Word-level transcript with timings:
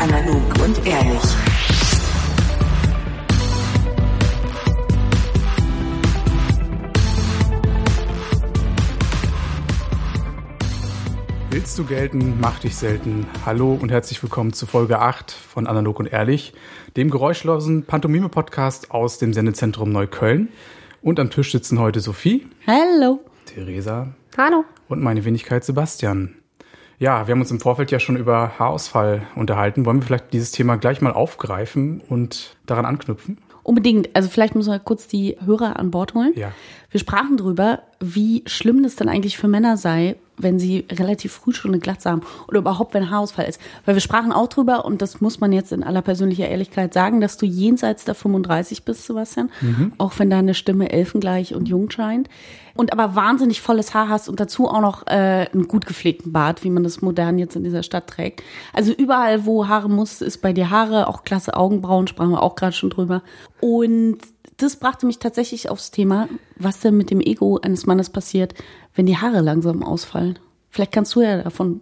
Analog 0.00 0.62
und 0.64 0.86
ehrlich. 0.86 1.37
Willst 11.78 11.90
du 11.90 11.94
gelten, 11.94 12.40
mach 12.40 12.58
dich 12.58 12.74
selten. 12.74 13.24
Hallo 13.46 13.78
und 13.80 13.92
herzlich 13.92 14.20
willkommen 14.20 14.52
zu 14.52 14.66
Folge 14.66 14.98
8 14.98 15.30
von 15.30 15.68
Analog 15.68 16.00
und 16.00 16.06
Ehrlich, 16.06 16.52
dem 16.96 17.08
geräuschlosen 17.08 17.84
Pantomime-Podcast 17.84 18.90
aus 18.90 19.18
dem 19.18 19.32
Sendezentrum 19.32 19.92
Neukölln. 19.92 20.48
Und 21.02 21.20
am 21.20 21.30
Tisch 21.30 21.52
sitzen 21.52 21.78
heute 21.78 22.00
Sophie, 22.00 22.48
Hallo. 22.66 23.20
Theresa 23.44 24.08
Hallo. 24.36 24.64
und 24.88 25.00
meine 25.00 25.24
Wenigkeit 25.24 25.62
Sebastian. 25.62 26.34
Ja, 26.98 27.28
wir 27.28 27.32
haben 27.32 27.40
uns 27.42 27.52
im 27.52 27.60
Vorfeld 27.60 27.92
ja 27.92 28.00
schon 28.00 28.16
über 28.16 28.58
Haarausfall 28.58 29.22
unterhalten. 29.36 29.86
Wollen 29.86 29.98
wir 29.98 30.06
vielleicht 30.06 30.32
dieses 30.32 30.50
Thema 30.50 30.78
gleich 30.78 31.00
mal 31.00 31.12
aufgreifen 31.12 32.00
und 32.08 32.56
daran 32.66 32.86
anknüpfen? 32.86 33.38
Unbedingt. 33.62 34.16
Also 34.16 34.28
vielleicht 34.28 34.56
müssen 34.56 34.72
wir 34.72 34.80
kurz 34.80 35.06
die 35.06 35.36
Hörer 35.44 35.78
an 35.78 35.92
Bord 35.92 36.14
holen. 36.14 36.32
Ja. 36.34 36.50
Wir 36.90 36.98
sprachen 36.98 37.36
drüber, 37.36 37.82
wie 38.00 38.42
schlimm 38.46 38.82
das 38.82 38.96
dann 38.96 39.08
eigentlich 39.08 39.38
für 39.38 39.46
Männer 39.46 39.76
sei, 39.76 40.16
wenn 40.38 40.58
sie 40.58 40.86
relativ 40.90 41.32
früh 41.32 41.52
schon 41.52 41.72
eine 41.72 41.80
Glatze 41.80 42.10
haben 42.10 42.22
oder 42.46 42.58
überhaupt, 42.58 42.94
wenn 42.94 43.10
Haarausfall 43.10 43.46
ist. 43.46 43.60
Weil 43.84 43.96
wir 43.96 44.00
sprachen 44.00 44.32
auch 44.32 44.48
drüber, 44.48 44.84
und 44.84 45.02
das 45.02 45.20
muss 45.20 45.40
man 45.40 45.52
jetzt 45.52 45.72
in 45.72 45.82
aller 45.82 46.02
persönlicher 46.02 46.48
Ehrlichkeit 46.48 46.94
sagen, 46.94 47.20
dass 47.20 47.36
du 47.36 47.46
jenseits 47.46 48.04
der 48.04 48.14
35 48.14 48.84
bist, 48.84 49.06
Sebastian, 49.06 49.50
auch 49.98 50.12
wenn 50.18 50.30
deine 50.30 50.54
Stimme 50.54 50.90
elfengleich 50.90 51.54
und 51.54 51.68
jung 51.68 51.90
scheint. 51.90 52.28
Und 52.74 52.92
aber 52.92 53.16
wahnsinnig 53.16 53.60
volles 53.60 53.92
Haar 53.92 54.08
hast 54.08 54.28
und 54.28 54.38
dazu 54.38 54.68
auch 54.68 54.80
noch 54.80 55.06
äh, 55.08 55.48
einen 55.52 55.66
gut 55.66 55.84
gepflegten 55.86 56.32
Bart, 56.32 56.62
wie 56.62 56.70
man 56.70 56.84
das 56.84 57.02
modern 57.02 57.36
jetzt 57.38 57.56
in 57.56 57.64
dieser 57.64 57.82
Stadt 57.82 58.06
trägt. 58.06 58.42
Also 58.72 58.92
überall, 58.92 59.46
wo 59.46 59.66
Haare 59.66 59.90
muss, 59.90 60.20
ist 60.20 60.38
bei 60.38 60.52
dir 60.52 60.70
Haare, 60.70 61.08
auch 61.08 61.24
klasse 61.24 61.56
Augenbrauen, 61.56 62.06
sprachen 62.06 62.30
wir 62.30 62.42
auch 62.42 62.54
gerade 62.54 62.74
schon 62.74 62.90
drüber. 62.90 63.22
Und 63.60 64.18
das 64.58 64.76
brachte 64.76 65.06
mich 65.06 65.18
tatsächlich 65.18 65.70
aufs 65.70 65.90
Thema, 65.90 66.28
was 66.56 66.80
denn 66.80 66.96
mit 66.96 67.10
dem 67.10 67.20
Ego 67.20 67.58
eines 67.62 67.86
Mannes 67.86 68.10
passiert, 68.10 68.54
wenn 68.94 69.06
die 69.06 69.16
Haare 69.16 69.40
langsam 69.40 69.82
ausfallen. 69.82 70.38
Vielleicht 70.70 70.92
kannst 70.92 71.14
du 71.14 71.22
ja 71.22 71.42
davon, 71.42 71.80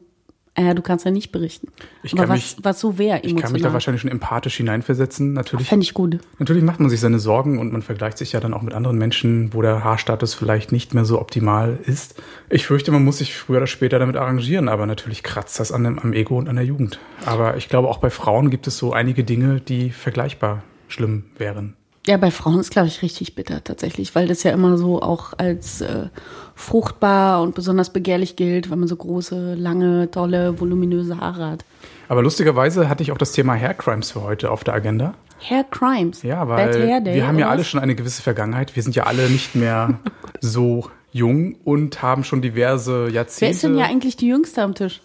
äh, 0.55 0.65
ja, 0.65 0.75
du 0.75 0.83
kannst 0.83 1.05
ja 1.05 1.11
nicht 1.11 1.33
berichten. 1.33 1.69
Ich 2.03 2.13
Aber 2.13 2.23
kann 2.23 2.29
was, 2.31 2.57
mich- 2.57 2.57
was 2.65 2.79
so 2.81 2.99
wäre 2.99 3.21
Ich 3.23 3.35
kann 3.37 3.53
mich 3.53 3.63
da 3.63 3.73
wahrscheinlich 3.73 4.03
schon 4.03 4.11
empathisch 4.11 4.57
hineinversetzen. 4.59 5.33
Natürlich 5.33 5.69
Fände 5.69 5.85
ich 5.85 5.95
gut. 5.95 6.19
Natürlich 6.39 6.63
macht 6.63 6.79
man 6.79 6.89
sich 6.91 7.01
seine 7.01 7.19
Sorgen 7.19 7.59
und 7.59 7.73
man 7.73 7.83
vergleicht 7.83 8.19
sich 8.19 8.33
ja 8.33 8.41
dann 8.41 8.55
auch 8.55 8.63
mit 8.63 8.75
anderen 8.75 8.99
Menschen, 8.99 9.53
wo 9.55 9.63
der 9.63 9.83
Haarstatus 9.83 10.35
vielleicht 10.35 10.71
nicht 10.71 10.95
mehr 10.95 11.05
so 11.05 11.21
optimal 11.21 11.79
ist. 11.85 12.15
Ich 12.51 12.67
fürchte, 12.67 12.93
man 12.93 13.05
muss 13.05 13.19
sich 13.19 13.35
früher 13.37 13.57
oder 13.59 13.67
später 13.67 13.99
damit 13.99 14.17
arrangieren, 14.17 14.69
aber 14.69 14.87
natürlich 14.87 15.23
kratzt 15.23 15.59
das 15.59 15.73
an 15.73 15.83
dem, 15.85 15.99
am 15.99 16.13
Ego 16.13 16.39
und 16.39 16.49
an 16.49 16.57
der 16.57 16.65
Jugend. 16.65 17.01
Aber 17.25 17.57
ich 17.57 17.69
glaube, 17.69 17.89
auch 17.89 17.99
bei 17.99 18.11
Frauen 18.11 18.51
gibt 18.51 18.67
es 18.67 18.77
so 18.79 18.93
einige 18.93 19.25
Dinge, 19.25 19.61
die 19.61 19.91
vergleichbar 19.91 20.63
schlimm 20.89 21.25
wären. 21.39 21.75
Ja, 22.09 22.17
bei 22.19 22.31
Frauen 22.31 22.61
ist, 22.61 22.71
glaube 22.71 22.87
ich, 22.87 23.03
richtig 23.03 23.35
bitter 23.35 23.65
tatsächlich, 23.65 24.15
weil 24.15 24.29
das 24.29 24.45
ja 24.45 24.53
immer 24.53 24.79
so 24.79 25.03
auch 25.03 25.33
als 25.39 25.81
äh, 25.81 26.07
fruchtbar 26.55 27.43
und 27.43 27.57
besonders 27.57 27.93
begehrlich 27.93 28.37
gilt, 28.37 28.71
wenn 28.71 28.79
man 28.79 28.87
so 28.87 28.95
große, 28.95 29.55
lange, 29.55 30.09
tolle, 30.13 30.61
voluminöse 30.61 31.19
Haare 31.19 31.51
hat. 31.51 31.65
Aber 32.09 32.23
lustigerweise 32.23 32.89
hatte 32.89 33.03
ich 33.03 33.11
auch 33.11 33.19
das 33.19 33.33
Thema 33.33 33.55
Hair 33.55 33.75
Crimes 33.75 34.13
für 34.13 34.23
heute 34.23 34.53
auf 34.53 34.63
der 34.63 34.75
Agenda. 34.75 35.15
Hair 35.41 35.65
Crimes. 35.65 36.23
Ja, 36.23 36.45
Bad 36.45 36.75
weil 36.75 36.89
Hair 36.89 37.01
Day, 37.01 37.15
wir 37.17 37.27
haben 37.27 37.41
ja 37.41 37.49
alle 37.49 37.61
was? 37.61 37.69
schon 37.69 37.81
eine 37.81 37.97
gewisse 37.97 38.23
Vergangenheit. 38.23 38.77
Wir 38.77 38.85
sind 38.85 38.95
ja 38.95 39.05
alle 39.05 39.29
nicht 39.29 39.57
mehr 39.57 39.99
so 40.41 40.89
jung 41.13 41.57
und 41.65 42.03
haben 42.03 42.23
schon 42.23 42.41
diverse 42.41 43.09
Jahrzehnte. 43.09 43.41
Wer 43.41 43.51
ist 43.51 43.63
denn 43.65 43.77
ja 43.77 43.87
eigentlich 43.87 44.17
die 44.17 44.29
Jüngste 44.29 44.63
am 44.63 44.75
Tisch? 44.75 45.01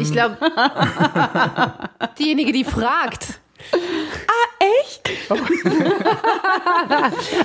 Ich 0.00 0.10
glaube, 0.10 0.38
diejenige, 2.18 2.52
die 2.52 2.64
fragt. 2.64 3.24
Echt? 3.24 3.40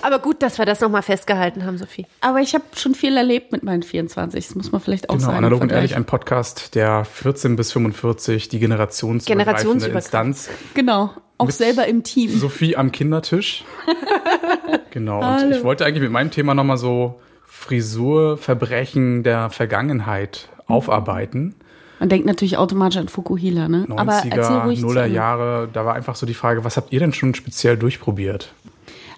Aber 0.02 0.20
gut, 0.20 0.42
dass 0.42 0.58
wir 0.58 0.66
das 0.66 0.82
nochmal 0.82 1.02
festgehalten 1.02 1.66
haben, 1.66 1.78
Sophie. 1.78 2.06
Aber 2.22 2.40
ich 2.40 2.54
habe 2.54 2.64
schon 2.76 2.96
viel 2.96 3.16
erlebt 3.18 3.52
mit 3.52 3.64
meinen 3.64 3.84
24. 3.84 4.48
Das 4.48 4.56
muss 4.56 4.72
man 4.72 4.82
vielleicht 4.82 5.10
auch 5.10 5.16
Genau, 5.16 5.26
sagen. 5.26 5.38
analog 5.38 5.62
und 5.62 5.72
ehrlich, 5.72 5.96
ein 5.96 6.06
Podcast, 6.06 6.76
der 6.76 7.06
14 7.06 7.56
bis 7.56 7.72
45 7.72 8.50
die 8.50 8.60
generationsübergreifende 8.60 9.46
Generationsübergreifend. 9.46 10.38
Instanz. 10.38 10.50
Genau, 10.74 11.12
auch 11.38 11.50
selber 11.50 11.88
im 11.88 12.04
Team. 12.04 12.30
Sophie 12.32 12.76
am 12.76 12.92
Kindertisch. 12.92 13.64
genau. 14.92 15.20
Und 15.20 15.52
ich 15.52 15.64
wollte 15.64 15.86
eigentlich 15.86 16.04
mit 16.04 16.12
meinem 16.12 16.32
Thema 16.32 16.54
nochmal 16.54 16.78
so 16.78 17.20
Frisurverbrechen 17.46 19.24
der 19.24 19.50
Vergangenheit 19.50 20.50
aufarbeiten. 20.68 21.56
Man 22.01 22.09
denkt 22.09 22.25
natürlich 22.25 22.57
automatisch 22.57 22.97
an 22.97 23.09
Fukuhila, 23.09 23.67
ne? 23.67 23.85
Aber 23.95 24.13
erzähl 24.13 24.31
90er, 24.34 24.63
ruhig 24.63 24.79
zu 24.79 24.88
Nuller. 24.88 25.06
Jahre, 25.06 25.69
da 25.72 25.85
war 25.85 25.94
einfach 25.94 26.16
so 26.16 26.25
die 26.25 26.34
Frage, 26.34 26.63
was 26.63 26.75
habt 26.75 26.91
ihr 26.91 27.00
denn 27.00 27.13
schon 27.13 27.35
speziell 27.35 27.78
durchprobiert? 27.78 28.56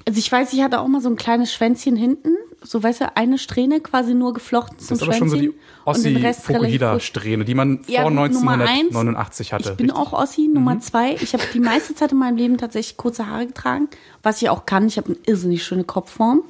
Also 0.06 0.20
ich 0.20 0.30
weiß, 0.30 0.52
ich 0.52 0.62
hatte 0.62 0.82
auch 0.82 0.88
mal 0.90 1.00
so 1.00 1.08
ein 1.08 1.16
kleines 1.16 1.54
Schwänzchen 1.54 1.96
hinten. 1.96 2.36
So, 2.62 2.84
weißt 2.84 3.00
du, 3.00 3.16
eine 3.16 3.38
Strähne 3.38 3.80
quasi 3.80 4.14
nur 4.14 4.34
geflochten 4.34 4.76
Das 4.80 4.88
zum 4.88 4.98
ist 4.98 5.04
aber 5.04 5.14
schon 5.14 5.30
so 5.30 5.38
Schwänzchen. 5.38 5.54
die. 5.54 5.86
Ossi-Fukuhila-Strähne, 5.86 7.46
die 7.46 7.56
man 7.56 7.80
Ja, 7.88 8.02
vor 8.02 8.12
Nummer 8.12 8.26
eins, 8.26 8.36
1989 8.42 9.54
hatte. 9.54 9.70
Ich 9.72 9.78
bin 9.78 9.90
richtig? 9.90 9.96
Mhm. 9.96 10.02
auch 10.02 10.12
Ossi, 10.12 10.50
Nummer 10.54 10.80
zwei. 10.82 11.16
Ich 11.16 11.32
habe 11.32 11.44
die 11.54 11.62
meiste 11.62 11.96
Zeit 11.96 12.12
in 12.12 12.18
meinem 12.18 12.36
Leben 12.36 12.58
tatsächlich 12.58 12.98
kurze 12.98 13.28
Haare 13.28 13.48
getragen, 13.48 13.88
was 14.24 14.42
ich 14.42 14.50
auch 14.50 14.66
kann. 14.66 14.88
Ich 14.88 14.98
habe 14.98 15.08
eine 15.08 15.18
irrsinnig 15.26 15.64
schöne 15.64 15.86
Kopfform. 15.86 16.42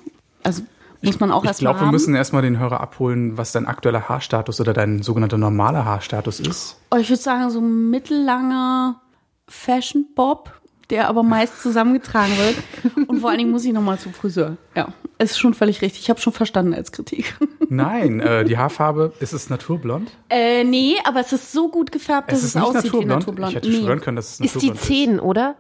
Also 0.42 0.64
muss 1.04 1.20
man 1.20 1.32
auch 1.32 1.44
Ich 1.44 1.48
erstmal 1.50 1.74
glaube, 1.74 1.86
wir 1.88 1.92
müssen 1.92 2.16
erstmal 2.16 2.42
den 2.42 2.58
Hörer 2.60 2.80
abholen, 2.82 3.38
was 3.38 3.52
dein 3.52 3.66
aktueller 3.68 4.08
Haarstatus 4.10 4.60
oder 4.62 4.74
dein 4.74 5.02
sogenannter 5.02 5.38
normaler 5.38 5.86
Haarstatus 5.86 6.40
ist. 6.40 6.78
Oh, 6.92 6.98
ich 6.98 7.10
würde 7.10 7.22
sagen, 7.22 7.50
so 7.50 7.60
ein 7.60 7.90
mittellanger 7.90 9.02
Fashion 9.48 10.06
Bob, 10.16 10.52
der 10.90 11.08
aber 11.10 11.24
meist 11.24 11.62
zusammengetragen 11.62 12.34
wird. 12.38 13.08
Und 13.10 13.20
vor 13.20 13.30
allen 13.30 13.40
Dingen 13.40 13.52
muss 13.52 13.66
ich 13.66 13.74
nochmal 13.74 13.98
zum 14.00 14.14
Friseur. 14.14 14.58
Ja, 14.76 14.90
ist 15.18 15.38
schon 15.40 15.54
völlig 15.54 15.82
richtig. 15.82 16.02
Ich 16.04 16.10
habe 16.10 16.20
schon 16.20 16.34
verstanden 16.34 16.74
als 16.74 16.92
Kritik. 16.92 17.36
Nein, 17.70 18.20
äh, 18.20 18.44
die 18.46 18.58
Haarfarbe, 18.58 19.14
ist 19.20 19.34
es 19.34 19.50
naturblond? 19.50 20.12
Äh, 20.30 20.64
nee, 20.64 20.96
aber 21.06 21.22
es 21.22 21.34
ist 21.34 21.52
so 21.52 21.70
gut 21.70 21.92
gefärbt, 21.92 22.32
dass 22.32 22.40
Es 22.40 22.44
es, 22.44 22.50
ist 22.50 22.56
nicht 22.56 22.64
aussieht 22.66 22.84
naturblond. 22.86 23.04
wie 23.04 23.14
naturblond. 23.16 23.50
Ich 23.52 23.56
hätte 23.56 23.70
nee. 23.70 23.82
schwören 23.82 24.02
können, 24.02 24.16
dass 24.18 24.34
es 24.34 24.40
Ist 24.42 24.62
die 24.62 24.68
naturblond 24.70 24.80
10, 24.82 25.20
oder? 25.20 25.56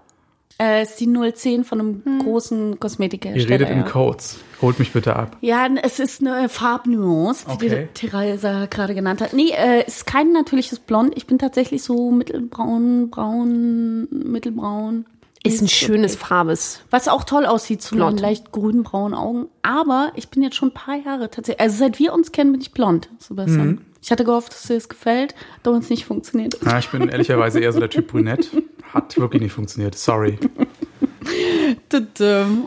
Äh, 0.61 0.83
ist 0.83 0.99
die 0.99 1.07
010 1.33 1.63
von 1.63 1.79
einem 1.79 2.01
Hm. 2.05 2.19
großen 2.19 2.71
Ihr 2.73 2.77
Kosmetikhersteller. 2.77 3.49
redet 3.49 3.69
in 3.71 3.77
ja. 3.79 3.83
Codes. 3.89 4.37
Holt 4.63 4.79
mich 4.79 4.91
bitte 4.93 5.15
ab. 5.15 5.37
Ja, 5.41 5.67
es 5.83 5.99
ist 5.99 6.21
eine 6.21 6.49
Farbnuance, 6.49 7.45
die 7.45 7.51
Okay. 7.67 7.87
die 7.93 7.93
Theresa 8.07 8.65
gerade 8.65 8.95
genannt 8.95 9.21
hat. 9.21 9.33
Nee, 9.33 9.51
äh, 9.51 9.85
ist 9.85 10.07
kein 10.07 10.31
natürliches 10.31 10.79
Blond. 10.79 11.13
Ich 11.15 11.27
bin 11.27 11.37
tatsächlich 11.37 11.83
so 11.83 12.09
mittelbraun, 12.09 13.09
braun, 13.11 14.07
mittelbraun. 14.09 15.05
Ist 15.45 15.61
ein 15.61 15.67
schönes 15.67 16.15
Farbes. 16.15 16.79
Was 16.89 17.09
auch 17.09 17.25
toll 17.25 17.45
aussieht 17.45 17.81
zu 17.81 17.95
Blond. 17.95 18.13
meinen 18.15 18.21
leicht 18.21 18.51
grün-braunen 18.53 19.13
Augen. 19.13 19.47
Aber 19.61 20.13
ich 20.15 20.29
bin 20.29 20.41
jetzt 20.41 20.55
schon 20.55 20.69
ein 20.69 20.73
paar 20.73 20.95
Jahre 20.95 21.29
tatsächlich, 21.29 21.59
also 21.59 21.77
seit 21.77 21.99
wir 21.99 22.13
uns 22.13 22.31
kennen, 22.31 22.53
bin 22.53 22.61
ich 22.61 22.71
blond, 22.71 23.09
Sebastian. 23.19 23.67
Mhm. 23.67 23.81
Ich 24.03 24.11
hatte 24.11 24.25
gehofft, 24.25 24.51
dass 24.51 24.63
dir 24.63 24.73
das 24.75 24.89
gefällt, 24.89 25.33
da 25.63 25.71
uns 25.71 25.89
nicht 25.89 26.03
funktioniert. 26.05 26.57
Ja, 26.65 26.77
ich 26.77 26.89
bin 26.89 27.07
ehrlicherweise 27.07 27.61
eher 27.61 27.71
so 27.71 27.79
der 27.79 27.89
Typ 27.89 28.07
Brünett. 28.11 28.51
Hat 28.93 29.17
wirklich 29.17 29.41
nicht 29.41 29.53
funktioniert. 29.53 29.95
Sorry. 29.95 30.37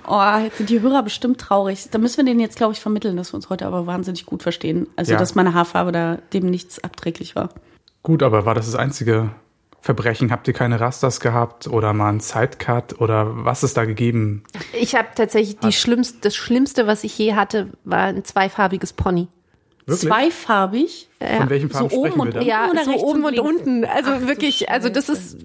Oh, 0.07 0.39
jetzt 0.43 0.57
sind 0.57 0.71
die 0.71 0.81
Hörer 0.81 1.03
bestimmt 1.03 1.39
traurig. 1.41 1.89
Da 1.91 1.99
müssen 1.99 2.17
wir 2.17 2.25
denen 2.25 2.41
jetzt, 2.41 2.57
glaube 2.57 2.73
ich, 2.73 2.81
vermitteln, 2.81 3.17
dass 3.19 3.33
wir 3.33 3.37
uns 3.37 3.51
heute 3.51 3.67
aber 3.67 3.87
wahnsinnig 3.87 4.25
gut 4.25 4.43
verstehen. 4.43 4.89
Also, 4.97 5.13
Ja. 5.13 5.19
dass 5.19 5.35
meine 5.35 5.53
Haarfarbe 5.53 5.93
da 5.93 6.19
dem 6.33 6.47
nichts 6.47 6.83
abträglich 6.83 7.37
war. 7.37 7.51
Gut, 8.03 8.23
aber 8.23 8.47
war 8.47 8.55
das 8.55 8.67
das 8.67 8.75
einzige 8.75 9.31
Verbrechen? 9.83 10.31
Habt 10.33 10.49
ihr 10.49 10.55
keine 10.55 10.81
Rasters 10.81 11.21
gehabt 11.21 11.67
oder 11.69 11.93
mal 11.93 12.09
einen 12.09 12.21
Sidecut 12.21 12.99
oder 13.01 13.45
was 13.45 13.63
ist 13.63 13.77
da 13.77 13.85
gegeben? 13.85 14.43
Ich 14.73 14.95
habe 14.95 15.09
tatsächlich 15.15 15.59
die 15.59 15.73
schlimmste, 15.73 16.17
das 16.23 16.35
Schlimmste, 16.35 16.87
was 16.87 17.05
ich 17.05 17.17
je 17.19 17.35
hatte, 17.35 17.69
war 17.85 18.05
ein 18.05 18.25
zweifarbiges 18.25 18.95
Pony. 18.95 19.29
Wirklich? 19.87 20.11
Zweifarbig. 20.11 21.09
Von 21.19 21.51
welchen 21.51 21.71
Farben 21.71 21.91
so 21.91 21.97
oben 21.97 22.11
sprechen 22.11 22.19
wir 22.19 22.23
und 22.23 22.35
da? 22.35 22.39
unten? 22.39 22.49
Ja, 22.49 22.71
oder 22.71 22.85
so 22.85 22.93
oben 22.93 23.25
und 23.25 23.39
und, 23.39 23.57
unten. 23.57 23.85
Also 23.85 24.11
Ach 24.13 24.27
wirklich, 24.27 24.69
also 24.69 24.89
das 24.89 25.09
ist 25.09 25.39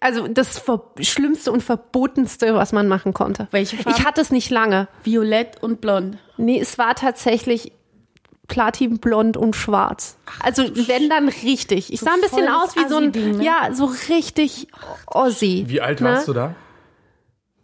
also 0.00 0.28
das 0.28 0.58
Ver 0.58 0.82
Schlimmste 1.00 1.52
und 1.52 1.62
Verbotenste, 1.62 2.54
was 2.54 2.72
man 2.72 2.88
machen 2.88 3.14
konnte. 3.14 3.48
Welche 3.50 3.76
Farben? 3.76 3.96
Ich 3.96 4.04
hatte 4.04 4.20
es 4.20 4.30
nicht 4.30 4.50
lange. 4.50 4.88
Violett 5.04 5.62
und 5.62 5.80
blond. 5.80 6.18
Nee, 6.36 6.60
es 6.60 6.76
war 6.78 6.94
tatsächlich 6.94 7.72
Platinblond 8.48 9.36
und 9.36 9.56
schwarz. 9.56 10.18
Also 10.40 10.64
wenn 10.64 11.08
dann 11.08 11.28
richtig. 11.28 11.92
Ich 11.92 12.00
sah 12.00 12.12
ein 12.14 12.20
bisschen 12.20 12.48
aus 12.48 12.76
wie 12.76 12.88
so 12.88 12.96
ein, 12.96 13.10
ne? 13.10 13.44
ja, 13.44 13.72
so 13.72 13.90
richtig 14.08 14.68
Ossi. 15.06 15.64
Wie 15.68 15.80
alt 15.80 16.00
ne? 16.00 16.08
warst 16.08 16.28
du 16.28 16.32
da? 16.32 16.54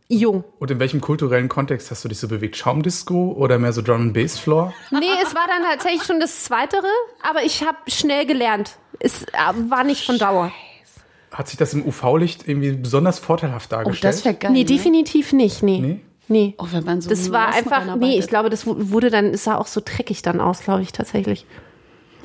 Jung. 0.08 0.44
Und 0.58 0.70
in 0.70 0.80
welchem 0.80 1.00
kulturellen 1.02 1.48
Kontext 1.48 1.90
hast 1.90 2.02
du 2.04 2.08
dich 2.08 2.18
so 2.18 2.28
bewegt? 2.28 2.56
Schaumdisco 2.56 3.32
oder 3.36 3.58
mehr 3.58 3.72
so 3.72 3.82
Drum 3.82 4.00
and 4.00 4.14
Bass 4.14 4.38
Floor? 4.38 4.72
Nee, 4.90 4.98
es 5.22 5.34
war 5.34 5.46
dann 5.46 5.62
tatsächlich 5.70 6.02
schon 6.04 6.18
das 6.18 6.44
Zweitere, 6.44 6.86
aber 7.22 7.42
ich 7.44 7.62
habe 7.62 7.76
schnell 7.88 8.24
gelernt. 8.26 8.78
Es 9.00 9.24
äh, 9.24 9.26
war 9.68 9.84
nicht 9.84 10.06
von 10.06 10.18
Dauer. 10.18 10.50
Hat 11.30 11.48
sich 11.48 11.58
das 11.58 11.74
im 11.74 11.86
UV-Licht 11.86 12.48
irgendwie 12.48 12.72
besonders 12.72 13.18
vorteilhaft 13.18 13.68
Oh, 13.72 13.76
dargestellt? 13.76 14.14
das 14.14 14.24
wäre 14.24 14.34
geil. 14.34 14.50
Nee, 14.52 14.60
ne? 14.60 14.64
definitiv 14.64 15.32
nicht. 15.34 15.62
Nee. 15.62 15.78
Nee? 15.80 16.00
Nee. 16.30 16.54
Oh, 16.58 16.66
wenn 16.72 16.84
man 16.84 17.00
so 17.02 17.10
Das 17.10 17.30
war 17.32 17.54
einfach, 17.54 17.96
nee, 17.96 18.18
ich 18.18 18.26
glaube, 18.28 18.48
das 18.50 18.66
wu- 18.66 18.76
wurde 18.78 19.10
dann, 19.10 19.26
es 19.34 19.44
sah 19.44 19.56
auch 19.56 19.66
so 19.66 19.80
dreckig 19.84 20.22
dann 20.22 20.40
aus, 20.40 20.60
glaube 20.60 20.82
ich, 20.82 20.92
tatsächlich. 20.92 21.46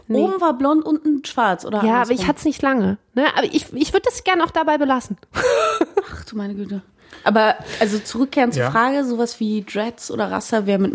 Nee. 0.07 0.19
Oben 0.21 0.41
war 0.41 0.57
blond, 0.57 0.85
unten 0.85 1.23
schwarz, 1.25 1.65
oder? 1.65 1.83
Ja, 1.83 2.01
aber 2.01 2.11
ich 2.11 2.27
hatte 2.27 2.39
es 2.39 2.45
nicht 2.45 2.61
lange. 2.61 2.97
Ne? 3.13 3.25
Aber 3.35 3.45
ich, 3.45 3.71
ich 3.73 3.93
würde 3.93 4.05
das 4.05 4.23
gerne 4.23 4.43
auch 4.43 4.51
dabei 4.51 4.77
belassen. 4.77 5.17
Ach 6.13 6.25
du 6.25 6.35
meine 6.35 6.55
Güte. 6.55 6.81
Aber 7.23 7.55
also 7.79 7.99
zurückkehren 7.99 8.51
zur 8.51 8.63
Ja. 8.63 8.71
Frage, 8.71 9.05
sowas 9.05 9.39
wie 9.39 9.63
Dreads 9.63 10.11
oder 10.11 10.29
Raster 10.31 10.65
wäre 10.65 10.79
mit, 10.79 10.93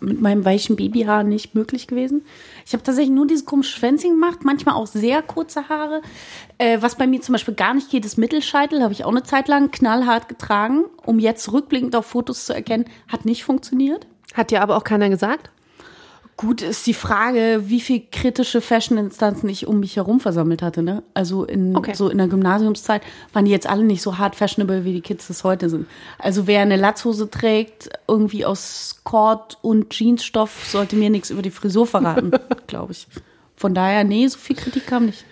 mit 0.00 0.20
meinem 0.20 0.44
weichen 0.44 0.76
Babyhaar 0.76 1.22
nicht 1.22 1.54
möglich 1.54 1.86
gewesen. 1.86 2.24
Ich 2.64 2.72
habe 2.72 2.82
tatsächlich 2.82 3.14
nur 3.14 3.26
dieses 3.26 3.44
komische 3.44 3.76
Schwänzchen 3.78 4.12
gemacht, 4.12 4.40
manchmal 4.42 4.74
auch 4.76 4.86
sehr 4.86 5.22
kurze 5.22 5.68
Haare. 5.68 6.02
Äh, 6.58 6.78
was 6.80 6.94
bei 6.94 7.06
mir 7.06 7.20
zum 7.20 7.32
Beispiel 7.34 7.54
gar 7.54 7.74
nicht 7.74 7.90
geht, 7.90 8.04
ist 8.04 8.16
Mittelscheitel. 8.16 8.82
Habe 8.82 8.92
ich 8.92 9.04
auch 9.04 9.10
eine 9.10 9.22
Zeit 9.22 9.48
lang 9.48 9.70
knallhart 9.70 10.28
getragen, 10.28 10.84
um 11.04 11.18
jetzt 11.18 11.52
rückblickend 11.52 11.94
auf 11.94 12.06
Fotos 12.06 12.46
zu 12.46 12.54
erkennen, 12.54 12.86
hat 13.08 13.24
nicht 13.24 13.44
funktioniert. 13.44 14.06
Hat 14.34 14.50
dir 14.50 14.62
aber 14.62 14.76
auch 14.76 14.84
keiner 14.84 15.08
gesagt? 15.10 15.50
Gut 16.38 16.60
ist 16.60 16.86
die 16.86 16.92
Frage, 16.92 17.62
wie 17.64 17.80
viel 17.80 18.02
kritische 18.12 18.60
Fashion-Instanzen 18.60 19.48
ich 19.48 19.66
um 19.66 19.80
mich 19.80 19.96
herum 19.96 20.20
versammelt 20.20 20.60
hatte. 20.60 20.82
Ne? 20.82 21.02
Also 21.14 21.44
in 21.44 21.74
Okay. 21.74 21.94
so 21.94 22.10
in 22.10 22.18
der 22.18 22.28
Gymnasiumszeit 22.28 23.00
waren 23.32 23.46
die 23.46 23.50
jetzt 23.50 23.66
alle 23.66 23.84
nicht 23.84 24.02
so 24.02 24.18
hart 24.18 24.36
fashionable, 24.36 24.84
wie 24.84 24.92
die 24.92 25.00
Kids 25.00 25.28
das 25.28 25.44
heute 25.44 25.70
sind. 25.70 25.86
Also 26.18 26.46
wer 26.46 26.60
eine 26.60 26.76
Latzhose 26.76 27.30
trägt, 27.30 27.88
irgendwie 28.06 28.44
aus 28.44 29.00
Cord 29.04 29.56
und 29.62 29.94
Jeansstoff, 29.94 30.66
sollte 30.68 30.96
mir 30.96 31.08
nichts 31.08 31.30
über 31.30 31.40
die 31.40 31.50
Frisur 31.50 31.86
verraten, 31.86 32.30
glaube 32.66 32.92
ich. 32.92 33.06
Von 33.56 33.72
daher, 33.74 34.04
nee, 34.04 34.26
so 34.28 34.36
viel 34.36 34.56
Kritik 34.56 34.86
kam 34.86 35.06
nicht. 35.06 35.24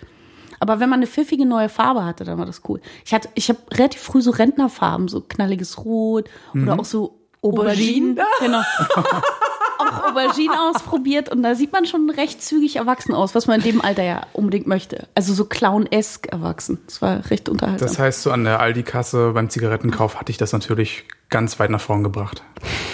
Aber 0.59 0.79
wenn 0.79 0.89
man 0.89 0.99
eine 0.99 1.07
pfiffige 1.07 1.45
neue 1.45 1.69
Farbe 1.69 2.03
hatte, 2.03 2.23
dann 2.23 2.39
war 2.39 2.47
das 2.47 2.61
cool. 2.67 2.81
Ich 3.05 3.13
hatte, 3.13 3.29
ich 3.35 3.49
habe 3.49 3.59
relativ 3.73 4.01
früh 4.01 4.21
so 4.23 4.31
Rentnerfarben, 4.31 5.07
so 5.07 5.21
knalliges 5.21 5.85
Rot 5.85 6.29
oder 6.55 6.79
auch 6.79 6.85
so 6.85 7.19
Aubergine. 7.43 8.15
Genau. 8.39 8.61
auch 9.79 10.09
Aubergine 10.09 10.53
ausprobiert 10.69 11.29
und 11.29 11.43
da 11.43 11.55
sieht 11.55 11.71
man 11.71 11.85
schon 11.85 12.09
recht 12.09 12.41
zügig 12.41 12.77
erwachsen 12.77 13.13
aus, 13.13 13.35
was 13.35 13.47
man 13.47 13.61
in 13.61 13.65
dem 13.71 13.81
Alter 13.81 14.03
ja 14.03 14.21
unbedingt 14.33 14.67
möchte. 14.67 15.07
Also 15.15 15.33
so 15.33 15.45
clown-esque 15.45 16.27
erwachsen. 16.27 16.79
Das 16.85 17.01
war 17.01 17.29
recht 17.29 17.49
unterhaltsam. 17.49 17.87
Das 17.87 17.99
heißt, 17.99 18.21
so 18.21 18.31
an 18.31 18.43
der 18.43 18.59
Aldi-Kasse 18.59 19.31
beim 19.33 19.49
Zigarettenkauf 19.49 20.19
hatte 20.19 20.31
ich 20.31 20.37
das 20.37 20.53
natürlich 20.53 21.05
ganz 21.29 21.59
weit 21.59 21.69
nach 21.69 21.81
vorn 21.81 22.03
gebracht. 22.03 22.43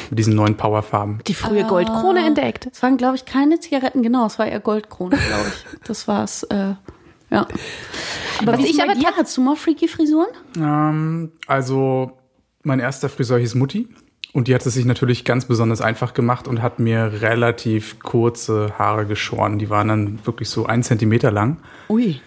Mit 0.10 0.20
diesen 0.20 0.36
neuen 0.36 0.58
Powerfarben. 0.58 1.20
Die 1.28 1.34
frühe 1.34 1.64
Goldkrone 1.64 2.26
entdeckt. 2.26 2.68
Es 2.72 2.82
waren, 2.84 2.98
glaube 2.98 3.16
ich, 3.16 3.26
keine 3.26 3.60
Zigaretten, 3.60 4.04
genau, 4.04 4.26
es 4.26 4.40
war 4.40 4.48
eher 4.48 4.60
Goldkrone, 4.60 5.18
glaube 5.18 5.46
ich. 5.48 5.80
Das 5.88 6.08
war's, 6.08 6.44
äh, 6.44 6.74
ja. 7.30 7.48
Aber 8.40 8.54
Was 8.54 8.60
ich 8.60 8.78
bei 8.78 8.84
aber 8.84 8.96
dir, 8.96 9.10
hast 9.16 9.38
du 9.38 9.42
mal 9.42 9.56
freaky 9.56 9.88
Frisuren? 9.88 10.28
Ähm, 10.58 11.32
also, 11.48 12.12
mein 12.64 12.80
erster 12.80 13.10
Friseur 13.10 13.40
hieß 13.40 13.56
Mutti. 13.56 13.88
Und 14.34 14.48
die 14.48 14.56
hat 14.56 14.66
es 14.66 14.74
sich 14.74 14.86
natürlich 14.86 15.26
ganz 15.26 15.46
besonders 15.46 15.82
einfach 15.82 16.14
gemacht 16.14 16.48
und 16.48 16.62
hat 16.62 16.80
mir 16.80 17.22
relativ 17.22 18.00
kurze 18.00 18.74
Haare 18.78 19.06
geschoren. 19.06 19.60
Die 19.60 19.70
waren 19.70 19.90
dann 19.90 20.20
wirklich 20.26 20.50
so 20.50 20.66
ein 20.66 20.84
Zentimeter 20.84 21.32
lang. 21.32 21.58
Ui. 21.90 22.22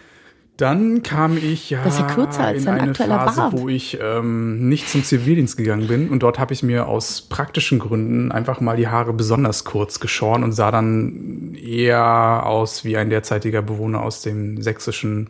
Dann 0.57 1.03
kam 1.03 1.37
ich 1.37 1.71
ja, 1.71 1.85
ja 1.85 2.07
kürzer 2.07 2.45
als 2.45 2.63
in 2.63 2.69
eine 2.69 2.91
aktueller 2.91 3.19
Phase, 3.25 3.41
Bart. 3.41 3.53
wo 3.55 3.69
ich 3.69 3.99
ähm, 4.01 4.69
nicht 4.69 4.89
zum 4.89 5.03
Zivildienst 5.03 5.57
gegangen 5.57 5.89
bin 5.89 6.11
und 6.11 6.23
dort 6.23 6.39
habe 6.39 6.53
ich 6.53 6.63
mir 6.63 6.87
aus 6.87 7.23
praktischen 7.23 7.81
Gründen 7.81 8.31
einfach 8.31 8.61
mal 8.61 8.77
die 8.77 8.87
Haare 8.87 9.13
besonders 9.13 9.65
kurz 9.65 9.99
geschoren 9.99 10.45
und 10.45 10.53
sah 10.53 10.71
dann 10.71 11.57
eher 11.57 12.47
aus 12.47 12.85
wie 12.85 12.97
ein 12.97 13.11
derzeitiger 13.11 13.63
Bewohner 13.63 14.03
aus 14.03 14.23
dem 14.23 14.63
sächsischen 14.63 15.29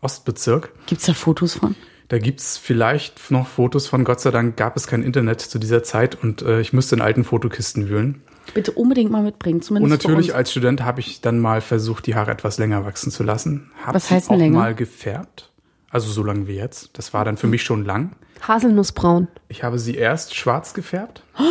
Ostbezirk. 0.00 0.72
Gibt's 0.86 1.06
da 1.06 1.14
Fotos 1.14 1.54
von? 1.54 1.76
Da 2.08 2.18
gibt's 2.18 2.56
vielleicht 2.56 3.30
noch 3.30 3.48
Fotos 3.48 3.88
von. 3.88 4.04
Gott 4.04 4.20
sei 4.20 4.30
Dank 4.30 4.56
gab 4.56 4.76
es 4.76 4.86
kein 4.86 5.02
Internet 5.02 5.40
zu 5.40 5.58
dieser 5.58 5.82
Zeit 5.82 6.14
und 6.22 6.42
äh, 6.42 6.60
ich 6.60 6.72
musste 6.72 6.94
in 6.96 7.02
alten 7.02 7.24
Fotokisten 7.24 7.88
wühlen. 7.88 8.22
Bitte 8.54 8.70
unbedingt 8.72 9.10
mal 9.10 9.24
mitbringen, 9.24 9.56
Und 9.58 9.64
zumindest 9.64 10.04
natürlich 10.04 10.26
für 10.26 10.32
uns. 10.32 10.38
als 10.38 10.50
Student 10.52 10.84
habe 10.84 11.00
ich 11.00 11.20
dann 11.20 11.40
mal 11.40 11.60
versucht, 11.60 12.06
die 12.06 12.14
Haare 12.14 12.30
etwas 12.30 12.58
länger 12.58 12.84
wachsen 12.84 13.10
zu 13.10 13.24
lassen. 13.24 13.70
Hab 13.84 13.94
Was 13.94 14.06
sie 14.08 14.14
heißt 14.14 14.28
denn 14.30 14.36
auch 14.36 14.38
länger? 14.40 14.58
mal 14.58 14.74
gefärbt. 14.76 15.50
Also 15.90 16.10
so 16.12 16.22
lang 16.22 16.46
wie 16.46 16.54
jetzt. 16.56 16.90
Das 16.96 17.12
war 17.12 17.24
dann 17.24 17.36
für 17.36 17.48
mich 17.48 17.62
schon 17.64 17.84
lang. 17.84 18.12
Haselnussbraun. 18.46 19.26
Ich 19.48 19.64
habe 19.64 19.78
sie 19.78 19.94
erst 19.96 20.34
schwarz 20.34 20.74
gefärbt. 20.74 21.22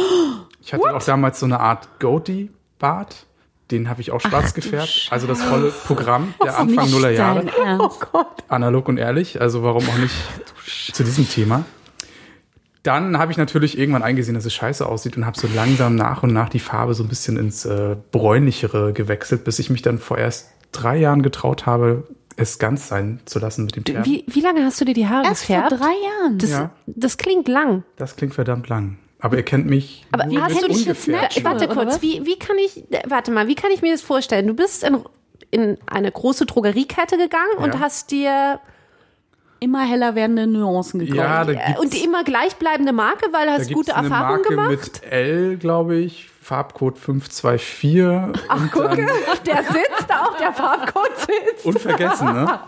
Ich 0.62 0.74
hatte 0.74 0.96
auch 0.96 1.04
damals 1.04 1.40
so 1.40 1.46
eine 1.46 1.60
Art 1.60 2.00
Goatee-Bart. 2.00 3.28
Den 3.72 3.90
habe 3.90 4.00
ich 4.02 4.12
auch 4.12 4.22
schwarz 4.22 4.54
gefärbt. 4.54 5.08
Also 5.10 5.26
das 5.26 5.42
volle 5.42 5.72
Programm 5.72 6.34
der 6.44 6.58
Anfang 6.60 6.90
Nuller 6.92 7.10
Jahre. 7.12 7.46
dein 7.46 7.66
Ernst. 7.80 8.06
Analog 8.48 8.88
und 8.88 8.98
ehrlich. 8.98 9.42
Also 9.42 9.64
warum 9.64 9.84
auch 9.90 9.98
nicht 9.98 10.14
zu 10.94 11.04
diesem 11.04 11.28
Thema. 11.28 11.66
Dann 12.84 13.18
habe 13.18 13.32
ich 13.32 13.38
natürlich 13.40 13.80
irgendwann 13.80 14.04
eingesehen, 14.04 14.36
dass 14.36 14.46
es 14.46 14.54
scheiße 14.54 14.88
aussieht 14.88 15.18
und 15.18 15.26
habe 15.26 15.40
so 15.40 15.48
langsam 15.56 15.96
nach 15.96 16.22
und 16.22 16.32
nach 16.34 16.50
die 16.50 16.60
Farbe 16.60 16.94
so 16.94 17.04
ein 17.04 17.10
bisschen 17.10 17.38
ins 17.38 17.66
äh, 17.66 17.96
bräunlichere 18.12 18.94
gewechselt, 18.94 19.44
bis 19.44 19.58
ich 19.58 19.72
mich 19.72 19.82
dann 19.82 19.98
vor 19.98 20.20
erst 20.20 20.52
drei 20.72 20.98
Jahren 20.98 21.24
getraut 21.24 21.66
habe, 21.66 22.08
es 22.38 22.60
ganz 22.60 22.88
sein 22.88 23.22
zu 23.26 23.40
lassen 23.40 23.66
mit 23.66 23.76
dem 23.78 23.86
Färben. 23.86 24.06
Wie, 24.06 24.24
wie 24.28 24.42
lange 24.42 24.64
hast 24.64 24.80
du 24.80 24.86
dir 24.86 24.94
die 24.94 25.08
Haare 25.08 25.26
Erst 25.26 25.46
vor 25.46 25.56
gefärbt? 25.56 25.82
drei 25.82 25.94
Jahren. 26.22 26.38
Das, 26.38 26.50
Ja. 26.52 26.70
das 26.86 27.18
klingt 27.18 27.48
lang. 27.48 27.84
Das 27.96 28.16
klingt 28.18 28.36
verdammt 28.36 28.70
lang. 28.70 29.00
Aber 29.20 29.38
ihr 29.38 29.44
kennt 29.44 29.66
mich. 29.68 30.06
Aber 30.12 30.26
nur 30.26 30.44
hast 30.44 30.62
du 30.62 30.68
dich 30.68 30.86
jetzt 30.86 31.08
nicht- 31.08 31.44
Warte 31.44 31.68
kurz, 31.68 32.02
wie, 32.02 32.26
wie 32.26 32.38
kann 32.38 32.58
ich, 32.58 32.78
äh, 32.92 33.02
warte 33.08 33.32
mal, 33.32 33.48
wie 33.48 33.56
kann 33.56 33.72
ich 33.72 33.82
mir 33.82 33.92
das 33.92 34.02
vorstellen? 34.02 34.46
Du 34.48 34.54
bist 34.54 34.84
in, 34.84 35.00
in 35.52 35.78
eine 35.88 36.12
große 36.12 36.46
Drogeriekette 36.46 37.18
gegangen 37.18 37.58
und 37.58 37.74
Ja. 37.76 37.80
hast 37.80 38.12
dir 38.12 38.60
Immer 39.62 39.86
heller 39.88 40.16
werdende 40.16 40.46
Nuancen 40.48 41.00
gekauft. 41.00 41.18
Ja, 41.50 41.78
und 41.80 41.94
die 41.94 42.04
immer 42.04 42.26
gleichbleibende 42.26 42.92
Marke, 42.92 43.28
weil 43.32 43.48
du 43.48 43.54
da 43.54 43.58
hast 43.60 43.72
gute 43.74 43.96
eine 43.96 44.10
Erfahrungen 44.10 44.42
Marke 44.42 44.50
gemacht. 44.50 44.70
mit 45.02 45.12
L, 45.12 45.58
glaube 45.58 45.96
ich, 45.96 46.28
Farbcode 46.42 46.98
524. 47.00 48.36
Ach, 48.50 48.76
und 48.76 48.76
dann, 48.76 48.98
Der 49.48 49.64
sitzt 49.64 50.12
auch, 50.12 50.38
der 50.38 50.52
Farbcode 50.54 51.10
sitzt. 51.18 51.66
Unvergessen, 51.66 52.34
ne? 52.34 52.60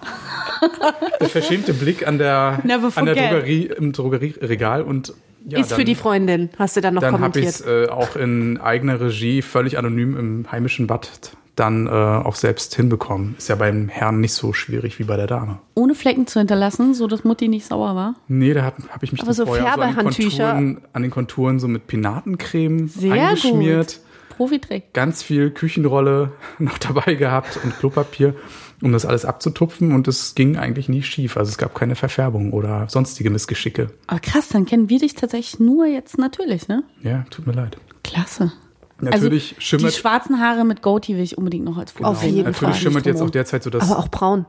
Der 1.20 1.30
verschämte 1.30 1.74
Blick 1.74 2.08
an 2.08 2.18
der, 2.18 2.60
an 2.96 3.06
der. 3.06 3.16
Drogerie, 3.16 3.70
im 3.78 3.92
Drogerieregal 3.92 4.82
und 4.82 5.14
ja, 5.48 5.60
Ist 5.60 5.70
für 5.72 5.78
dann- 5.78 5.86
die 5.86 5.96
Freundin, 5.96 6.50
hast 6.60 6.76
du 6.78 6.82
dann 6.82 6.94
noch 6.94 7.02
Dann 7.02 7.20
habe 7.20 7.40
ich 7.40 7.46
kommentiert. 7.58 7.86
es 7.86 7.90
äh, 7.90 7.92
auch 7.92 8.16
in 8.16 8.60
eigener 8.60 9.00
Regie, 9.02 9.42
völlig 9.42 9.78
anonym 9.78 10.18
im 10.18 10.52
heimischen 10.52 10.86
Bad, 10.88 11.10
dann 11.56 11.88
äh, 11.88 11.90
auch 11.90 12.36
selbst 12.36 12.76
hinbekommen. 12.76 13.34
Ist 13.38 13.50
ja 13.50 13.56
beim 13.56 13.88
Herrn 13.90 14.19
nicht 14.21 14.33
so 14.33 14.54
schwierig 14.54 15.00
wie 15.00 15.04
bei 15.06 15.16
der 15.18 15.26
Dame. 15.26 15.57
Ohne 15.74 15.95
Flecken 15.95 16.28
zu 16.28 16.38
hinterlassen, 16.40 16.94
so 16.94 17.07
dass 17.07 17.24
Mutti 17.24 17.48
nicht 17.48 17.66
sauer 17.66 17.95
war. 17.95 18.14
Nee, 18.28 18.54
da 18.54 18.62
habe 18.64 18.76
ich 19.02 19.12
mich 19.12 19.21
Aber 19.21 19.28
dann 19.30 19.36
so 19.36 19.45
vorher 19.48 19.64
so 19.64 19.69
an, 19.69 19.80
den 19.80 19.83
Färbehandtücher. 19.95 20.52
Konturen, 20.54 20.81
an 20.94 21.02
den 21.02 21.12
Konturen 21.12 21.60
so 21.60 21.68
mit 21.68 21.88
Pinatencreme 21.88 22.88
Sehr 22.90 23.14
eingeschmiert. 23.14 23.88
gut. 23.95 24.38
Profitrick. 24.38 24.94
Ganz 24.94 25.24
viel 25.24 25.50
Küchenrolle 25.50 26.31
noch 26.60 26.78
dabei 26.78 27.16
gehabt 27.16 27.60
und 27.64 27.76
Klopapier, 27.80 28.36
um 28.81 28.92
das 28.92 29.06
alles 29.06 29.26
abzutupfen. 29.26 29.92
Und 29.94 30.07
es 30.07 30.36
ging 30.36 30.57
eigentlich 30.57 30.90
nie 30.90 31.04
schief. 31.04 31.38
Also 31.38 31.50
es 31.50 31.57
gab 31.57 31.74
keine 31.76 31.96
Verfärbung 31.96 32.54
oder 32.54 32.88
sonstige 32.90 33.30
Missgeschicke. 33.30 33.88
Aber 34.07 34.19
krass, 34.19 34.50
dann 34.50 34.66
kennen 34.66 34.90
wir 34.90 35.00
dich 35.00 35.16
tatsächlich 35.16 35.60
nur 35.60 35.86
jetzt 35.86 36.18
natürlich, 36.18 36.68
ne? 36.68 36.84
Ja, 37.02 37.26
tut 37.30 37.48
mir 37.48 37.54
leid. 37.54 37.78
Klasse. 38.04 38.52
Natürlich 39.00 39.52
also, 39.52 39.62
schimmert, 39.62 39.94
Die 39.94 40.00
schwarzen 40.00 40.40
Haare 40.40 40.66
mit 40.66 40.81
Goatee 40.81 41.16
will 41.16 41.24
ich 41.24 41.38
unbedingt 41.38 41.66
noch 41.66 41.78
als 41.78 41.92
Foto 41.92 42.10
Auf 42.10 42.19
sehen. 42.19 42.36
jeden 42.36 42.46
natürlich 42.48 42.76
Fall. 42.76 42.81
schimmert 42.81 43.06
jetzt 43.06 43.22
auch 43.22 43.30
derzeit 43.30 43.64
so 43.64 43.69
das 43.69 43.84
Aber 43.90 44.00
auch 44.00 44.07
braun. 44.07 44.46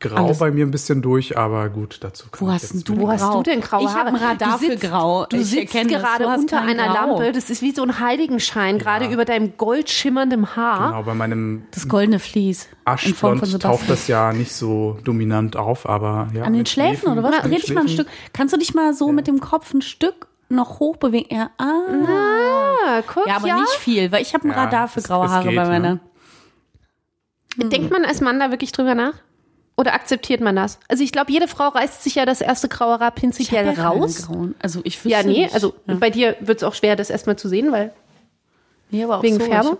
Grau 0.00 0.26
alles. 0.26 0.38
bei 0.38 0.52
mir 0.52 0.64
ein 0.64 0.70
bisschen 0.70 1.02
durch, 1.02 1.36
aber 1.36 1.68
gut, 1.70 1.98
dazu 2.02 2.28
kann 2.30 2.40
Wo 2.40 2.46
ich 2.50 2.54
hast 2.54 2.62
jetzt 2.72 2.88
denn 2.88 2.96
du 2.96 3.02
Wo 3.02 3.08
hast 3.10 3.20
Grau. 3.20 3.38
du 3.38 3.42
denn 3.50 3.60
graue 3.60 3.82
Ich 3.82 3.88
hab 3.88 3.96
Haare? 3.96 4.08
ein 4.10 4.14
Radar 4.14 4.52
du 4.52 4.64
für 4.64 4.70
sitzt, 4.70 4.82
Grau. 4.84 5.26
Du 5.26 5.36
Ich 5.38 5.46
sitzt 5.46 5.74
das. 5.74 5.86
gerade 5.88 6.24
Du 6.24 6.30
unter 6.30 6.60
einer 6.62 6.86
Grau. 6.86 6.94
Lampe. 7.18 7.32
Das 7.32 7.50
ist 7.50 7.62
wie 7.62 7.72
so 7.72 7.82
ein 7.82 7.98
Heiligenschein, 7.98 8.78
gerade 8.78 9.06
über 9.08 9.24
deinem 9.24 9.56
goldschimmerndem 9.56 10.54
Haar. 10.54 10.90
Genau, 10.90 11.02
bei 11.02 11.14
meinem 11.14 11.64
Das 11.72 11.88
goldene 11.88 12.20
Vlies. 12.20 12.68
Aschblond 12.84 13.60
taucht 13.60 13.90
das 13.90 14.06
ja 14.06 14.32
nicht 14.32 14.52
so 14.52 14.98
dominant 15.02 15.56
auf, 15.56 15.88
aber 15.88 16.28
ja. 16.32 16.44
An 16.44 16.52
den 16.52 16.58
mit 16.60 16.68
Schläfen 16.68 17.08
oder 17.10 17.24
was? 17.24 17.40
Dreh 17.42 17.56
dich 17.56 17.74
mal 17.74 17.80
ein 17.80 17.88
Schläfen. 17.88 18.04
Stück. 18.06 18.32
Kannst 18.32 18.54
du 18.54 18.58
dich 18.58 18.74
mal 18.74 18.94
so 18.94 19.10
mit 19.10 19.26
dem 19.26 19.40
Kopf 19.40 19.74
ein 19.74 19.82
Stück 19.82 20.28
noch 20.48 20.78
hoch 20.78 20.96
bewegen? 20.98 21.34
Ja, 21.34 21.50
ah. 21.58 21.64
Ah, 22.86 23.02
guck, 23.12 23.26
ja 23.26 23.34
aber 23.36 23.52
nicht 23.52 23.72
viel, 23.80 24.12
weil 24.12 24.22
ich 24.22 24.32
habe 24.32 24.46
ein 24.46 24.52
Ja, 24.52 24.62
Radar 24.64 24.86
für 24.86 25.02
graue 25.02 25.26
es 25.26 25.32
Haare 25.32 25.48
geht, 25.48 25.56
bei 25.56 25.64
ne? 25.64 25.68
meiner. 25.68 25.98
Denkt 27.68 27.90
man 27.90 28.04
als 28.04 28.20
Mann 28.20 28.38
da 28.38 28.50
wirklich 28.52 28.70
drüber 28.70 28.94
nach? 28.94 29.14
Oder 29.78 29.94
akzeptiert 29.94 30.40
man 30.40 30.56
das? 30.56 30.78
Also 30.88 31.04
ich 31.04 31.12
glaube, 31.12 31.30
jede 31.32 31.46
Frau 31.48 31.68
reißt 31.68 32.02
sich 32.02 32.16
ja 32.16 32.26
das 32.26 32.40
erste 32.40 32.68
graue 32.68 32.98
Haar 32.98 33.12
prinzipiell 33.12 33.70
Ich 33.70 33.78
ja 33.78 33.88
raus. 33.88 34.26
grauen. 34.26 34.54
Also 34.60 34.80
ich 34.82 35.02
Ja, 35.04 35.22
nee, 35.22 35.42
nicht. 35.42 35.54
also 35.54 35.72
ja. 35.86 35.94
bei 35.94 36.10
dir 36.10 36.34
wird 36.40 36.58
es 36.58 36.64
auch 36.64 36.74
schwer, 36.74 36.96
das 36.96 37.10
erstmal 37.10 37.36
zu 37.36 37.48
sehen, 37.48 37.70
weil 37.70 37.92
nee, 38.90 39.04
aber 39.04 39.18
auch 39.18 39.22
wegen 39.22 39.38
so. 39.38 39.44
Färbung. 39.46 39.76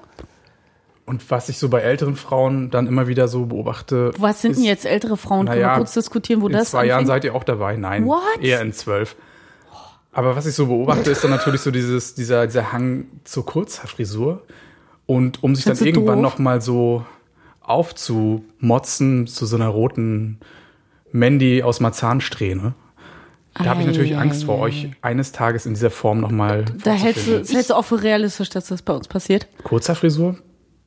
Und 1.04 1.28
was 1.30 1.48
ich 1.48 1.58
so 1.58 1.68
bei 1.68 1.80
älteren 1.80 2.16
Frauen 2.16 2.70
dann 2.70 2.86
immer 2.86 3.08
wieder 3.08 3.28
so 3.28 3.46
beobachte. 3.46 4.12
Was 4.18 4.42
sind 4.42 4.54
denn 4.56 4.62
ist- 4.62 4.68
jetzt 4.68 4.86
ältere 4.86 5.16
Frauen? 5.16 5.46
Können 5.46 5.60
Naja, 5.60 5.72
wir 5.74 5.78
kurz 5.78 5.94
diskutieren, 5.94 6.42
wo 6.42 6.46
in 6.46 6.52
das 6.52 6.70
zwei 6.70 6.84
Jahren 6.86 7.00
anfängt? 7.00 7.08
seid 7.08 7.24
ihr 7.24 7.34
auch 7.34 7.44
dabei. 7.44 7.76
Nein, 7.76 8.06
What? 8.06 8.20
eher 8.40 8.60
in 8.60 8.72
zwölf. 8.72 9.16
Aber 10.12 10.36
was 10.36 10.46
ich 10.46 10.54
so 10.54 10.66
beobachte, 10.66 11.10
ist 11.10 11.24
dann 11.24 11.30
natürlich 11.30 11.60
so 11.60 11.70
dieses, 11.70 12.14
dieser, 12.14 12.46
dieser 12.46 12.72
Hang 12.72 13.06
zur 13.24 13.44
Kurzhaarfrisur. 13.46 14.42
Und 15.06 15.42
um 15.42 15.54
sich 15.56 15.64
dann 15.64 15.76
Findest 15.76 15.96
du 15.96 16.00
irgendwann 16.00 16.22
doof? 16.22 16.34
noch 16.34 16.38
mal 16.38 16.60
so 16.60 17.04
aufzumotzen 17.68 19.26
zu 19.26 19.46
so 19.46 19.56
einer 19.56 19.68
roten 19.68 20.38
Mandy 21.12 21.62
aus 21.62 21.80
Marzahn-Strähne. 21.80 22.74
Da 23.54 23.64
habe 23.64 23.80
ich 23.80 23.86
natürlich 23.86 24.16
Angst 24.16 24.44
vor 24.44 24.58
euch 24.58 24.90
eines 25.02 25.32
Tages 25.32 25.66
in 25.66 25.74
dieser 25.74 25.90
Form 25.90 26.20
nochmal. 26.20 26.64
Da 26.84 26.92
hältst 26.92 27.26
du, 27.26 27.38
das 27.38 27.52
hältst 27.52 27.70
du 27.70 27.74
auch 27.74 27.84
für 27.84 28.02
realistisch, 28.02 28.50
dass 28.50 28.66
das 28.68 28.82
bei 28.82 28.92
uns 28.92 29.08
passiert. 29.08 29.48
Kurzer 29.64 29.94
Frisur? 29.96 30.36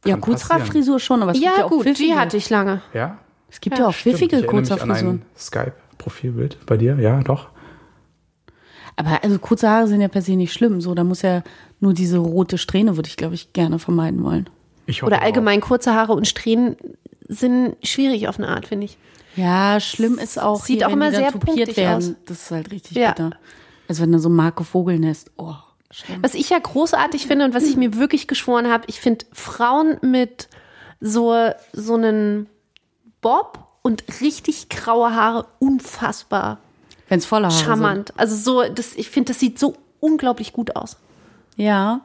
Ja, 0.05 0.15
passieren. 0.15 0.21
Kurzhaarfrisur 0.21 0.99
schon, 0.99 1.21
aber 1.21 1.31
es 1.31 1.39
gibt 1.39 1.51
Ja, 1.51 1.59
ja 1.59 1.65
auch 1.65 1.69
gut, 1.69 1.85
die 1.85 1.93
pfiffige. 1.93 2.15
hatte 2.15 2.37
ich 2.37 2.49
lange. 2.49 2.81
Ja? 2.93 3.17
Es 3.49 3.59
gibt 3.59 3.77
ja, 3.77 3.87
auch 3.87 3.93
Stimmt, 3.93 4.17
pfiffige 4.17 4.43
Kurzhaarfrisuren. 4.43 5.15
ein 5.17 5.25
Skype-Profilbild 5.37 6.65
bei 6.65 6.77
dir, 6.77 6.95
ja, 6.97 7.19
doch. 7.21 7.49
Aber 8.95 9.23
also 9.23 9.37
kurze 9.39 9.69
Haare 9.69 9.87
sind 9.87 9.99
ja 10.01 10.07
per 10.07 10.21
se 10.21 10.35
nicht 10.37 10.53
schlimm. 10.53 10.79
So, 10.81 10.95
da 10.95 11.03
muss 11.03 11.21
ja 11.23 11.43
nur 11.79 11.93
diese 11.93 12.17
rote 12.19 12.57
Strähne, 12.57 12.95
würde 12.95 13.09
ich, 13.09 13.17
glaube 13.17 13.35
ich, 13.35 13.51
gerne 13.53 13.79
vermeiden 13.79 14.23
wollen. 14.23 14.49
Ich 14.91 15.01
hoffe 15.01 15.07
Oder 15.11 15.19
auch. 15.21 15.25
allgemein 15.25 15.61
kurze 15.61 15.93
Haare 15.93 16.13
und 16.13 16.27
Strähnen 16.27 16.75
sind 17.27 17.75
schwierig 17.83 18.27
auf 18.27 18.37
eine 18.37 18.49
Art, 18.49 18.67
finde 18.67 18.85
ich. 18.85 18.97
Ja, 19.35 19.79
schlimm 19.79 20.17
ist 20.19 20.39
auch, 20.39 20.63
Sieht 20.65 20.79
hier, 20.79 20.87
auch 20.87 20.91
wenn 20.91 20.97
immer 20.97 21.05
die 21.09 21.13
dann 21.15 21.23
sehr 21.23 21.31
tupiert 21.31 21.55
punktig 21.55 21.77
werden. 21.77 21.97
aus. 21.97 22.13
Das 22.25 22.41
ist 22.43 22.51
halt 22.51 22.71
richtig 22.71 22.97
Ja. 22.97 23.09
bitter. 23.11 23.31
Also 23.87 24.03
wenn 24.03 24.11
da 24.11 24.19
so 24.19 24.29
Marke 24.29 24.63
Vogelnest. 24.63 25.31
Oh, 25.37 25.53
schlimm. 25.89 26.19
Was 26.21 26.33
ich 26.33 26.49
ja 26.49 26.59
großartig 26.59 27.27
finde 27.27 27.45
und 27.45 27.53
was 27.53 27.63
ich 27.65 27.77
mir 27.77 27.95
wirklich 27.95 28.27
geschworen 28.27 28.69
habe, 28.69 28.83
ich 28.87 28.99
finde 28.99 29.25
Frauen 29.33 29.97
mit 30.01 30.49
so, 30.99 31.33
so 31.73 31.95
einen 31.95 32.47
Bob 33.21 33.59
und 33.81 34.03
richtig 34.21 34.69
graue 34.69 35.15
Haare 35.15 35.45
unfassbar 35.59 36.59
Wenn 37.07 37.19
es 37.19 37.25
voller 37.25 37.47
Haare 37.49 37.63
charmant. 37.63 38.13
Also 38.17 38.35
so, 38.35 38.69
das, 38.73 38.95
ich 38.95 39.09
finde, 39.09 39.31
das 39.31 39.39
sieht 39.39 39.57
so 39.57 39.75
unglaublich 39.99 40.51
gut 40.53 40.75
aus. 40.75 40.97
sind. 41.55 41.65
Ja. 41.65 42.01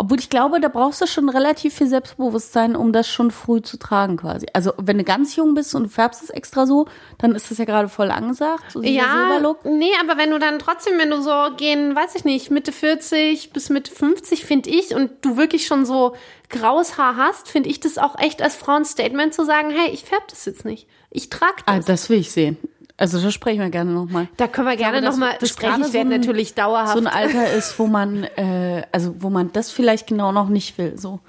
Obwohl 0.00 0.18
ich 0.18 0.30
glaube, 0.30 0.60
da 0.60 0.68
brauchst 0.68 1.02
du 1.02 1.06
schon 1.06 1.28
relativ 1.28 1.74
viel 1.74 1.86
Selbstbewusstsein, 1.86 2.74
um 2.74 2.90
das 2.90 3.06
schon 3.06 3.30
früh 3.30 3.60
zu 3.60 3.76
tragen 3.76 4.16
quasi. 4.16 4.46
Also 4.54 4.72
wenn 4.78 4.96
du 4.96 5.04
ganz 5.04 5.36
jung 5.36 5.52
bist 5.52 5.74
und 5.74 5.82
du 5.82 5.88
färbst 5.90 6.22
es 6.22 6.30
extra 6.30 6.64
so, 6.64 6.86
dann 7.18 7.34
ist 7.34 7.50
das 7.50 7.58
ja 7.58 7.66
gerade 7.66 7.90
voll 7.90 8.10
angesagt. 8.10 8.72
So 8.72 8.80
dieser 8.80 8.94
Ja, 8.94 9.12
Silberlook. 9.28 9.66
nee, 9.66 9.90
aber 10.00 10.16
wenn 10.16 10.30
du 10.30 10.38
dann 10.38 10.58
trotzdem, 10.58 10.98
wenn 10.98 11.10
du 11.10 11.20
so 11.20 11.54
gehen, 11.58 11.94
weiß 11.94 12.14
ich 12.14 12.24
nicht, 12.24 12.50
Mitte 12.50 12.72
40 12.72 13.52
bis 13.52 13.68
Mitte 13.68 13.92
50, 13.92 14.42
finde 14.46 14.70
ich, 14.70 14.94
und 14.94 15.10
du 15.20 15.36
wirklich 15.36 15.66
schon 15.66 15.84
so 15.84 16.16
graues 16.48 16.96
Haar 16.96 17.16
hast, 17.16 17.50
finde 17.50 17.68
ich 17.68 17.80
das 17.80 17.98
auch 17.98 18.18
echt 18.18 18.40
als 18.40 18.56
Frau 18.56 18.76
ein 18.76 18.86
Statement 18.86 19.34
zu 19.34 19.44
sagen, 19.44 19.68
hey, 19.68 19.90
ich 19.92 20.04
färbe 20.04 20.24
das 20.30 20.46
jetzt 20.46 20.64
nicht. 20.64 20.88
Ich 21.10 21.28
trage 21.28 21.56
das. 21.66 21.76
Ah, 21.76 21.80
das 21.80 22.08
will 22.08 22.20
ich 22.20 22.30
sehen. 22.32 22.56
Also 23.00 23.18
da 23.18 23.30
sprechen 23.30 23.60
wir 23.60 23.70
gerne 23.70 23.92
nochmal. 23.92 24.28
da 24.36 24.46
können 24.46 24.68
wir 24.68 24.76
gerne 24.76 25.00
nochmal 25.00 25.32
sprechen. 25.42 25.84
Ich 25.86 25.94
werde 25.94 26.10
so 26.10 26.16
natürlich 26.18 26.52
dauerhaft. 26.52 26.92
so 26.92 26.98
ein 26.98 27.06
Alter 27.06 27.50
ist, 27.50 27.78
wo 27.78 27.86
man, 27.86 28.24
äh, 28.24 28.82
also 28.92 29.14
wo 29.20 29.30
man 29.30 29.50
das 29.54 29.70
vielleicht 29.70 30.06
genau 30.08 30.32
noch 30.32 30.50
nicht 30.50 30.76
will, 30.76 30.98
so. 30.98 31.20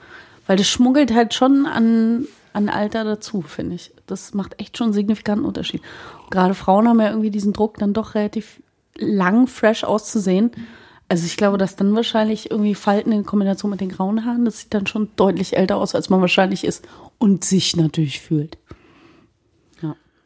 Weil 0.48 0.58
das 0.58 0.68
schmuggelt 0.68 1.14
halt 1.14 1.34
schon 1.34 1.66
an, 1.66 2.28
an 2.52 2.68
Alter 2.68 3.06
dazu, 3.06 3.42
finde 3.42 3.76
ich. 3.76 3.94
Das 4.06 4.34
macht 4.34 4.60
echt 4.60 4.78
schon 4.78 4.88
einen 4.88 4.94
signifikanten 4.94 5.46
Unterschied. 5.46 5.82
Gerade 6.30 6.56
Frauen 6.56 6.90
haben 6.90 7.00
ja 7.00 7.08
irgendwie 7.08 7.32
diesen 7.32 7.54
Druck, 7.54 7.78
dann 7.78 7.94
doch 7.94 8.16
relativ 8.16 8.62
lang 8.98 9.48
fresh 9.48 9.86
auszusehen. 9.86 10.52
Also 11.08 11.26
ich 11.26 11.38
glaube, 11.38 11.58
dass 11.58 11.78
dann 11.78 11.96
wahrscheinlich 11.96 12.52
irgendwie 12.52 12.76
Falten 12.76 13.14
in 13.14 13.26
Kombination 13.26 13.72
mit 13.72 13.80
den 13.80 13.90
grauen 13.90 14.26
Haaren, 14.26 14.44
das 14.44 14.60
sieht 14.60 14.74
dann 14.74 14.88
schon 14.88 15.08
deutlich 15.16 15.56
älter 15.56 15.78
aus, 15.78 15.96
als 15.96 16.10
man 16.10 16.20
wahrscheinlich 16.20 16.66
ist 16.66 16.86
und 17.18 17.46
sich 17.46 17.78
natürlich 17.78 18.20
fühlt. 18.20 18.58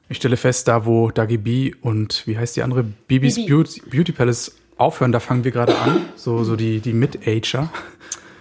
Ich 0.08 0.18
stelle 0.18 0.38
fest, 0.38 0.68
da 0.68 0.86
wo 0.86 1.10
Dagi 1.10 1.38
B 1.38 1.74
und 1.82 2.28
wie 2.28 2.38
heißt 2.38 2.56
die 2.56 2.64
andere? 2.64 2.84
Bibis 2.84 3.44
Beauty, 3.46 3.82
Beauty 3.90 4.12
Palace 4.12 4.56
aufhören, 4.78 5.12
da 5.12 5.20
fangen 5.20 5.44
wir 5.44 5.52
gerade 5.52 5.78
an. 5.78 6.06
So, 6.16 6.44
so 6.44 6.56
die, 6.56 6.80
die 6.80 6.94
Mid-Ager. 6.94 7.70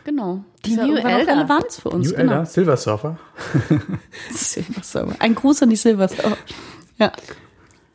Genau. 0.05 0.45
Die 0.67 0.77
New 0.77 0.97
Elder. 0.97 1.33
Relevanz 1.33 1.81
für 1.81 1.89
uns. 1.91 2.11
New 2.11 2.17
genau. 2.17 2.33
Elder, 2.33 2.47
Silver 2.47 2.77
Surfer. 2.77 3.19
Silver 4.31 4.83
Surfer. 4.83 5.17
Ein 5.19 5.35
Gruß 5.35 5.63
an 5.63 5.71
die 5.71 5.77
Silver 5.77 6.09
Surfer. 6.09 6.37
Ja. 6.99 7.13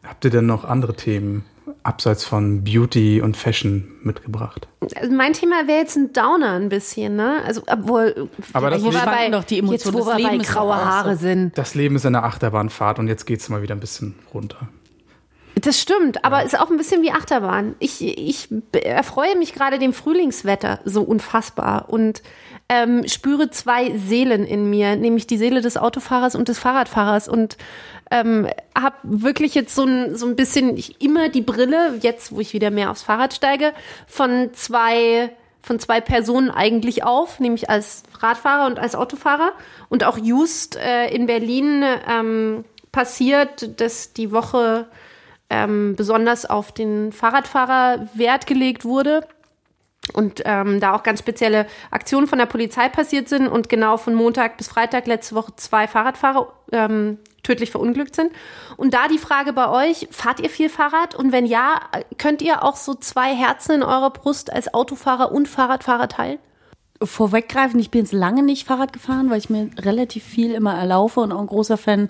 Habt 0.03 0.25
ihr 0.25 0.31
denn 0.31 0.47
noch 0.47 0.65
andere 0.65 0.95
Themen 0.95 1.45
abseits 1.83 2.25
von 2.25 2.63
Beauty 2.63 3.21
und 3.21 3.37
Fashion 3.37 3.91
mitgebracht? 4.03 4.67
Also 4.95 5.11
mein 5.13 5.33
Thema 5.33 5.67
wäre 5.67 5.79
jetzt 5.79 5.95
ein 5.95 6.13
Downer 6.13 6.53
ein 6.53 6.69
bisschen, 6.69 7.15
ne? 7.15 7.41
Also, 7.45 7.61
obwohl, 7.67 8.29
Aber 8.53 8.69
das 8.69 8.83
wo 8.83 8.91
wir 8.91 8.99
bei, 9.01 9.29
doch 9.29 9.43
die 9.43 9.55
jetzt, 9.55 9.63
Emotionen 9.63 9.97
wo 9.97 10.05
wir 10.05 10.29
bei 10.29 10.37
graue 10.37 10.73
auch 10.73 10.79
so. 10.79 10.85
Haare 10.85 11.15
sind. 11.17 11.57
Das 11.57 11.75
Leben 11.75 11.95
ist 11.95 12.05
eine 12.05 12.23
Achterbahnfahrt 12.23 12.99
und 12.99 13.07
jetzt 13.07 13.25
geht's 13.25 13.49
mal 13.49 13.61
wieder 13.61 13.75
ein 13.75 13.79
bisschen 13.79 14.15
runter. 14.33 14.69
Das 15.61 15.79
stimmt, 15.79 16.23
aber 16.23 16.43
ist 16.43 16.57
auch 16.57 16.69
ein 16.69 16.77
bisschen 16.77 17.01
wie 17.01 17.11
Achterbahn. 17.11 17.75
Ich, 17.79 18.01
ich 18.01 18.47
erfreue 18.71 19.37
mich 19.37 19.53
gerade 19.53 19.77
dem 19.79 19.93
Frühlingswetter 19.93 20.79
so 20.85 21.01
unfassbar 21.01 21.89
und 21.89 22.21
ähm, 22.69 23.07
spüre 23.07 23.49
zwei 23.49 23.97
Seelen 23.97 24.45
in 24.45 24.69
mir, 24.69 24.95
nämlich 24.95 25.27
die 25.27 25.37
Seele 25.37 25.61
des 25.61 25.75
Autofahrers 25.75 26.35
und 26.35 26.47
des 26.47 26.59
Fahrradfahrers 26.59 27.27
und 27.27 27.57
ähm, 28.11 28.47
habe 28.77 28.95
wirklich 29.03 29.55
jetzt 29.55 29.75
so 29.75 29.83
ein, 29.83 30.15
so 30.15 30.25
ein 30.27 30.35
bisschen 30.35 30.77
ich, 30.77 31.01
immer 31.01 31.29
die 31.29 31.41
Brille, 31.41 31.99
jetzt 32.01 32.31
wo 32.31 32.39
ich 32.39 32.53
wieder 32.53 32.71
mehr 32.71 32.91
aufs 32.91 33.03
Fahrrad 33.03 33.33
steige, 33.33 33.73
von 34.07 34.53
zwei 34.53 35.31
von 35.61 35.77
zwei 35.77 35.99
Personen 35.99 36.49
eigentlich 36.49 37.03
auf, 37.03 37.39
nämlich 37.39 37.69
als 37.69 38.03
Radfahrer 38.19 38.65
und 38.65 38.79
als 38.79 38.95
Autofahrer. 38.95 39.51
Und 39.89 40.05
auch 40.05 40.17
just 40.17 40.77
äh, 40.77 41.09
in 41.09 41.25
Berlin 41.25 41.83
ähm, 42.09 42.63
passiert, 42.93 43.79
dass 43.79 44.13
die 44.13 44.31
Woche 44.31 44.87
ähm, 45.49 45.95
besonders 45.95 46.45
auf 46.45 46.71
den 46.71 47.11
Fahrradfahrer 47.11 48.07
Wert 48.13 48.47
gelegt 48.47 48.85
wurde 48.85 49.27
und 50.13 50.41
ähm, 50.45 50.79
da 50.79 50.95
auch 50.95 51.03
ganz 51.03 51.19
spezielle 51.19 51.67
Aktionen 51.91 52.27
von 52.27 52.39
der 52.39 52.45
Polizei 52.45 52.89
passiert 52.89 53.29
sind 53.29 53.47
und 53.47 53.69
genau 53.69 53.97
von 53.97 54.15
Montag 54.15 54.57
bis 54.57 54.69
Freitag 54.69 55.07
letzte 55.07 55.35
Woche 55.35 55.55
zwei 55.55 55.87
Fahrradfahrer 55.87 56.53
ähm, 56.71 57.19
tödlich 57.49 57.71
verunglückt 57.71 58.15
sind. 58.15 58.31
Und 58.77 58.93
da 58.93 59.07
die 59.07 59.17
Frage 59.17 59.53
bei 59.53 59.69
euch, 59.69 60.07
fahrt 60.11 60.39
ihr 60.39 60.49
viel 60.49 60.69
Fahrrad? 60.69 61.15
Und 61.15 61.31
wenn 61.31 61.45
ja, 61.45 61.81
könnt 62.17 62.41
ihr 62.41 62.63
auch 62.63 62.75
so 62.75 62.93
zwei 62.93 63.35
Herzen 63.35 63.75
in 63.75 63.83
eurer 63.83 64.11
Brust 64.11 64.53
als 64.53 64.73
Autofahrer 64.73 65.31
und 65.31 65.47
Fahrradfahrer 65.47 66.07
teilen? 66.07 66.37
Vorweggreifen, 67.01 67.79
ich 67.79 67.91
bin 67.91 68.01
jetzt 68.01 68.13
lange 68.13 68.43
nicht 68.43 68.67
Fahrrad 68.67 68.93
gefahren, 68.93 69.29
weil 69.29 69.39
ich 69.39 69.49
mir 69.49 69.69
relativ 69.79 70.23
viel 70.23 70.51
immer 70.51 70.75
erlaufe 70.75 71.21
und 71.21 71.31
auch 71.31 71.39
ein 71.39 71.47
großer 71.47 71.77
Fan 71.77 72.09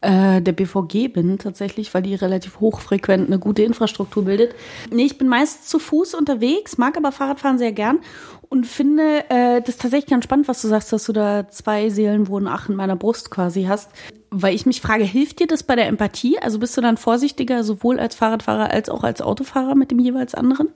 äh, 0.00 0.40
der 0.40 0.52
BVG 0.52 1.08
bin 1.08 1.38
tatsächlich, 1.38 1.92
weil 1.94 2.02
die 2.02 2.14
relativ 2.14 2.60
hochfrequent 2.60 3.26
eine 3.26 3.38
gute 3.38 3.62
Infrastruktur 3.62 4.24
bildet. 4.24 4.54
Nee, 4.90 5.04
ich 5.04 5.18
bin 5.18 5.28
meist 5.28 5.68
zu 5.68 5.78
Fuß 5.78 6.14
unterwegs, 6.14 6.78
mag 6.78 6.96
aber 6.96 7.12
Fahrradfahren 7.12 7.58
sehr 7.58 7.72
gern 7.72 8.00
und 8.48 8.66
finde 8.66 9.24
äh, 9.28 9.60
das 9.62 9.76
tatsächlich 9.76 10.10
ganz 10.10 10.24
spannend, 10.24 10.48
was 10.48 10.62
du 10.62 10.68
sagst, 10.68 10.92
dass 10.92 11.04
du 11.04 11.12
da 11.12 11.48
zwei 11.48 11.90
Seelen, 11.90 12.28
wo 12.28 12.38
ein 12.38 12.48
Ach 12.48 12.68
in 12.68 12.76
meiner 12.76 12.96
Brust 12.96 13.30
quasi 13.30 13.64
hast. 13.64 13.90
Weil 14.30 14.54
ich 14.54 14.66
mich 14.66 14.80
frage, 14.80 15.04
hilft 15.04 15.40
dir 15.40 15.46
das 15.46 15.62
bei 15.62 15.76
der 15.76 15.86
Empathie? 15.86 16.38
Also 16.38 16.58
bist 16.58 16.76
du 16.76 16.80
dann 16.80 16.96
vorsichtiger, 16.96 17.64
sowohl 17.64 17.98
als 17.98 18.14
Fahrradfahrer 18.14 18.70
als 18.70 18.88
auch 18.88 19.04
als 19.04 19.22
Autofahrer 19.22 19.74
mit 19.74 19.90
dem 19.90 19.98
jeweils 19.98 20.34
anderen? 20.34 20.68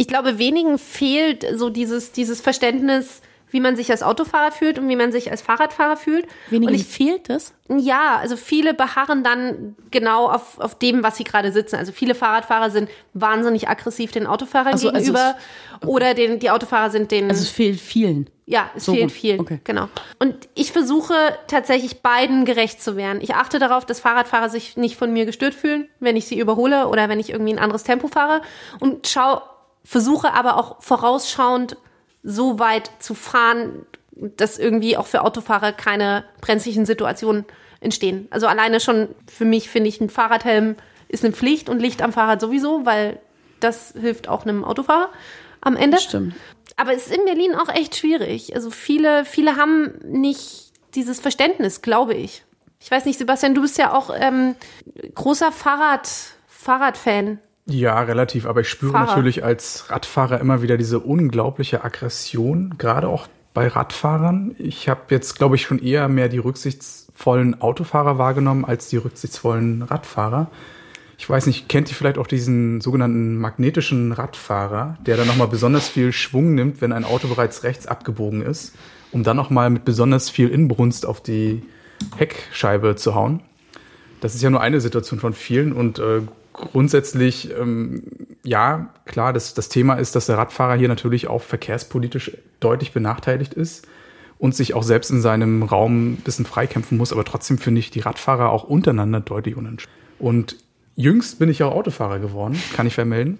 ich 0.00 0.08
glaube, 0.08 0.38
wenigen 0.38 0.78
fehlt 0.78 1.44
so 1.56 1.68
dieses, 1.68 2.12
dieses 2.12 2.40
Verständnis, 2.40 3.20
wie 3.50 3.60
man 3.60 3.76
sich 3.76 3.90
als 3.90 4.02
Autofahrer 4.02 4.52
fühlt 4.52 4.78
und 4.78 4.88
wie 4.88 4.96
man 4.96 5.12
sich 5.12 5.30
als 5.30 5.42
Fahrradfahrer 5.42 5.96
fühlt. 5.96 6.26
Wenigen 6.48 6.74
ich, 6.74 6.86
fehlt 6.86 7.28
es? 7.30 7.54
ja, 7.78 8.16
also 8.16 8.36
viele 8.36 8.74
beharren 8.74 9.22
dann 9.22 9.76
genau 9.90 10.28
auf, 10.28 10.58
auf 10.58 10.76
dem, 10.76 11.02
was 11.02 11.16
sie 11.16 11.24
gerade 11.24 11.52
sitzen. 11.52 11.76
Also 11.76 11.92
viele 11.92 12.14
Fahrradfahrer 12.14 12.70
sind 12.70 12.90
wahnsinnig 13.14 13.68
aggressiv 13.68 14.10
den 14.10 14.26
Autofahrern 14.26 14.72
Ach 14.74 14.78
so, 14.78 14.88
also 14.88 14.98
gegenüber 14.98 15.36
oder 15.86 16.14
den, 16.14 16.40
die 16.40 16.50
Autofahrer 16.50 16.90
sind 16.90 17.10
den. 17.10 17.28
Also 17.30 17.42
es 17.42 17.50
fehlt 17.50 17.80
vielen. 17.80 18.28
Ja, 18.46 18.68
es 18.74 18.86
So 18.86 18.92
fehlt 18.92 19.04
rum. 19.04 19.10
viel. 19.10 19.40
Okay. 19.40 19.60
Genau. 19.62 19.88
Und 20.18 20.34
ich 20.56 20.72
versuche 20.72 21.14
tatsächlich 21.46 22.02
beiden 22.02 22.44
gerecht 22.44 22.82
zu 22.82 22.96
werden. 22.96 23.20
Ich 23.20 23.36
achte 23.36 23.60
darauf, 23.60 23.86
dass 23.86 24.00
Fahrradfahrer 24.00 24.48
sich 24.48 24.76
nicht 24.76 24.96
von 24.96 25.12
mir 25.12 25.24
gestört 25.24 25.54
fühlen, 25.54 25.88
wenn 26.00 26.16
ich 26.16 26.26
sie 26.26 26.38
überhole 26.38 26.88
oder 26.88 27.08
wenn 27.08 27.20
ich 27.20 27.30
irgendwie 27.30 27.52
ein 27.52 27.60
anderes 27.60 27.84
Tempo 27.84 28.08
fahre. 28.08 28.42
Und 28.80 29.06
schau, 29.06 29.42
versuche 29.84 30.34
aber 30.34 30.56
auch 30.56 30.82
vorausschauend 30.82 31.76
so 32.22 32.58
weit 32.58 32.90
zu 32.98 33.14
fahren, 33.14 33.86
dass 34.12 34.58
irgendwie 34.58 34.96
auch 34.96 35.06
für 35.06 35.22
Autofahrer 35.22 35.72
keine 35.72 36.24
brenzlichen 36.40 36.84
Situationen 36.84 37.44
entstehen. 37.80 38.28
Also 38.30 38.46
alleine 38.46 38.80
schon 38.80 39.08
für 39.30 39.44
mich 39.44 39.70
finde 39.70 39.88
ich, 39.88 40.00
ein 40.00 40.10
Fahrradhelm 40.10 40.76
ist 41.08 41.24
eine 41.24 41.34
Pflicht 41.34 41.68
und 41.68 41.80
Licht 41.80 42.02
am 42.02 42.12
Fahrrad 42.12 42.40
sowieso, 42.40 42.84
weil 42.84 43.20
das 43.60 43.94
hilft 43.98 44.28
auch 44.28 44.44
einem 44.44 44.64
Autofahrer 44.64 45.10
am 45.60 45.76
Ende. 45.76 45.98
Stimmt. 45.98 46.34
Aber 46.76 46.94
es 46.94 47.06
ist 47.06 47.16
in 47.16 47.24
Berlin 47.24 47.54
auch 47.54 47.68
echt 47.68 47.96
schwierig. 47.96 48.54
Also 48.54 48.70
viele, 48.70 49.24
viele 49.24 49.56
haben 49.56 49.98
nicht 50.04 50.72
dieses 50.94 51.20
Verständnis, 51.20 51.82
glaube 51.82 52.14
ich. 52.14 52.44
Ich 52.80 52.90
weiß 52.90 53.04
nicht, 53.04 53.18
Sebastian, 53.18 53.54
du 53.54 53.60
bist 53.60 53.76
ja 53.76 53.92
auch 53.92 54.10
ähm, 54.14 54.54
großer 55.14 55.52
Fahrrad, 55.52 56.08
Fahrradfan. 56.48 57.38
Ja, 57.66 58.00
relativ, 58.00 58.46
aber 58.46 58.62
ich 58.62 58.68
spüre 58.68 58.92
Fahrer. 58.92 59.06
natürlich 59.06 59.44
als 59.44 59.90
Radfahrer 59.90 60.40
immer 60.40 60.62
wieder 60.62 60.76
diese 60.76 60.98
unglaubliche 60.98 61.84
Aggression, 61.84 62.74
gerade 62.78 63.08
auch 63.08 63.28
bei 63.54 63.68
Radfahrern. 63.68 64.54
Ich 64.58 64.88
habe 64.88 65.02
jetzt, 65.10 65.36
glaube 65.36 65.56
ich, 65.56 65.62
schon 65.62 65.78
eher 65.78 66.08
mehr 66.08 66.28
die 66.28 66.38
rücksichtsvollen 66.38 67.60
Autofahrer 67.60 68.18
wahrgenommen 68.18 68.64
als 68.64 68.88
die 68.88 68.96
rücksichtsvollen 68.96 69.82
Radfahrer. 69.82 70.50
Ich 71.18 71.28
weiß 71.28 71.46
nicht, 71.46 71.68
kennt 71.68 71.90
ihr 71.90 71.94
vielleicht 71.94 72.16
auch 72.16 72.26
diesen 72.26 72.80
sogenannten 72.80 73.36
magnetischen 73.36 74.12
Radfahrer, 74.12 74.96
der 75.04 75.18
dann 75.18 75.26
nochmal 75.26 75.48
besonders 75.48 75.88
viel 75.88 76.12
Schwung 76.12 76.54
nimmt, 76.54 76.80
wenn 76.80 76.92
ein 76.92 77.04
Auto 77.04 77.28
bereits 77.28 77.62
rechts 77.62 77.86
abgebogen 77.86 78.40
ist, 78.40 78.74
um 79.12 79.22
dann 79.22 79.36
nochmal 79.36 79.68
mit 79.68 79.84
besonders 79.84 80.30
viel 80.30 80.48
Inbrunst 80.48 81.04
auf 81.04 81.22
die 81.22 81.62
Heckscheibe 82.16 82.96
zu 82.96 83.14
hauen. 83.14 83.42
Das 84.22 84.34
ist 84.34 84.42
ja 84.42 84.48
nur 84.48 84.62
eine 84.62 84.80
Situation 84.80 85.20
von 85.20 85.34
vielen 85.34 85.72
und 85.72 85.98
äh, 85.98 86.22
grundsätzlich, 86.52 87.50
ähm, 87.58 88.02
ja, 88.44 88.92
klar, 89.04 89.32
das, 89.32 89.54
das 89.54 89.68
Thema 89.68 89.94
ist, 89.94 90.16
dass 90.16 90.26
der 90.26 90.38
Radfahrer 90.38 90.76
hier 90.76 90.88
natürlich 90.88 91.28
auch 91.28 91.42
verkehrspolitisch 91.42 92.32
deutlich 92.60 92.92
benachteiligt 92.92 93.54
ist 93.54 93.86
und 94.38 94.54
sich 94.54 94.74
auch 94.74 94.82
selbst 94.82 95.10
in 95.10 95.20
seinem 95.20 95.62
Raum 95.62 96.12
ein 96.12 96.16
bisschen 96.16 96.46
freikämpfen 96.46 96.98
muss. 96.98 97.12
Aber 97.12 97.24
trotzdem 97.24 97.58
finde 97.58 97.80
ich 97.80 97.90
die 97.90 98.00
Radfahrer 98.00 98.50
auch 98.50 98.64
untereinander 98.64 99.20
deutlich 99.20 99.56
unentspannt. 99.56 99.96
Und 100.18 100.56
jüngst 100.96 101.38
bin 101.38 101.48
ich 101.48 101.62
auch 101.62 101.72
Autofahrer 101.72 102.18
geworden, 102.18 102.60
kann 102.74 102.86
ich 102.86 102.94
vermelden. 102.94 103.38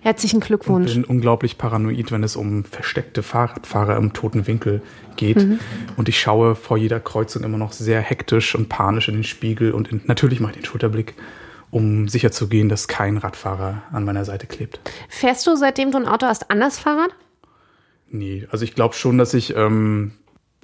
Herzlichen 0.00 0.40
Glückwunsch. 0.40 0.94
bin 0.94 1.04
unglaublich 1.04 1.58
paranoid, 1.58 2.12
wenn 2.12 2.22
es 2.22 2.36
um 2.36 2.64
versteckte 2.64 3.22
Fahrradfahrer 3.22 3.96
im 3.96 4.12
toten 4.12 4.46
Winkel 4.46 4.82
geht. 5.16 5.38
Mhm. 5.38 5.58
Und 5.96 6.08
ich 6.08 6.20
schaue 6.20 6.54
vor 6.54 6.76
jeder 6.76 7.00
Kreuzung 7.00 7.42
immer 7.42 7.58
noch 7.58 7.72
sehr 7.72 8.00
hektisch 8.00 8.54
und 8.54 8.68
panisch 8.68 9.08
in 9.08 9.14
den 9.14 9.24
Spiegel 9.24 9.72
und 9.72 9.90
in, 9.90 10.00
natürlich 10.06 10.40
mache 10.40 10.52
ich 10.52 10.58
den 10.58 10.64
Schulterblick, 10.64 11.14
um 11.72 12.06
sicherzugehen, 12.06 12.68
dass 12.68 12.86
kein 12.86 13.16
Radfahrer 13.16 13.82
an 13.90 14.04
meiner 14.04 14.26
Seite 14.26 14.46
klebt. 14.46 14.78
Fährst 15.08 15.46
du, 15.46 15.56
seitdem 15.56 15.90
du 15.90 15.98
ein 15.98 16.06
Auto 16.06 16.26
hast, 16.26 16.50
anders 16.50 16.78
Fahrrad? 16.78 17.10
Nee, 18.10 18.46
also 18.50 18.64
ich 18.64 18.74
glaube 18.74 18.94
schon, 18.94 19.16
dass 19.16 19.32
ich 19.32 19.56
ähm, 19.56 20.12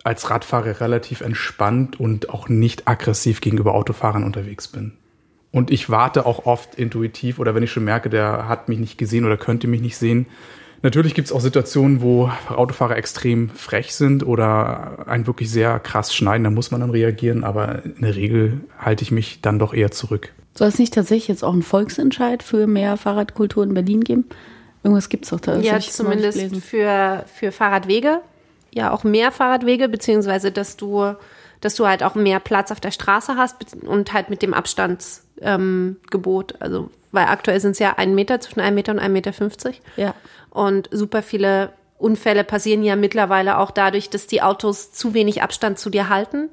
als 0.04 0.28
Radfahrer 0.28 0.80
relativ 0.80 1.22
entspannt 1.22 1.98
und 1.98 2.28
auch 2.28 2.50
nicht 2.50 2.86
aggressiv 2.86 3.40
gegenüber 3.40 3.74
Autofahrern 3.74 4.22
unterwegs 4.22 4.68
bin. 4.68 4.98
Und 5.50 5.70
ich 5.70 5.88
warte 5.88 6.26
auch 6.26 6.44
oft 6.44 6.74
intuitiv 6.74 7.38
oder 7.38 7.54
wenn 7.54 7.62
ich 7.62 7.72
schon 7.72 7.84
merke, 7.84 8.10
der 8.10 8.46
hat 8.46 8.68
mich 8.68 8.78
nicht 8.78 8.98
gesehen 8.98 9.24
oder 9.24 9.38
könnte 9.38 9.66
mich 9.66 9.80
nicht 9.80 9.96
sehen. 9.96 10.26
Natürlich 10.82 11.14
gibt 11.14 11.26
es 11.26 11.32
auch 11.32 11.40
Situationen, 11.40 12.02
wo 12.02 12.30
Autofahrer 12.48 12.96
extrem 12.96 13.48
frech 13.50 13.94
sind 13.94 14.24
oder 14.24 15.08
einen 15.08 15.26
wirklich 15.26 15.50
sehr 15.50 15.80
krass 15.80 16.14
schneiden, 16.14 16.44
da 16.44 16.50
muss 16.50 16.70
man 16.70 16.80
dann 16.80 16.90
reagieren, 16.90 17.42
aber 17.42 17.84
in 17.84 18.02
der 18.02 18.14
Regel 18.14 18.60
halte 18.78 19.02
ich 19.02 19.10
mich 19.10 19.40
dann 19.40 19.58
doch 19.58 19.74
eher 19.74 19.90
zurück. 19.90 20.32
Soll 20.54 20.68
es 20.68 20.78
nicht 20.78 20.94
tatsächlich 20.94 21.28
jetzt 21.28 21.44
auch 21.44 21.52
einen 21.52 21.62
Volksentscheid 21.62 22.42
für 22.42 22.66
mehr 22.66 22.96
Fahrradkultur 22.96 23.64
in 23.64 23.74
Berlin 23.74 24.02
geben? 24.02 24.24
Irgendwas 24.82 25.08
gibt 25.08 25.24
es 25.24 25.30
doch 25.30 25.40
da. 25.40 25.58
ja, 25.58 25.78
zumindest 25.80 26.56
für, 26.64 27.24
für 27.32 27.52
Fahrradwege. 27.52 28.20
Ja, 28.72 28.92
auch 28.92 29.04
mehr 29.04 29.32
Fahrradwege, 29.32 29.88
beziehungsweise 29.88 30.52
dass 30.52 30.76
du, 30.76 31.14
dass 31.60 31.74
du 31.74 31.86
halt 31.86 32.02
auch 32.02 32.14
mehr 32.14 32.38
Platz 32.40 32.70
auf 32.70 32.80
der 32.80 32.90
Straße 32.90 33.36
hast 33.36 33.56
und 33.82 34.12
halt 34.12 34.30
mit 34.30 34.42
dem 34.42 34.54
Abstandsgebot. 34.54 36.52
Ähm, 36.52 36.56
also, 36.60 36.90
weil 37.12 37.26
aktuell 37.26 37.60
sind 37.60 37.72
es 37.72 37.78
ja 37.78 37.94
ein 37.96 38.14
Meter 38.14 38.40
zwischen 38.40 38.60
einem 38.60 38.74
Meter 38.74 38.92
und 38.92 38.98
einem 38.98 39.14
Meter 39.14 39.32
fünfzig. 39.32 39.82
Ja. 39.96 40.14
Und 40.50 40.88
super 40.92 41.22
viele 41.22 41.72
Unfälle 41.98 42.44
passieren 42.44 42.82
ja 42.82 42.96
mittlerweile 42.96 43.58
auch 43.58 43.70
dadurch, 43.70 44.10
dass 44.10 44.26
die 44.26 44.42
Autos 44.42 44.92
zu 44.92 45.14
wenig 45.14 45.42
Abstand 45.42 45.78
zu 45.78 45.90
dir 45.90 46.08
halten. 46.08 46.50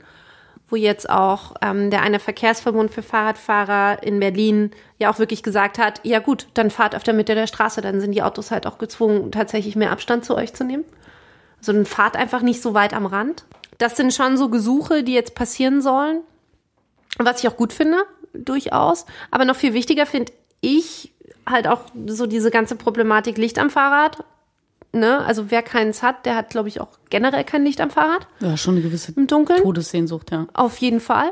Wo 0.68 0.76
jetzt 0.76 1.08
auch 1.12 1.54
ähm, 1.62 1.92
der 1.92 2.02
eine 2.02 2.20
Verkehrsverbund 2.20 2.90
für 2.90 3.04
Fahrradfahrer 3.04 4.02
in 4.02 4.20
Berlin 4.20 4.72
ja 4.98 5.12
auch 5.12 5.20
wirklich 5.20 5.44
gesagt 5.44 5.78
hat, 5.78 6.02
ja 6.02 6.18
gut, 6.18 6.48
dann 6.56 6.72
fahrt 6.72 6.96
auf 6.96 7.04
der 7.04 7.14
Mitte 7.14 7.36
der 7.36 7.46
Straße, 7.46 7.82
dann 7.82 8.02
sind 8.02 8.14
die 8.14 8.24
Autos 8.24 8.50
halt 8.50 8.66
auch 8.66 8.80
gezwungen, 8.80 9.32
tatsächlich 9.32 9.76
mehr 9.76 9.92
Abstand 9.92 10.26
zu 10.26 10.36
euch 10.36 10.56
zu 10.56 10.64
nehmen. 10.64 10.84
Also 11.60 11.72
dann 11.72 11.86
fahrt 11.86 12.16
einfach 12.16 12.42
nicht 12.42 12.64
so 12.64 12.74
weit 12.74 12.96
am 12.96 13.06
Rand. 13.06 13.46
Das 13.78 13.96
sind 13.96 14.12
schon 14.12 14.38
so 14.38 14.50
Gesuche, 14.50 15.04
die 15.04 15.14
jetzt 15.14 15.36
passieren 15.36 15.84
sollen. 15.84 16.22
Was 17.20 17.44
ich 17.44 17.48
auch 17.48 17.58
gut 17.58 17.72
finde, 17.72 18.00
durchaus. 18.34 19.06
Aber 19.30 19.46
noch 19.46 19.56
viel 19.56 19.76
wichtiger 19.76 20.08
finde 20.08 20.34
ich 20.66 21.14
halt 21.46 21.68
auch 21.68 21.82
so 22.08 22.26
diese 22.26 22.52
ganze 22.52 22.76
Problematik 22.76 23.38
Licht 23.38 23.60
am 23.60 23.70
Fahrrad. 23.70 24.24
Ne? 24.92 25.24
Also 25.26 25.52
wer 25.52 25.62
keins 25.62 26.02
hat, 26.02 26.26
der 26.26 26.36
hat, 26.36 26.50
glaube 26.50 26.70
ich, 26.70 26.80
auch 26.80 26.88
generell 27.10 27.44
kein 27.44 27.66
Licht 27.66 27.82
am 27.82 27.90
Fahrrad 27.90 28.28
Ja, 28.40 28.56
schon 28.56 28.76
eine 28.76 28.84
gewisse 28.84 29.12
im 29.12 29.28
Dunkeln. 29.28 29.62
Todessehnsucht, 29.62 30.32
ja. 30.32 30.48
Auf 30.54 30.78
jeden 30.78 31.02
Fall. 31.02 31.32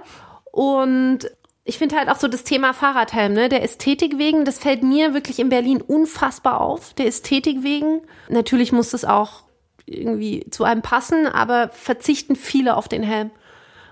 Und 0.52 1.20
ich 1.64 1.78
finde 1.78 1.96
halt 1.96 2.10
auch 2.10 2.18
so 2.18 2.28
das 2.28 2.44
Thema 2.44 2.74
Fahrradhelm, 2.74 3.34
ne? 3.34 3.48
Der 3.48 3.64
Ästhetik 3.64 4.18
wegen, 4.18 4.44
das 4.44 4.60
fällt 4.60 4.84
mir 4.84 5.14
wirklich 5.14 5.40
in 5.40 5.48
Berlin 5.48 5.82
unfassbar 5.82 6.60
auf. 6.60 6.94
Der 6.96 7.08
Ästhetik 7.08 7.64
wegen. 7.64 8.02
Natürlich 8.28 8.74
muss 8.74 8.94
es 8.94 9.06
auch 9.06 9.44
irgendwie 9.86 10.46
zu 10.50 10.66
einem 10.66 10.82
passen, 10.82 11.26
aber 11.26 11.70
verzichten 11.70 12.36
viele 12.36 12.76
auf 12.76 12.90
den 12.90 13.04
Helm. 13.04 13.32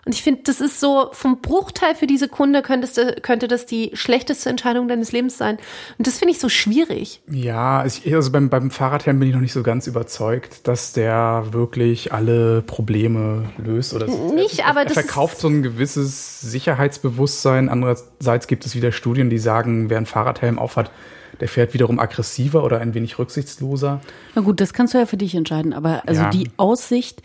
Und 0.06 0.16
ich 0.16 0.24
finde, 0.24 0.42
das 0.46 0.62
ist 0.62 0.80
so, 0.80 1.10
vom 1.12 1.42
Bruchteil 1.42 1.94
für 1.94 2.08
diese 2.08 2.28
Kunde 2.28 2.64
könntest 2.64 3.00
könnte 3.22 3.48
das 3.48 3.68
die 3.68 3.92
schlechteste 3.94 4.50
Entscheidung 4.50 4.88
deines 4.88 5.12
Lebens 5.12 5.38
sein. 5.38 5.58
Und 5.98 6.08
das 6.08 6.18
finde 6.18 6.34
ich 6.34 6.40
so 6.40 6.50
schwierig. 6.50 7.22
Ja, 7.30 7.86
ich, 7.86 8.14
also 8.14 8.32
beim, 8.32 8.50
beim 8.50 8.72
Fahrradhelm 8.72 9.20
bin 9.20 9.28
ich 9.30 9.36
noch 9.36 9.42
nicht 9.42 9.54
so 9.54 9.62
ganz 9.62 9.86
überzeugt, 9.86 10.68
dass 10.68 10.94
der 10.94 11.46
wirklich 11.52 12.14
alle 12.14 12.64
Probleme 12.64 13.50
löst. 13.58 13.94
Oder 13.94 14.08
so. 14.08 14.34
Nicht, 14.34 14.60
er, 14.60 14.68
aber 14.68 14.80
er 14.82 14.86
das 14.86 14.94
verkauft 14.94 15.38
so 15.38 15.48
ein 15.48 15.62
gewisses 15.62 16.42
Sicherheitsbewusstsein. 16.42 17.70
Andererseits 17.70 18.48
gibt 18.48 18.66
es 18.66 18.76
wieder 18.76 18.92
Studien, 18.92 19.30
die 19.30 19.38
sagen, 19.38 19.90
wer 19.90 19.98
einen 19.98 20.08
Fahrradhelm 20.08 20.58
aufhat, 20.58 20.90
der 21.40 21.48
fährt 21.48 21.74
wiederum 21.74 22.00
aggressiver 22.00 22.64
oder 22.64 22.80
ein 22.80 22.94
wenig 22.94 23.20
rücksichtsloser. 23.20 24.02
Na 24.36 24.42
gut, 24.42 24.60
das 24.62 24.74
kannst 24.74 24.94
du 24.94 24.98
ja 24.98 25.06
für 25.06 25.18
dich 25.18 25.36
entscheiden, 25.36 25.74
aber 25.74 26.04
also 26.08 26.22
Ja. 26.24 26.30
die 26.30 26.50
Aussicht, 26.58 27.22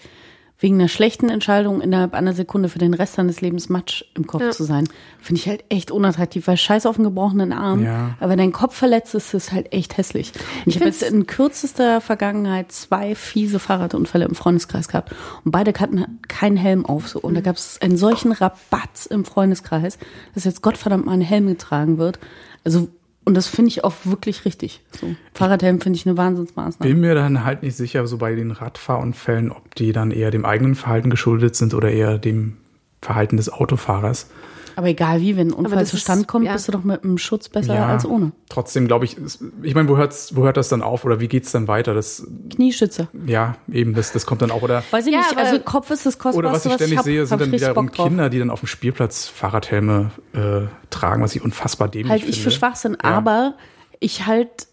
wegen 0.58 0.76
einer 0.76 0.88
schlechten 0.88 1.28
Entscheidung 1.28 1.82
innerhalb 1.82 2.14
einer 2.14 2.32
Sekunde 2.32 2.68
für 2.70 2.78
den 2.78 2.94
Rest 2.94 3.18
deines 3.18 3.42
Lebens 3.42 3.68
Matsch 3.68 4.04
im 4.14 4.26
Kopf 4.26 4.40
Ja. 4.42 4.50
zu 4.52 4.64
sein, 4.64 4.88
finde 5.20 5.40
ich 5.40 5.48
halt 5.48 5.64
echt 5.68 5.90
unattraktiv, 5.90 6.46
weil 6.46 6.56
scheiß 6.56 6.86
auf 6.86 6.96
einen 6.96 7.04
gebrochenen 7.04 7.52
Arm. 7.52 7.84
Ja. 7.84 8.14
Aber 8.20 8.30
wenn 8.30 8.38
dein 8.38 8.52
Kopf 8.52 8.74
verletzt 8.74 9.14
ist, 9.14 9.34
ist 9.34 9.34
es 9.48 9.52
halt 9.52 9.72
echt 9.74 9.98
hässlich. 9.98 10.32
Und 10.64 10.68
ich 10.68 10.76
habe 10.76 10.84
find's- 10.86 11.00
jetzt 11.02 11.12
in 11.12 11.26
kürzester 11.26 12.00
Vergangenheit 12.00 12.72
zwei 12.72 13.14
fiese 13.14 13.58
Fahrradunfälle 13.58 14.24
im 14.24 14.34
Freundeskreis 14.34 14.88
gehabt. 14.88 15.14
Und 15.44 15.50
beide 15.52 15.72
hatten 15.78 16.20
keinen 16.28 16.56
Helm 16.56 16.86
auf. 16.86 17.08
So. 17.08 17.20
Und 17.20 17.34
da 17.34 17.42
gab 17.42 17.56
es 17.56 17.78
einen 17.82 17.98
solchen 17.98 18.32
Rabatz 18.32 19.04
im 19.04 19.24
Freundeskreis, 19.26 19.98
dass 20.34 20.44
jetzt 20.44 20.62
Gottverdammt 20.62 21.04
mal 21.04 21.12
ein 21.12 21.20
Helm 21.20 21.48
getragen 21.48 21.98
wird. 21.98 22.18
Also, 22.64 22.88
und 23.26 23.34
das 23.34 23.48
finde 23.48 23.70
ich 23.70 23.82
auch 23.82 23.92
wirklich 24.04 24.44
richtig. 24.44 24.80
So. 24.92 25.14
Fahrradhelm 25.34 25.80
finde 25.80 25.98
ich 25.98 26.06
eine 26.06 26.16
Wahnsinnsmaßnahme. 26.16 26.88
Bin 26.88 27.00
mir 27.00 27.16
dann 27.16 27.44
halt 27.44 27.64
nicht 27.64 27.76
sicher, 27.76 28.06
so 28.06 28.18
bei 28.18 28.36
den 28.36 28.52
Radfahrunfällen, 28.52 29.50
ob 29.50 29.74
die 29.74 29.92
dann 29.92 30.12
eher 30.12 30.30
dem 30.30 30.44
eigenen 30.44 30.76
Verhalten 30.76 31.10
geschuldet 31.10 31.56
sind 31.56 31.74
oder 31.74 31.90
eher 31.90 32.18
dem 32.18 32.56
Verhalten 33.02 33.36
des 33.36 33.52
Autofahrers. 33.52 34.30
Aber 34.76 34.88
egal 34.88 35.20
wie, 35.22 35.36
wenn 35.36 35.48
ein 35.48 35.52
Unfall 35.54 35.86
zustande 35.86 36.26
kommt, 36.26 36.44
ja. 36.46 36.52
bist 36.52 36.68
du 36.68 36.72
doch 36.72 36.84
mit 36.84 37.02
einem 37.02 37.16
Schutz 37.18 37.48
besser 37.48 37.86
als 37.86 38.04
ohne. 38.04 38.32
Trotzdem 38.50 38.86
glaube 38.86 39.06
ich, 39.06 39.16
ich 39.62 39.74
meine, 39.74 39.88
wo 39.88 39.96
hört's, 39.96 40.36
wo 40.36 40.44
hört 40.44 40.58
das 40.58 40.68
dann 40.68 40.82
auf 40.82 41.04
oder 41.06 41.18
wie 41.18 41.28
geht's 41.28 41.50
dann 41.50 41.66
weiter? 41.66 41.94
Das, 41.94 42.26
Knieschützer. 42.54 43.08
ja, 43.26 43.56
eben, 43.72 43.94
das, 43.94 44.12
das 44.12 44.26
kommt 44.26 44.42
dann 44.42 44.50
auch 44.50 44.60
oder. 44.62 44.84
Weiß 44.90 45.06
ich 45.06 45.12
Ja, 45.12 45.20
nicht, 45.20 45.32
aber- 45.32 45.40
also 45.48 45.58
Kopf 45.60 45.90
ist 45.90 46.04
das 46.04 46.16
Oder 46.22 46.52
was 46.52 46.62
Kostbarste, 46.64 46.68
ich 46.68 46.74
ständig 46.74 46.98
hab, 46.98 47.04
sehe, 47.06 47.26
sind 47.26 47.40
dann 47.40 47.52
wiederum. 47.52 47.90
Kinder, 47.90 48.28
die 48.30 48.38
dann 48.38 48.50
auf 48.50 48.60
dem 48.60 48.66
Spielplatz 48.66 49.26
Fahrradhelme 49.28 50.10
äh, 50.34 50.62
tragen, 50.90 51.22
was 51.22 51.34
ich 51.34 51.42
unfassbar 51.42 51.88
dämlich 51.88 52.10
Halt 52.10 52.20
finde. 52.22 52.36
ich 52.36 52.42
für 52.42 52.50
Schwachsinn, 52.50 52.98
Ja. 53.02 53.10
aber 53.10 53.54
ich 53.98 54.26
halt 54.26 54.66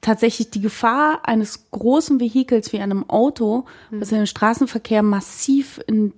tatsächlich 0.00 0.50
die 0.50 0.60
Gefahr 0.60 1.20
eines 1.24 1.70
großen 1.70 2.18
Vehikels 2.18 2.72
wie 2.72 2.80
einem 2.80 3.08
Auto, 3.08 3.66
was 3.90 4.10
in 4.10 4.18
den 4.18 4.26
Straßenverkehr 4.26 5.02
massiv 5.02 5.80
in 5.86 6.12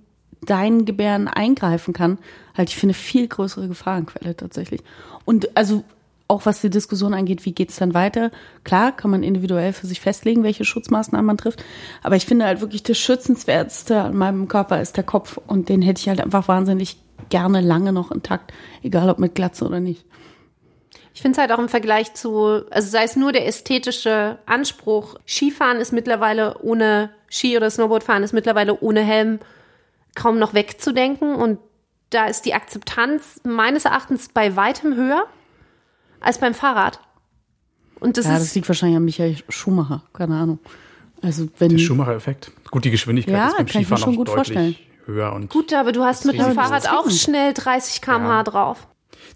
deinen 0.45 0.85
Gebären 0.85 1.27
eingreifen 1.27 1.93
kann, 1.93 2.17
halt 2.55 2.69
ich 2.69 2.75
für 2.75 2.83
eine 2.83 2.93
viel 2.93 3.27
größere 3.27 3.67
Gefahrenquelle 3.67 4.35
tatsächlich. 4.35 4.81
Und 5.25 5.55
also 5.57 5.83
auch 6.27 6.45
was 6.45 6.61
die 6.61 6.69
Diskussion 6.69 7.13
angeht, 7.13 7.45
wie 7.45 7.51
geht's 7.51 7.75
dann 7.75 7.93
weiter? 7.93 8.31
Klar, 8.63 8.91
kann 8.91 9.11
man 9.11 9.21
individuell 9.21 9.73
für 9.73 9.85
sich 9.85 10.01
festlegen, 10.01 10.43
welche 10.43 10.65
Schutzmaßnahmen 10.65 11.25
man 11.25 11.37
trifft. 11.37 11.63
Aber 12.01 12.15
ich 12.15 12.25
finde 12.25 12.45
halt 12.45 12.61
wirklich 12.61 12.81
das 12.81 12.97
Schützenswerteste 12.97 14.01
an 14.01 14.17
meinem 14.17 14.47
Körper 14.47 14.81
ist 14.81 14.97
der 14.97 15.03
Kopf. 15.03 15.37
Und 15.45 15.69
den 15.69 15.81
hätte 15.81 16.01
ich 16.01 16.09
halt 16.09 16.21
einfach 16.21 16.47
wahnsinnig 16.47 16.97
gerne 17.29 17.61
lange 17.61 17.93
noch 17.93 18.11
intakt, 18.11 18.53
egal 18.81 19.09
ob 19.09 19.19
mit 19.19 19.35
Glatze 19.35 19.65
oder 19.65 19.79
nicht. 19.79 20.05
Ich 21.13 21.21
finde 21.21 21.37
es 21.37 21.41
halt 21.41 21.51
auch 21.51 21.59
im 21.59 21.69
Vergleich 21.69 22.13
zu, 22.13 22.65
also 22.71 22.89
sei 22.89 23.03
es 23.03 23.15
nur 23.15 23.31
der 23.31 23.47
ästhetische 23.47 24.37
Anspruch, 24.45 25.15
Skifahren 25.25 25.77
ist 25.77 25.93
mittlerweile 25.93 26.57
ohne 26.61 27.11
Ski 27.29 27.55
oder 27.55 27.69
Snowboardfahren 27.69 28.23
ist 28.23 28.33
mittlerweile 28.33 28.79
ohne 28.81 29.01
Helm 29.01 29.39
kaum 30.15 30.39
noch 30.39 30.53
wegzudenken 30.53 31.35
und 31.35 31.59
da 32.09 32.25
ist 32.25 32.43
die 32.45 32.53
Akzeptanz 32.53 33.41
meines 33.43 33.85
Erachtens 33.85 34.29
bei 34.29 34.55
weitem 34.55 34.95
höher 34.95 35.25
als 36.21 36.39
beim 36.39 36.53
Fahrrad. 36.53 36.99
Und 37.99 38.17
das 38.17 38.25
Ja, 38.25 38.33
ist 38.33 38.41
das 38.43 38.55
liegt 38.55 38.67
wahrscheinlich 38.67 38.97
an 38.97 39.05
Michael 39.05 39.37
Schumacher, 39.49 40.03
keine 40.13 40.35
Ahnung. 40.35 40.59
Also 41.21 41.47
wenn 41.59 41.69
Der 41.71 41.77
Schumacher-Effekt. 41.79 42.51
Gut, 42.71 42.85
die 42.85 42.91
Geschwindigkeit 42.91 43.33
Ja, 43.35 43.47
ist 43.47 43.57
beim 43.57 43.65
kann 43.65 43.81
ich 43.81 43.89
mir 43.89 43.97
Skifahren 43.97 44.01
schon 44.03 44.13
auch 44.13 44.17
gut 44.17 44.27
deutlich 44.29 44.47
vorstellen. 44.57 44.75
höher 45.05 45.33
und 45.33 45.49
gut, 45.49 45.73
aber 45.73 45.91
du 45.91 46.03
hast 46.03 46.25
mit 46.25 46.37
dem. 46.39 46.51
Fahrrad 46.53 46.89
auch 46.91 47.09
schnell 47.09 47.53
30 47.53 48.01
km/h 48.01 48.37
Ja. 48.37 48.43
drauf. 48.43 48.87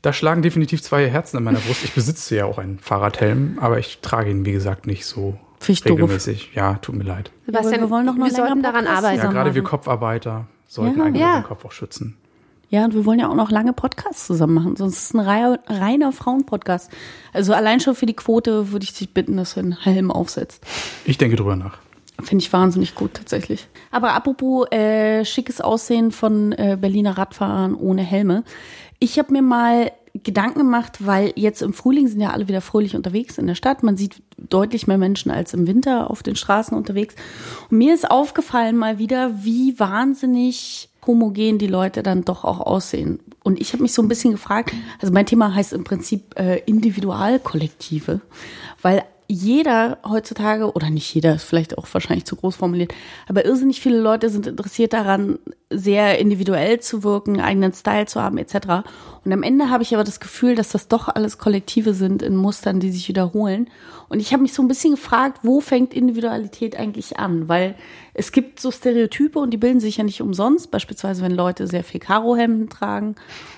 Da 0.01 0.13
schlagen 0.13 0.41
definitiv 0.41 0.81
zwei 0.83 1.09
Herzen 1.09 1.37
in 1.37 1.43
meiner 1.43 1.59
Brust. 1.59 1.83
Ich 1.83 1.93
besitze 1.93 2.35
ja 2.35 2.45
auch 2.45 2.57
einen 2.57 2.79
Fahrradhelm, 2.79 3.57
aber 3.59 3.79
ich 3.79 3.99
trage 4.01 4.29
ihn, 4.29 4.45
wie 4.45 4.51
gesagt, 4.51 4.85
nicht 4.87 5.05
so 5.05 5.37
Find 5.59 5.79
ich 5.79 5.83
doof. 5.83 5.97
regelmäßig. 5.97 6.51
Ja, 6.53 6.75
tut 6.75 6.95
mir 6.95 7.03
leid. 7.03 7.31
Sebastian, 7.45 7.81
wir 7.81 7.89
wollen 7.89 8.05
noch 8.05 8.15
wir 8.15 8.25
länger 8.25 8.35
sollten 8.35 8.61
daran 8.63 8.87
arbeiten. 8.87 9.17
Ja, 9.17 9.31
gerade 9.31 9.55
wir. 9.55 9.63
Kopfarbeiter 9.63 10.47
sollten 10.69 10.99
Ja. 10.99 11.05
eigentlich 11.05 11.21
Ja. 11.21 11.27
unseren 11.37 11.43
Kopf 11.49 11.65
auch 11.65 11.71
schützen. 11.73 12.15
Ja, 12.69 12.85
und 12.85 12.93
wir 12.93 13.03
wollen 13.05 13.19
ja 13.19 13.27
auch 13.27 13.35
noch 13.35 13.49
lange 13.49 13.73
Podcasts 13.73 14.27
zusammen 14.27 14.53
machen, 14.53 14.75
sonst 14.75 14.97
ist 14.97 15.03
es 15.05 15.13
ein 15.15 15.19
reiner, 15.21 15.59
reiner 15.67 16.11
Frauenpodcast. 16.11 16.91
Also 17.33 17.53
allein 17.53 17.79
schon 17.79 17.95
für 17.95 18.05
die 18.05 18.13
Quote 18.15 18.71
würde 18.71 18.83
ich 18.83 18.93
dich 18.93 19.11
bitten, 19.11 19.37
dass 19.37 19.55
du 19.55 19.59
einen 19.61 19.71
Helm 19.83 20.11
aufsetzt. 20.11 20.63
Ich 21.03 21.17
denke 21.17 21.35
drüber 21.35 21.55
nach. 21.55 21.79
Finde 22.21 22.43
ich 22.43 22.53
wahnsinnig 22.53 22.93
gut 22.95 23.15
tatsächlich. 23.15 23.67
Aber 23.91 24.11
apropos 24.13 24.69
äh, 24.71 25.25
schickes 25.25 25.61
Aussehen 25.61 26.11
von 26.11 26.51
äh, 26.51 26.77
Berliner 26.79 27.17
Radfahrern 27.17 27.73
ohne 27.73 28.03
Helme. 28.03 28.43
Ich 28.99 29.17
habe 29.17 29.31
mir 29.31 29.41
mal 29.41 29.91
Gedanken 30.13 30.59
gemacht, 30.59 31.05
weil 31.05 31.33
jetzt 31.35 31.61
im 31.61 31.73
Frühling 31.73 32.07
sind 32.07 32.21
ja 32.21 32.31
alle 32.31 32.47
wieder 32.47 32.61
fröhlich 32.61 32.95
unterwegs 32.95 33.37
in 33.37 33.47
der 33.47 33.55
Stadt. 33.55 33.83
Man 33.83 33.97
sieht 33.97 34.21
deutlich 34.37 34.87
mehr 34.87 34.97
Menschen 34.97 35.31
als 35.31 35.53
im 35.53 35.67
Winter 35.67 36.09
auf 36.09 36.23
den 36.23 36.35
Straßen 36.35 36.77
unterwegs. 36.77 37.15
Und 37.69 37.77
mir 37.77 37.93
ist 37.93 38.09
aufgefallen 38.09 38.77
mal 38.77 38.99
wieder, 38.99 39.43
wie 39.43 39.79
wahnsinnig 39.79 40.89
homogen 41.05 41.57
die 41.57 41.67
Leute 41.67 42.03
dann 42.03 42.23
doch 42.23 42.43
auch 42.43 42.59
aussehen. 42.59 43.19
Und 43.43 43.59
ich 43.59 43.73
habe 43.73 43.83
mich 43.83 43.93
so 43.93 44.01
ein 44.01 44.07
bisschen 44.07 44.31
gefragt, 44.31 44.73
also 45.01 45.13
mein 45.13 45.25
Thema 45.25 45.53
heißt 45.53 45.73
im 45.73 45.83
Prinzip 45.83 46.37
äh, 46.37 46.59
Individualkollektive, 46.65 48.21
weil 48.81 49.03
jeder 49.27 49.99
heutzutage, 50.07 50.73
oder 50.73 50.89
nicht 50.89 51.13
jeder, 51.13 51.35
ist 51.35 51.43
vielleicht 51.43 51.77
auch 51.77 51.87
wahrscheinlich 51.91 52.25
zu 52.25 52.35
groß 52.35 52.55
formuliert, 52.55 52.93
aber 53.27 53.45
irrsinnig 53.45 53.79
viele 53.79 53.99
Leute 53.99 54.29
sind 54.29 54.47
interessiert 54.47 54.93
daran, 54.93 55.37
sehr 55.69 56.17
individuell 56.17 56.79
zu 56.79 57.03
wirken, 57.03 57.39
eigenen 57.39 57.73
Style 57.73 58.07
zu 58.07 58.21
haben, 58.21 58.37
etc. 58.37 58.83
Und 59.23 59.33
am 59.33 59.43
Ende 59.43 59.69
habe 59.69 59.83
ich 59.83 59.93
aber 59.93 60.03
das 60.03 60.19
Gefühl, 60.19 60.55
dass 60.55 60.69
das 60.69 60.87
doch 60.87 61.07
alles 61.07 61.37
Kollektive 61.37 61.93
sind 61.93 62.23
in 62.23 62.35
Mustern, 62.35 62.79
die 62.79 62.91
sich 62.91 63.07
wiederholen. 63.07 63.69
Und 64.07 64.19
ich 64.19 64.33
habe 64.33 64.41
mich 64.41 64.53
so 64.53 64.63
ein 64.63 64.67
bisschen 64.67 64.95
gefragt, 64.95 65.41
wo 65.43 65.61
fängt 65.61 65.93
Individualität 65.93 66.75
eigentlich 66.75 67.19
an? 67.19 67.47
Weil 67.47 67.75
es 68.15 68.31
gibt 68.31 68.59
so 68.59 68.71
Stereotype 68.71 69.37
und 69.37 69.51
die 69.51 69.57
bilden 69.57 69.79
sich 69.79 69.97
ja 69.97 70.03
nicht 70.03 70.21
umsonst. 70.21 70.71
Beispielsweise, 70.71 71.21
wenn 71.21 71.31
Leute 71.31 71.67
sehr 71.67 71.83
viel 71.83 71.99
Karohemden 71.99 72.69
tragen 72.69 73.15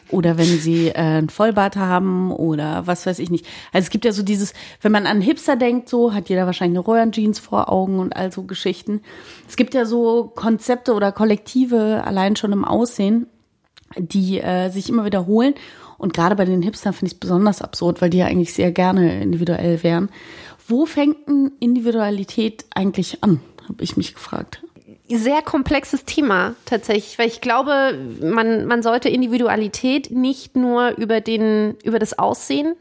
oder 0.10 0.38
wenn 0.38 0.46
sie 0.46 0.90
äh, 0.90 1.20
ein 1.20 1.30
Vollbart 1.30 1.78
haben 1.78 2.32
oder 2.32 2.86
was 2.86 3.06
weiß 3.06 3.20
ich 3.20 3.30
nicht. 3.30 3.48
Also 3.72 3.86
es 3.86 3.90
gibt 3.90 4.04
ja 4.04 4.12
so 4.12 4.24
dieses, 4.24 4.54
wenn 4.82 4.92
man 4.92 5.08
an 5.08 5.22
Hipster 5.22 5.56
denkt, 5.56 5.88
so 5.88 6.14
hat 6.14 6.28
jeder 6.28 6.46
wahrscheinlich 6.46 6.78
eine 6.78 6.88
Röhrenjeans 6.88 7.40
vor 7.40 7.72
Augen 7.72 8.00
und 8.00 8.14
all 8.14 8.32
so 8.32 8.44
Geschichten. 8.44 9.02
Es 9.48 9.56
gibt 9.56 9.74
ja 9.74 9.86
so 9.86 10.32
Konzepte 10.36 10.94
oder 10.94 11.14
Kollektive 11.14 12.01
allein 12.06 12.36
schon 12.36 12.52
im 12.52 12.66
Aussehen, 12.66 13.28
die 13.98 14.40
äh, 14.40 14.70
sich 14.70 14.90
immer 14.90 15.06
wiederholen. 15.06 15.54
Und 15.98 16.14
gerade 16.14 16.36
bei 16.36 16.46
den 16.46 16.62
Hipstern 16.62 16.94
finde 16.94 17.08
ich 17.08 17.14
es 17.14 17.20
besonders 17.20 17.62
absurd, 17.62 18.02
weil 18.02 18.10
die 18.10 18.20
ja 18.20 18.26
eigentlich 18.26 18.54
sehr 18.54 18.72
gerne 18.72 19.22
individuell 19.22 19.84
wären. 19.84 20.10
Wo 20.68 20.86
fängt 20.86 21.28
denn 21.28 21.52
Individualität 21.60 22.66
eigentlich 22.74 23.24
an, 23.24 23.42
habe 23.68 23.84
ich 23.84 23.98
mich 23.98 24.14
gefragt. 24.16 24.64
Sehr 25.08 25.42
komplexes 25.42 26.06
Thema 26.06 26.56
tatsächlich, 26.66 27.20
weil 27.20 27.28
ich 27.28 27.42
glaube, 27.42 27.98
man, 28.22 28.66
man 28.66 28.82
sollte 28.82 29.10
Individualität 29.10 30.10
nicht 30.10 30.56
nur 30.56 30.98
über, 30.98 31.20
den, 31.20 31.76
über 31.84 32.00
das 32.00 32.18
Aussehen 32.18 32.76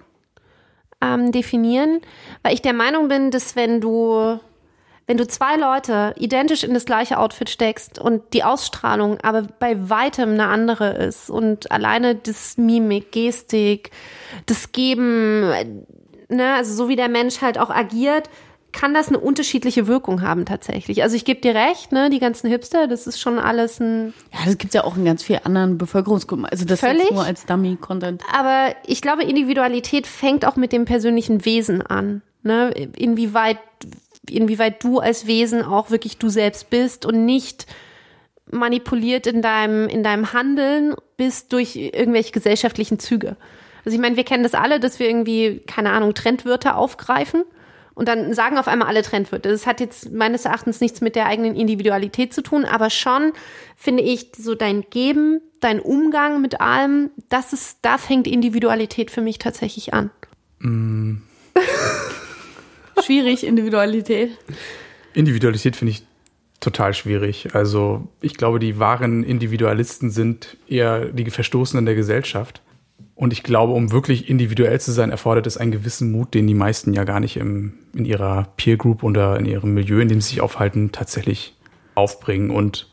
ähm, 1.03 1.33
definieren, 1.33 2.01
weil 2.43 2.55
ich 2.55 2.63
der 2.63 2.73
Meinung 2.73 3.09
bin, 3.09 3.31
dass 3.31 3.57
wenn 3.57 3.81
du 3.81 4.39
wenn 5.11 5.17
du 5.17 5.27
zwei 5.27 5.57
Leute 5.57 6.15
identisch 6.21 6.63
in 6.63 6.73
das 6.73 6.85
gleiche 6.85 7.19
Outfit 7.19 7.51
steckst 7.51 7.99
und 7.99 8.23
die 8.33 8.45
Ausstrahlung 8.45 9.19
aber 9.25 9.43
bei 9.59 9.91
weitem 9.91 10.35
eine 10.35 10.47
andere 10.47 10.91
ist 10.91 11.29
und 11.29 11.73
alleine 11.73 12.15
das 12.15 12.57
Mimik, 12.59 13.11
Gestik, 13.11 13.91
das 14.47 14.71
Geben, 14.71 15.51
ne, 16.29 16.55
also 16.55 16.73
so 16.73 16.89
wie 16.89 16.95
der 16.95 17.09
Mensch 17.09 17.41
halt 17.41 17.59
auch 17.59 17.71
agiert, 17.71 18.31
kann 18.71 18.95
das 18.95 19.09
eine 19.09 19.19
unterschiedliche 19.19 19.89
Wirkung 19.89 20.23
haben 20.23 20.45
tatsächlich. 20.45 21.03
Also 21.03 21.17
ich 21.17 21.25
gebe 21.25 21.41
dir 21.41 21.57
recht, 21.57 21.91
ne, 21.91 22.09
die 22.09 22.21
ganzen 22.21 22.49
Hipster, 22.49 22.87
das 22.87 23.09
ist 23.09 23.19
schon 23.19 23.41
alles 23.41 23.81
ein 23.81 24.15
Ja, 24.33 24.39
das 24.45 24.59
gibt's 24.59 24.77
ja 24.77 24.85
auch 24.85 24.97
in 24.97 25.05
ganz 25.05 25.25
vielen 25.25 25.45
anderen 25.45 25.77
Bevölkerungsgruppen. 25.77 26.47
Also 26.47 26.65
das 26.65 26.79
Völlig. 26.79 27.11
nur 27.11 27.25
als 27.25 27.47
Dummy-Content. 27.47 28.23
Aber 28.33 28.77
ich 28.87 29.03
glaube, 29.03 29.25
Individualität 29.25 30.07
fängt 30.07 30.45
auch 30.45 30.55
mit 30.55 30.71
dem 30.71 30.85
persönlichen 30.85 31.45
Wesen 31.45 31.85
an. 31.85 32.23
Ne? 32.45 32.71
Inwieweit, 32.97 33.59
inwieweit 34.29 34.83
du 34.83 34.99
als 34.99 35.27
Wesen 35.27 35.63
auch 35.63 35.91
wirklich 35.91 36.19
du 36.19 36.29
selbst 36.29 36.71
bist 36.71 37.07
und 37.07 37.25
nicht 37.25 37.67
manipuliert 38.51 39.27
in 39.27 39.43
deinem, 39.43 39.89
in 39.89 40.03
deinem 40.03 40.33
Handeln 40.33 40.95
bist 41.17 41.53
durch 41.53 41.77
irgendwelche 41.77 42.33
gesellschaftlichen 42.33 42.99
Züge. 42.99 43.37
Also 43.85 43.95
ich 43.95 44.01
meine, 44.01 44.17
wir 44.17 44.25
kennen 44.25 44.43
das 44.43 44.55
alle, 44.55 44.81
dass 44.81 44.99
wir 44.99 45.09
irgendwie, 45.09 45.63
keine 45.67 45.91
Ahnung, 45.93 46.15
Trendwörter 46.15 46.77
aufgreifen 46.77 47.45
und 47.95 48.09
dann 48.09 48.35
sagen 48.35 48.59
auf 48.59 48.69
einmal 48.69 48.89
alle 48.89 49.03
Trendwörter. 49.03 49.51
Das 49.51 49.67
hat 49.67 49.81
jetzt 49.81 50.13
meines 50.13 50.45
Erachtens 50.45 50.81
nichts 50.81 51.01
mit 51.01 51.17
der 51.17 51.27
eigenen 51.27 51.55
Individualität 51.55 52.35
zu 52.35 52.43
tun, 52.43 52.65
aber 52.65 52.91
schon 52.91 53.33
finde 53.77 54.03
ich 54.03 54.33
so 54.37 54.55
dein 54.55 54.85
Geben, 54.91 55.41
dein 55.61 55.81
Umgang 55.81 56.41
mit 56.41 56.61
allem, 56.61 57.11
das 57.29 57.53
ist, 57.53 57.79
da 57.83 57.99
fängt 57.99 58.27
Individualität 58.27 59.11
für 59.11 59.23
mich 59.23 59.39
tatsächlich 59.39 59.95
an. 59.95 60.11
Schwierig, 63.05 63.47
Individualität. 63.47 64.31
Individualität 65.15 65.77
finde 65.77 65.93
ich 65.93 66.03
total 66.61 66.95
schwierig. 66.95 67.55
Also 67.55 68.09
ich 68.21 68.35
glaube, 68.35 68.59
die 68.59 68.79
wahren 68.79 69.25
Individualisten 69.25 70.11
sind 70.11 70.57
eher 70.69 71.07
die 71.07 71.31
Verstoßenen 71.31 71.87
der 71.87 71.95
Gesellschaft. 71.95 72.63
Und 73.15 73.33
ich 73.33 73.43
glaube, 73.43 73.73
um 73.73 73.93
wirklich 73.93 74.31
individuell 74.31 74.81
zu 74.81 74.93
sein, 74.93 75.11
erfordert 75.11 75.47
es 75.47 75.57
einen 75.59 75.73
gewissen 75.73 76.11
Mut, 76.11 76.33
den 76.33 76.47
die 76.47 76.55
meisten 76.55 76.95
ja 76.95 77.05
gar 77.05 77.21
nicht 77.21 77.37
im, 77.37 77.75
in 77.95 78.05
ihrer 78.05 78.49
Peer 78.57 78.77
Group 78.77 79.03
oder 79.03 79.39
in 79.39 79.45
ihrem 79.45 79.75
Milieu, 79.75 80.01
in 80.01 80.09
dem 80.09 80.21
sie 80.21 80.31
sich 80.31 80.41
aufhalten, 80.41 80.91
tatsächlich 80.93 81.55
aufbringen. 81.95 82.51
Und 82.51 82.89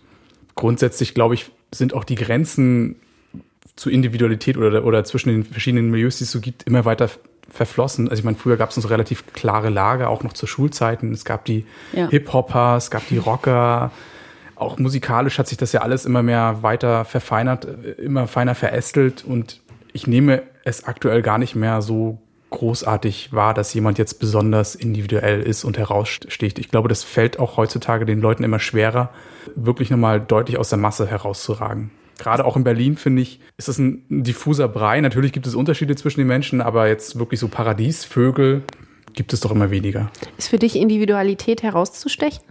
grundsätzlich, 0.55 1.13
glaube 1.13 1.35
ich, 1.35 1.51
sind 1.73 1.93
auch 1.93 2.03
die 2.03 2.15
Grenzen 2.15 2.97
zu 3.75 3.89
Individualität 3.89 4.57
oder, 4.57 4.83
oder 4.83 5.03
zwischen 5.03 5.29
den 5.29 5.43
verschiedenen 5.43 5.91
Milieus, 5.91 6.17
die 6.17 6.25
es 6.25 6.31
so 6.31 6.41
gibt, 6.41 6.63
immer 6.63 6.83
weiter 6.83 7.09
verflossen. 7.49 8.09
Also 8.09 8.19
ich 8.21 8.25
meine, 8.25 8.37
früher 8.37 8.57
gab 8.57 8.69
es 8.69 8.75
so 8.75 8.87
relativ 8.87 9.25
klare 9.33 9.69
Lager, 9.69 10.09
auch 10.09 10.23
noch 10.23 10.33
zu 10.33 10.47
Schulzeiten. 10.47 11.11
Es 11.13 11.25
gab 11.25 11.45
die 11.45 11.65
Ja. 11.93 12.09
Hip-Hopper, 12.09 12.77
es 12.77 12.91
gab 12.91 13.07
die 13.07 13.17
Rocker. 13.17 13.91
Auch 14.55 14.77
musikalisch 14.79 15.37
hat 15.39 15.47
sich 15.47 15.57
das 15.57 15.71
ja 15.71 15.81
alles 15.81 16.05
immer 16.05 16.23
mehr 16.23 16.59
weiter 16.61 17.05
verfeinert, 17.05 17.65
immer 17.97 18.27
feiner 18.27 18.55
verästelt. 18.55 19.23
Und 19.25 19.61
ich 19.93 20.07
nehme 20.07 20.43
es 20.63 20.83
aktuell 20.85 21.21
gar 21.21 21.37
nicht 21.37 21.55
mehr 21.55 21.81
so 21.81 22.19
großartig 22.49 23.33
wahr, 23.33 23.53
dass 23.53 23.73
jemand 23.73 23.97
jetzt 23.97 24.19
besonders 24.19 24.75
individuell 24.75 25.41
ist 25.41 25.63
und 25.63 25.77
heraussticht. 25.77 26.59
Ich 26.59 26.69
glaube, 26.69 26.87
das 26.87 27.03
fällt 27.03 27.39
auch 27.39 27.57
heutzutage 27.57 28.05
den 28.05 28.21
Leuten 28.21 28.43
immer 28.43 28.59
schwerer, 28.59 29.09
wirklich 29.55 29.89
nochmal 29.89 30.21
deutlich 30.21 30.57
aus 30.57 30.69
der 30.69 30.77
Masse 30.77 31.07
herauszuragen. 31.07 31.91
Gerade 32.17 32.45
auch 32.45 32.55
in 32.57 32.63
Berlin, 32.63 32.97
finde 32.97 33.21
ich, 33.21 33.39
ist 33.57 33.67
das 33.67 33.77
ein, 33.77 34.03
diffuser 34.23 34.67
Brei. 34.67 35.01
Natürlich 35.01 35.33
gibt 35.33 35.47
es 35.47 35.55
Unterschiede 35.55 35.95
zwischen 35.95 36.21
den 36.21 36.27
Menschen, 36.27 36.61
aber 36.61 36.87
jetzt 36.87 37.19
wirklich 37.19 37.39
so 37.39 37.47
Paradiesvögel 37.47 38.63
gibt 39.13 39.33
es 39.33 39.39
doch 39.39 39.51
immer 39.51 39.71
weniger. 39.71 40.11
Ist 40.37 40.49
für 40.49 40.59
dich 40.59 40.75
Individualität 40.75 41.63
herauszustechen? 41.63 42.43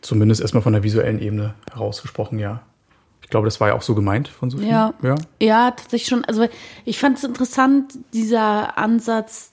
Zumindest 0.00 0.40
erstmal 0.40 0.62
von 0.62 0.72
der 0.72 0.82
visuellen 0.82 1.20
Ebene 1.20 1.54
herausgesprochen, 1.72 2.38
ja. 2.38 2.62
Ich 3.22 3.30
glaube, 3.30 3.46
das 3.46 3.60
war 3.60 3.68
ja 3.68 3.74
auch 3.74 3.82
so 3.82 3.96
gemeint 3.96 4.28
von 4.28 4.50
Sophie. 4.50 4.68
Ja. 4.68 4.94
ja. 5.02 5.16
Ja, 5.40 5.70
tatsächlich 5.72 6.08
schon. 6.08 6.24
Also 6.24 6.46
ich 6.84 6.98
fand 6.98 7.18
es 7.18 7.24
interessant, 7.24 7.98
dieser 8.12 8.78
Ansatz, 8.78 9.50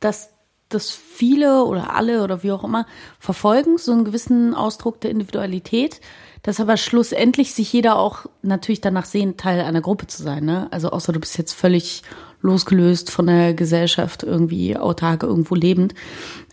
dass 0.00 0.30
das 0.68 0.90
viele 0.90 1.64
oder 1.64 1.94
alle 1.94 2.22
oder 2.22 2.42
wie 2.42 2.52
auch 2.52 2.62
immer 2.62 2.86
verfolgen, 3.18 3.78
so 3.78 3.92
einen 3.92 4.04
gewissen 4.04 4.54
Ausdruck 4.54 5.00
der 5.00 5.10
Individualität, 5.10 6.00
dass 6.42 6.60
aber 6.60 6.76
schlussendlich 6.76 7.54
sich 7.54 7.72
jeder 7.72 7.98
auch 7.98 8.26
natürlich 8.42 8.80
danach 8.80 9.04
sehnt, 9.04 9.38
Teil 9.38 9.60
einer 9.60 9.80
Gruppe 9.80 10.06
zu 10.06 10.22
sein. 10.22 10.44
Ne? 10.44 10.68
Also 10.70 10.90
außer 10.90 11.12
du 11.12 11.20
bist 11.20 11.36
jetzt 11.38 11.52
völlig 11.52 12.02
losgelöst 12.42 13.10
von 13.10 13.26
der 13.26 13.54
Gesellschaft, 13.54 14.22
irgendwie 14.22 14.76
autark 14.76 15.22
irgendwo 15.22 15.54
lebend. 15.54 15.94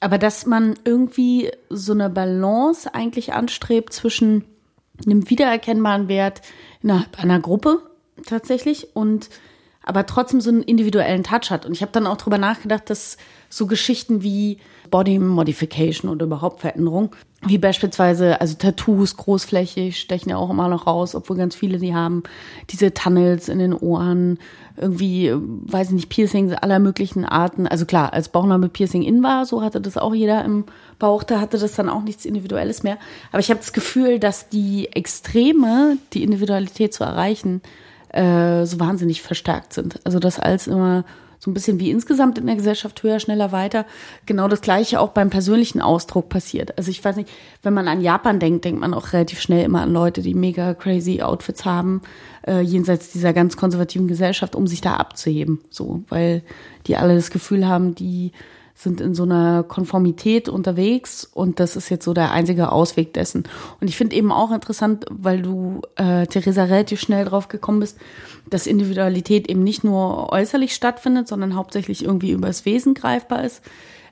Aber 0.01 0.17
dass 0.17 0.45
man 0.45 0.75
irgendwie 0.83 1.51
so 1.69 1.93
eine 1.93 2.09
Balance 2.09 2.93
eigentlich 2.93 3.33
anstrebt 3.33 3.93
zwischen 3.93 4.43
einem 5.05 5.29
wiedererkennbaren 5.29 6.07
Wert 6.07 6.41
innerhalb 6.81 7.19
einer 7.19 7.39
Gruppe 7.39 7.81
tatsächlich 8.25 8.95
und 8.95 9.29
aber 9.83 10.05
trotzdem 10.05 10.41
so 10.41 10.49
einen 10.49 10.63
individuellen 10.63 11.23
Touch 11.23 11.49
hat. 11.49 11.65
Und 11.65 11.71
ich 11.71 11.81
habe 11.81 11.93
dann 11.93 12.07
auch 12.07 12.17
drüber 12.17 12.37
nachgedacht, 12.37 12.89
dass 12.89 13.15
so 13.49 13.67
Geschichten 13.67 14.21
wie 14.21 14.57
Body 14.89 15.19
Modification 15.19 16.11
oder 16.11 16.25
überhaupt 16.25 16.61
Veränderung, 16.61 17.15
wie 17.45 17.59
beispielsweise, 17.59 18.41
also 18.41 18.55
Tattoos 18.55 19.15
großflächig 19.15 19.99
stechen 19.99 20.31
ja 20.31 20.37
auch 20.37 20.49
immer 20.49 20.67
noch 20.67 20.87
raus, 20.87 21.13
obwohl 21.13 21.37
ganz 21.37 21.55
viele 21.55 21.77
die 21.77 21.93
haben, 21.93 22.23
diese 22.71 22.93
Tunnels 22.93 23.47
in 23.47 23.59
den 23.59 23.73
Ohren, 23.73 24.39
irgendwie, 24.75 25.27
äh, 25.27 25.37
weiß 25.37 25.89
ich 25.89 25.93
nicht, 25.93 26.09
Piercings 26.09 26.53
aller 26.53 26.79
möglichen 26.79 27.25
Arten. 27.25 27.67
Also 27.67 27.85
klar, 27.85 28.13
als 28.13 28.29
Bauchnabel 28.29 28.69
Piercing 28.69 29.03
in 29.03 29.21
war, 29.21 29.45
so 29.45 29.61
hatte 29.61 29.79
das 29.79 29.97
auch 29.97 30.15
jeder 30.15 30.43
im 30.45 30.65
Bauch, 30.97 31.23
da 31.23 31.39
hatte 31.39 31.57
das 31.59 31.75
dann 31.75 31.89
auch 31.89 32.03
nichts 32.03 32.25
Individuelles 32.25 32.83
mehr. 32.83 32.97
Aber 33.31 33.39
ich 33.39 33.49
habe 33.49 33.59
das 33.59 33.73
Gefühl, 33.73 34.19
dass 34.19 34.49
die 34.49 34.89
Extreme, 34.93 35.97
die 36.13 36.23
Individualität 36.23 36.93
zu 36.93 37.03
erreichen, 37.03 37.61
äh, 38.09 38.65
so 38.65 38.79
wahnsinnig 38.79 39.21
verstärkt 39.21 39.73
sind. 39.73 39.99
Also 40.05 40.19
dass 40.19 40.39
alles 40.39 40.67
immer 40.67 41.05
so 41.39 41.51
ein 41.51 41.53
bisschen 41.53 41.79
wie 41.79 41.91
insgesamt 41.91 42.37
in 42.37 42.47
der 42.47 42.55
Gesellschaft 42.55 43.01
höher, 43.03 43.19
schneller, 43.19 43.51
weiter. 43.51 43.85
Genau 44.25 44.47
das 44.47 44.61
Gleiche 44.61 44.99
auch 44.99 45.09
beim 45.09 45.29
persönlichen 45.29 45.81
Ausdruck 45.81 46.29
passiert. 46.29 46.77
Also 46.77 46.89
ich 46.89 47.03
weiß 47.03 47.15
nicht, 47.15 47.29
wenn 47.61 47.73
man 47.73 47.87
an 47.87 48.01
Japan 48.01 48.39
denkt, 48.39 48.65
denkt 48.65 48.81
man 48.81 48.93
auch 48.93 49.13
relativ 49.13 49.39
schnell 49.39 49.63
immer 49.63 49.81
an 49.81 49.91
Leute, 49.91 50.21
die 50.21 50.33
mega 50.33 50.73
crazy 50.73 51.21
Outfits 51.21 51.65
haben, 51.65 52.01
äh, 52.47 52.61
jenseits 52.61 53.11
dieser 53.11 53.33
ganz 53.33 53.57
konservativen 53.57 54.07
Gesellschaft, 54.07 54.55
um 54.55 54.67
sich 54.67 54.81
da 54.81 54.95
abzuheben. 54.95 55.59
So, 55.69 56.03
weil 56.09 56.41
die 56.87 56.97
alle 56.97 57.15
das 57.15 57.29
Gefühl 57.29 57.67
haben, 57.67 57.93
die 57.93 58.31
sind 58.77 59.01
in 59.01 59.15
so 59.15 59.23
einer 59.23 59.63
Konformität 59.63 60.49
unterwegs 60.49 61.25
und 61.25 61.59
das 61.59 61.75
ist 61.75 61.89
jetzt 61.89 62.05
so 62.05 62.13
der 62.13 62.31
einzige 62.31 62.71
Ausweg 62.71 63.11
dessen. 63.11 63.43
Und 63.81 63.87
ich 63.87 63.97
finde 63.97 64.15
eben 64.15 64.31
auch 64.31 64.51
interessant, 64.51 65.05
weil 65.09 65.41
du, 65.41 65.81
äh, 65.95 66.27
Theresa, 66.27 66.65
relativ 66.65 67.01
schnell 67.01 67.25
drauf 67.25 67.47
gekommen 67.47 67.79
bist, 67.79 67.97
dass 68.47 68.67
Individualität 68.67 69.49
eben 69.49 69.63
nicht 69.63 69.83
nur 69.83 70.31
äußerlich 70.31 70.75
stattfindet, 70.75 71.27
sondern 71.27 71.55
hauptsächlich 71.55 72.05
irgendwie 72.05 72.29
übers 72.31 72.65
Wesen 72.65 72.93
greifbar 72.93 73.43
ist. 73.43 73.63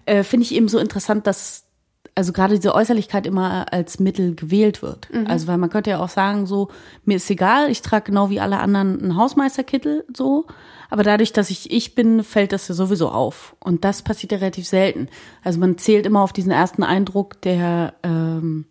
Äh, 0.08 0.23
finde 0.23 0.45
ich 0.45 0.56
eben 0.56 0.67
so 0.67 0.80
interessant, 0.80 1.28
dass 1.28 1.65
also 2.15 2.34
gerade 2.34 2.56
diese 2.56 2.73
Äußerlichkeit 2.73 3.28
immer 3.28 3.71
als 3.71 3.99
Mittel 3.99 4.34
gewählt 4.36 4.82
wird. 4.82 5.10
Also 5.28 5.47
weil 5.47 5.58
man 5.58 5.69
könnte 5.69 5.91
ja 5.91 5.99
auch 5.99 6.10
sagen, 6.10 6.47
so, 6.47 6.69
mir 7.04 7.17
ist 7.17 7.30
egal, 7.30 7.69
ich 7.69 7.82
trage 7.82 8.06
genau 8.06 8.30
wie 8.32 8.39
alle 8.39 8.60
anderen 8.60 8.99
einen 8.99 9.15
Hausmeisterkittel, 9.15 10.06
so. 10.15 10.45
Aber 10.95 11.03
dadurch, 11.03 11.34
dass 11.34 11.49
ich 11.49 11.71
ich 11.71 11.93
bin, 11.93 12.23
fällt 12.23 12.53
das 12.53 12.69
ja 12.69 12.73
sowieso 12.73 13.10
auf. 13.10 13.58
Und 13.60 13.84
das 13.84 14.01
passiert 14.01 14.31
ja 14.31 14.38
relativ 14.38 14.65
selten. 14.65 15.10
Also 15.43 15.60
man 15.60 15.77
zählt 15.77 16.05
immer 16.05 16.21
auf 16.21 16.31
diesen 16.31 16.53
ersten 16.53 16.84
Eindruck 16.84 17.41
der 17.41 17.95
ähm, 18.01 18.63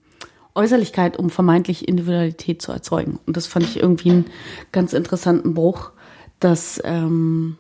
Äußerlichkeit, 0.55 1.19
um 1.19 1.29
vermeintlich 1.29 1.87
Individualität 1.87 2.63
zu 2.63 2.73
erzeugen. 2.73 3.19
Und 3.27 3.37
das 3.37 3.47
fand 3.47 3.67
ich 3.67 3.79
irgendwie 3.79 4.11
einen 4.11 4.25
ganz 4.73 4.95
interessanten 4.95 5.53
Bruch, 5.53 5.91
dass, 6.41 6.81
ähm, 6.87 7.59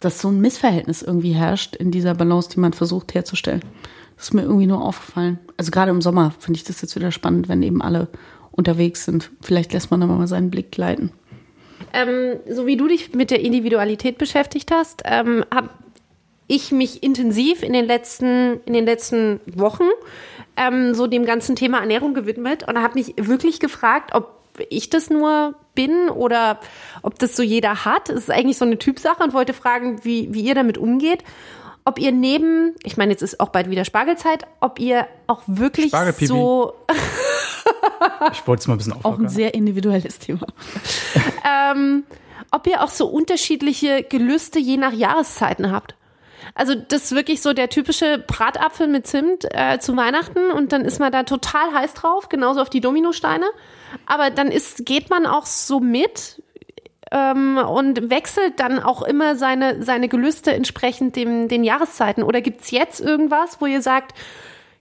dass 0.00 0.22
so 0.22 0.28
ein 0.28 0.40
Missverhältnis 0.40 1.02
irgendwie 1.02 1.34
herrscht 1.34 1.76
in 1.76 1.90
dieser 1.90 2.14
Balance, 2.14 2.48
die 2.48 2.60
man 2.60 2.72
versucht 2.72 3.12
herzustellen. 3.12 3.60
Das 4.16 4.28
ist 4.28 4.32
mir 4.32 4.44
irgendwie 4.44 4.68
nur 4.68 4.80
aufgefallen. 4.80 5.38
Also 5.58 5.70
gerade 5.70 5.90
im 5.90 6.00
Sommer 6.00 6.30
finde 6.38 6.56
ich 6.56 6.64
das 6.64 6.80
jetzt 6.80 6.96
wieder 6.96 7.12
spannend, 7.12 7.50
wenn 7.50 7.62
eben 7.62 7.82
alle 7.82 8.08
unterwegs 8.52 9.04
sind. 9.04 9.32
Vielleicht 9.42 9.74
lässt 9.74 9.90
man 9.90 10.00
da 10.00 10.06
mal 10.06 10.26
seinen 10.26 10.48
Blick 10.48 10.72
gleiten. 10.72 11.12
Ähm, 11.92 12.40
so 12.48 12.66
wie 12.66 12.76
du 12.76 12.88
dich 12.88 13.14
mit 13.14 13.30
der 13.30 13.40
Individualität 13.40 14.18
beschäftigt 14.18 14.70
hast, 14.70 15.02
ähm, 15.04 15.44
habe 15.54 15.70
ich 16.46 16.72
mich 16.72 17.02
intensiv 17.02 17.62
in 17.62 17.72
den 17.72 17.86
letzten, 17.86 18.60
in 18.66 18.72
den 18.72 18.84
letzten 18.84 19.40
Wochen 19.46 19.88
ähm, 20.56 20.94
so 20.94 21.06
dem 21.06 21.24
ganzen 21.24 21.56
Thema 21.56 21.80
Ernährung 21.80 22.14
gewidmet 22.14 22.66
und 22.68 22.80
habe 22.80 22.94
mich 22.94 23.14
wirklich 23.16 23.60
gefragt, 23.60 24.14
ob 24.14 24.36
ich 24.70 24.88
das 24.88 25.10
nur 25.10 25.54
bin 25.74 26.08
oder 26.08 26.60
ob 27.02 27.18
das 27.18 27.36
so 27.36 27.42
jeder 27.42 27.84
hat. 27.84 28.08
Es 28.08 28.22
ist 28.24 28.30
eigentlich 28.30 28.56
so 28.56 28.64
eine 28.64 28.78
Typsache 28.78 29.22
und 29.22 29.34
wollte 29.34 29.52
fragen, 29.52 30.04
wie, 30.04 30.32
wie 30.32 30.42
ihr 30.42 30.54
damit 30.54 30.78
umgeht. 30.78 31.22
Ob 31.86 32.00
ihr 32.00 32.10
neben, 32.10 32.74
ich 32.82 32.96
meine, 32.96 33.12
jetzt 33.12 33.22
ist 33.22 33.38
auch 33.38 33.50
bald 33.50 33.70
wieder 33.70 33.84
Spargelzeit, 33.84 34.44
ob 34.60 34.80
ihr 34.80 35.06
auch 35.28 35.42
wirklich 35.46 35.92
so 36.20 36.74
Ich 38.32 38.46
wollte 38.46 38.60
es 38.60 38.66
mal 38.66 38.74
ein 38.74 38.78
bisschen 38.78 38.92
Auch 38.92 38.96
ein 38.96 39.04
auflockern. 39.04 39.28
sehr 39.28 39.54
individuelles 39.54 40.18
Thema. 40.18 40.46
ähm, 41.72 42.04
ob 42.50 42.66
ihr 42.66 42.82
auch 42.82 42.90
so 42.90 43.06
unterschiedliche 43.06 44.02
Gelüste 44.02 44.58
je 44.58 44.76
nach 44.76 44.92
Jahreszeiten 44.92 45.70
habt. 45.72 45.94
Also 46.54 46.74
das 46.74 47.04
ist 47.04 47.14
wirklich 47.14 47.42
so 47.42 47.52
der 47.52 47.68
typische 47.68 48.18
Bratapfel 48.26 48.88
mit 48.88 49.06
Zimt 49.06 49.44
äh, 49.50 49.78
zu 49.78 49.96
Weihnachten 49.96 50.50
und 50.50 50.72
dann 50.72 50.84
ist 50.84 50.98
man 51.00 51.12
da 51.12 51.22
total 51.22 51.72
heiß 51.72 51.94
drauf, 51.94 52.28
genauso 52.28 52.60
auf 52.62 52.70
die 52.70 52.80
Dominosteine. 52.80 53.46
Aber 54.06 54.30
dann 54.30 54.48
ist, 54.50 54.86
geht 54.86 55.10
man 55.10 55.26
auch 55.26 55.46
so 55.46 55.80
mit 55.80 56.42
ähm, 57.12 57.58
und 57.58 58.10
wechselt 58.10 58.58
dann 58.58 58.78
auch 58.78 59.02
immer 59.02 59.36
seine, 59.36 59.82
seine 59.82 60.08
Gelüste 60.08 60.52
entsprechend 60.52 61.16
dem, 61.16 61.48
den 61.48 61.64
Jahreszeiten. 61.64 62.22
Oder 62.22 62.40
gibt's 62.40 62.70
jetzt 62.70 63.00
irgendwas, 63.00 63.60
wo 63.60 63.66
ihr 63.66 63.82
sagt, 63.82 64.14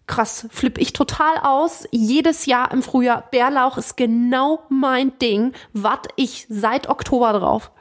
krass, 0.07 0.47
flipp 0.51 0.77
ich 0.77 0.93
total 0.93 1.37
aus. 1.41 1.87
Jedes 1.91 2.45
Jahr 2.45 2.71
im 2.71 2.83
Frühjahr, 2.83 3.23
Bärlauch 3.31 3.77
ist 3.77 3.97
genau 3.97 4.59
mein 4.69 5.17
Ding. 5.19 5.53
Wart 5.73 6.07
ich 6.15 6.45
seit 6.49 6.89
Oktober 6.89 7.33
drauf. 7.33 7.71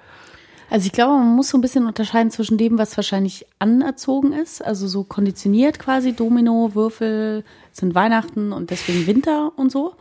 Also 0.71 0.87
ich 0.87 0.93
glaube, 0.93 1.19
man 1.19 1.37
muss 1.37 1.51
so 1.51 1.59
ein 1.59 1.61
bisschen 1.61 1.87
unterscheiden 1.87 2.31
zwischen 2.31 2.59
dem, 2.59 2.79
was 2.79 2.97
wahrscheinlich 2.97 3.47
anerzogen 3.59 4.33
ist, 4.33 4.65
also 4.65 4.89
so 4.89 5.05
konditioniert 5.05 5.79
quasi, 5.79 6.15
Domino, 6.15 6.75
Würfel 6.75 7.45
sind 7.71 7.95
Weihnachten 7.95 8.53
und 8.53 8.71
deswegen 8.71 9.07
Winter 9.07 9.53
und 9.57 9.71
so. 9.71 9.95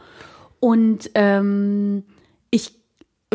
Und 0.59 1.11
ähm, 1.15 2.05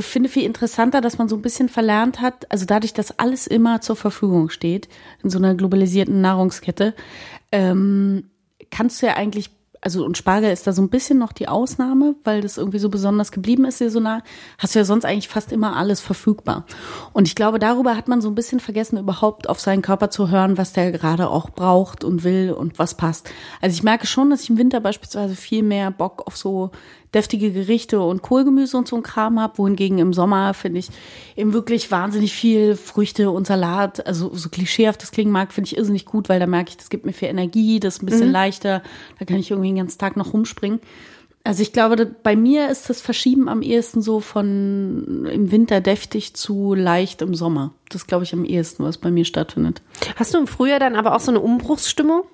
finde 0.04 0.28
viel 0.28 0.44
interessanter, 0.44 1.00
dass 1.00 1.18
man 1.18 1.28
so 1.28 1.36
ein 1.36 1.42
bisschen 1.42 1.68
verlernt 1.68 2.20
hat, 2.20 2.50
also 2.50 2.64
dadurch, 2.64 2.92
dass 2.92 3.18
alles 3.18 3.46
immer 3.46 3.80
zur 3.80 3.96
Verfügung 3.96 4.50
steht 4.50 4.88
in 5.22 5.30
so 5.30 5.38
einer 5.38 5.54
globalisierten 5.54 6.20
Nahrungskette, 6.20 6.94
ähm, 7.52 8.24
kannst 8.70 9.00
du 9.00 9.06
ja 9.06 9.14
eigentlich, 9.14 9.50
also 9.80 10.04
und 10.04 10.18
Spargel 10.18 10.50
ist 10.50 10.66
da 10.66 10.72
so 10.72 10.82
ein 10.82 10.90
bisschen 10.90 11.18
noch 11.18 11.32
die 11.32 11.48
Ausnahme, 11.48 12.16
weil 12.24 12.40
das 12.40 12.58
irgendwie 12.58 12.80
so 12.80 12.88
besonders 12.88 13.30
geblieben 13.32 13.64
ist 13.64 13.78
saisonal, 13.78 14.22
hast 14.58 14.74
du 14.74 14.80
ja 14.80 14.84
sonst 14.84 15.04
eigentlich 15.04 15.28
fast 15.28 15.52
immer 15.52 15.76
alles 15.76 16.00
verfügbar. 16.00 16.66
Und 17.12 17.28
ich 17.28 17.34
glaube, 17.34 17.58
darüber 17.58 17.96
hat 17.96 18.08
man 18.08 18.20
so 18.20 18.28
ein 18.28 18.34
bisschen 18.34 18.60
vergessen, 18.60 18.98
überhaupt 18.98 19.48
auf 19.48 19.60
seinen 19.60 19.82
Körper 19.82 20.10
zu 20.10 20.30
hören, 20.30 20.58
was 20.58 20.72
der 20.72 20.90
gerade 20.90 21.30
auch 21.30 21.50
braucht 21.50 22.02
und 22.04 22.24
will 22.24 22.52
und 22.52 22.78
was 22.78 22.96
passt. 22.96 23.30
Also 23.60 23.74
ich 23.74 23.84
merke 23.84 24.06
schon, 24.06 24.30
dass 24.30 24.42
ich 24.42 24.50
im 24.50 24.58
Winter 24.58 24.80
beispielsweise 24.80 25.36
viel 25.36 25.62
mehr 25.62 25.90
Bock 25.90 26.26
auf 26.26 26.36
so 26.36 26.72
deftige 27.14 27.52
Gerichte 27.52 28.00
und 28.00 28.22
Kohlgemüse 28.22 28.76
und 28.76 28.88
so 28.88 28.96
ein 28.96 29.02
Kram 29.02 29.40
habe, 29.40 29.58
wohingegen 29.58 29.98
im 29.98 30.12
Sommer 30.12 30.54
finde 30.54 30.80
ich 30.80 30.88
eben 31.36 31.52
wirklich 31.52 31.90
wahnsinnig 31.90 32.32
viel 32.32 32.76
Früchte 32.76 33.30
und 33.30 33.46
Salat, 33.46 34.06
also 34.06 34.34
so 34.34 34.48
klischeehaft 34.48 35.02
das 35.02 35.10
klingen 35.10 35.32
mag, 35.32 35.52
finde 35.52 35.68
ich 35.68 35.76
irrsinnig 35.76 36.04
gut, 36.04 36.28
weil 36.28 36.40
da 36.40 36.46
merke 36.46 36.70
ich, 36.70 36.76
das 36.76 36.90
gibt 36.90 37.06
mir 37.06 37.12
viel 37.12 37.28
Energie, 37.28 37.80
das 37.80 37.96
ist 37.96 38.02
ein 38.02 38.06
bisschen 38.06 38.30
leichter, 38.30 38.82
da 39.18 39.24
kann 39.24 39.38
ich 39.38 39.50
irgendwie 39.50 39.70
den 39.70 39.76
ganzen 39.76 39.98
Tag 39.98 40.16
noch 40.16 40.32
rumspringen. 40.32 40.80
Also 41.44 41.62
ich 41.62 41.72
glaube, 41.72 42.04
bei 42.04 42.36
mir 42.36 42.68
ist 42.68 42.90
das 42.90 43.00
Verschieben 43.00 43.48
am 43.48 43.62
ehesten 43.62 44.02
so 44.02 44.20
von 44.20 45.26
im 45.32 45.50
Winter 45.50 45.80
deftig 45.80 46.34
zu 46.34 46.74
leicht 46.74 47.22
im 47.22 47.34
Sommer. 47.34 47.72
Das 47.88 48.06
glaube 48.06 48.24
ich 48.24 48.34
am 48.34 48.44
ehesten, 48.44 48.84
was 48.84 48.98
bei 48.98 49.10
mir 49.10 49.24
stattfindet. 49.24 49.80
Hast 50.16 50.34
du 50.34 50.38
im 50.38 50.46
Frühjahr 50.46 50.78
dann 50.78 50.94
aber 50.94 51.16
auch 51.16 51.20
so 51.20 51.30
eine 51.30 51.40
Umbruchsstimmung? 51.40 52.24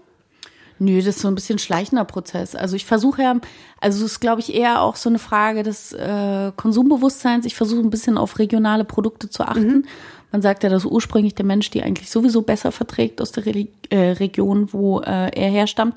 Nö, 0.79 0.99
das 0.99 1.17
ist 1.17 1.21
so 1.21 1.29
ein 1.29 1.35
bisschen 1.35 1.59
schleichender 1.59 2.05
Prozess. 2.05 2.57
Also 2.57 2.75
ich 2.75 2.85
versuche 2.85 3.23
ja, 3.23 3.37
also 3.81 4.05
es 4.05 4.13
ist, 4.13 4.21
glaube 4.21 4.41
ich, 4.41 4.55
eher 4.55 4.83
auch 4.83 4.97
so 4.97 5.09
eine 5.09 5.21
Frage 5.21 5.63
des 5.63 5.93
äh, 5.93 6.53
Konsumbewusstseins. 6.57 7.47
Ich 7.47 7.55
versuche 7.55 7.81
ein 7.81 7.91
bisschen 7.91 8.19
auf 8.19 8.39
regionale 8.39 8.85
Produkte 8.85 9.31
zu 9.31 9.45
achten. 9.45 9.87
Man 10.33 10.43
sagt 10.43 10.65
ja, 10.65 10.69
dass 10.69 10.85
ursprünglich 10.85 11.37
der 11.37 11.45
Mensch 11.45 11.71
die 11.71 11.85
eigentlich 11.85 12.11
sowieso 12.11 12.43
besser 12.43 12.73
verträgt 12.73 13.23
aus 13.23 13.31
der 13.31 13.47
Reli 13.47 13.71
äh, 13.91 14.11
Region, 14.13 14.73
wo 14.73 14.99
äh, 15.01 15.31
er 15.31 15.51
herstammt. 15.51 15.97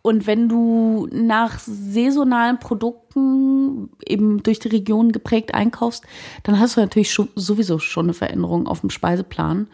Und 0.00 0.26
wenn 0.26 0.48
du 0.48 1.08
nach 1.10 1.58
saisonalen 1.58 2.58
Produkten 2.58 3.90
eben 4.06 4.42
durch 4.42 4.60
die 4.60 4.68
Region 4.68 5.12
geprägt 5.12 5.52
einkaufst, 5.52 6.04
dann 6.44 6.58
hast 6.58 6.76
du 6.76 6.80
natürlich 6.80 7.12
schon, 7.12 7.28
sowieso 7.34 7.80
schon 7.80 8.06
eine 8.06 8.14
Veränderung 8.14 8.66
auf 8.66 8.80
dem 8.80 8.90
Speiseplan. 8.90 9.66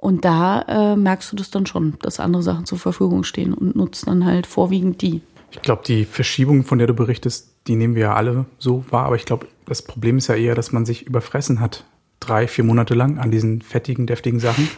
Und 0.00 0.24
da 0.24 0.62
äh, 0.62 0.96
merkst 0.96 1.30
du 1.30 1.36
das 1.36 1.50
dann 1.50 1.66
schon, 1.66 1.94
dass 2.00 2.20
andere 2.20 2.42
Sachen 2.42 2.64
zur 2.64 2.78
Verfügung 2.78 3.22
stehen 3.22 3.52
und 3.52 3.76
nutzt 3.76 4.06
dann 4.06 4.24
halt 4.24 4.46
vorwiegend 4.46 5.02
die. 5.02 5.20
Ich 5.50 5.60
glaube, 5.60 5.82
die 5.86 6.06
Verschiebung, 6.06 6.64
von 6.64 6.78
der 6.78 6.86
du 6.86 6.94
berichtest, 6.94 7.50
die 7.66 7.76
nehmen 7.76 7.94
wir 7.94 8.02
ja 8.02 8.14
alle 8.14 8.46
so 8.58 8.84
wahr. 8.90 9.04
Aber 9.04 9.16
ich 9.16 9.26
glaube, 9.26 9.46
das 9.66 9.82
Problem 9.82 10.16
ist 10.16 10.28
ja 10.28 10.36
eher, 10.36 10.54
dass 10.54 10.72
man 10.72 10.86
sich 10.86 11.06
überfressen 11.06 11.60
hat. 11.60 11.84
Drei, 12.18 12.48
vier 12.48 12.64
Monate 12.64 12.94
lang 12.94 13.18
an 13.18 13.30
diesen 13.30 13.60
fettigen, 13.60 14.06
deftigen 14.06 14.40
Sachen. 14.40 14.68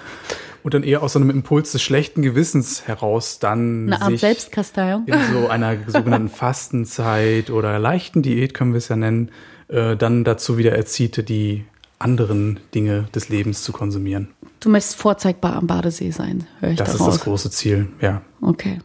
Und 0.65 0.75
dann 0.75 0.83
eher 0.83 1.03
aus 1.03 1.13
so 1.13 1.19
einem 1.21 1.31
Impuls 1.31 1.73
des 1.73 1.83
schlechten 1.83 2.23
Gewissens 2.23 2.87
heraus 2.87 3.39
dann 3.39 3.87
Eine 3.87 4.01
Art 4.01 4.11
sich 4.11 4.21
Selbstkasteiung. 4.21 5.07
in 5.07 5.19
so 5.33 5.49
einer 5.49 5.77
sogenannten 5.87 6.29
Fastenzeit 6.35 7.51
oder 7.51 7.79
leichten 7.79 8.23
Diät, 8.23 8.55
können 8.55 8.73
wir 8.73 8.79
es 8.79 8.89
ja 8.89 8.97
nennen, 8.97 9.31
äh, 9.69 9.97
dann 9.97 10.23
dazu 10.23 10.59
wieder 10.59 10.73
erzieht, 10.73 11.29
die 11.29 11.65
anderen 12.03 12.61
Dinge 12.75 13.05
des 13.15 13.29
Lebens 13.29 13.63
zu 13.63 13.73
konsumieren. 13.73 14.29
Du 14.61 14.69
möchtest 14.69 14.97
vorzeigbar 14.97 15.57
am 15.57 15.67
Badesee 15.67 16.11
sein, 16.11 16.47
höre 16.61 16.71
ich 16.73 16.79
Das 16.79 16.91
ist 16.93 17.01
daraus. 17.01 17.15
das 17.15 17.25
große 17.25 17.51
Ziel, 17.51 17.89
ja. 18.01 18.23
Okay. 18.41 18.81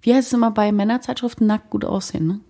Wie 0.00 0.14
heißt 0.14 0.28
es 0.28 0.32
immer 0.32 0.50
bei 0.52 0.70
Männerzeitschriften? 0.72 1.46
Nackt 1.46 1.70
gut 1.70 1.84
aussehen, 1.84 2.26
ne? 2.26 2.40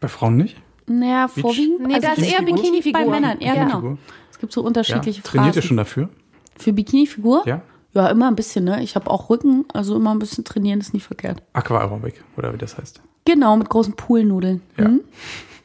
Bei 0.00 0.08
Frauen 0.08 0.36
nicht? 0.36 0.56
Naja, 0.86 1.28
vorwiegend. 1.28 1.86
Nee, 1.86 2.00
da 2.00 2.12
ist 2.12 2.22
eher 2.22 2.40
Bikini- 2.40 2.54
Bikini-Figur. 2.62 3.00
Bei 3.04 3.06
Männern, 3.10 3.36
ja, 3.40 3.54
genau. 3.64 3.98
Es 4.30 4.38
gibt 4.38 4.52
so 4.52 4.62
Ja. 4.62 4.66
unterschiedliche 4.66 5.22
Trainiert 5.22 5.48
ihr 5.56 5.60
Phrasen. 5.62 5.68
schon 5.68 5.76
dafür? 5.76 6.08
Für 6.56 6.72
Bikini-Figur? 6.72 7.42
Ja. 7.46 7.60
Ja, 7.94 8.08
immer 8.08 8.28
ein 8.28 8.36
bisschen, 8.36 8.64
ne? 8.64 8.82
Ich 8.82 8.94
habe 8.96 9.10
auch 9.10 9.28
Rücken, 9.30 9.64
also 9.72 9.96
immer 9.96 10.12
ein 10.14 10.18
bisschen 10.18 10.44
trainieren 10.44 10.80
ist 10.80 10.94
nie 10.94 11.00
verkehrt. 11.00 11.42
Aquaerobik, 11.52 12.22
oder 12.36 12.52
wie 12.52 12.58
das 12.58 12.78
heißt. 12.78 13.00
Genau, 13.24 13.56
mit 13.56 13.68
großen 13.68 13.94
Poolnudeln. 13.94 14.62
Ja. 14.78 14.84
Hm? 14.86 15.00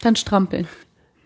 Dann 0.01 0.15
strampeln. 0.15 0.67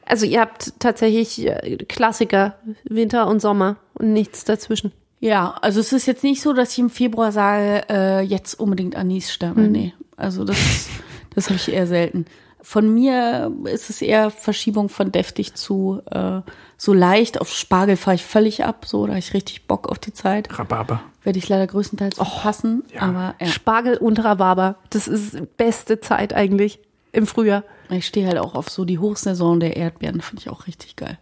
Also 0.07 0.25
ihr 0.25 0.39
habt 0.39 0.73
tatsächlich 0.79 1.45
äh, 1.45 1.77
Klassiker, 1.87 2.55
Winter 2.83 3.27
und 3.27 3.41
Sommer 3.41 3.77
und 3.93 4.13
nichts 4.13 4.45
dazwischen. 4.45 4.91
Ja, 5.19 5.55
also 5.61 5.79
es 5.79 5.93
ist 5.93 6.05
jetzt 6.05 6.23
nicht 6.23 6.41
so, 6.41 6.53
dass 6.53 6.73
ich 6.73 6.79
im 6.79 6.89
Februar 6.89 7.31
sage, 7.31 7.83
äh, 7.89 8.21
jetzt 8.21 8.59
unbedingt 8.59 8.95
Anis-Sterne. 8.95 9.67
Nee, 9.67 9.93
also 10.15 10.43
das, 10.43 10.89
das 11.35 11.47
habe 11.47 11.55
ich 11.55 11.71
eher 11.71 11.87
selten. 11.87 12.25
Von 12.61 12.93
mir 12.93 13.51
ist 13.65 13.89
es 13.89 14.01
eher 14.01 14.29
Verschiebung 14.29 14.89
von 14.89 15.11
deftig 15.11 15.53
zu 15.53 16.01
äh, 16.11 16.41
so 16.75 16.93
leicht. 16.93 17.39
Auf 17.39 17.51
Spargel 17.53 17.95
fahre 17.97 18.15
ich 18.15 18.25
völlig 18.25 18.65
ab, 18.65 18.85
so, 18.85 19.05
da 19.05 19.13
habe 19.13 19.19
ich 19.19 19.33
richtig 19.33 19.67
Bock 19.67 19.87
auf 19.89 19.99
die 19.99 20.13
Zeit. 20.13 20.57
Rhabarber. 20.57 21.01
Werde 21.23 21.39
ich 21.39 21.49
leider 21.49 21.65
größtenteils 21.65 22.15
verpassen, 22.15 22.83
ja. 22.93 23.01
aber 23.01 23.35
ja. 23.39 23.47
Spargel 23.47 23.97
und 23.97 24.23
Rhabarber, 24.23 24.75
das 24.89 25.07
ist 25.07 25.57
beste 25.57 25.99
Zeit 25.99 26.33
eigentlich 26.33 26.79
im 27.11 27.27
Frühjahr. 27.27 27.63
Ich 27.89 28.05
stehe 28.05 28.27
halt 28.27 28.37
auch 28.37 28.55
auf 28.55 28.69
so 28.69 28.85
die 28.85 28.99
Hochsaison 28.99 29.59
der 29.59 29.77
Erdbeeren, 29.77 30.21
finde 30.21 30.41
ich 30.41 30.49
auch 30.49 30.67
richtig 30.67 30.95
geil. 30.95 31.17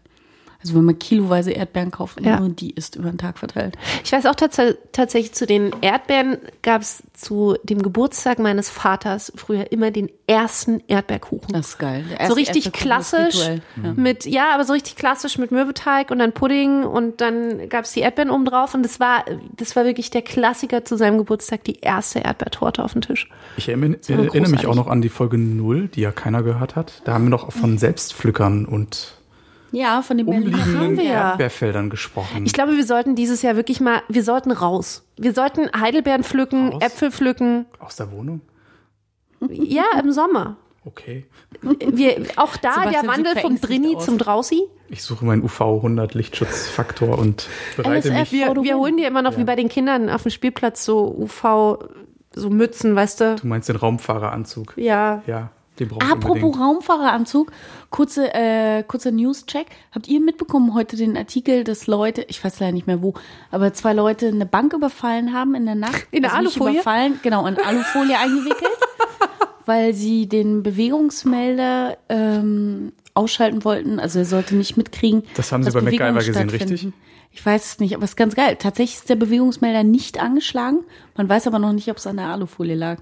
Also 0.66 0.78
wenn 0.78 0.86
man 0.86 0.98
kiloweise 0.98 1.52
Erdbeeren 1.52 1.92
kauft 1.92 2.18
und 2.18 2.26
Ja. 2.26 2.40
nur 2.40 2.50
die 2.50 2.72
isst 2.72 2.96
über 2.96 3.10
den 3.12 3.20
Tag 3.20 3.38
verteilt. 3.38 3.78
Ich 4.04 4.12
weiß 4.12 4.26
auch 4.26 4.34
tats 4.34 4.60
tatsächlich, 4.94 5.34
zu 5.34 5.46
den 5.46 5.72
Erdbeeren 5.82 6.38
gab 6.64 6.82
es 6.82 7.04
zu 7.14 7.56
dem 7.62 7.84
Geburtstag 7.84 8.40
meines 8.40 8.70
Vaters 8.72 9.32
früher 9.36 9.72
immer 9.72 9.92
den 9.92 10.10
ersten 10.26 10.82
Erdbeerkuchen. 10.88 11.54
Das 11.54 11.68
ist 11.68 11.78
geil. 11.78 12.04
So 12.28 12.34
richtig 12.34 12.66
Erdbeerkuchen 12.66 13.02
ist 13.02 13.12
klassisch. 13.12 13.62
Ja. 13.84 13.94
mit 13.94 14.26
ja 14.26 14.56
aber 14.56 14.64
so 14.64 14.74
richtig 14.74 14.96
klassisch 14.96 15.38
mit 15.38 15.52
Mürbeteig 15.52 16.10
und 16.10 16.18
dann 16.18 16.32
Pudding 16.32 16.84
und 16.84 17.22
dann 17.22 17.70
gab 17.70 17.86
es 17.86 17.92
die 17.92 18.00
Erdbeeren 18.00 18.32
oben 18.32 18.46
drauf 18.46 18.74
und 18.74 18.82
das 18.82 19.00
war 19.00 19.24
das 19.56 19.76
war 19.76 19.86
wirklich 19.86 20.10
der 20.10 20.24
Klassiker 20.24 20.84
zu 20.84 20.98
seinem 20.98 21.20
Geburtstag 21.20 21.64
die 21.66 21.80
erste 21.82 22.20
Erdbeertorte 22.20 22.84
auf 22.84 22.94
dem 22.94 23.02
Tisch 23.02 23.30
Ich 23.58 23.70
erinnere, 23.70 24.00
erinnere 24.08 24.50
mich 24.50 24.66
auch 24.66 24.76
noch 24.76 24.88
an 24.88 25.04
die 25.04 25.10
Folge 25.10 25.38
0, 25.38 25.90
die 25.90 26.02
ja 26.02 26.12
keiner 26.12 26.42
gehört 26.42 26.76
hat. 26.76 27.02
Da 27.06 27.14
haben 27.14 27.30
wir 27.30 27.36
auch 27.36 27.52
von 27.52 27.78
Selbstpflückern 27.78 28.66
und 28.66 29.14
Ja, 29.76 30.02
von 30.02 30.18
den 30.18 30.28
umliegenden 30.28 30.98
wir 30.98 31.04
ja. 31.04 31.30
Erdbeerfeldern 31.32 31.90
gesprochen. 31.90 32.46
ich 32.46 32.54
glaube 32.54 32.76
wir 32.78 32.86
sollten 32.86 33.16
dieses 33.16 33.42
Jahr 33.42 33.56
wirklich 33.56 33.82
mal 33.82 34.02
wir 34.08 34.24
sollten 34.24 34.52
raus 34.52 35.04
wir 35.18 35.34
sollten 35.34 35.70
Heidelbeeren 35.80 36.24
pflücken 36.24 36.70
Raus? 36.74 36.82
Äpfel 36.84 37.12
pflücken 37.12 37.66
Aus 37.80 37.96
der 37.98 38.12
Wohnung? 38.12 38.42
ja 39.50 39.84
im 40.02 40.12
Sommer 40.12 40.58
Okay. 40.88 41.26
wir 41.62 42.26
auch 42.36 42.58
da 42.58 42.74
Sebastian 42.74 42.92
der 43.06 43.12
Wandel 43.12 43.36
vom 43.42 43.60
Drini 43.60 43.96
aus. 43.96 44.06
zum 44.06 44.18
Drausi 44.20 44.62
Ich 44.88 45.02
suche 45.04 45.26
meinen 45.26 45.44
UV 45.44 45.60
100 45.62 46.14
Lichtschutzfaktor 46.14 47.18
und 47.18 47.48
bereite 47.76 48.10
LSF. 48.10 48.20
mich. 48.20 48.32
wir, 48.32 48.56
wir 48.64 48.78
holen 48.78 48.96
dir 48.98 49.08
immer 49.08 49.24
noch 49.24 49.32
Ja. 49.34 49.40
wie 49.40 49.44
bei 49.46 49.56
den 49.56 49.68
Kindern 49.68 50.10
auf 50.12 50.22
dem 50.24 50.30
Spielplatz 50.32 50.86
so 50.86 51.08
UV 51.18 51.80
so 52.36 52.50
Mützen 52.52 52.96
weißt 52.96 53.20
du 53.22 53.36
Du 53.42 53.48
meinst 53.48 53.68
den 53.70 53.78
Raumfahreranzug? 53.78 54.74
ja 54.78 55.24
Ja, 55.26 55.50
den 55.80 55.90
brauche 55.90 56.06
ich 56.06 56.12
Apropos 56.12 56.44
unbedingt. 56.44 56.60
Raumfahreranzug, 56.60 57.52
kurze, 57.90 58.34
äh, 58.34 58.84
kurzer 58.84 59.12
News-Check. 59.12 59.68
Habt 59.92 60.08
ihr 60.08 60.20
mitbekommen 60.22 60.74
heute 60.74 60.96
den 60.96 61.18
Artikel, 61.18 61.64
dass 61.64 61.88
Leute, 61.88 62.26
ich 62.30 62.44
weiß 62.44 62.60
leider 62.60 62.72
nicht 62.72 62.88
mehr 62.88 63.02
wo, 63.02 63.14
aber 63.52 63.74
zwei 63.74 63.94
Leute 63.94 64.28
eine 64.28 64.46
Bank 64.46 64.74
überfallen 64.74 65.34
haben 65.34 65.56
in 65.56 65.66
der 65.66 65.76
Nacht? 65.76 66.08
In 66.12 66.24
der 66.24 66.34
Also 66.34 66.44
nicht 66.44 66.56
Alufolie? 66.56 66.74
Überfallen, 66.76 67.20
genau, 67.22 67.46
in 67.48 67.58
Alufolie 67.58 68.18
eingewickelt, 68.20 68.72
weil 69.66 69.94
sie 69.94 70.28
den 70.28 70.64
Bewegungsmelder 70.64 71.98
ähm, 72.10 72.94
ausschalten 73.14 73.64
wollten. 73.64 74.00
Also 74.00 74.20
er 74.20 74.26
sollte 74.26 74.56
nicht 74.56 74.78
mitkriegen. 74.78 75.24
Das 75.36 75.52
haben 75.52 75.64
Sie 75.64 75.72
bei 75.72 75.82
MacGyver 75.82 76.12
Bewegungen 76.12 76.48
gesehen, 76.48 76.50
richtig? 76.50 76.94
Ich 77.32 77.46
weiß 77.46 77.66
es 77.66 77.80
nicht, 77.80 77.94
aber 77.94 78.06
es 78.06 78.12
ist 78.12 78.16
ganz 78.16 78.34
geil. 78.34 78.56
Tatsächlich 78.58 79.00
ist 79.00 79.10
der 79.10 79.16
Bewegungsmelder 79.16 79.84
nicht 79.84 80.22
angeschlagen. 80.22 80.86
Man 81.18 81.28
weiß 81.28 81.48
aber 81.48 81.60
noch 81.60 81.74
nicht, 81.74 81.90
ob 81.90 81.98
es 81.98 82.08
an 82.08 82.16
der 82.16 82.28
Alufolie 82.28 82.76
lag. 82.76 83.00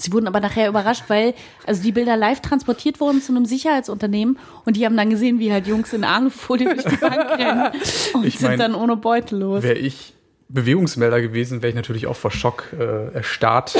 Sie 0.00 0.12
wurden 0.12 0.28
aber 0.28 0.40
nachher 0.40 0.68
überrascht, 0.68 1.04
weil 1.08 1.34
also 1.66 1.82
die 1.82 1.92
Bilder 1.92 2.16
live 2.16 2.40
transportiert 2.40 3.00
wurden 3.00 3.20
zu 3.20 3.32
einem 3.32 3.44
Sicherheitsunternehmen 3.44 4.38
und 4.64 4.76
die 4.76 4.84
haben 4.86 4.96
dann 4.96 5.10
gesehen, 5.10 5.38
wie 5.38 5.52
halt 5.52 5.66
Jungs 5.66 5.92
in 5.92 6.04
Alufolie 6.04 6.74
durch 6.74 6.84
die 6.84 6.96
Bank 6.96 7.16
rennen 7.38 7.70
und 8.14 8.24
Ich 8.24 8.38
sind 8.38 8.50
mein, 8.50 8.58
dann 8.58 8.74
ohne 8.74 8.96
Beutel 8.96 9.40
los. 9.40 9.62
Wäre 9.62 9.78
ich 9.78 10.14
Bewegungsmelder 10.50 11.20
gewesen, 11.20 11.60
wäre 11.60 11.68
ich 11.68 11.74
natürlich 11.74 12.06
auch 12.06 12.16
vor 12.16 12.30
Schock 12.30 12.72
äh, 12.78 13.12
erstarrt. 13.12 13.76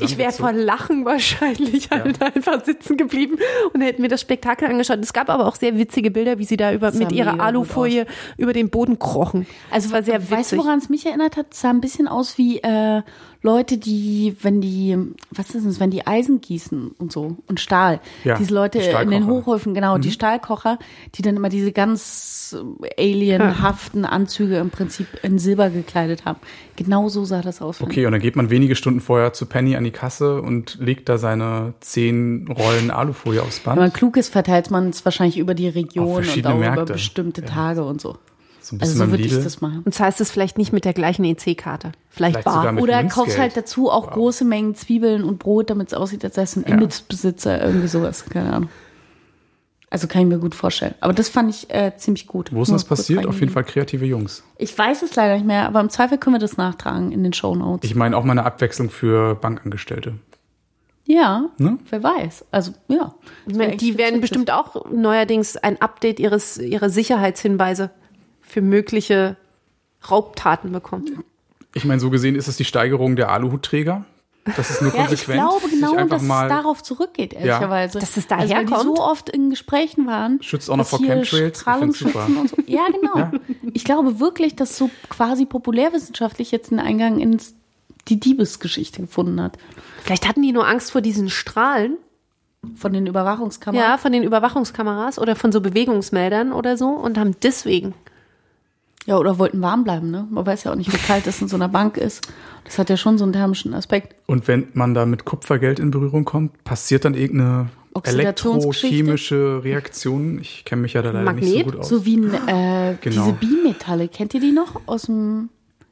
Ich 0.00 0.18
wäre 0.18 0.32
vor. 0.32 0.52
Lachen 0.52 1.04
wahrscheinlich 1.04 1.90
halt 1.90 2.20
einfach 2.20 2.64
sitzen 2.64 2.96
geblieben 2.96 3.36
und 3.72 3.82
hätten 3.82 4.02
mir 4.02 4.08
das 4.08 4.20
Spektakel 4.20 4.68
angeschaut. 4.68 4.98
Es 5.00 5.12
gab 5.12 5.30
aber 5.30 5.46
auch 5.46 5.54
sehr 5.54 5.78
witzige 5.78 6.10
Bilder, 6.10 6.38
wie 6.38 6.44
sie 6.44 6.56
da 6.56 6.72
über, 6.72 6.90
mit 6.90 7.12
ihrer 7.12 7.38
Alufolie 7.40 8.06
über 8.36 8.52
den 8.52 8.68
Boden 8.68 8.98
krochen. 8.98 9.46
Also 9.70 9.92
war 9.92 10.02
sehr 10.02 10.16
weißt 10.16 10.30
du, 10.30 10.36
witzig. 10.56 10.58
woran 10.58 10.78
es 10.78 10.88
mich 10.88 11.06
erinnert 11.06 11.36
hat? 11.36 11.46
Es 11.52 11.60
sah 11.60 11.70
ein 11.70 11.80
bisschen 11.80 12.08
aus 12.08 12.36
wie 12.36 12.58
äh, 12.58 13.02
Leute, 13.40 13.78
die, 13.78 14.36
wenn 14.42 14.60
die, 14.60 14.96
was 15.30 15.54
ist 15.54 15.64
es, 15.64 15.78
wenn 15.78 15.90
die 15.90 16.06
Eisen 16.06 16.40
gießen 16.40 16.90
und 16.98 17.12
so 17.12 17.36
und 17.46 17.60
Stahl. 17.60 18.00
Ja, 18.24 18.36
diese 18.36 18.52
Leute 18.52 18.78
die 18.80 18.86
in 18.86 19.10
den. 19.10 19.26
Hochhöfen, 19.26 19.74
genau, 19.74 19.96
Mhm. 19.96 20.00
die 20.02 20.10
Stahlkocher, 20.10 20.78
die 21.14 21.22
dann 21.22 21.36
immer 21.36 21.48
diese 21.48 21.70
ganz 21.70 22.56
alienhaften 22.98 24.04
Anzüge 24.04 24.56
im 24.58 24.70
Prinzip 24.70 25.06
in 25.22 25.38
Silber 25.38 25.70
gekleidet 25.70 26.24
haben. 26.24 26.38
Genau 26.76 27.08
so 27.08 27.24
sah 27.24 27.42
das 27.42 27.60
aus. 27.62 27.80
Okay, 27.80 28.06
und 28.06 28.12
dann 28.12 28.20
geht 28.20 28.36
man 28.36 28.50
wenige 28.50 28.74
Stunden 28.76 29.00
vorher 29.00 29.32
zu 29.32 29.46
Penny 29.46 29.76
an 29.76 29.84
die 29.84 29.90
Kasse 29.90 30.40
und 30.42 30.78
legt 30.80 31.08
da 31.08 31.18
seine 31.18 31.74
zehn 31.80 32.48
Rollen 32.48 32.90
Alufolie 32.90 33.42
aufs 33.42 33.58
Wenn 33.60 33.64
Band. 33.74 33.78
man 33.80 33.92
klug 33.92 34.16
ist, 34.16 34.30
verteilt 34.30 34.70
man 34.70 34.90
es 34.90 35.04
wahrscheinlich 35.04 35.38
über 35.38 35.54
die 35.54 35.68
Region 35.68 36.16
und 36.16 36.28
auch 36.28 36.36
über 36.36 36.54
Märkte. 36.54 36.92
bestimmte 36.92 37.42
Ja. 37.42 37.46
Tage 37.46 37.84
und 37.84 38.00
so. 38.00 38.16
So 38.68 38.76
ein 38.76 38.80
Also 38.80 38.92
bisschen 38.92 38.98
so 38.98 39.04
beim 39.04 39.10
würde 39.12 39.22
ich 39.24 39.42
das 39.44 39.60
machen. 39.60 39.82
Und 39.84 39.94
zahlst 39.94 40.20
es 40.20 40.30
vielleicht 40.30 40.58
nicht 40.58 40.72
mit 40.72 40.84
der 40.84 40.92
gleichen 40.92 41.24
EC-Karte. 41.24 41.92
Vielleicht, 42.10 42.34
Vielleicht 42.40 42.44
bar. 42.44 42.64
Oder 42.64 42.72
Münzgeld. 43.02 43.10
kaufst 43.10 43.38
halt 43.38 43.56
dazu 43.56 43.90
auch 43.90 44.10
große 44.10 44.44
Mengen 44.44 44.74
Zwiebeln 44.74 45.24
und 45.24 45.38
Brot, 45.38 45.70
damit 45.70 45.88
es 45.88 45.94
aussieht, 45.94 46.24
als 46.24 46.34
sei 46.34 46.42
es 46.42 46.56
ein 46.56 46.64
Ja. 46.66 46.74
Imbissbesitzer, 46.74 47.62
irgendwie 47.64 47.88
sowas. 47.88 48.24
Keine 48.26 48.52
Ahnung. 48.52 48.68
Also 49.90 50.06
kann 50.06 50.20
ich 50.20 50.28
mir 50.28 50.38
gut 50.38 50.54
vorstellen. 50.54 50.94
Aber 51.00 51.14
das 51.14 51.30
fand 51.30 51.48
ich 51.48 51.70
äh, 51.70 51.92
ziemlich 51.96 52.26
gut. 52.26 52.52
Wo 52.52 52.60
ist 52.60 52.70
das 52.70 52.84
passiert? 52.84 53.26
Auf 53.26 53.40
jeden. 53.40 53.50
Fall 53.50 53.64
kreative 53.64 54.04
Jungs. 54.04 54.42
Ich 54.58 54.76
weiß 54.76 55.02
es 55.02 55.16
leider 55.16 55.34
nicht 55.36 55.46
mehr, 55.46 55.66
aber 55.66 55.80
im 55.80 55.88
Zweifel 55.88 56.18
können 56.18 56.34
wir 56.36 56.40
das 56.40 56.58
nachtragen 56.58 57.10
in 57.10 57.22
den 57.22 57.32
Shownotes. 57.32 57.88
Ich 57.88 57.96
meine 57.96 58.14
auch 58.16 58.24
mal 58.24 58.32
eine 58.32 58.44
Abwechslung 58.44 58.90
für 58.90 59.34
Bankangestellte. 59.36 60.14
Ja, 61.06 61.46
Ne? 61.56 61.78
wer 61.88 62.02
weiß. 62.02 62.44
Also, 62.50 62.72
ja. 62.88 63.14
Die 63.46 63.96
werden 63.96 64.20
bestimmt 64.20 64.50
auch 64.50 64.90
neuerdings 64.90 65.56
ein 65.56 65.80
Update 65.80 66.20
ihres, 66.20 66.58
ihrer 66.58 66.90
Sicherheitshinweise 66.90 67.88
für 68.48 68.62
mögliche 68.62 69.36
Raubtaten 70.10 70.72
bekommen. 70.72 71.22
Ich 71.74 71.84
meine, 71.84 72.00
so 72.00 72.10
gesehen 72.10 72.34
ist 72.34 72.48
es 72.48 72.56
die 72.56 72.64
Steigerung 72.64 73.16
der 73.16 73.30
Aluhutträger. 73.30 74.04
Das 74.56 74.70
ist 74.70 74.82
nur 74.82 74.92
Ja, 74.94 75.02
ich 75.02 75.08
konsequent. 75.08 75.40
glaube 75.40 75.68
sich 75.68 75.70
genau, 75.72 75.94
einfach 75.94 76.08
dass 76.08 76.22
es 76.22 76.28
mal 76.28 76.48
darauf 76.48 76.82
zurückgeht, 76.82 77.34
ehrlicherweise. 77.34 77.98
Dass 77.98 78.16
es 78.16 78.30
also, 78.30 78.30
weil 78.30 78.46
die 78.46 78.70
daherkommt? 78.70 78.96
so 78.96 79.02
oft 79.02 79.28
in 79.28 79.50
Gesprächen 79.50 80.06
waren. 80.06 80.42
Schützt 80.42 80.70
auch 80.70 80.76
noch 80.76 80.86
vor 80.86 80.98
Chemtrails. 81.00 81.56
Ich. 81.56 81.60
Strahlungsschützen 81.60 82.36
und 82.38 82.50
so. 82.50 82.56
Ja, 82.66 82.86
genau. 82.88 83.18
Ja. 83.18 83.32
Ich 83.74 83.84
glaube 83.84 84.20
wirklich, 84.20 84.56
dass 84.56 84.76
so 84.78 84.90
quasi 85.10 85.44
populärwissenschaftlich 85.44 86.50
jetzt 86.50 86.72
einen 86.72 86.80
Eingang 86.80 87.18
in 87.20 87.38
die 88.08 88.18
Diebesgeschichte 88.18 89.02
gefunden 89.02 89.40
hat. 89.42 89.58
Vielleicht 90.02 90.26
hatten 90.26 90.42
die 90.42 90.52
nur 90.52 90.66
Angst 90.66 90.92
vor 90.92 91.00
diesen 91.02 91.28
Strahlen. 91.28 91.98
Von 92.74 92.92
den 92.92 93.06
Überwachungskameras. 93.06 93.86
Ja, 93.86 93.98
von 93.98 94.10
den 94.10 94.24
Überwachungskameras 94.24 95.20
oder 95.20 95.36
von 95.36 95.52
so 95.52 95.60
Bewegungsmeldern 95.60 96.52
oder 96.52 96.76
so 96.76 96.88
und 96.88 97.16
haben 97.16 97.36
deswegen. 97.40 97.94
Ja, 99.08 99.16
oder 99.18 99.38
wollten 99.38 99.60
warm 99.62 99.84
bleiben, 99.84 100.10
ne? 100.10 100.26
Man 100.30 100.44
weiß 100.44 100.64
ja 100.64 100.72
auch 100.72 100.76
nicht, 100.76 100.92
wie 100.92 100.98
kalt 100.98 101.26
es 101.26 101.40
in 101.40 101.48
so 101.48 101.56
einer 101.56 101.68
Bank 101.68 101.96
ist. 101.96 102.28
Das 102.64 102.78
hat 102.78 102.90
ja 102.90 102.96
schon 102.98 103.16
so 103.16 103.24
einen 103.24 103.32
thermischen 103.32 103.72
Aspekt. 103.72 104.14
Und 104.26 104.46
wenn 104.46 104.68
man 104.74 104.92
da 104.92 105.06
mit 105.06 105.24
Kupfergeld 105.24 105.78
in 105.80 105.90
Berührung 105.90 106.26
kommt, 106.26 106.62
passiert 106.64 107.06
dann 107.06 107.14
irgendeine 107.14 107.70
elektrochemische 108.52 109.62
Reaktion? 109.64 110.38
Ich 110.40 110.64
kenne 110.64 110.82
mich 110.82 110.92
ja 110.92 111.02
da 111.02 111.10
leider 111.10 111.32
nicht 111.32 111.44
so 111.48 111.54
Magnet? 111.56 111.72
gut 111.72 111.80
aus. 111.80 111.88
So 111.88 112.04
wie 112.04 112.16
ein, 112.16 112.34
äh, 112.34 112.96
Genau. 113.00 113.24
diese 113.24 113.32
Bimetalle. 113.32 114.08
Kennt 114.08 114.34
ihr 114.34 114.40
die 114.40 114.52
noch 114.52 114.80
aus 114.86 115.02
dem 115.02 115.48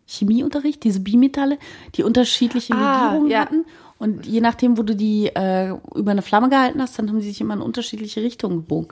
Chemieunterricht? 0.06 0.84
Diese 0.84 1.00
Bimetalle, 1.00 1.58
die 1.94 2.02
unterschiedliche 2.02 2.74
Ah, 2.74 3.04
Legierungen 3.06 3.30
ja. 3.30 3.40
hatten. 3.40 3.64
Und 3.98 4.26
je 4.26 4.40
nachdem, 4.42 4.76
wo 4.76 4.82
du 4.82 4.94
die 4.94 5.28
äh, 5.34 5.72
über 5.94 6.10
eine 6.10 6.20
Flamme 6.22 6.50
gehalten 6.50 6.82
hast, 6.82 6.98
dann 6.98 7.08
haben 7.08 7.18
die 7.20 7.26
sich 7.26 7.40
immer 7.40 7.54
in 7.54 7.60
unterschiedliche 7.62 8.20
Richtungen 8.22 8.56
gebogen. 8.58 8.88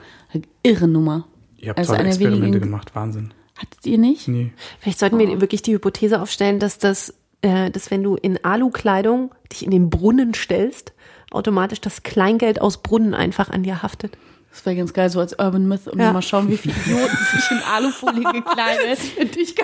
Irre 0.63 0.87
Nummer. 0.87 1.27
Ihr 1.57 1.69
habt 1.69 1.79
Also 1.79 1.91
tolle 1.91 1.99
eine 1.99 2.09
Experimente 2.09 2.45
wenigen- 2.47 2.61
gemacht, 2.63 2.95
Wahnsinn. 2.95 3.31
Hattet 3.57 3.85
ihr 3.85 3.97
nicht? 3.97 4.27
Nee. 4.27 4.51
Vielleicht 4.79 4.99
sollten 4.99 5.17
wir 5.17 5.41
wirklich 5.41 5.61
die 5.61 5.73
Hypothese 5.73 6.21
aufstellen, 6.21 6.59
dass 6.59 6.77
das, 6.77 7.13
äh, 7.41 7.71
dass 7.71 7.89
wenn 7.91 8.03
du 8.03 8.15
in 8.15 8.43
Alu-Kleidung 8.43 9.33
dich 9.51 9.63
in 9.63 9.71
den 9.71 9.89
Brunnen 9.89 10.33
stellst, 10.33 10.93
automatisch 11.31 11.81
das 11.81 12.03
Kleingeld 12.03 12.61
aus 12.61 12.77
Brunnen 12.81 13.13
einfach 13.13 13.49
an 13.49 13.63
dir 13.63 13.81
haftet. 13.81 14.17
Das 14.51 14.65
wäre 14.65 14.75
ganz 14.77 14.93
geil, 14.93 15.09
so 15.09 15.19
als 15.19 15.33
Urban 15.37 15.67
Myth. 15.67 15.87
Und 15.87 15.99
Ja. 15.99 16.13
mal 16.13 16.21
schauen, 16.21 16.49
wie 16.49 16.57
viele 16.57 16.75
Idioten 16.75 17.17
sich 17.33 17.51
in 17.51 17.59
Alufolie 17.73 18.23
gekleidet 18.31 18.99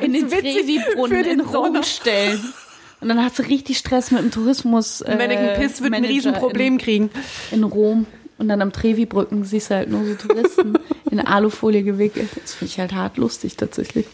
in 0.01 0.13
den 0.13 0.27
Trevi-Brunnen 0.29 1.17
für 1.17 1.23
den 1.23 1.39
in 1.39 1.45
Rom 1.45 1.81
stellen. 1.83 2.53
Und 2.99 3.07
dann 3.09 3.23
hast 3.23 3.39
du 3.39 3.43
richtig 3.43 3.77
Stress 3.77 4.11
mit 4.11 4.21
dem 4.21 4.31
Tourismus. 4.31 5.01
Äh, 5.01 5.15
Mannequin 5.15 5.53
Piss 5.59 5.81
wird 5.81 5.87
ein 5.93 6.01
Manager 6.01 6.13
Riesenproblem 6.13 6.77
kriegen. 6.77 7.09
In, 7.51 7.59
in 7.59 7.63
Rom. 7.63 8.05
Und 8.41 8.47
dann 8.47 8.59
am 8.63 8.71
Trevi-Brücken 8.73 9.43
siehst 9.43 9.69
du 9.69 9.75
halt 9.75 9.89
nur 9.91 10.03
so 10.03 10.15
Touristen 10.15 10.73
in 11.11 11.19
Alufolie 11.19 11.83
gewickelt. 11.83 12.27
Das 12.41 12.55
finde 12.55 12.71
ich 12.71 12.79
halt 12.79 12.91
hart 12.91 13.17
lustig 13.17 13.55
tatsächlich. 13.55 14.07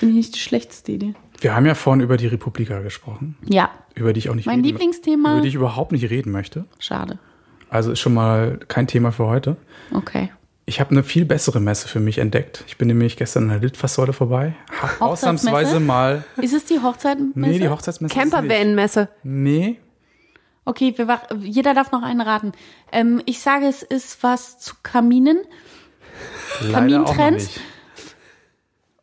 Finde 0.00 0.14
ich 0.14 0.16
nicht 0.16 0.34
die 0.34 0.40
schlechteste 0.40 0.90
Idee. 0.90 1.14
Wir 1.40 1.54
haben 1.54 1.64
ja 1.64 1.76
vorhin 1.76 2.00
über 2.00 2.16
die 2.16 2.26
Republika 2.26 2.80
gesprochen, 2.80 3.36
Ja, 3.44 3.70
über 3.94 4.12
die 4.12 4.18
ich 4.18 4.30
auch 4.30 4.34
nicht 4.34 4.46
Mein 4.46 4.56
reden 4.56 4.66
Lieblingsthema. 4.70 5.34
Über 5.34 5.42
die 5.42 5.48
ich 5.48 5.54
überhaupt 5.54 5.92
nicht 5.92 6.10
reden 6.10 6.32
möchte. 6.32 6.64
schade. 6.80 7.20
Also 7.70 7.92
ist 7.92 8.00
schon 8.00 8.14
mal 8.14 8.58
kein 8.66 8.88
Thema 8.88 9.12
für 9.12 9.26
heute. 9.26 9.56
Okay. 9.94 10.30
Ich 10.64 10.80
habe 10.80 10.90
eine 10.90 11.04
viel 11.04 11.24
bessere 11.24 11.60
Messe 11.60 11.86
für 11.86 12.00
mich 12.00 12.18
entdeckt. 12.18 12.64
Ich 12.66 12.78
bin 12.78 12.88
nämlich 12.88 13.16
gestern 13.16 13.44
an 13.44 13.48
der 13.50 13.58
Litfaßsäule 13.60 14.12
vorbei. 14.12 14.56
Ausnahmsweise 14.98 15.78
mal. 15.78 16.24
Ist 16.42 16.52
es 16.54 16.64
die 16.64 16.80
Hochzeitmesse? 16.80 17.32
Nee, 17.38 17.58
die 17.60 17.68
Hochzeitsmesse. 17.68 18.12
Campervan-Messe. 18.12 19.08
Nee. 19.22 19.78
Okay, 20.66 20.92
wir 20.96 21.06
wach, 21.06 21.22
jeder 21.40 21.74
darf 21.74 21.92
noch 21.92 22.02
einen 22.02 22.20
raten. 22.20 22.52
Ähm, 22.90 23.22
ich 23.24 23.40
sage, 23.40 23.66
es 23.66 23.82
ist 23.84 24.22
was 24.22 24.58
zu 24.58 24.74
Kaminen. 24.82 25.38
Leider 26.60 27.02
auch 27.02 27.16
Kamintrends? 27.16 27.60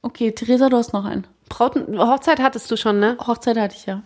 Okay, 0.01 0.33
Theresa, 0.33 0.67
du 0.67 0.75
hast 0.75 0.91
noch 0.91 1.05
einen. 1.05 1.25
Brauten 1.47 1.97
Hochzeit 1.97 2.41
hattest 2.41 2.69
du 2.69 2.75
schon, 2.75 2.99
ne? 2.99 3.17
Hochzeit 3.25 3.57
hatte 3.57 3.75
ich 3.77 3.85
ja. 3.85 4.03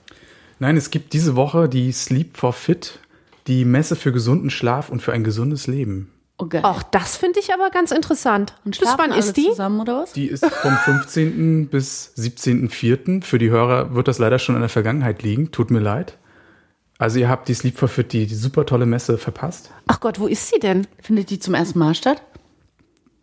Nein, 0.59 0.77
es 0.77 0.91
gibt 0.91 1.13
diese 1.13 1.35
Woche 1.35 1.67
die 1.67 1.91
Sleep 1.91 2.37
for 2.37 2.53
Fit, 2.53 2.99
die 3.47 3.65
Messe 3.65 3.95
für 3.95 4.11
gesunden 4.11 4.51
Schlaf 4.51 4.89
und 4.89 5.01
für 5.01 5.13
ein 5.13 5.23
gesundes 5.23 5.65
Leben. 5.65 6.11
Okay. 6.37 6.59
Ach, 6.61 6.83
das 6.83 7.17
finde 7.17 7.39
ich 7.39 7.51
aber 7.51 7.71
ganz 7.71 7.89
interessant. 7.89 8.53
Und 8.63 8.79
Bis 8.79 8.89
wann 8.97 9.11
ist 9.11 9.35
die? 9.35 9.49
zusammen 9.49 9.79
oder 9.79 10.01
was? 10.03 10.13
Die 10.13 10.27
ist 10.27 10.45
vom 10.45 10.77
15. 10.77 11.69
bis 11.69 12.13
17.04. 12.15 13.23
Für 13.23 13.39
die 13.39 13.49
Hörer 13.49 13.95
wird 13.95 14.07
das 14.07 14.19
leider 14.19 14.37
schon 14.37 14.53
in 14.53 14.61
der 14.61 14.69
Vergangenheit 14.69 15.23
liegen. 15.23 15.51
Tut 15.51 15.71
mir 15.71 15.79
leid. 15.79 16.19
Also 16.99 17.19
ihr 17.19 17.29
habt 17.29 17.47
die 17.47 17.53
Sleep 17.53 17.77
for 17.77 17.87
Fit, 17.87 18.11
die, 18.13 18.25
die 18.25 18.35
super 18.35 18.65
tolle 18.65 18.85
Messe 18.85 19.17
verpasst. 19.17 19.71
Ach 19.87 19.99
Gott, 19.99 20.19
wo 20.19 20.27
ist 20.27 20.49
sie 20.49 20.59
denn? 20.59 20.87
Findet 21.01 21.29
die 21.29 21.39
zum 21.39 21.53
ersten 21.53 21.77
Mal 21.79 21.93
statt? 21.95 22.21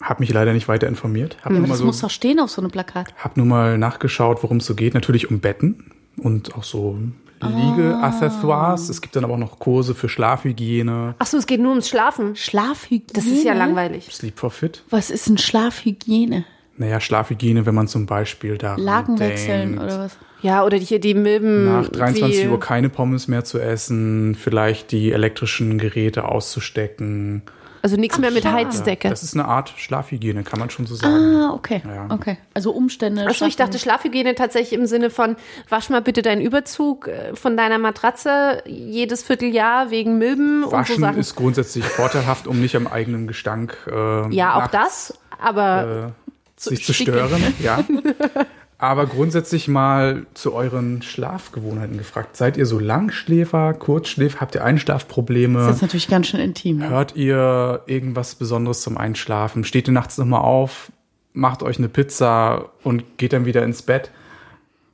Hab 0.00 0.20
mich 0.20 0.32
leider 0.32 0.52
nicht 0.52 0.68
weiter 0.68 0.86
informiert. 0.86 1.36
Hab, 1.42 1.52
nur, 1.52 1.62
mal 1.62 1.68
Das 1.68 1.78
so, 1.78 1.84
muss 1.86 2.00
doch 2.00 2.10
stehen 2.10 2.38
auf 2.38 2.50
so 2.50 2.60
einem 2.60 2.70
Plakat. 2.70 3.14
hab 3.16 3.36
nur 3.36 3.46
mal 3.46 3.78
nachgeschaut, 3.78 4.42
worum 4.42 4.58
es 4.58 4.66
so 4.66 4.74
geht. 4.74 4.94
Natürlich 4.94 5.30
um 5.30 5.40
Betten 5.40 5.90
und 6.18 6.54
auch 6.54 6.64
so 6.64 6.98
Liegeaccessoires. 7.40 8.88
Es 8.88 9.00
gibt 9.00 9.16
dann 9.16 9.24
aber 9.24 9.34
auch 9.34 9.38
noch 9.38 9.58
Kurse 9.58 9.94
für 9.94 10.08
Schlafhygiene, 10.08 11.14
Ach 11.18 11.26
so, 11.26 11.36
es 11.36 11.46
geht 11.46 11.60
nur 11.60 11.70
ums 11.70 11.88
Schlafen. 11.88 12.36
Schlafhygiene. 12.36 13.12
Das 13.12 13.26
ist 13.26 13.44
ja 13.44 13.54
langweilig. 13.54 14.08
Sleep 14.10 14.38
for 14.38 14.50
Fit. 14.50 14.82
Was 14.90 15.10
ist 15.10 15.28
denn 15.28 15.38
Schlafhygiene? 15.38 16.44
Naja, 16.76 17.00
Schlafhygiene, 17.00 17.66
wenn 17.66 17.74
man 17.74 17.86
zum 17.88 18.06
Beispiel 18.06 18.58
da 18.58 18.74
Laken 18.76 19.18
wechseln 19.20 19.78
oder 19.78 20.00
was? 20.00 20.16
Ja, 20.42 20.64
oder 20.64 20.76
hier 20.76 20.98
die 21.00 21.14
Milben. 21.14 21.64
nach 21.66 21.88
23 21.88 22.44
wie- 22.44 22.48
Uhr 22.48 22.60
keine 22.60 22.88
Pommes 22.90 23.28
mehr 23.28 23.44
zu 23.44 23.58
essen, 23.58 24.34
vielleicht 24.34 24.90
die 24.92 25.12
elektrischen 25.12 25.78
Geräte 25.78 26.24
auszustecken. 26.28 27.42
Also 27.82 27.96
nichts 27.96 28.18
mehr 28.18 28.30
mit 28.30 28.44
ja. 28.44 28.52
Heizdecke. 28.52 29.10
Das 29.10 29.22
ist 29.22 29.34
eine 29.34 29.44
Art 29.44 29.74
Schlafhygiene, 29.76 30.42
kann 30.42 30.58
man 30.58 30.70
schon 30.70 30.86
so 30.86 30.94
sagen. 30.94 31.36
Ah, 31.36 31.52
okay. 31.52 31.82
Ja. 31.86 32.06
Okay. 32.08 32.38
Also 32.54 32.72
Umstände. 32.72 33.26
Achso, 33.26 33.44
ich 33.44 33.56
dachte 33.56 33.78
Schlafhygiene 33.78 34.34
tatsächlich 34.34 34.78
im 34.78 34.86
Sinne 34.86 35.10
von, 35.10 35.36
wasch 35.68 35.90
mal 35.90 36.00
bitte 36.00 36.22
deinen 36.22 36.40
Überzug 36.40 37.08
äh, 37.08 37.36
von 37.36 37.58
deiner 37.58 37.76
Matratze 37.78 38.62
jedes 38.66 39.22
Vierteljahr 39.22 39.90
wegen 39.90 40.16
Milben 40.16 40.64
und 40.64 40.70
so 40.70 40.76
Waschen 40.76 41.00
Sachen. 41.00 41.18
ist 41.18 41.34
grundsätzlich 41.36 41.84
vorteilhaft, 41.84 42.46
um 42.46 42.58
nicht 42.58 42.74
am 42.74 42.86
eigenen 42.86 43.26
Gestank 43.26 43.76
äh, 43.86 44.34
ja, 44.34 44.54
auch 44.54 44.72
nachts, 44.72 44.72
das, 44.72 45.18
aber 45.38 46.14
äh, 46.23 46.23
sich 46.64 46.84
zu 46.84 46.92
stören. 46.94 47.40
Ja. 47.62 47.84
Aber 48.78 49.06
grundsätzlich 49.06 49.68
mal 49.68 50.26
zu 50.34 50.52
euren 50.52 51.00
Schlafgewohnheiten 51.00 51.96
gefragt. 51.96 52.36
Seid 52.36 52.56
ihr 52.56 52.66
so 52.66 52.78
Langschläfer, 52.78 53.72
Kurzschläfer? 53.72 54.40
Habt 54.40 54.54
ihr 54.56 54.64
Einschlafprobleme? 54.64 55.60
Das 55.66 55.76
ist 55.76 55.82
natürlich 55.82 56.08
ganz 56.08 56.26
schön 56.26 56.40
intim. 56.40 56.78
ne? 56.78 56.88
Hört 56.90 57.16
ihr 57.16 57.82
irgendwas 57.86 58.34
Besonderes 58.34 58.82
zum 58.82 58.98
Einschlafen? 58.98 59.64
Steht 59.64 59.88
ihr 59.88 59.94
nachts 59.94 60.18
nochmal 60.18 60.40
auf, 60.42 60.90
macht 61.32 61.62
euch 61.62 61.78
eine 61.78 61.88
Pizza 61.88 62.70
und 62.82 63.16
geht 63.16 63.32
dann 63.32 63.46
wieder 63.46 63.62
ins 63.64 63.82
Bett? 63.82 64.10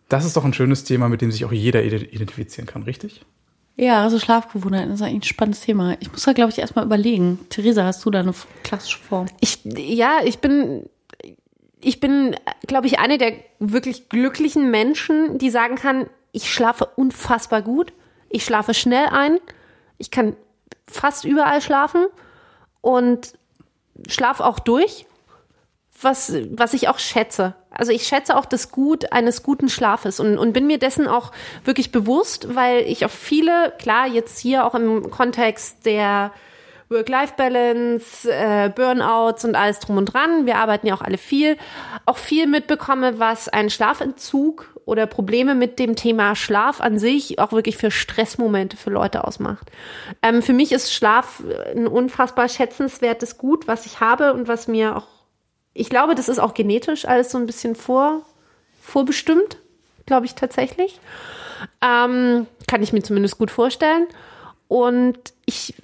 Das 0.08 0.24
ist 0.24 0.36
doch 0.36 0.44
ein 0.44 0.52
schönes 0.54 0.84
Thema, 0.84 1.08
mit 1.08 1.20
dem 1.22 1.32
sich 1.32 1.44
auch 1.44 1.52
jeder 1.52 1.82
ide- 1.82 2.04
identifizieren 2.04 2.66
kann, 2.66 2.82
richtig? 2.82 3.22
Ja, 3.76 4.02
also 4.02 4.18
Schlafgewohnheiten 4.18 4.92
ist 4.92 5.00
eigentlich 5.02 5.20
ein 5.20 5.34
spannendes 5.34 5.62
Thema. 5.62 5.96
Ich 6.00 6.12
muss 6.12 6.24
da, 6.24 6.32
glaube 6.32 6.50
ich, 6.52 6.58
erstmal 6.58 6.84
überlegen. 6.84 7.38
Theresa, 7.48 7.84
hast 7.84 8.04
du 8.04 8.10
da 8.10 8.20
eine 8.20 8.34
klassische 8.62 8.98
Form? 8.98 9.26
ich, 9.40 9.60
ja, 9.64 10.18
ich 10.24 10.38
bin, 10.40 10.84
ich 11.80 12.00
bin, 12.00 12.36
glaube 12.66 12.86
ich, 12.86 12.98
eine 12.98 13.18
der 13.18 13.32
wirklich 13.58 14.08
glücklichen 14.08 14.70
Menschen, 14.70 15.38
die 15.38 15.50
sagen 15.50 15.76
kann, 15.76 16.08
ich 16.32 16.52
schlafe 16.52 16.86
unfassbar 16.96 17.62
gut, 17.62 17.92
ich 18.28 18.44
schlafe 18.44 18.74
schnell 18.74 19.06
ein, 19.06 19.38
ich 19.98 20.10
kann 20.10 20.36
fast 20.86 21.24
überall 21.24 21.60
schlafen 21.60 22.06
und 22.80 23.34
schlafe 24.08 24.44
auch 24.44 24.58
durch, 24.58 25.06
was, 26.00 26.32
was 26.50 26.72
ich 26.72 26.88
auch 26.88 26.98
schätze. 26.98 27.54
Also 27.70 27.92
ich 27.92 28.04
schätze 28.04 28.36
auch 28.36 28.46
das 28.46 28.70
Gut 28.70 29.12
eines 29.12 29.42
guten 29.42 29.68
Schlafes 29.68 30.20
und, 30.20 30.38
und 30.38 30.52
bin 30.52 30.66
mir 30.66 30.78
dessen 30.78 31.06
auch 31.06 31.32
wirklich 31.64 31.92
bewusst, 31.92 32.54
weil 32.54 32.82
ich 32.82 33.04
auch 33.04 33.10
viele, 33.10 33.74
klar, 33.78 34.06
jetzt 34.06 34.38
hier 34.38 34.64
auch 34.64 34.74
im 34.74 35.10
Kontext 35.10 35.84
der 35.86 36.32
Work-Life-Balance, 36.90 38.28
äh, 38.30 38.68
Burnouts 38.68 39.44
und 39.44 39.54
alles 39.54 39.78
drum 39.78 39.96
und 39.96 40.06
dran. 40.06 40.44
Wir 40.44 40.56
arbeiten 40.56 40.88
ja 40.88 40.94
auch 40.94 41.02
alle 41.02 41.18
viel. 41.18 41.56
Auch 42.04 42.16
viel 42.16 42.48
mitbekomme, 42.48 43.20
was 43.20 43.48
ein 43.48 43.70
Schlafentzug 43.70 44.68
oder 44.86 45.06
Probleme 45.06 45.54
mit 45.54 45.78
dem 45.78 45.94
Thema 45.94 46.34
Schlaf 46.34 46.80
an 46.80 46.98
sich 46.98 47.38
auch 47.38 47.52
wirklich 47.52 47.76
für 47.76 47.92
Stressmomente 47.92 48.76
für 48.76 48.90
Leute 48.90 49.22
ausmacht. 49.22 49.70
Ähm, 50.20 50.42
für 50.42 50.52
mich 50.52 50.72
ist 50.72 50.92
Schlaf 50.92 51.44
ein 51.76 51.86
unfassbar 51.86 52.48
schätzenswertes 52.48 53.38
Gut, 53.38 53.68
was 53.68 53.86
ich 53.86 54.00
habe 54.00 54.32
und 54.34 54.48
was 54.48 54.66
mir 54.66 54.96
auch, 54.96 55.06
ich 55.74 55.90
glaube, 55.90 56.16
das 56.16 56.28
ist 56.28 56.40
auch 56.40 56.54
genetisch 56.54 57.04
alles 57.04 57.30
so 57.30 57.38
ein 57.38 57.46
bisschen 57.46 57.76
vor, 57.76 58.22
vorbestimmt, 58.82 59.58
glaube 60.06 60.26
ich 60.26 60.34
tatsächlich. 60.34 60.98
Ähm, 61.82 62.48
kann 62.66 62.82
ich 62.82 62.92
mir 62.92 63.02
zumindest 63.02 63.38
gut 63.38 63.52
vorstellen. 63.52 64.08
Und 64.66 65.18
ich, 65.46 65.74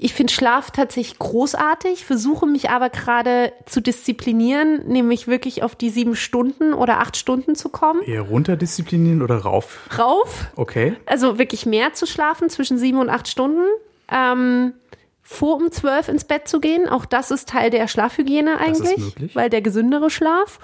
ich 0.00 0.14
finde 0.14 0.32
Schlaf 0.32 0.70
tatsächlich 0.70 1.18
großartig, 1.18 2.04
versuche 2.04 2.46
mich 2.46 2.70
aber 2.70 2.88
gerade 2.88 3.52
zu 3.66 3.80
disziplinieren, 3.80 4.86
nämlich 4.86 5.26
wirklich 5.26 5.62
auf 5.62 5.74
die 5.74 5.90
sieben 5.90 6.14
Stunden 6.14 6.72
oder 6.72 7.00
acht 7.00 7.16
Stunden 7.16 7.54
zu 7.56 7.68
kommen. 7.68 8.02
Eher 8.02 8.22
runterdisziplinieren 8.22 9.22
oder 9.22 9.38
rauf? 9.38 9.88
Rauf, 9.98 10.46
Okay. 10.56 10.94
also 11.06 11.38
wirklich 11.38 11.66
mehr 11.66 11.94
zu 11.94 12.06
schlafen, 12.06 12.48
zwischen 12.48 12.78
sieben 12.78 12.98
und 12.98 13.10
acht 13.10 13.28
Stunden. 13.28 13.64
Ähm, 14.10 14.74
vor 15.22 15.56
um 15.56 15.70
zwölf 15.70 16.08
ins 16.08 16.24
Bett 16.24 16.48
zu 16.48 16.58
gehen, 16.58 16.88
auch 16.88 17.04
das 17.04 17.30
ist 17.30 17.50
Teil 17.50 17.68
der 17.68 17.86
Schlafhygiene 17.86 18.54
ist 18.54 18.60
eigentlich, 18.60 18.96
möglich. 18.96 19.36
weil 19.36 19.50
der 19.50 19.60
gesündere 19.60 20.08
Schlaf. 20.08 20.58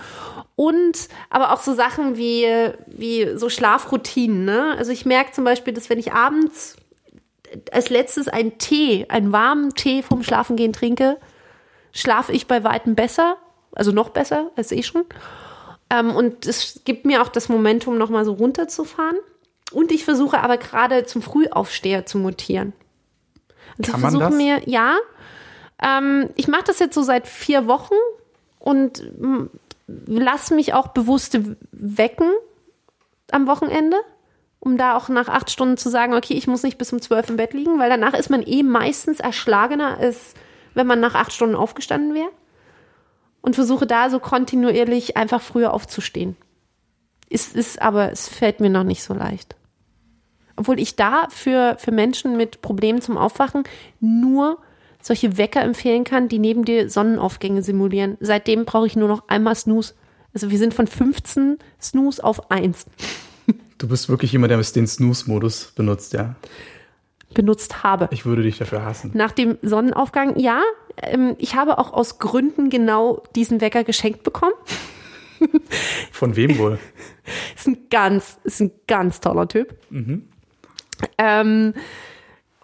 Und 0.57 1.09
aber 1.29 1.53
auch 1.53 1.61
so 1.61 1.75
Sachen 1.75 2.17
wie, 2.17 2.47
wie 2.87 3.37
so 3.37 3.51
Schlafroutinen. 3.51 4.47
Ne? 4.47 4.75
Also 4.79 4.91
ich 4.93 5.05
merke 5.05 5.33
zum 5.33 5.45
Beispiel, 5.45 5.75
dass 5.75 5.91
wenn 5.91 5.99
ich 5.99 6.13
abends 6.15 6.77
als 7.73 7.91
letztes 7.91 8.29
einen 8.29 8.59
Tee, 8.59 9.07
einen 9.09 9.33
warmen 9.33 9.75
Tee 9.75 10.03
vom 10.03 10.23
Schlafengehen 10.23 10.73
trinke, 10.73 11.19
schlafe 11.93 12.33
ich 12.33 12.47
bei 12.47 12.65
weitem 12.65 12.95
besser, 12.95 13.37
also 13.73 13.93
noch 13.93 14.11
besser 14.11 14.51
als 14.57 14.73
eh 14.73 14.83
schon. 14.83 15.05
Ähm, 15.91 16.15
und 16.15 16.47
es 16.47 16.81
gibt 16.85 17.05
mir 17.05 17.23
auch 17.23 17.29
das 17.29 17.49
Momentum, 17.49 17.99
nochmal 17.99 18.25
so 18.25 18.33
runterzufahren. 18.33 19.17
Und 19.73 19.93
ich 19.93 20.05
versuche 20.05 20.41
aber 20.41 20.57
gerade 20.57 21.05
zum 21.05 21.23
Frühaufsteher 21.23 22.07
zu 22.07 22.19
mutieren. 22.19 22.73
Also 23.79 23.93
Kann 23.93 24.01
ich 24.01 24.03
man 24.03 24.11
versuche 24.13 24.31
das? 24.31 24.35
mir, 24.35 24.61
ja, 24.67 24.97
ähm, 25.83 26.31
ich 26.37 26.49
mache 26.49 26.65
das 26.67 26.79
jetzt 26.79 26.95
so 26.95 27.03
seit 27.03 27.27
vier 27.27 27.67
Wochen 27.67 27.95
und 28.59 29.03
mm, 29.21 29.47
lass 29.87 30.51
mich 30.51 30.75
auch 30.75 30.89
bewusst 30.89 31.39
wecken 31.73 32.31
am 33.31 33.47
Wochenende, 33.47 33.97
um 34.65 34.79
da 34.79 34.97
auch 34.97 35.09
nach 35.09 35.29
acht 35.29 35.51
Stunden 35.51 35.77
zu 35.77 35.91
sagen, 35.91 36.15
okay, 36.15 36.35
ich 36.35 36.47
muss 36.47 36.63
nicht 36.63 36.79
bis 36.79 36.93
um 36.93 37.01
zwölf 37.01 37.29
im 37.29 37.37
Bett 37.37 37.53
liegen, 37.53 37.79
weil 37.79 37.91
danach 37.91 38.15
ist 38.15 38.31
man 38.31 38.43
eh 38.43 38.63
meistens 38.63 39.21
erschlagener, 39.21 39.99
als 39.99 40.35
wenn 40.73 40.87
man 40.87 41.01
nach 41.01 41.15
acht 41.15 41.33
Stunden 41.33 41.55
aufgestanden 41.55 42.15
wäre. 42.15 42.31
Und 43.43 43.57
versuche 43.57 43.87
da 43.87 44.09
so 44.09 44.21
kontinuierlich 44.21 45.19
einfach 45.19 45.43
früher 45.43 45.75
aufzustehen. 45.75 46.35
Ist, 47.29 47.55
ist 47.55 47.83
aber, 47.83 48.11
es 48.11 48.27
fällt 48.27 48.61
mir 48.61 48.71
noch 48.71 48.85
nicht 48.85 49.03
so 49.03 49.13
leicht. 49.13 49.55
Obwohl 50.57 50.81
ich 50.81 50.97
da 50.97 51.27
für, 51.29 51.77
für 51.79 51.93
Menschen 51.93 52.39
mit 52.39 52.63
Problemen 52.63 53.03
zum 53.03 53.19
Aufwachen 53.19 53.65
nur 54.01 54.59
solche 55.03 55.37
Wecker 55.37 55.61
empfehlen 55.61 56.05
kann, 56.05 56.29
die 56.29 56.39
neben 56.39 56.65
dir 56.65 56.89
Sonnenaufgänge 56.89 57.63
simulieren. 57.63 58.17
Seitdem 58.21 58.65
brauche 58.65 58.87
ich 58.87 58.97
nur 58.97 59.09
noch 59.09 59.29
einmal 59.29 59.55
Snooze. 59.55 59.95
Also 60.33 60.51
wir 60.51 60.59
sind 60.59 60.73
von 60.73 60.87
15 60.87 61.59
Snooze 61.79 62.25
auf 62.25 62.51
1 62.51 62.87
Du 63.79 63.89
bist 63.89 64.09
wirklich 64.09 64.33
jemand, 64.33 64.51
der 64.51 64.61
den 64.61 64.87
Snooze-Modus 64.87 65.73
benutzt, 65.75 66.13
ja. 66.13 66.37
benutzt 67.33 67.83
habe. 67.83 68.09
Ich 68.13 68.25
würde 68.25 68.43
dich 68.43 68.59
dafür 68.59 68.85
hassen. 68.85 69.11
Nach 69.15 69.33
dem 69.33 69.59
Sonnenaufgang, 69.63 70.39
ja, 70.39 70.63
ähm, 71.03 71.35
ich 71.39 71.55
habe 71.55 71.79
auch 71.79 71.93
aus 71.93 72.19
Gründen 72.19 72.71
genau 72.71 73.23
diesen 73.35 73.61
Wecker 73.61 73.85
geschenkt 73.85 74.23
bekommen. 74.23 74.55
Von 76.13 76.37
wem 76.37 76.59
wohl? 76.59 76.79
Ist 77.57 77.67
ein 77.67 77.89
ganz, 77.91 78.39
ist 78.45 78.61
ein 78.61 78.71
ganz 78.87 79.21
toller 79.21 79.49
Typ. 79.49 79.75
Ähm, 81.17 81.73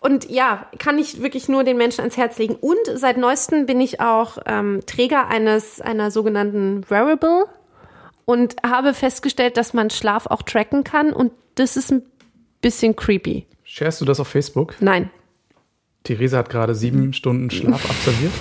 und 0.01 0.31
ja, 0.31 0.67
kann 0.79 0.99
ich 0.99 1.23
wirklich 1.23 1.49
nur 1.49 1.65
den 1.65 1.79
Menschen 1.79 2.01
ans 2.01 2.17
Herz 2.17 2.39
legen. 2.39 2.57
Und 2.57 2.79
seit 2.95 3.17
neuestem 3.17 3.67
bin 3.67 3.81
ich 3.81 4.01
auch 4.01 4.39
ähm, 4.47 4.81
Träger 4.87 5.29
eines 5.29 5.81
einer 5.81 6.11
sogenannten 6.11 6.89
Wearable 6.91 7.47
und 8.31 8.55
habe 8.63 8.95
festgestellt, 8.95 9.57
dass 9.57 9.75
man 9.75 9.91
Schlaf 9.91 10.27
auch 10.27 10.43
tracken 10.43 10.85
kann. 10.85 11.13
Und 11.13 11.33
das 11.57 11.77
ist 11.77 11.91
ein 11.91 12.03
bisschen 12.61 12.95
creepy. 12.95 13.47
Sharest 13.65 14.01
du 14.01 14.05
das 14.05 14.21
auf 14.21 14.29
Facebook? 14.29 14.77
Nein, 14.79 15.11
Theresa 16.05 16.39
hat 16.39 16.49
gerade 16.49 16.75
sieben 16.75 17.13
Stunden 17.13 17.51
Schlaf 17.51 17.85
absolviert. 17.91 18.33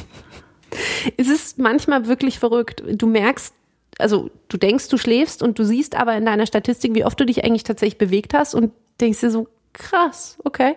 es 1.18 1.28
ist 1.28 1.58
manchmal 1.58 2.08
wirklich 2.08 2.38
verrückt. 2.38 2.84
Du 2.88 3.08
merkst, 3.08 3.54
also 3.98 4.30
du 4.48 4.58
denkst, 4.58 4.90
du 4.90 4.98
schläfst 4.98 5.42
und 5.42 5.58
du 5.58 5.64
siehst 5.64 5.96
aber 5.96 6.16
in 6.16 6.26
deiner 6.26 6.46
Statistik, 6.46 6.94
wie 6.94 7.04
oft 7.04 7.20
du 7.20 7.26
dich 7.26 7.44
eigentlich 7.44 7.64
tatsächlich 7.64 7.98
bewegt 7.98 8.36
hast 8.36 8.54
und 8.54 8.72
denkst 9.02 9.22
dir 9.22 9.32
so, 9.32 9.48
krass, 9.74 10.38
okay. 10.44 10.76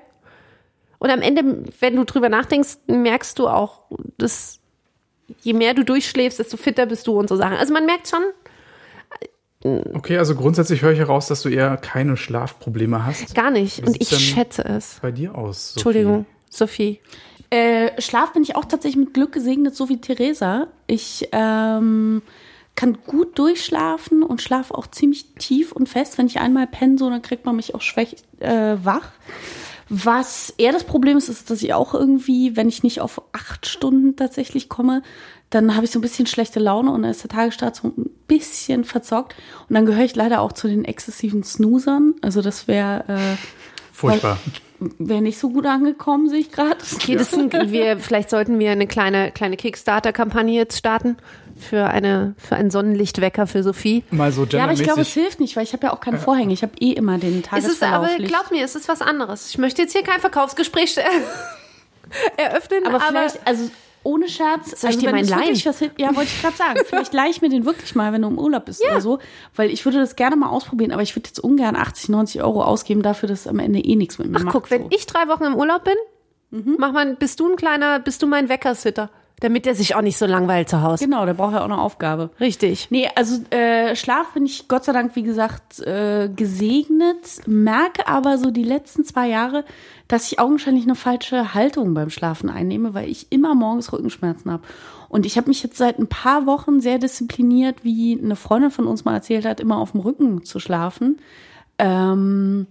Und 0.98 1.10
am 1.10 1.20
Ende, 1.20 1.64
wenn 1.80 1.96
du 1.96 2.04
drüber 2.04 2.30
nachdenkst, 2.30 2.78
merkst 2.86 3.38
du 3.38 3.48
auch, 3.48 3.82
dass 4.18 4.60
je 5.42 5.52
mehr 5.52 5.74
du 5.74 5.84
durchschläfst, 5.84 6.38
desto 6.38 6.56
fitter 6.56 6.86
bist 6.86 7.06
du 7.06 7.18
und 7.18 7.28
so 7.28 7.36
Sachen. 7.36 7.56
Also 7.56 7.72
man 7.72 7.86
merkt 7.86 8.08
schon, 8.08 8.22
Okay, 9.64 10.18
also 10.18 10.34
grundsätzlich 10.34 10.82
höre 10.82 10.92
ich 10.92 10.98
heraus, 10.98 11.28
dass 11.28 11.42
du 11.42 11.48
eher 11.48 11.76
keine 11.76 12.16
Schlafprobleme 12.16 13.04
hast. 13.04 13.34
gar 13.34 13.50
nicht. 13.50 13.86
Und 13.86 14.00
ich 14.00 14.08
denn 14.08 14.18
schätze 14.18 14.64
es. 14.64 14.98
Bei 15.00 15.12
dir 15.12 15.34
aus. 15.34 15.74
Sophie? 15.74 15.78
Entschuldigung, 15.78 16.26
Sophie. 16.50 17.00
Äh, 17.50 18.00
Schlaf 18.00 18.32
bin 18.32 18.42
ich 18.42 18.56
auch 18.56 18.64
tatsächlich 18.64 19.04
mit 19.04 19.14
Glück 19.14 19.32
gesegnet, 19.32 19.76
so 19.76 19.88
wie 19.88 20.00
Theresa. 20.00 20.68
Ich 20.86 21.28
ähm, 21.32 22.22
kann 22.74 22.98
gut 23.06 23.38
durchschlafen 23.38 24.22
und 24.22 24.40
schlafe 24.40 24.74
auch 24.74 24.86
ziemlich 24.86 25.34
tief 25.34 25.72
und 25.72 25.88
fest. 25.88 26.18
Wenn 26.18 26.26
ich 26.26 26.40
einmal 26.40 26.66
penne, 26.66 26.96
so, 26.98 27.10
dann 27.10 27.22
kriegt 27.22 27.44
man 27.44 27.56
mich 27.56 27.74
auch 27.74 27.82
schwäch 27.82 28.16
äh, 28.40 28.76
wach. 28.82 29.10
Was 29.88 30.54
eher 30.56 30.72
das 30.72 30.84
Problem 30.84 31.18
ist, 31.18 31.28
ist, 31.28 31.50
dass 31.50 31.62
ich 31.62 31.74
auch 31.74 31.92
irgendwie, 31.92 32.56
wenn 32.56 32.68
ich 32.68 32.82
nicht 32.82 33.02
auf 33.02 33.20
acht 33.32 33.66
Stunden 33.66 34.16
tatsächlich 34.16 34.70
komme, 34.70 35.02
dann 35.54 35.74
habe 35.76 35.84
ich 35.84 35.90
so 35.90 35.98
ein 35.98 36.02
bisschen 36.02 36.26
schlechte 36.26 36.58
Laune 36.60 36.90
und 36.90 37.02
dann 37.02 37.10
ist 37.10 37.22
der 37.22 37.30
Tagesstart 37.30 37.76
so 37.76 37.88
ein 37.88 38.10
bisschen 38.26 38.84
verzockt. 38.84 39.34
Und 39.68 39.74
dann 39.74 39.84
gehöre 39.84 40.04
ich 40.04 40.16
leider 40.16 40.40
auch 40.40 40.52
zu 40.52 40.66
den 40.66 40.84
exzessiven 40.84 41.42
Snoozern. 41.42 42.14
Also 42.22 42.40
das 42.40 42.68
wäre 42.68 43.04
äh, 43.08 43.36
Furchtbar. 43.92 44.38
wäre 44.98 45.20
nicht 45.20 45.38
so 45.38 45.50
gut 45.50 45.66
angekommen, 45.66 46.28
sehe 46.28 46.40
ich 46.40 46.50
gerade. 46.52 46.78
Okay, 46.94 47.16
das 47.16 47.30
sind, 47.30 47.52
wir, 47.52 47.98
vielleicht 47.98 48.30
sollten 48.30 48.58
wir 48.58 48.70
eine 48.72 48.86
kleine, 48.86 49.30
kleine 49.30 49.56
Kickstarter-Kampagne 49.56 50.54
jetzt 50.54 50.78
starten 50.78 51.18
für 51.58 51.86
eine, 51.86 52.34
für 52.38 52.56
einen 52.56 52.70
Sonnenlichtwecker 52.70 53.46
für 53.46 53.62
Sophie. 53.62 54.04
Mal 54.10 54.32
so 54.32 54.46
Ja, 54.46 54.64
aber 54.64 54.72
ich 54.72 54.82
glaube, 54.82 55.02
es 55.02 55.12
hilft 55.12 55.38
nicht, 55.38 55.54
weil 55.56 55.64
ich 55.64 55.74
habe 55.74 55.86
ja 55.86 55.92
auch 55.92 56.00
keine 56.00 56.18
Vorhänge. 56.18 56.54
Ich 56.54 56.62
habe 56.62 56.72
eh 56.80 56.92
immer 56.92 57.18
den 57.18 57.42
Es 57.52 57.64
ist 57.64 57.80
Tagesverlauf. 57.80 58.08
aber, 58.08 58.24
glaub 58.24 58.50
mir, 58.50 58.64
es 58.64 58.74
ist 58.74 58.88
was 58.88 59.02
anderes. 59.02 59.50
Ich 59.50 59.58
möchte 59.58 59.82
jetzt 59.82 59.92
hier 59.92 60.02
kein 60.02 60.20
Verkaufsgespräch 60.20 60.96
äh, 60.96 61.02
eröffnen, 62.42 62.86
aber 62.86 62.96
aber, 62.96 63.04
vielleicht, 63.08 63.46
also 63.46 63.70
ohne 64.04 64.28
Scherz, 64.28 64.70
Soll 64.70 64.90
ich 64.90 64.96
also 64.96 65.00
dir 65.00 65.06
wenn 65.06 65.26
meinen 65.26 65.28
wirklich 65.28 65.66
was 65.66 65.80
ja, 65.80 66.14
wollte 66.14 66.30
ich 66.34 66.40
gerade 66.40 66.56
sagen. 66.56 66.80
Vielleicht 66.86 67.12
leih 67.12 67.28
ich 67.30 67.42
mir 67.42 67.48
den 67.48 67.64
wirklich 67.64 67.94
mal, 67.94 68.12
wenn 68.12 68.22
du 68.22 68.28
im 68.28 68.38
Urlaub 68.38 68.64
bist 68.64 68.82
oder 68.84 69.00
so, 69.00 69.18
weil 69.54 69.70
ich 69.70 69.84
würde 69.84 69.98
das 69.98 70.16
gerne 70.16 70.36
mal 70.36 70.48
ausprobieren, 70.48 70.92
aber 70.92 71.02
ich 71.02 71.14
würde 71.16 71.28
jetzt 71.28 71.40
ungern 71.40 71.76
80, 71.76 72.08
90 72.08 72.42
Euro 72.42 72.62
ausgeben 72.62 73.02
dafür, 73.02 73.28
dass 73.28 73.40
es 73.40 73.46
am 73.46 73.58
Ende 73.58 73.80
eh 73.80 73.96
nichts 73.96 74.18
mit 74.18 74.28
mir 74.28 74.38
Ach 74.38 74.44
macht. 74.44 74.52
guck, 74.52 74.70
wenn 74.70 74.82
so. 74.82 74.88
ich 74.90 75.06
drei 75.06 75.28
Wochen 75.28 75.44
im 75.44 75.54
Urlaub 75.54 75.84
bin, 75.84 75.94
mach 76.78 76.92
mal, 76.92 77.14
bist 77.16 77.40
du 77.40 77.48
ein 77.50 77.56
kleiner, 77.56 77.98
bist 77.98 78.22
du 78.22 78.26
mein 78.26 78.48
Weckersitter, 78.48 79.10
damit 79.42 79.66
der 79.66 79.74
sich 79.74 79.96
auch 79.96 80.02
nicht 80.02 80.16
so 80.16 80.26
langweilt 80.26 80.68
zu 80.68 80.82
Hause. 80.82 81.04
Genau, 81.04 81.26
der 81.26 81.34
braucht 81.34 81.54
ja 81.54 81.60
auch 81.60 81.64
eine 81.64 81.80
Aufgabe. 81.80 82.30
Richtig. 82.38 82.88
Nee, 82.90 83.08
also 83.16 83.42
äh, 83.50 83.96
Schlaf 83.96 84.34
bin 84.34 84.46
ich 84.46 84.68
Gott 84.68 84.84
sei 84.84 84.92
Dank, 84.92 85.16
wie 85.16 85.24
gesagt, 85.24 85.80
äh, 85.80 86.28
gesegnet, 86.28 87.46
merke 87.46 88.06
aber 88.06 88.38
so 88.38 88.52
die 88.52 88.62
letzten 88.62 89.04
zwei 89.04 89.28
Jahre, 89.28 89.64
dass 90.06 90.30
ich 90.30 90.38
augenscheinlich 90.38 90.84
eine 90.84 90.94
falsche 90.94 91.54
Haltung 91.54 91.92
beim 91.92 92.08
Schlafen 92.08 92.50
einnehme, 92.50 92.94
weil 92.94 93.08
ich 93.08 93.32
immer 93.32 93.56
morgens 93.56 93.92
Rückenschmerzen 93.92 94.48
habe. 94.50 94.62
Und 95.08 95.26
ich 95.26 95.36
habe 95.36 95.48
mich 95.48 95.62
jetzt 95.62 95.76
seit 95.76 95.98
ein 95.98 96.06
paar 96.06 96.46
Wochen 96.46 96.80
sehr 96.80 96.98
diszipliniert, 96.98 97.82
wie 97.82 98.18
eine 98.22 98.36
Freundin 98.36 98.70
von 98.70 98.86
uns 98.86 99.04
mal 99.04 99.14
erzählt 99.14 99.44
hat, 99.44 99.58
immer 99.58 99.78
auf 99.78 99.90
dem 99.90 100.00
Rücken 100.00 100.44
zu 100.44 100.60
schlafen. 100.60 101.18
Ähm, 101.78 102.68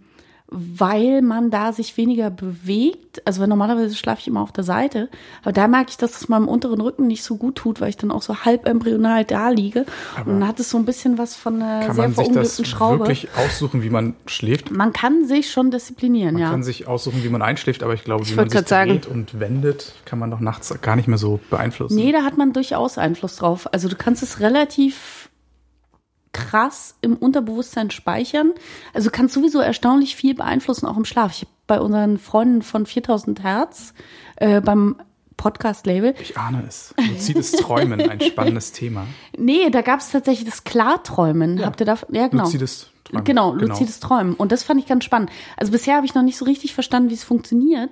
weil 0.54 1.22
man 1.22 1.49
da 1.49 1.72
sich 1.72 1.95
weniger 1.95 2.30
bewegt. 2.30 3.22
Also 3.26 3.39
weil 3.39 3.47
normalerweise 3.47 3.95
schlafe 3.95 4.20
ich 4.20 4.28
immer 4.28 4.41
auf 4.41 4.52
der 4.52 4.66
Seite, 4.66 5.10
aber 5.43 5.54
da 5.54 5.68
merke 5.70 5.91
ich, 5.91 5.97
dass 5.97 6.20
es 6.20 6.28
meinem 6.28 6.49
unteren 6.49 6.82
Rücken 6.82 7.08
nicht 7.08 7.24
so 7.24 7.38
gut 7.38 7.56
tut, 7.56 7.80
weil 7.80 7.88
ich 7.89 7.95
dann 7.97 8.12
auch 8.12 8.22
so 8.22 8.39
halb 8.43 8.68
embryonal 8.68 9.24
da 9.24 9.49
liege. 9.49 9.86
und 10.20 10.28
dann 10.28 10.47
hat 10.47 10.60
es 10.60 10.70
so 10.70 10.78
ein 10.78 10.84
bisschen 10.84 11.18
was 11.18 11.36
von 11.38 11.62
einer 11.62 11.86
Kann 11.86 11.95
sehr 11.95 12.10
man 12.10 12.14
sich 12.16 12.34
das 12.34 12.68
Schraube. 12.68 12.99
wirklich 12.99 13.30
aussuchen, 13.38 13.82
wie 13.82 13.89
man 13.89 14.14
schläft? 14.26 14.72
Man 14.72 14.91
kann 14.91 15.26
sich 15.26 15.49
schon 15.52 15.72
disziplinieren, 15.72 16.34
Man 16.34 16.41
ja. 16.43 16.52
kann 16.52 16.64
sich 16.64 16.86
aussuchen, 16.86 17.24
wie 17.24 17.30
man 17.30 17.41
einschläft, 17.41 17.82
aber 17.82 17.93
ich 17.93 18.04
glaube, 18.04 18.26
wie 18.26 18.30
Ich 18.30 18.36
man 18.36 18.52
wollte 18.54 18.58
sich 18.58 18.68
dreht 18.68 19.08
und 19.08 19.39
wendet, 19.39 19.93
kann 20.04 20.20
man 20.20 20.32
doch 20.32 20.41
nachts 20.41 20.74
gar 20.82 20.97
nicht 20.97 21.08
mehr 21.08 21.18
so 21.18 21.39
beeinflussen. 21.49 21.95
Nee, 21.95 22.12
da 22.12 22.24
hat 22.24 22.38
man 22.38 22.52
durchaus 22.52 22.97
Einfluss 22.97 23.38
drauf. 23.38 23.72
Also 23.74 23.88
du 23.88 23.95
kannst 23.95 24.22
es 24.22 24.41
relativ 24.41 25.20
krass 26.34 26.96
im 27.02 27.16
Unterbewusstsein 27.18 27.92
speichern. 27.92 28.54
Also 28.94 29.10
du 29.10 29.16
kannst 29.16 29.34
sowieso 29.34 29.60
erstaunlich 29.60 30.16
viel 30.16 30.36
beeinflussen, 30.36 30.86
auch 30.86 30.98
im 30.98 31.06
Schlaf. 31.06 31.34
Ich 31.34 31.42
habe 31.42 31.52
bei 31.68 31.80
unseren 31.80 32.18
Freunden 32.18 32.62
von 32.62 32.86
4000 32.86 33.44
Hertz 33.44 33.94
äh, 34.38 34.62
beim 34.62 34.96
Podcast-Label, 35.38 36.14
Ich 36.22 36.38
ahne 36.38 36.64
es. 36.68 36.94
Luzides 37.10 37.52
Träumen, 37.54 38.00
ein 38.00 38.22
spannendes 38.22 38.74
Thema. 38.74 39.08
nee, 39.36 39.70
da 39.72 39.82
gab 39.82 40.00
es 40.00 40.12
tatsächlich 40.12 40.48
das 40.48 40.64
Klarträumen. 40.64 41.66
Habt 41.66 41.80
ihr 41.80 41.86
da, 41.88 41.98
ja 42.12 42.28
genau. 42.28 42.44
Luzides 42.44 42.92
Träumen. 43.04 43.24
Genau, 43.26 43.54
luzides 43.54 44.00
Träumen. 44.00 44.36
Und 44.36 44.52
das 44.52 44.62
fand 44.64 44.80
ich 44.80 44.86
ganz 44.86 45.04
spannend. 45.04 45.32
Also 45.58 45.72
bisher 45.72 45.96
habe 45.96 46.06
ich 46.06 46.14
noch 46.14 46.22
nicht 46.22 46.38
so 46.38 46.46
richtig 46.46 46.76
verstanden, 46.76 47.10
wie 47.10 47.16
es 47.16 47.24
funktioniert. 47.24 47.92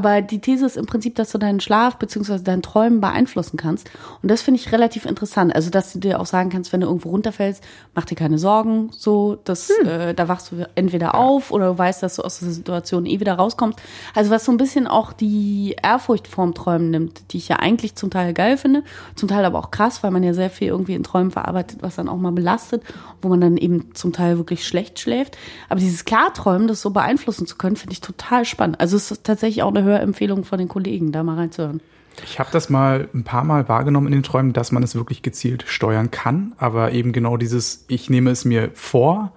Aber 0.00 0.22
die 0.22 0.38
These 0.38 0.64
ist 0.64 0.78
im 0.78 0.86
Prinzip, 0.86 1.14
dass 1.16 1.30
du 1.30 1.36
deinen 1.36 1.60
Schlaf 1.60 1.96
beziehungsweise 1.96 2.42
dein 2.42 2.62
Träumen 2.62 3.02
beeinflussen 3.02 3.58
kannst. 3.58 3.90
Und 4.22 4.30
das 4.30 4.40
finde 4.40 4.58
ich 4.58 4.72
relativ 4.72 5.04
interessant. 5.04 5.54
Also, 5.54 5.68
dass 5.68 5.92
du 5.92 5.98
dir 5.98 6.18
auch 6.20 6.24
sagen 6.24 6.48
kannst, 6.48 6.72
wenn 6.72 6.80
du 6.80 6.86
irgendwo 6.86 7.10
runterfällst, 7.10 7.62
mach 7.94 8.06
dir 8.06 8.14
keine 8.14 8.38
Sorgen. 8.38 8.88
So, 8.92 9.36
dass, 9.44 9.68
äh, 9.68 10.14
da 10.14 10.26
wachst 10.26 10.52
du 10.52 10.66
entweder 10.74 11.14
auf 11.14 11.50
oder 11.50 11.66
du 11.72 11.76
weißt, 11.76 12.02
dass 12.02 12.16
du 12.16 12.22
aus 12.22 12.40
der 12.40 12.50
Situation 12.50 13.04
eh 13.04 13.20
wieder 13.20 13.34
rauskommst. 13.34 13.78
Also, 14.14 14.30
was 14.30 14.46
so 14.46 14.52
ein 14.52 14.56
bisschen 14.56 14.86
auch 14.86 15.12
die 15.12 15.76
Ehrfurcht 15.82 16.28
vorm 16.28 16.54
Träumen 16.54 16.90
nimmt, 16.90 17.34
die 17.34 17.36
ich 17.36 17.48
ja 17.48 17.56
eigentlich 17.56 17.94
zum 17.94 18.08
Teil 18.08 18.32
geil 18.32 18.56
finde, 18.56 18.82
zum 19.16 19.28
Teil 19.28 19.44
aber 19.44 19.58
auch 19.58 19.70
krass, 19.70 20.02
weil 20.02 20.12
man 20.12 20.22
ja 20.22 20.32
sehr 20.32 20.48
viel 20.48 20.68
irgendwie 20.68 20.94
in 20.94 21.02
Träumen 21.02 21.30
verarbeitet, 21.30 21.82
was 21.82 21.96
dann 21.96 22.08
auch 22.08 22.16
mal 22.16 22.32
belastet, 22.32 22.82
wo 23.20 23.28
man 23.28 23.42
dann 23.42 23.58
eben 23.58 23.94
zum 23.94 24.14
Teil 24.14 24.38
wirklich 24.38 24.66
schlecht 24.66 24.98
schläft. 24.98 25.36
Aber 25.68 25.78
dieses 25.78 26.06
Klarträumen, 26.06 26.68
das 26.68 26.80
so 26.80 26.88
beeinflussen 26.88 27.46
zu 27.46 27.58
können, 27.58 27.76
finde 27.76 27.92
ich 27.92 28.00
total 28.00 28.46
spannend. 28.46 28.80
Also 28.80 28.96
es 28.96 29.10
ist 29.10 29.24
tatsächlich 29.24 29.62
auch 29.62 29.74
eine 29.74 29.84
Hörempfehlung 29.90 30.44
von 30.44 30.58
den 30.58 30.68
Kollegen, 30.68 31.12
da 31.12 31.22
mal 31.22 31.36
reinzuhören. 31.36 31.80
Ich 32.24 32.38
habe 32.38 32.50
das 32.52 32.68
mal 32.68 33.08
ein 33.14 33.24
paar 33.24 33.44
Mal 33.44 33.68
wahrgenommen 33.68 34.08
in 34.08 34.12
den 34.14 34.22
Träumen, 34.22 34.52
dass 34.52 34.72
man 34.72 34.82
es 34.82 34.94
wirklich 34.94 35.22
gezielt 35.22 35.64
steuern 35.66 36.10
kann, 36.10 36.52
aber 36.58 36.92
eben 36.92 37.12
genau 37.12 37.36
dieses, 37.36 37.84
ich 37.88 38.10
nehme 38.10 38.30
es 38.30 38.44
mir 38.44 38.70
vor, 38.74 39.32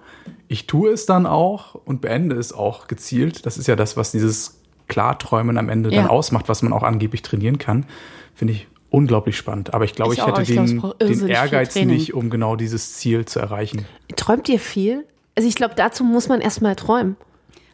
ich 0.48 0.66
tue 0.66 0.90
es 0.90 1.06
dann 1.06 1.26
auch 1.26 1.74
und 1.74 2.00
beende 2.00 2.36
es 2.36 2.52
auch 2.52 2.86
gezielt. 2.88 3.46
Das 3.46 3.58
ist 3.58 3.68
ja 3.68 3.76
das, 3.76 3.96
was 3.96 4.12
dieses 4.12 4.60
Klarträumen 4.88 5.56
am 5.56 5.68
Ende 5.68 5.90
Ja. 5.90 6.02
dann 6.02 6.10
ausmacht, 6.10 6.48
was 6.48 6.62
man 6.62 6.72
auch 6.72 6.82
angeblich 6.82 7.22
trainieren 7.22 7.58
kann. 7.58 7.86
Finde 8.34 8.54
ich 8.54 8.66
unglaublich 8.90 9.36
spannend. 9.36 9.74
Aber 9.74 9.84
ich 9.84 9.94
glaube, 9.94 10.12
Ich 10.14 10.20
ich, 10.20 10.26
hätte 10.26 10.42
ich 10.42 10.48
den, 10.48 10.78
braucht 10.78 11.00
den 11.00 11.26
Ehrgeiz 11.28 11.74
nicht, 11.76 12.14
um 12.14 12.30
genau 12.30 12.56
dieses 12.56 12.94
Ziel 12.94 13.24
zu 13.24 13.40
erreichen. 13.40 13.86
Träumt 14.16 14.48
ihr 14.48 14.60
viel? 14.60 15.04
Also 15.34 15.48
ich 15.48 15.54
glaube, 15.54 15.74
dazu 15.76 16.04
muss 16.04 16.28
man 16.28 16.40
erstmal 16.40 16.76
träumen. 16.76 17.16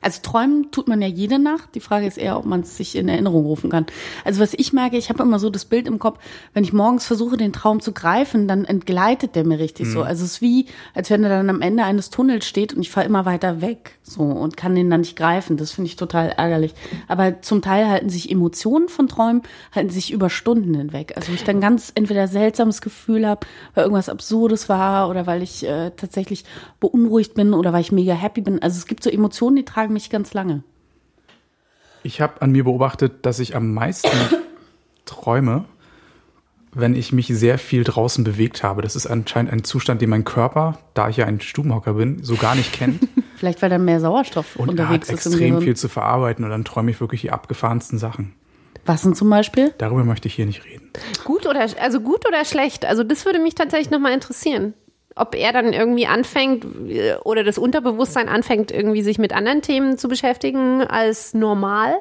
Also 0.01 0.21
träumen 0.23 0.71
tut 0.71 0.89
man 0.89 1.03
ja 1.03 1.09
jede 1.09 1.39
Nacht. 1.39 1.75
Die 1.75 1.81
Frage 1.81 2.07
ist 2.07 2.19
eher, 2.19 2.39
ob 2.39 2.47
man 2.47 2.61
es 2.61 2.77
sich 2.77 2.97
in 2.97 3.09
Erinnerung 3.09 3.45
rufen 3.45 3.71
kann. 3.71 3.87
Also 4.25 4.41
was 4.41 4.55
ich 4.55 4.73
merke, 4.73 4.97
ich 4.97 5.09
habe 5.11 5.23
immer 5.23 5.39
so 5.39 5.51
das 5.51 5.65
Bild 5.65 5.87
im 5.87 5.99
Kopf, 5.99 6.19
wenn 6.55 6.65
ich 6.65 6.73
morgens 6.73 7.07
versuche, 7.07 7.37
den 7.37 7.53
Traum 7.53 7.81
zu 7.81 7.93
greifen, 7.93 8.49
dann 8.49 8.65
entgleitet 8.65 9.35
der 9.35 9.45
mir 9.45 9.59
richtig 9.59 9.89
so. 9.89 10.03
Also 10.03 10.25
es 10.25 10.33
ist 10.33 10.43
wie, 10.43 10.67
als 10.95 11.11
wenn 11.11 11.25
er 11.25 11.31
dann 11.31 11.51
am 11.51 11.61
Ende 11.61 11.85
eines 11.85 12.11
Tunnels 12.11 12.47
steht 12.47 12.73
und 12.73 12.81
ich 12.81 12.91
fahre 12.91 13.07
immer 13.07 13.27
weiter 13.27 13.61
weg 13.61 13.99
so 14.03 14.23
und 14.23 14.57
kann 14.57 14.75
den 14.75 14.91
dann 14.91 15.01
nicht 15.01 15.17
greifen. 15.17 15.57
Das 15.57 15.73
finde 15.73 15.89
ich 15.89 15.97
total 15.97 16.31
ärgerlich. 16.31 16.75
Aber 17.09 17.43
zum 17.43 17.63
Teil 17.63 17.89
halten 17.89 18.09
sich 18.09 18.31
Emotionen 18.31 18.89
von 18.89 19.09
Träumen, 19.09 19.43
halten 19.73 19.91
sich 19.91 20.13
über 20.13 20.31
Stunden 20.31 20.75
hinweg. 20.75 21.15
Also 21.17 21.33
ich 21.33 21.45
dann 21.45 21.61
ganz 21.61 21.93
entweder 21.95 22.27
seltsames 22.27 22.81
Gefühl 22.81 23.27
habe, 23.27 23.47
weil 23.75 23.85
irgendwas 23.85 24.09
Absurdes 24.09 24.69
war 24.69 25.09
oder 25.09 25.27
weil 25.27 25.43
ich 25.43 25.67
äh, 25.67 25.91
tatsächlich 25.97 26.45
beunruhigt 26.81 27.35
bin 27.35 27.55
oder 27.55 27.73
weil 27.73 27.83
ich 27.83 27.93
mega 27.93 28.15
happy 28.15 28.41
bin. 28.41 28.63
Also 28.63 28.79
es 28.79 28.87
gibt 28.87 29.03
so 29.03 29.11
Emotionen, 29.11 29.57
die 29.57 29.65
tragen 29.65 29.90
mich 29.91 30.11
ganz 30.11 30.35
lange. 30.35 30.63
Ich 32.03 32.21
habe 32.21 32.41
an 32.43 32.51
mir 32.51 32.65
beobachtet, 32.65 33.27
dass 33.27 33.39
ich 33.39 33.55
am 33.55 33.75
meisten 33.75 34.11
träume, 35.05 35.65
wenn 36.73 36.95
ich 36.95 37.13
mich 37.13 37.27
sehr 37.29 37.59
viel 37.59 37.85
draußen 37.85 38.25
bewegt 38.25 38.63
habe. 38.63 38.83
Das 38.83 38.97
ist 38.97 39.07
anscheinend 39.07 39.53
ein 39.53 39.65
Zustand, 39.65 40.01
den 40.01 40.11
mein 40.11 40.25
Körper, 40.25 40.79
da 40.95 41.09
ich 41.09 41.17
ja 41.17 41.27
ein 41.27 41.41
Stubenhocker 41.41 41.95
bin, 41.95 42.23
so 42.23 42.37
gar 42.37 42.55
nicht 42.55 42.73
kennt. 42.73 43.01
Vielleicht 43.37 43.61
weil 43.63 43.71
da 43.71 43.79
mehr 43.79 44.01
Sauerstoff 44.01 44.57
Und 44.57 44.69
er 44.69 44.71
unterwegs 44.73 45.09
hat 45.09 45.19
ist 45.19 45.27
extrem 45.27 45.61
viel 45.61 45.77
zu 45.77 45.89
verarbeiten 45.89 46.45
und 46.45 46.51
dann 46.51 46.65
träume 46.65 46.91
ich 46.91 47.01
wirklich 47.01 47.23
die 47.23 47.31
abgefahrensten 47.31 47.99
Sachen. 47.99 48.35
Was 48.87 49.03
denn 49.03 49.15
zum 49.15 49.29
Beispiel? 49.29 49.75
Darüber 49.79 50.05
möchte 50.05 50.29
ich 50.29 50.35
hier 50.35 50.47
nicht 50.47 50.65
reden. 50.65 50.91
Gut 51.25 51.47
oder 51.47 51.67
also 51.81 52.01
gut 52.01 52.27
oder 52.27 52.45
schlecht? 52.45 52.85
Also 52.85 53.05
das 53.05 53.25
würde 53.25 53.39
mich 53.39 53.55
tatsächlich 53.55 53.91
nochmal 53.91 54.13
interessieren. 54.13 54.75
Ob 55.17 55.35
er 55.35 55.53
dann 55.53 55.73
irgendwie 55.73 56.07
anfängt 56.07 56.65
äh, 56.89 57.17
oder 57.25 57.45
das 57.45 57.59
Unterbewusstsein 57.59 58.29
anfängt, 58.29 58.71
irgendwie 58.71 59.03
sich 59.03 59.19
mit 59.19 59.33
anderen 59.33 59.63
Themen 59.63 59.99
zu 59.99 60.09
beschäftigen 60.09 60.83
als 60.83 61.35
normal. 61.35 61.95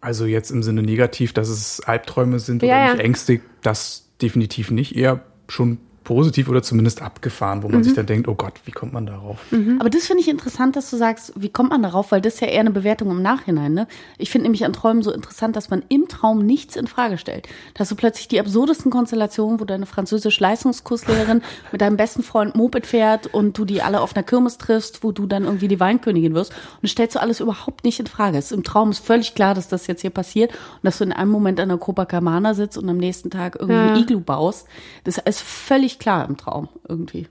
Also 0.00 0.26
jetzt 0.26 0.50
im 0.50 0.62
Sinne 0.62 0.82
negativ, 0.82 1.32
dass 1.32 1.48
es 1.48 1.80
Albträume 1.80 2.38
sind 2.40 2.62
Ja, 2.62 2.68
oder 2.68 2.86
ja. 2.86 2.94
mich 2.94 3.04
ängstigt, 3.04 3.44
das 3.62 4.08
definitiv 4.20 4.70
nicht. 4.70 4.96
Eher 4.96 5.20
schon 5.48 5.78
positiv 6.04 6.48
oder 6.48 6.62
zumindest 6.62 7.02
abgefahren, 7.02 7.62
wo 7.62 7.68
man 7.68 7.78
Mhm. 7.78 7.84
sich 7.84 7.94
dann 7.94 8.06
denkt, 8.06 8.28
oh 8.28 8.34
Gott, 8.34 8.54
wie 8.64 8.70
kommt 8.72 8.92
man 8.92 9.06
darauf? 9.06 9.38
Aber 9.78 9.90
das 9.90 10.06
finde 10.06 10.22
ich 10.22 10.28
interessant, 10.28 10.76
dass 10.76 10.90
du 10.90 10.96
sagst, 10.96 11.32
wie 11.36 11.48
kommt 11.48 11.70
man 11.70 11.82
darauf? 11.82 12.12
Weil 12.12 12.20
das 12.20 12.34
ist 12.34 12.40
ja 12.40 12.48
eher 12.48 12.60
eine 12.60 12.70
Bewertung 12.70 13.10
im 13.10 13.22
Nachhinein. 13.22 13.72
Ne? 13.74 13.86
Ich 14.18 14.30
finde 14.30 14.44
nämlich 14.44 14.64
an 14.64 14.72
Träumen 14.72 15.02
so 15.02 15.12
interessant, 15.12 15.56
dass 15.56 15.70
man 15.70 15.82
im 15.88 16.08
Traum 16.08 16.38
nichts 16.44 16.76
in 16.76 16.86
Frage 16.86 17.18
stellt. 17.18 17.46
Dass 17.74 17.88
du 17.88 17.94
plötzlich 17.96 18.28
die 18.28 18.40
absurdesten 18.40 18.90
Konstellationen, 18.90 19.60
wo 19.60 19.64
deine 19.64 19.86
französische 19.86 20.42
Leistungskurslehrerin 20.42 21.42
mit 21.72 21.80
deinem 21.80 21.96
besten 21.96 22.22
Freund 22.22 22.54
Moped 22.54 22.86
fährt 22.86 23.26
und 23.32 23.56
du 23.58 23.64
die 23.64 23.82
alle 23.82 24.00
auf 24.00 24.14
einer 24.16 24.22
Kirmes 24.22 24.58
triffst, 24.58 25.02
wo 25.04 25.12
du 25.12 25.26
dann 25.26 25.44
irgendwie 25.44 25.68
die 25.68 25.80
Weinkönigin 25.80 26.34
wirst. 26.34 26.52
Und 26.80 26.88
stellst 26.88 27.16
du 27.16 27.20
alles 27.20 27.40
überhaupt 27.40 27.84
nicht 27.84 28.00
in 28.00 28.06
Frage. 28.06 28.38
Es 28.38 28.46
ist 28.46 28.52
Im 28.52 28.64
Traum 28.64 28.90
ist 28.90 29.04
völlig 29.04 29.34
klar, 29.34 29.54
dass 29.54 29.68
das 29.68 29.86
jetzt 29.86 30.00
hier 30.02 30.10
passiert 30.10 30.50
und 30.52 30.84
dass 30.84 30.98
du 30.98 31.04
in 31.04 31.12
einem 31.12 31.30
Moment 31.30 31.60
an 31.60 31.68
der 31.68 31.78
Copacabana 31.78 32.54
sitzt 32.54 32.76
und 32.78 32.88
am 32.88 32.96
nächsten 32.98 33.30
Tag 33.30 33.56
irgendwie 33.58 33.74
Ja. 33.74 33.92
ein 33.94 33.96
Iglu 33.96 34.20
baust. 34.20 34.66
Das 35.04 35.18
ist 35.18 35.40
völlig 35.40 35.91
klar 35.98 36.28
im 36.28 36.36
Traum 36.36 36.68
irgendwie. 36.88 37.28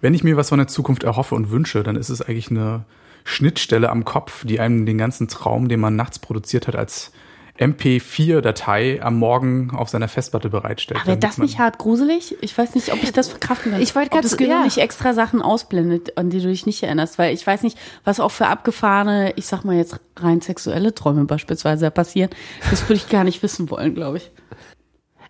Wenn 0.00 0.14
ich 0.14 0.24
mir 0.24 0.36
was 0.36 0.50
von 0.50 0.58
der 0.58 0.68
Zukunft 0.68 1.04
erhoffe 1.04 1.34
und 1.34 1.50
wünsche, 1.50 1.82
dann 1.82 1.96
ist 1.96 2.10
es 2.10 2.20
eigentlich 2.20 2.50
eine 2.50 2.84
Schnittstelle 3.24 3.88
am 3.88 4.04
Kopf, 4.04 4.44
die 4.44 4.60
einem 4.60 4.84
den 4.86 4.98
ganzen 4.98 5.28
Traum, 5.28 5.68
den 5.68 5.80
man 5.80 5.96
nachts 5.96 6.18
produziert 6.18 6.68
hat, 6.68 6.76
als 6.76 7.10
MP4-Datei 7.58 9.00
am 9.00 9.16
Morgen 9.16 9.70
auf 9.70 9.88
seiner 9.88 10.08
Festplatte 10.08 10.50
bereitstellt. 10.50 11.06
Wäre 11.06 11.16
das 11.16 11.38
nicht 11.38 11.58
hart 11.58 11.78
gruselig? 11.78 12.36
Ich 12.40 12.56
weiß 12.58 12.74
nicht, 12.74 12.92
ob 12.92 13.02
ich 13.02 13.12
das 13.12 13.28
verkraften 13.28 13.72
kann. 13.72 13.80
Ich 13.80 13.94
wollte 13.94 14.10
grad 14.10 14.24
das 14.24 14.36
Gehirn 14.36 14.58
ja. 14.58 14.64
nicht 14.64 14.78
extra 14.78 15.14
Sachen 15.14 15.40
ausblendet, 15.40 16.18
an 16.18 16.30
die 16.30 16.40
du 16.40 16.48
dich 16.48 16.66
nicht 16.66 16.82
erinnerst, 16.82 17.16
weil 17.16 17.32
ich 17.32 17.46
weiß 17.46 17.62
nicht, 17.62 17.78
was 18.02 18.18
auch 18.18 18.30
für 18.30 18.48
abgefahrene, 18.48 19.34
ich 19.36 19.46
sag 19.46 19.64
mal 19.64 19.76
jetzt 19.76 20.00
rein 20.16 20.40
sexuelle 20.40 20.94
Träume 20.94 21.26
beispielsweise 21.26 21.90
passieren. 21.92 22.30
Das 22.70 22.82
würde 22.82 22.94
ich 22.94 23.08
gar 23.08 23.22
nicht 23.22 23.40
wissen 23.42 23.70
wollen, 23.70 23.94
glaube 23.94 24.16
ich. 24.16 24.32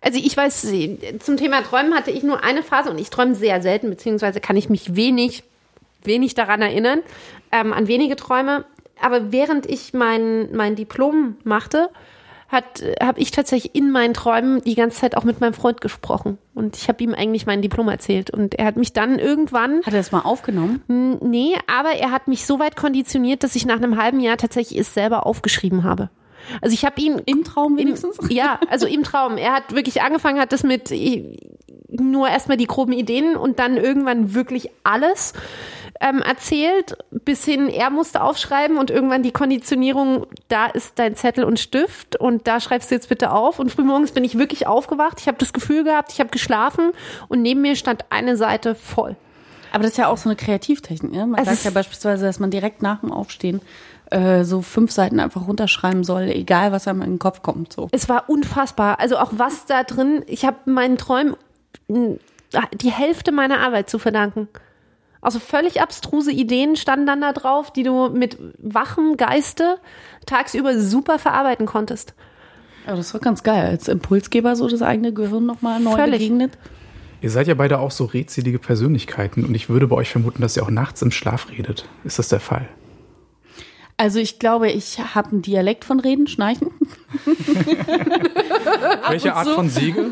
Also 0.05 0.19
ich 0.23 0.37
weiß, 0.37 0.67
zum 1.21 1.37
Thema 1.39 1.63
Träumen 1.63 1.95
hatte 1.95 2.11
ich 2.11 2.23
nur 2.23 2.45
eine 2.45 2.63
Phase 2.63 2.91
und 2.91 3.01
ich 3.01 3.09
träume 3.09 3.35
sehr 3.35 3.63
selten, 3.63 3.89
beziehungsweise 3.89 4.39
kann 4.39 4.57
ich 4.57 4.69
mich 4.69 4.95
wenig, 4.95 5.45
wenig 6.03 6.35
daran 6.35 6.61
erinnern, 6.61 7.01
ähm, 7.51 7.73
an 7.73 7.89
wenige 7.89 8.15
Träume. 8.15 8.67
Aber 9.01 9.33
während 9.33 9.65
ich 9.65 9.95
mein, 9.95 10.55
mein 10.55 10.77
Diplom 10.77 11.37
machte, 11.43 11.89
habe 13.03 13.19
ich 13.19 13.31
tatsächlich 13.31 13.75
in 13.75 13.91
meinen 13.91 14.15
Träumen 14.15 14.63
die 14.63 14.75
ganze 14.75 15.01
Zeit 15.01 15.17
auch 15.17 15.25
mit 15.25 15.41
meinem 15.41 15.55
Freund 15.55 15.81
gesprochen. 15.81 16.39
Und 16.55 16.77
ich 16.77 16.89
habe 16.89 17.03
ihm 17.03 17.15
eigentlich 17.15 17.47
mein 17.47 17.63
Diplom 17.63 17.89
erzählt. 17.89 18.31
Und 18.31 18.55
er 18.55 18.67
hat 18.67 18.77
mich 18.77 18.93
dann 18.93 19.19
irgendwann 19.19 19.79
Hat 19.79 19.95
er 19.95 19.99
das 19.99 20.13
mal 20.13 20.21
aufgenommen? 20.21 20.83
Nee, 21.23 21.55
aber 21.67 21.93
er 21.93 22.11
hat 22.11 22.29
mich 22.29 22.47
so 22.47 22.59
weit 22.59 22.77
konditioniert, 22.77 23.43
dass 23.43 23.57
ich 23.57 23.67
nach 23.67 23.77
einem 23.77 24.01
halben 24.01 24.21
Jahr 24.21 24.37
tatsächlich 24.37 24.79
es 24.79 24.95
selber 24.95 25.27
aufgeschrieben 25.27 25.83
habe. 25.83 26.11
Also 26.61 26.75
ich 26.75 26.85
habe 26.85 27.01
ihn 27.01 27.21
Im 27.27 27.45
Traum 27.45 27.73
im, 27.73 27.87
wenigstens? 27.87 28.19
ja, 28.29 28.59
also 28.69 28.87
im 28.87 29.03
Traum. 29.03 29.37
Er 29.37 29.53
hat 29.53 29.75
wirklich 29.75 30.03
angefangen, 30.03 30.41
hat 30.41 30.53
das 30.53 30.63
mit 30.63 30.91
äh, 30.91 31.39
nur 31.89 32.29
erstmal 32.29 32.57
die 32.57 32.67
groben 32.67 32.93
Ideen 32.93 33.37
und 33.37 33.59
dann 33.59 33.77
irgendwann 33.77 34.35
wirklich 34.35 34.71
alles 34.83 35.33
ähm, 36.01 36.21
erzählt, 36.21 36.97
bis 37.11 37.45
hin, 37.45 37.69
er 37.69 37.91
musste 37.91 38.23
aufschreiben 38.23 38.79
und 38.79 38.91
irgendwann 38.91 39.23
die 39.23 39.31
Konditionierung, 39.31 40.27
da 40.49 40.67
ist 40.67 40.99
dein 40.99 41.17
Zettel 41.17 41.45
und 41.45 41.61
Stift 41.61 42.17
und 42.17 42.47
da 42.47 42.61
schreibst 42.61 42.91
du 42.91 42.95
jetzt 42.95 43.09
bitte 43.09 43.33
auf. 43.33 43.59
Und 43.59 43.71
frühmorgens 43.71 44.13
bin 44.13 44.25
ich 44.25 44.37
wirklich 44.39 44.67
aufgewacht. 44.67 45.21
Ich 45.21 45.29
habe 45.29 45.39
das 45.39 45.53
Gefühl 45.53 45.85
gehabt, 45.85 46.13
ich 46.13 46.21
habe 46.21 46.31
geschlafen 46.31 46.93
und 47.29 47.43
neben 47.43 47.63
mir 47.63 47.77
stand 47.77 48.05
eine 48.11 48.37
Seite 48.37 48.75
voll. 48.75 49.17
Aber 49.75 49.83
das 49.83 49.93
ist 49.93 49.99
ja 49.99 50.07
auch 50.07 50.17
so 50.17 50.29
eine 50.29 50.37
Kreativtechnik. 50.37 51.13
Ne? 51.13 51.27
Man 51.27 51.41
Es 51.41 51.49
sagt 51.49 51.65
ja 51.65 51.71
beispielsweise, 51.73 52.25
dass 52.25 52.39
man 52.39 52.53
direkt 52.53 52.81
nach 52.81 53.01
dem 53.01 53.11
Aufstehen 53.11 53.61
äh, 54.11 54.45
so 54.45 54.63
fünf 54.63 54.93
Seiten 54.93 55.19
einfach 55.19 55.49
runterschreiben 55.49 56.05
soll, 56.05 56.29
egal 56.29 56.71
was 56.71 56.87
einem 56.87 57.03
in 57.03 57.11
den 57.15 57.19
Kopf 57.19 57.43
kommt. 57.43 57.73
So. 57.73 57.89
Es 57.91 58.09
war 58.09 58.31
unfassbar. 58.31 59.01
Also 59.01 59.19
auch 59.19 59.33
was 59.33 59.67
da 59.67 59.83
drin, 59.83 60.23
ich 60.29 60.45
habe 60.45 60.71
meinen 60.71 60.97
Träumen 60.97 61.35
die 61.89 62.91
Hälfte 62.93 63.33
meiner 63.33 63.61
Arbeit 63.61 63.91
zu 63.91 63.99
verdanken. 63.99 64.49
Also 65.21 65.41
völlig 65.41 65.81
abstruse 65.81 66.31
Ideen 66.31 66.77
standen 66.77 67.07
dann 67.07 67.21
da 67.21 67.33
drauf, 67.33 67.73
die 67.73 67.83
du 67.83 68.11
mit 68.11 68.39
wachem 68.59 69.17
Geiste 69.17 69.79
tagsüber 70.25 70.79
super 70.79 71.19
verarbeiten 71.19 71.67
konntest. 71.67 72.15
Aber 72.87 72.99
das 72.99 73.13
war 73.13 73.21
ganz 73.21 73.43
geil, 73.43 73.67
als 73.67 73.89
Impulsgeber 73.89 74.55
so 74.55 74.69
das 74.69 74.83
eigene 74.83 75.13
Gehirn 75.13 75.47
nochmal 75.47 75.81
neu 75.81 75.97
Völlig. 75.97 76.21
begegnet. 76.21 76.53
Ihr 77.25 77.31
seid 77.31 77.49
ja 77.49 77.55
beide 77.55 77.79
auch 77.79 77.91
so 77.91 78.05
redselige 78.05 78.59
Persönlichkeiten 78.59 79.47
und 79.47 79.55
ich 79.55 79.71
würde 79.71 79.87
bei 79.87 79.97
euch 79.97 80.11
vermuten, 80.11 80.43
dass 80.43 80.59
ihr 80.59 80.63
auch 80.63 80.69
nachts 80.69 81.01
im 81.01 81.11
Schlaf 81.11 81.49
redet. 81.49 81.89
Ist 82.05 82.19
das 82.19 82.29
der 82.29 82.39
Fall? 82.39 82.69
Also 83.97 84.19
ich 84.19 84.39
glaube, 84.39 84.71
ich 84.71 84.99
habe 84.99 85.31
einen 85.31 85.41
Dialekt 85.41 85.87
von 85.87 86.01
Reden, 86.01 86.27
Schnarchen. 86.27 86.69
Welche 89.09 89.35
Art 89.35 89.47
so. 89.47 89.55
von 89.55 89.71
Säge? 89.71 90.11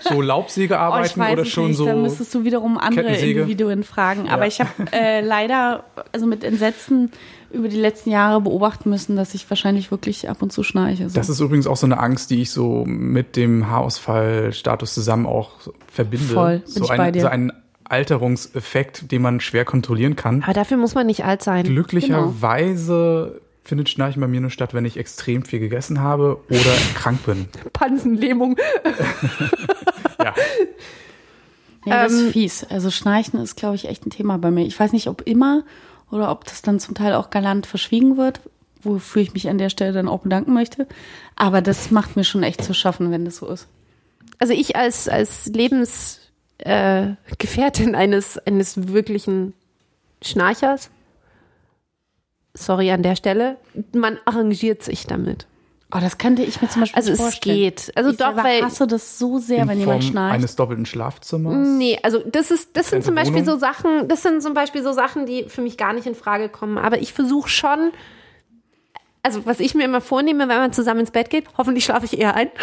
So 0.00 0.20
Laubsäge 0.20 0.74
Oh, 0.74 0.76
ich 0.76 0.80
arbeiten 0.80 1.20
weiß 1.20 1.32
oder 1.34 1.44
schon 1.44 1.68
nicht, 1.68 1.76
so? 1.76 1.84
da 1.84 1.94
müsstest 1.94 2.34
du 2.34 2.42
wiederum 2.42 2.78
andere? 2.78 3.16
Individuen 3.16 3.84
fragen. 3.84 4.28
Aber 4.28 4.48
ich 4.48 4.58
habe 4.58 4.70
äh, 4.90 5.20
leider, 5.20 5.84
also 6.10 6.26
mit 6.26 6.42
Entsetzen 6.42 7.12
über 7.52 7.68
die 7.68 7.76
letzten 7.78 8.10
Jahre 8.10 8.40
beobachten 8.40 8.90
müssen, 8.90 9.16
dass 9.16 9.34
ich 9.34 9.48
wahrscheinlich 9.50 9.90
wirklich 9.90 10.28
ab 10.28 10.42
und 10.42 10.52
zu 10.52 10.62
schnarche. 10.62 11.08
So. 11.08 11.14
Das 11.14 11.28
ist 11.28 11.40
übrigens 11.40 11.66
auch 11.66 11.76
so 11.76 11.86
eine 11.86 11.98
Angst, 11.98 12.30
die 12.30 12.42
ich 12.42 12.50
so 12.50 12.84
mit 12.86 13.36
dem 13.36 13.68
Haarausfallstatus 13.68 14.94
zusammen 14.94 15.26
auch 15.26 15.50
verbinde. 15.90 16.24
Voll, 16.34 16.58
bin 16.58 16.66
so, 16.66 16.84
ich 16.84 16.90
ein, 16.90 16.96
bei 16.96 17.10
dir. 17.12 17.22
so 17.22 17.28
ein 17.28 17.52
Alterungseffekt, 17.84 19.10
den 19.10 19.22
man 19.22 19.40
schwer 19.40 19.64
kontrollieren 19.64 20.14
kann. 20.16 20.42
Aber 20.44 20.52
dafür 20.52 20.76
muss 20.76 20.94
man 20.94 21.06
nicht 21.06 21.24
alt 21.24 21.42
sein. 21.42 21.64
Glücklicherweise 21.64 23.40
findet 23.64 23.88
Schnarchen 23.88 24.20
bei 24.20 24.28
mir 24.28 24.40
nur 24.40 24.50
statt, 24.50 24.74
wenn 24.74 24.84
ich 24.84 24.96
extrem 24.96 25.44
viel 25.44 25.58
gegessen 25.60 26.00
habe 26.00 26.38
oder 26.48 26.74
krank 26.94 27.24
bin. 27.26 27.48
Pansenlähmung. 27.72 28.56
Ja. 30.22 30.34
Nee, 31.86 31.92
das 31.92 32.12
Ähm, 32.12 32.26
ist 32.26 32.32
fies. 32.32 32.64
Also 32.64 32.90
Schnarchen 32.90 33.40
ist, 33.40 33.56
glaube 33.56 33.74
ich, 33.74 33.88
echt 33.88 34.04
ein 34.06 34.10
Thema 34.10 34.36
bei 34.36 34.50
mir. 34.50 34.66
Ich 34.66 34.78
weiß 34.78 34.92
nicht, 34.92 35.06
ob 35.08 35.22
immer 35.22 35.64
oder 36.10 36.30
ob 36.30 36.44
das 36.44 36.62
dann 36.62 36.80
zum 36.80 36.94
Teil 36.94 37.14
auch 37.14 37.30
galant 37.30 37.66
verschwiegen 37.66 38.16
wird, 38.16 38.40
wofür 38.82 39.22
ich 39.22 39.34
mich 39.34 39.48
an 39.48 39.58
der 39.58 39.70
Stelle 39.70 39.92
dann 39.92 40.08
auch 40.08 40.20
bedanken 40.20 40.52
möchte. 40.52 40.86
Aber 41.36 41.62
das 41.62 41.90
macht 41.90 42.16
mir 42.16 42.24
schon 42.24 42.42
echt 42.42 42.64
zu 42.64 42.74
schaffen, 42.74 43.10
wenn 43.10 43.24
das 43.24 43.36
so 43.36 43.48
ist. 43.48 43.68
Also 44.38 44.52
ich 44.54 44.76
als, 44.76 45.08
als 45.08 45.46
Lebensgefährtin 45.46 47.94
äh, 47.94 47.96
eines, 47.96 48.38
eines 48.38 48.88
wirklichen 48.88 49.54
Schnarchers, 50.22 50.90
sorry 52.54 52.90
an 52.90 53.02
der 53.02 53.16
Stelle, 53.16 53.56
man 53.92 54.18
arrangiert 54.24 54.82
sich 54.82 55.06
damit. 55.06 55.46
Oh, 55.92 55.98
das 56.00 56.18
könnte 56.18 56.42
ich 56.42 56.62
mir 56.62 56.68
zum 56.68 56.82
Beispiel 56.82 56.96
Also 56.96 57.10
nicht 57.10 57.18
es 57.20 57.24
vorstellen. 57.26 57.56
geht. 57.56 57.92
Also 57.96 58.10
ich 58.10 58.16
doch, 58.16 58.26
selber 58.26 58.44
weil- 58.44 58.62
hasse 58.64 58.86
das 58.86 59.18
so 59.18 59.38
sehr, 59.38 59.66
wenn 59.66 59.78
jemand 59.80 60.04
schnarcht. 60.04 60.34
eines 60.34 60.54
doppelten 60.56 60.86
Schlafzimmers. 60.86 61.54
Nee, 61.68 61.98
also 62.02 62.20
das 62.24 62.50
ist, 62.50 62.76
das 62.76 62.90
sind 62.90 63.04
zum 63.04 63.14
Beispiel 63.16 63.42
Wohnung? 63.44 63.54
so 63.54 63.58
Sachen, 63.58 64.06
das 64.08 64.22
sind 64.22 64.40
zum 64.42 64.54
Beispiel 64.54 64.82
so 64.82 64.92
Sachen, 64.92 65.26
die 65.26 65.44
für 65.48 65.62
mich 65.62 65.76
gar 65.76 65.92
nicht 65.92 66.06
in 66.06 66.14
Frage 66.14 66.48
kommen. 66.48 66.78
Aber 66.78 67.00
ich 67.00 67.12
versuche 67.12 67.48
schon, 67.48 67.90
also 69.22 69.44
was 69.46 69.58
ich 69.60 69.74
mir 69.74 69.84
immer 69.84 70.00
vornehme, 70.00 70.48
wenn 70.48 70.58
man 70.58 70.72
zusammen 70.72 71.00
ins 71.00 71.10
Bett 71.10 71.28
geht, 71.28 71.46
hoffentlich 71.58 71.84
schlafe 71.84 72.04
ich 72.06 72.18
eher 72.18 72.34
ein. 72.34 72.50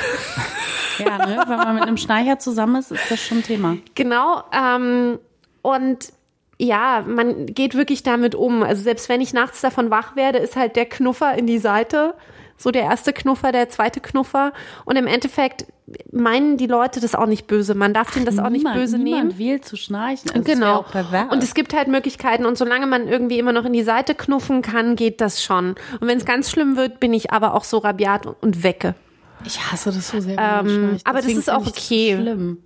Ja, 0.99 1.23
ne? 1.27 1.37
wenn 1.47 1.57
man 1.57 1.75
mit 1.75 1.83
einem 1.83 1.97
Schnarcher 1.97 2.39
zusammen 2.39 2.77
ist, 2.77 2.91
ist 2.91 3.11
das 3.11 3.21
schon 3.21 3.37
ein 3.37 3.43
Thema. 3.43 3.77
Genau. 3.93 4.41
Ähm, 4.51 5.19
und 5.61 6.11
ja, 6.57 7.03
man 7.05 7.45
geht 7.45 7.75
wirklich 7.75 8.01
damit 8.01 8.33
um. 8.33 8.63
Also 8.63 8.81
selbst 8.81 9.07
wenn 9.07 9.21
ich 9.21 9.31
nachts 9.31 9.61
davon 9.61 9.91
wach 9.91 10.15
werde, 10.15 10.39
ist 10.39 10.55
halt 10.55 10.75
der 10.75 10.87
Knuffer 10.87 11.37
in 11.37 11.45
die 11.45 11.59
Seite. 11.59 12.15
So 12.57 12.71
der 12.71 12.83
erste 12.83 13.13
Knuffer, 13.13 13.51
der 13.51 13.69
zweite 13.69 14.01
Knuffer. 14.01 14.51
Und 14.85 14.95
im 14.95 15.07
Endeffekt 15.07 15.67
meinen 16.11 16.57
die 16.57 16.67
Leute 16.67 16.99
das 16.99 17.15
auch 17.15 17.27
nicht 17.27 17.47
böse. 17.47 17.73
Man 17.73 17.93
darf 17.93 18.11
denen 18.11 18.25
das 18.25 18.39
auch 18.39 18.49
nicht 18.49 18.63
niemand, 18.63 18.75
böse 18.75 18.97
niemand 18.97 19.27
nehmen. 19.27 19.39
wählt 19.39 19.65
zu 19.65 19.77
schnarchen. 19.77 20.31
Also 20.31 20.43
Genau. 20.43 20.85
Und 21.31 21.43
es 21.43 21.53
gibt 21.53 21.73
halt 21.73 21.87
Möglichkeiten 21.87 22.45
und 22.45 22.57
solange 22.57 22.87
man 22.87 23.07
irgendwie 23.07 23.39
immer 23.39 23.53
noch 23.53 23.63
in 23.63 23.73
die 23.73 23.83
Seite 23.83 24.13
knuffen 24.13 24.61
kann, 24.61 24.95
geht 24.95 25.21
das 25.21 25.41
schon. 25.41 25.75
Und 25.99 26.07
wenn 26.07 26.17
es 26.17 26.25
ganz 26.25 26.49
schlimm 26.49 26.75
wird, 26.75 26.99
bin 26.99 27.13
ich 27.13 27.31
aber 27.31 27.53
auch 27.53 27.63
so 27.63 27.77
rabiat 27.77 28.25
und, 28.25 28.63
wecke. 28.63 28.95
ich 29.45 29.71
hasse 29.71 29.91
das 29.91 30.09
so 30.09 30.19
sehr, 30.19 30.37
Ähm, 30.37 30.97
aber 31.03 31.21
das 31.21 31.31
ist 31.31 31.49
auch 31.49 31.65
okay. 31.65 32.17
Schlimm. 32.19 32.57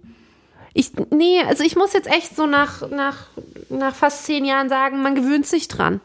Ich, 0.74 0.92
nee, 1.12 1.42
also 1.48 1.64
ich 1.64 1.76
muss 1.76 1.94
jetzt 1.94 2.08
echt 2.08 2.36
so 2.36 2.48
nach, 2.48 2.90
nach, 2.90 3.28
nach 3.70 3.94
fast 3.94 4.26
zehn 4.26 4.46
Jahren 4.46 4.70
sagen, 4.70 5.02
man 5.02 5.16
gewöhnt 5.16 5.46
sich 5.46 5.68
dran. 5.68 6.00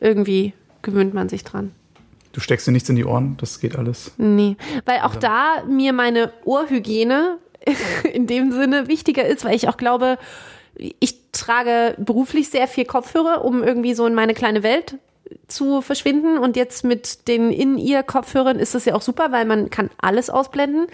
Irgendwie 0.00 0.54
gewöhnt 0.82 1.14
man 1.14 1.28
sich 1.28 1.44
dran. 1.44 1.72
Du 2.36 2.42
steckst 2.42 2.66
dir 2.66 2.72
nichts 2.72 2.90
in 2.90 2.96
die 2.96 3.06
Ohren, 3.06 3.38
das 3.40 3.60
geht 3.60 3.76
alles. 3.76 4.12
Nee, 4.18 4.58
weil 4.84 5.00
auch 5.00 5.14
da 5.16 5.64
mir 5.66 5.94
meine 5.94 6.34
Ohrhygiene 6.44 7.38
in 8.12 8.26
dem 8.26 8.52
Sinne 8.52 8.88
wichtiger 8.88 9.24
ist, 9.24 9.42
weil 9.46 9.56
ich 9.56 9.70
auch 9.70 9.78
glaube, 9.78 10.18
ich 10.76 11.16
trage 11.32 11.94
beruflich 11.96 12.50
sehr 12.50 12.68
viel 12.68 12.84
Kopfhörer, 12.84 13.42
um 13.42 13.62
irgendwie 13.62 13.94
so 13.94 14.04
in 14.04 14.12
meine 14.12 14.34
kleine 14.34 14.62
Welt 14.62 14.98
zu 15.48 15.80
verschwinden. 15.80 16.36
Und 16.36 16.56
jetzt 16.56 16.84
mit 16.84 17.26
den 17.26 17.50
In-Ear-Kopfhörern 17.50 18.58
ist 18.58 18.74
das 18.74 18.84
ja 18.84 18.94
auch 18.94 19.00
super, 19.00 19.32
weil 19.32 19.46
man 19.46 19.70
kann 19.70 19.88
alles 19.96 20.28
ausblenden. 20.28 20.88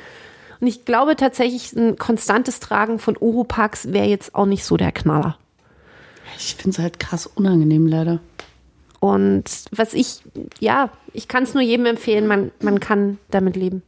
Und 0.61 0.66
ich 0.68 0.84
glaube 0.84 1.16
tatsächlich, 1.16 1.72
ein 1.72 1.99
konstantes 1.99 2.61
Tragen 2.61 3.01
von 3.01 3.16
Oropax 3.16 3.93
wäre 3.93 4.07
jetzt 4.07 4.36
auch 4.36 4.47
nicht 4.47 4.64
so 4.64 4.76
der 4.76 4.93
Knaller. 4.93 5.38
Ich 6.38 6.55
finde 6.55 6.70
es 6.70 6.78
halt 6.78 7.01
krass 7.01 7.26
unangenehm, 7.26 7.88
leider. 7.88 8.20
Und 9.03 9.64
was 9.72 9.94
ich, 9.94 10.22
ja, 10.61 10.88
ich 11.12 11.26
kann 11.26 11.42
es 11.42 11.55
nur 11.55 11.62
jedem 11.64 11.86
empfehlen, 11.86 12.28
man, 12.28 12.53
man 12.61 12.78
kann 12.78 13.18
damit 13.32 13.57
leben. 13.57 13.82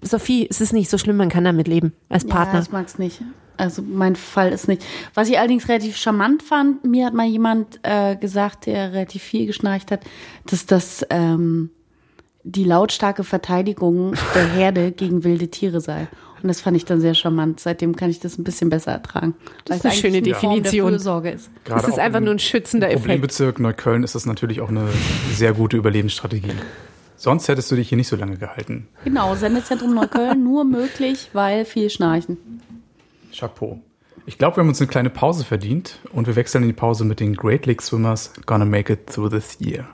Sophie, 0.00 0.46
es 0.48 0.62
ist 0.62 0.72
nicht 0.72 0.88
so 0.88 0.96
schlimm, 0.96 1.18
man 1.18 1.28
kann 1.28 1.44
damit 1.44 1.68
leben 1.68 1.92
als 2.08 2.22
Ja, 2.22 2.30
Partner. 2.30 2.62
ich 2.62 2.72
mag 2.72 2.86
es 2.86 2.98
nicht. 2.98 3.20
Also 3.58 3.82
mein 3.82 4.16
Fall 4.16 4.50
ist 4.50 4.66
nicht. 4.66 4.82
Was 5.12 5.28
ich 5.28 5.38
allerdings 5.38 5.68
relativ 5.68 5.98
charmant 5.98 6.42
fand, 6.42 6.86
mir 6.86 7.04
hat 7.04 7.12
mal 7.12 7.26
jemand 7.26 7.80
äh, 7.82 8.16
gesagt, 8.16 8.64
der 8.64 8.94
relativ 8.94 9.22
viel 9.22 9.44
geschnarcht 9.44 9.90
hat, 9.90 10.00
dass 10.46 10.64
das 10.64 11.04
ähm, 11.10 11.68
die 12.44 12.64
lautstarke 12.64 13.24
Verteidigung 13.24 14.14
der 14.34 14.46
Herde 14.50 14.90
gegen 14.92 15.22
wilde 15.22 15.48
Tiere 15.48 15.82
sei. 15.82 16.08
Und 16.44 16.48
das 16.48 16.60
fand 16.60 16.76
ich 16.76 16.84
dann 16.84 17.00
sehr 17.00 17.14
charmant. 17.14 17.58
Seitdem 17.58 17.96
kann 17.96 18.10
ich 18.10 18.20
das 18.20 18.36
ein 18.36 18.44
bisschen 18.44 18.68
besser 18.68 18.92
ertragen. 18.92 19.34
Das 19.64 19.78
ist 19.78 19.86
eine 19.86 19.94
schöne 19.94 20.34
Form 20.34 20.56
Definition. 20.56 20.90
Fürsorge 20.90 21.30
ist. 21.30 21.48
Gerade 21.64 21.80
es 21.80 21.88
ist 21.88 21.98
einfach 21.98 22.18
im 22.18 22.24
nur 22.24 22.34
ein 22.34 22.38
schützender 22.38 22.88
Effekt. 22.88 23.00
Problembezirk 23.00 23.60
Neukölln 23.60 24.02
ist 24.02 24.14
das 24.14 24.26
natürlich 24.26 24.60
auch 24.60 24.68
eine 24.68 24.86
sehr 25.32 25.54
gute 25.54 25.78
Überlebensstrategie. 25.78 26.52
Sonst 27.16 27.48
hättest 27.48 27.70
du 27.70 27.76
dich 27.76 27.88
hier 27.88 27.96
nicht 27.96 28.08
so 28.08 28.16
lange 28.16 28.36
gehalten. 28.36 28.88
Genau, 29.04 29.34
Sendezentrum 29.36 29.94
Neukölln 29.94 30.44
nur 30.44 30.66
möglich, 30.66 31.30
weil 31.32 31.64
viel 31.64 31.88
Schnarchen. 31.88 32.36
Chapeau. 33.34 33.80
Ich 34.26 34.36
glaube, 34.36 34.58
wir 34.58 34.60
haben 34.60 34.68
uns 34.68 34.82
eine 34.82 34.88
kleine 34.88 35.08
Pause 35.08 35.46
verdient 35.46 35.98
und 36.12 36.26
wir 36.26 36.36
wechseln 36.36 36.62
in 36.64 36.68
die 36.68 36.74
Pause 36.74 37.06
mit 37.06 37.20
den 37.20 37.36
Great 37.36 37.64
Lake 37.64 37.82
Swimmers 37.82 38.34
Gonna 38.44 38.66
Make 38.66 38.92
It 38.92 39.06
Through 39.06 39.30
This 39.30 39.56
Year. 39.60 39.88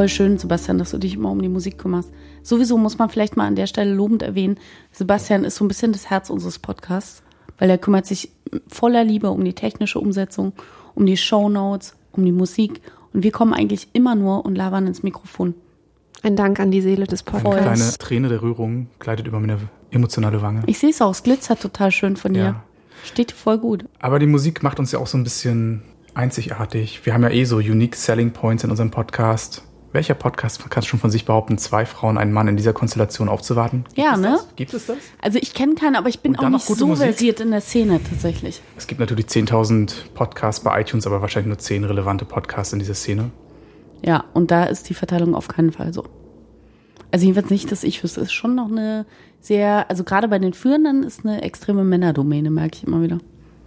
Voll 0.00 0.08
schön, 0.08 0.38
Sebastian, 0.38 0.78
dass 0.78 0.92
du 0.92 0.96
dich 0.96 1.12
immer 1.12 1.30
um 1.30 1.42
die 1.42 1.50
Musik 1.50 1.76
kümmerst. 1.76 2.10
Sowieso 2.42 2.78
muss 2.78 2.96
man 2.96 3.10
vielleicht 3.10 3.36
mal 3.36 3.46
an 3.46 3.54
der 3.54 3.66
Stelle 3.66 3.92
lobend 3.92 4.22
erwähnen, 4.22 4.58
Sebastian 4.92 5.44
ist 5.44 5.56
so 5.56 5.64
ein 5.66 5.68
bisschen 5.68 5.92
das 5.92 6.08
Herz 6.08 6.30
unseres 6.30 6.58
Podcasts, 6.58 7.22
weil 7.58 7.68
er 7.68 7.76
kümmert 7.76 8.06
sich 8.06 8.30
voller 8.66 9.04
Liebe 9.04 9.28
um 9.28 9.44
die 9.44 9.52
technische 9.52 9.98
Umsetzung, 10.00 10.54
um 10.94 11.04
die 11.04 11.18
Shownotes, 11.18 11.96
um 12.12 12.24
die 12.24 12.32
Musik 12.32 12.80
und 13.12 13.24
wir 13.24 13.30
kommen 13.30 13.52
eigentlich 13.52 13.88
immer 13.92 14.14
nur 14.14 14.46
und 14.46 14.54
labern 14.54 14.86
ins 14.86 15.02
Mikrofon. 15.02 15.52
Ein 16.22 16.34
Dank 16.34 16.60
an 16.60 16.70
die 16.70 16.80
Seele 16.80 17.04
des 17.04 17.26
Eine. 17.26 17.42
Podcasts. 17.42 17.98
kleine 17.98 17.98
Träne 17.98 18.28
der 18.30 18.40
Rührung 18.40 18.86
gleitet 19.00 19.26
über 19.26 19.38
meine 19.38 19.58
emotionale 19.90 20.40
Wange. 20.40 20.62
Ich 20.64 20.78
sehe 20.78 20.88
es 20.88 21.02
auch, 21.02 21.10
es 21.10 21.24
glitzert 21.24 21.60
total 21.60 21.90
schön 21.90 22.16
von 22.16 22.32
dir. 22.32 22.42
Ja. 22.42 22.64
Steht 23.04 23.32
dir 23.32 23.36
voll 23.36 23.58
gut. 23.58 23.84
Aber 23.98 24.18
die 24.18 24.26
Musik 24.26 24.62
macht 24.62 24.78
uns 24.78 24.92
ja 24.92 24.98
auch 24.98 25.06
so 25.06 25.18
ein 25.18 25.24
bisschen 25.24 25.82
einzigartig. 26.14 27.04
Wir 27.04 27.12
haben 27.12 27.22
ja 27.22 27.28
eh 27.28 27.44
so 27.44 27.56
unique 27.56 27.96
Selling 27.96 28.30
Points 28.30 28.64
in 28.64 28.70
unserem 28.70 28.90
Podcast. 28.90 29.62
Welcher 29.92 30.14
Podcast 30.14 30.70
kann 30.70 30.84
schon 30.84 31.00
von 31.00 31.10
sich 31.10 31.24
behaupten, 31.24 31.58
zwei 31.58 31.84
Frauen, 31.84 32.16
einen 32.16 32.32
Mann 32.32 32.46
in 32.46 32.56
dieser 32.56 32.72
Konstellation 32.72 33.28
aufzuwarten? 33.28 33.84
Gibt 33.88 33.98
Ja, 33.98 34.14
es 34.14 34.20
ne? 34.20 34.28
Das? 34.30 34.48
Gibt 34.54 34.74
es 34.74 34.86
das? 34.86 34.96
Also 35.20 35.38
ich 35.42 35.52
kenne 35.52 35.74
keinen, 35.74 35.96
aber 35.96 36.08
ich 36.08 36.20
bin 36.20 36.36
auch 36.36 36.48
nicht 36.48 36.64
so 36.64 36.86
Musik? 36.86 37.06
versiert 37.06 37.40
in 37.40 37.50
der 37.50 37.60
Szene 37.60 38.00
tatsächlich. 38.08 38.62
Es 38.76 38.86
gibt 38.86 39.00
natürlich 39.00 39.26
10.000 39.26 40.12
Podcasts 40.14 40.62
bei 40.62 40.80
iTunes, 40.80 41.08
aber 41.08 41.20
wahrscheinlich 41.22 41.48
nur 41.48 41.58
10 41.58 41.82
relevante 41.84 42.24
Podcasts 42.24 42.72
in 42.72 42.78
dieser 42.78 42.94
Szene. 42.94 43.30
Ja, 44.04 44.24
und 44.32 44.52
da 44.52 44.64
ist 44.64 44.88
die 44.88 44.94
Verteilung 44.94 45.34
auf 45.34 45.48
keinen 45.48 45.72
Fall 45.72 45.92
so. 45.92 46.04
Also 47.10 47.24
jedenfalls 47.26 47.50
nicht, 47.50 47.72
dass 47.72 47.82
ich 47.82 48.02
wüsste. 48.04 48.20
Es 48.20 48.28
ist 48.28 48.32
schon 48.32 48.54
noch 48.54 48.70
eine 48.70 49.06
sehr, 49.40 49.90
also 49.90 50.04
gerade 50.04 50.28
bei 50.28 50.38
den 50.38 50.52
Führenden 50.54 51.02
ist 51.02 51.24
eine 51.26 51.42
extreme 51.42 51.82
Männerdomäne, 51.82 52.50
merke 52.50 52.76
ich 52.76 52.84
immer 52.86 53.02
wieder. 53.02 53.18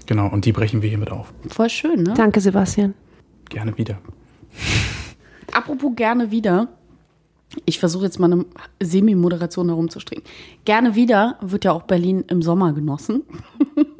Genau, 0.05 0.27
und 0.29 0.45
die 0.45 0.53
brechen 0.53 0.81
wir 0.81 0.87
hiermit 0.87 1.11
auf. 1.11 1.33
Voll 1.49 1.69
schön, 1.69 2.03
ne? 2.03 2.13
Danke, 2.15 2.39
Sebastian. 2.39 2.93
Gerne 3.49 3.77
wieder. 3.77 3.97
Apropos 5.53 5.91
gerne 5.95 6.31
wieder. 6.31 6.69
Ich 7.65 7.79
versuche 7.79 8.05
jetzt 8.05 8.19
mal 8.19 8.31
eine 8.31 8.45
Semi-Moderation 8.81 9.69
herumzustricken. 9.69 10.23
Gerne 10.65 10.95
wieder 10.95 11.37
wird 11.41 11.65
ja 11.65 11.71
auch 11.71 11.83
Berlin 11.83 12.23
im 12.27 12.41
Sommer 12.41 12.73
genossen. 12.73 13.23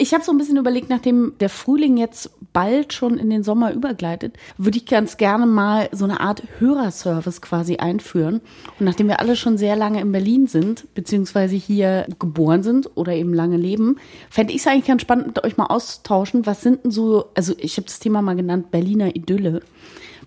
Ich 0.00 0.14
habe 0.14 0.22
so 0.22 0.30
ein 0.30 0.38
bisschen 0.38 0.56
überlegt, 0.56 0.88
nachdem 0.90 1.32
der 1.40 1.48
Frühling 1.48 1.96
jetzt 1.96 2.30
bald 2.52 2.92
schon 2.92 3.18
in 3.18 3.30
den 3.30 3.42
Sommer 3.42 3.72
übergleitet, 3.72 4.36
würde 4.56 4.78
ich 4.78 4.86
ganz 4.86 5.16
gerne 5.16 5.46
mal 5.46 5.88
so 5.90 6.04
eine 6.04 6.20
Art 6.20 6.44
Hörerservice 6.58 7.40
quasi 7.40 7.76
einführen. 7.76 8.40
Und 8.78 8.86
nachdem 8.86 9.08
wir 9.08 9.18
alle 9.18 9.34
schon 9.34 9.58
sehr 9.58 9.74
lange 9.74 10.00
in 10.00 10.12
Berlin 10.12 10.46
sind, 10.46 10.86
beziehungsweise 10.94 11.56
hier 11.56 12.06
geboren 12.20 12.62
sind 12.62 12.96
oder 12.96 13.12
eben 13.12 13.34
lange 13.34 13.56
leben, 13.56 13.96
fände 14.30 14.52
ich 14.52 14.60
es 14.60 14.66
eigentlich 14.68 14.86
ganz 14.86 15.02
spannend, 15.02 15.26
mit 15.26 15.44
euch 15.44 15.56
mal 15.56 15.66
auszutauschen. 15.66 16.46
Was 16.46 16.62
sind 16.62 16.84
denn 16.84 16.90
so, 16.92 17.26
also 17.34 17.54
ich 17.58 17.76
habe 17.76 17.86
das 17.86 17.98
Thema 17.98 18.22
mal 18.22 18.36
genannt, 18.36 18.70
Berliner 18.70 19.16
Idylle. 19.16 19.62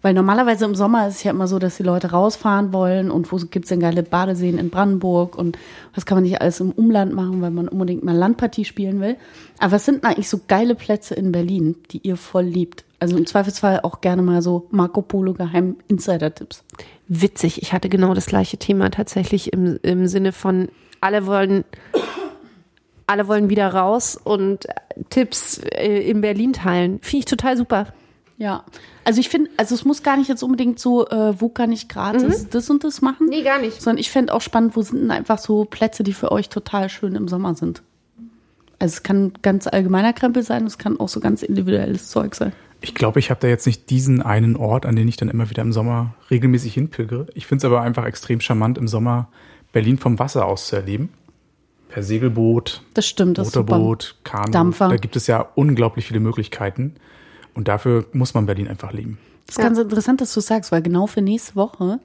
Weil 0.02 0.14
normalerweise 0.14 0.66
im 0.66 0.74
Sommer 0.74 1.08
ist 1.08 1.16
es 1.16 1.24
ja 1.24 1.32
immer 1.32 1.48
so, 1.48 1.60
dass 1.60 1.78
die 1.78 1.84
Leute 1.84 2.12
rausfahren 2.12 2.74
wollen 2.74 3.12
und 3.12 3.32
wo 3.32 3.38
gibt's 3.38 3.70
denn 3.70 3.80
geile 3.80 4.02
Badeseen 4.02 4.58
in 4.58 4.70
Brandenburg 4.70 5.38
und 5.38 5.58
was 5.94 6.06
kann 6.06 6.16
man 6.16 6.24
nicht 6.24 6.42
alles 6.42 6.60
im 6.60 6.72
Umland 6.72 7.14
machen, 7.14 7.42
weil 7.42 7.52
man 7.52 7.68
unbedingt 7.68 8.04
mal 8.04 8.16
Landpartie 8.16 8.66
spielen 8.66 9.00
will. 9.00 9.16
Aber 9.60 9.74
was 9.74 9.86
sind 9.86 10.04
eigentlich 10.04 10.30
so 10.30 10.40
geile 10.48 10.74
Plätze 10.76 11.14
in 11.14 11.32
Berlin, 11.32 11.76
die 11.92 12.00
ihr 12.00 12.18
voll 12.18 12.46
liebt? 12.46 12.84
Also 13.00 13.18
im 13.18 13.26
Zweifelsfall 13.26 13.82
auch 13.82 14.02
gerne 14.02 14.22
mal 14.22 14.42
so 14.42 14.68
Marco 14.72 15.02
Polo 15.02 15.34
Geheim 15.34 15.78
Insider-Tipps. 15.88 16.64
Witzig, 17.08 17.62
ich 17.62 17.74
hatte 17.74 17.90
genau 17.90 18.14
das 18.14 18.26
gleiche 18.26 18.58
Thema 18.58 18.90
tatsächlich 18.90 19.54
im, 19.54 19.80
im 19.84 20.08
Sinne 20.08 20.32
von, 20.32 20.70
alle 21.00 21.26
wollen, 21.26 21.64
alle 23.06 23.28
wollen 23.28 23.50
wieder 23.50 23.74
raus 23.74 24.20
und 24.24 24.68
Tipps 25.10 25.58
äh, 25.58 26.10
in 26.10 26.22
Berlin 26.22 26.54
teilen. 26.54 27.00
Finde 27.02 27.20
ich 27.20 27.26
total 27.26 27.58
super. 27.58 27.88
Ja, 28.42 28.64
also 29.04 29.20
ich 29.20 29.30
finde, 29.30 29.52
also 29.58 29.76
es 29.76 29.86
muss 29.86 30.02
gar 30.02 30.18
nicht 30.18 30.28
jetzt 30.28 30.42
unbedingt 30.42 30.80
so, 30.80 31.08
äh, 31.08 31.40
wo 31.40 31.48
kann 31.48 31.72
ich 31.72 31.88
gratis 31.88 32.50
das 32.50 32.72
und 32.72 32.84
das 32.84 33.00
machen? 33.00 33.28
Nee, 33.30 33.44
gar 33.44 33.62
nicht. 33.62 33.80
Sondern 33.80 34.00
ich 34.00 34.10
fände 34.10 34.34
auch 34.34 34.42
spannend, 34.42 34.76
wo 34.76 34.82
sind 34.82 35.00
denn 35.00 35.12
einfach 35.12 35.38
so 35.38 35.66
Plätze, 35.66 36.02
die 36.02 36.12
für 36.12 36.32
euch 36.32 36.50
total 36.50 36.90
schön 36.90 37.14
im 37.14 37.28
Sommer 37.28 37.54
sind? 37.54 37.84
Also 38.80 38.94
es 38.94 39.04
kann 39.04 39.34
ganz 39.44 39.68
allgemeiner 39.68 40.12
Krempel 40.12 40.42
sein, 40.42 40.66
es 40.66 40.80
kann 40.80 41.00
auch 41.00 41.08
so 41.08 41.20
ganz 41.20 41.44
individuelles 41.44 42.10
Zeug 42.10 42.34
sein. 42.34 42.52
Ich 42.82 42.96
glaube, 42.96 43.20
ich 43.20 43.30
habe 43.30 43.40
da 43.40 43.48
jetzt 43.48 43.68
nicht 43.68 43.92
diesen 43.92 44.24
einen 44.24 44.56
Ort, 44.56 44.88
an 44.88 44.96
den 44.96 45.08
ich 45.08 45.18
dann 45.18 45.30
immer 45.30 45.52
wieder 45.52 45.62
im 45.62 45.72
Sommer 45.72 46.16
regelmäßig 46.32 46.74
hinpilgere. 46.74 47.28
Ich 47.36 47.46
finde 47.46 47.60
es 47.60 47.66
aber 47.72 47.82
einfach 47.82 48.06
extrem 48.06 48.42
charmant, 48.42 48.80
im 48.80 48.88
Sommer 48.88 49.28
Berlin 49.72 50.00
vom 50.00 50.18
Wasser 50.18 50.48
aus 50.48 50.66
zu 50.66 50.78
erleben. 50.78 51.10
Per 51.90 52.02
Segelboot, 52.02 52.82
Das 52.96 53.06
stimmt, 53.06 53.38
das. 53.38 53.54
Motorboot, 53.54 54.16
Kanu. 54.24 54.50
Dampfer. 54.50 54.90
Da 54.90 54.96
gibt 54.96 55.16
es 55.16 55.28
ja 55.28 55.48
unglaublich 55.54 56.08
viele 56.08 56.22
Möglichkeiten. 56.22 56.96
Und 57.54 57.68
dafür 57.68 58.06
muss 58.14 58.34
man 58.34 58.46
Berlin 58.46 58.68
einfach 58.68 58.94
lieben. 58.94 59.18
Das 59.48 59.58
ist 59.58 59.64
ganz 59.64 59.78
interessant, 59.78 60.22
dass 60.22 60.34
du 60.34 60.40
sagst, 60.40 60.72
weil 60.72 60.82
genau 60.82 61.08
für 61.08 61.22
nächste 61.22 61.56
Woche 61.56 62.00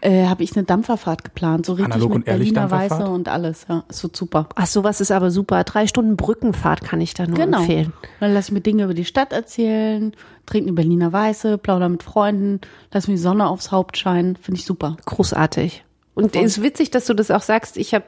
äh, 0.00 0.26
habe 0.26 0.44
ich 0.44 0.54
eine 0.54 0.64
Dampferfahrt 0.64 1.24
geplant, 1.24 1.66
so 1.66 1.72
richtig 1.72 1.92
Analog 1.92 2.10
mit 2.10 2.16
und 2.18 2.28
ehrlich 2.28 2.52
Berliner 2.54 2.70
Weiße 2.70 3.06
und 3.08 3.28
alles. 3.28 3.66
Ja, 3.68 3.82
es 3.88 4.02
wird 4.02 4.14
super. 4.14 4.48
Ach, 4.54 4.66
sowas 4.66 5.00
ist 5.00 5.10
aber 5.10 5.30
super. 5.32 5.64
Drei 5.64 5.86
Stunden 5.88 6.16
Brückenfahrt 6.16 6.82
kann 6.84 7.00
ich 7.00 7.14
da 7.14 7.26
nur 7.26 7.36
Genau. 7.36 7.58
empfehlen. 7.60 7.92
Dann 8.20 8.32
lass 8.32 8.46
ich 8.46 8.52
mir 8.52 8.60
Dinge 8.60 8.84
über 8.84 8.94
die 8.94 9.04
Stadt 9.06 9.32
erzählen, 9.32 10.12
trinke 10.44 10.68
eine 10.68 10.74
Berliner 10.74 11.12
Weiße, 11.12 11.58
plauder 11.58 11.88
mit 11.88 12.04
Freunden, 12.04 12.60
lass 12.92 13.08
mir 13.08 13.14
die 13.14 13.20
Sonne 13.20 13.48
aufs 13.48 13.72
Haupt 13.72 13.96
scheinen. 13.96 14.36
Finde 14.36 14.60
ich 14.60 14.66
super. 14.66 14.96
Großartig. 15.06 15.84
Und 16.14 16.36
es 16.36 16.58
ist 16.58 16.62
witzig, 16.62 16.90
dass 16.92 17.06
du 17.06 17.14
das 17.14 17.30
auch 17.32 17.42
sagst. 17.42 17.76
Ich 17.76 17.92
habe 17.94 18.04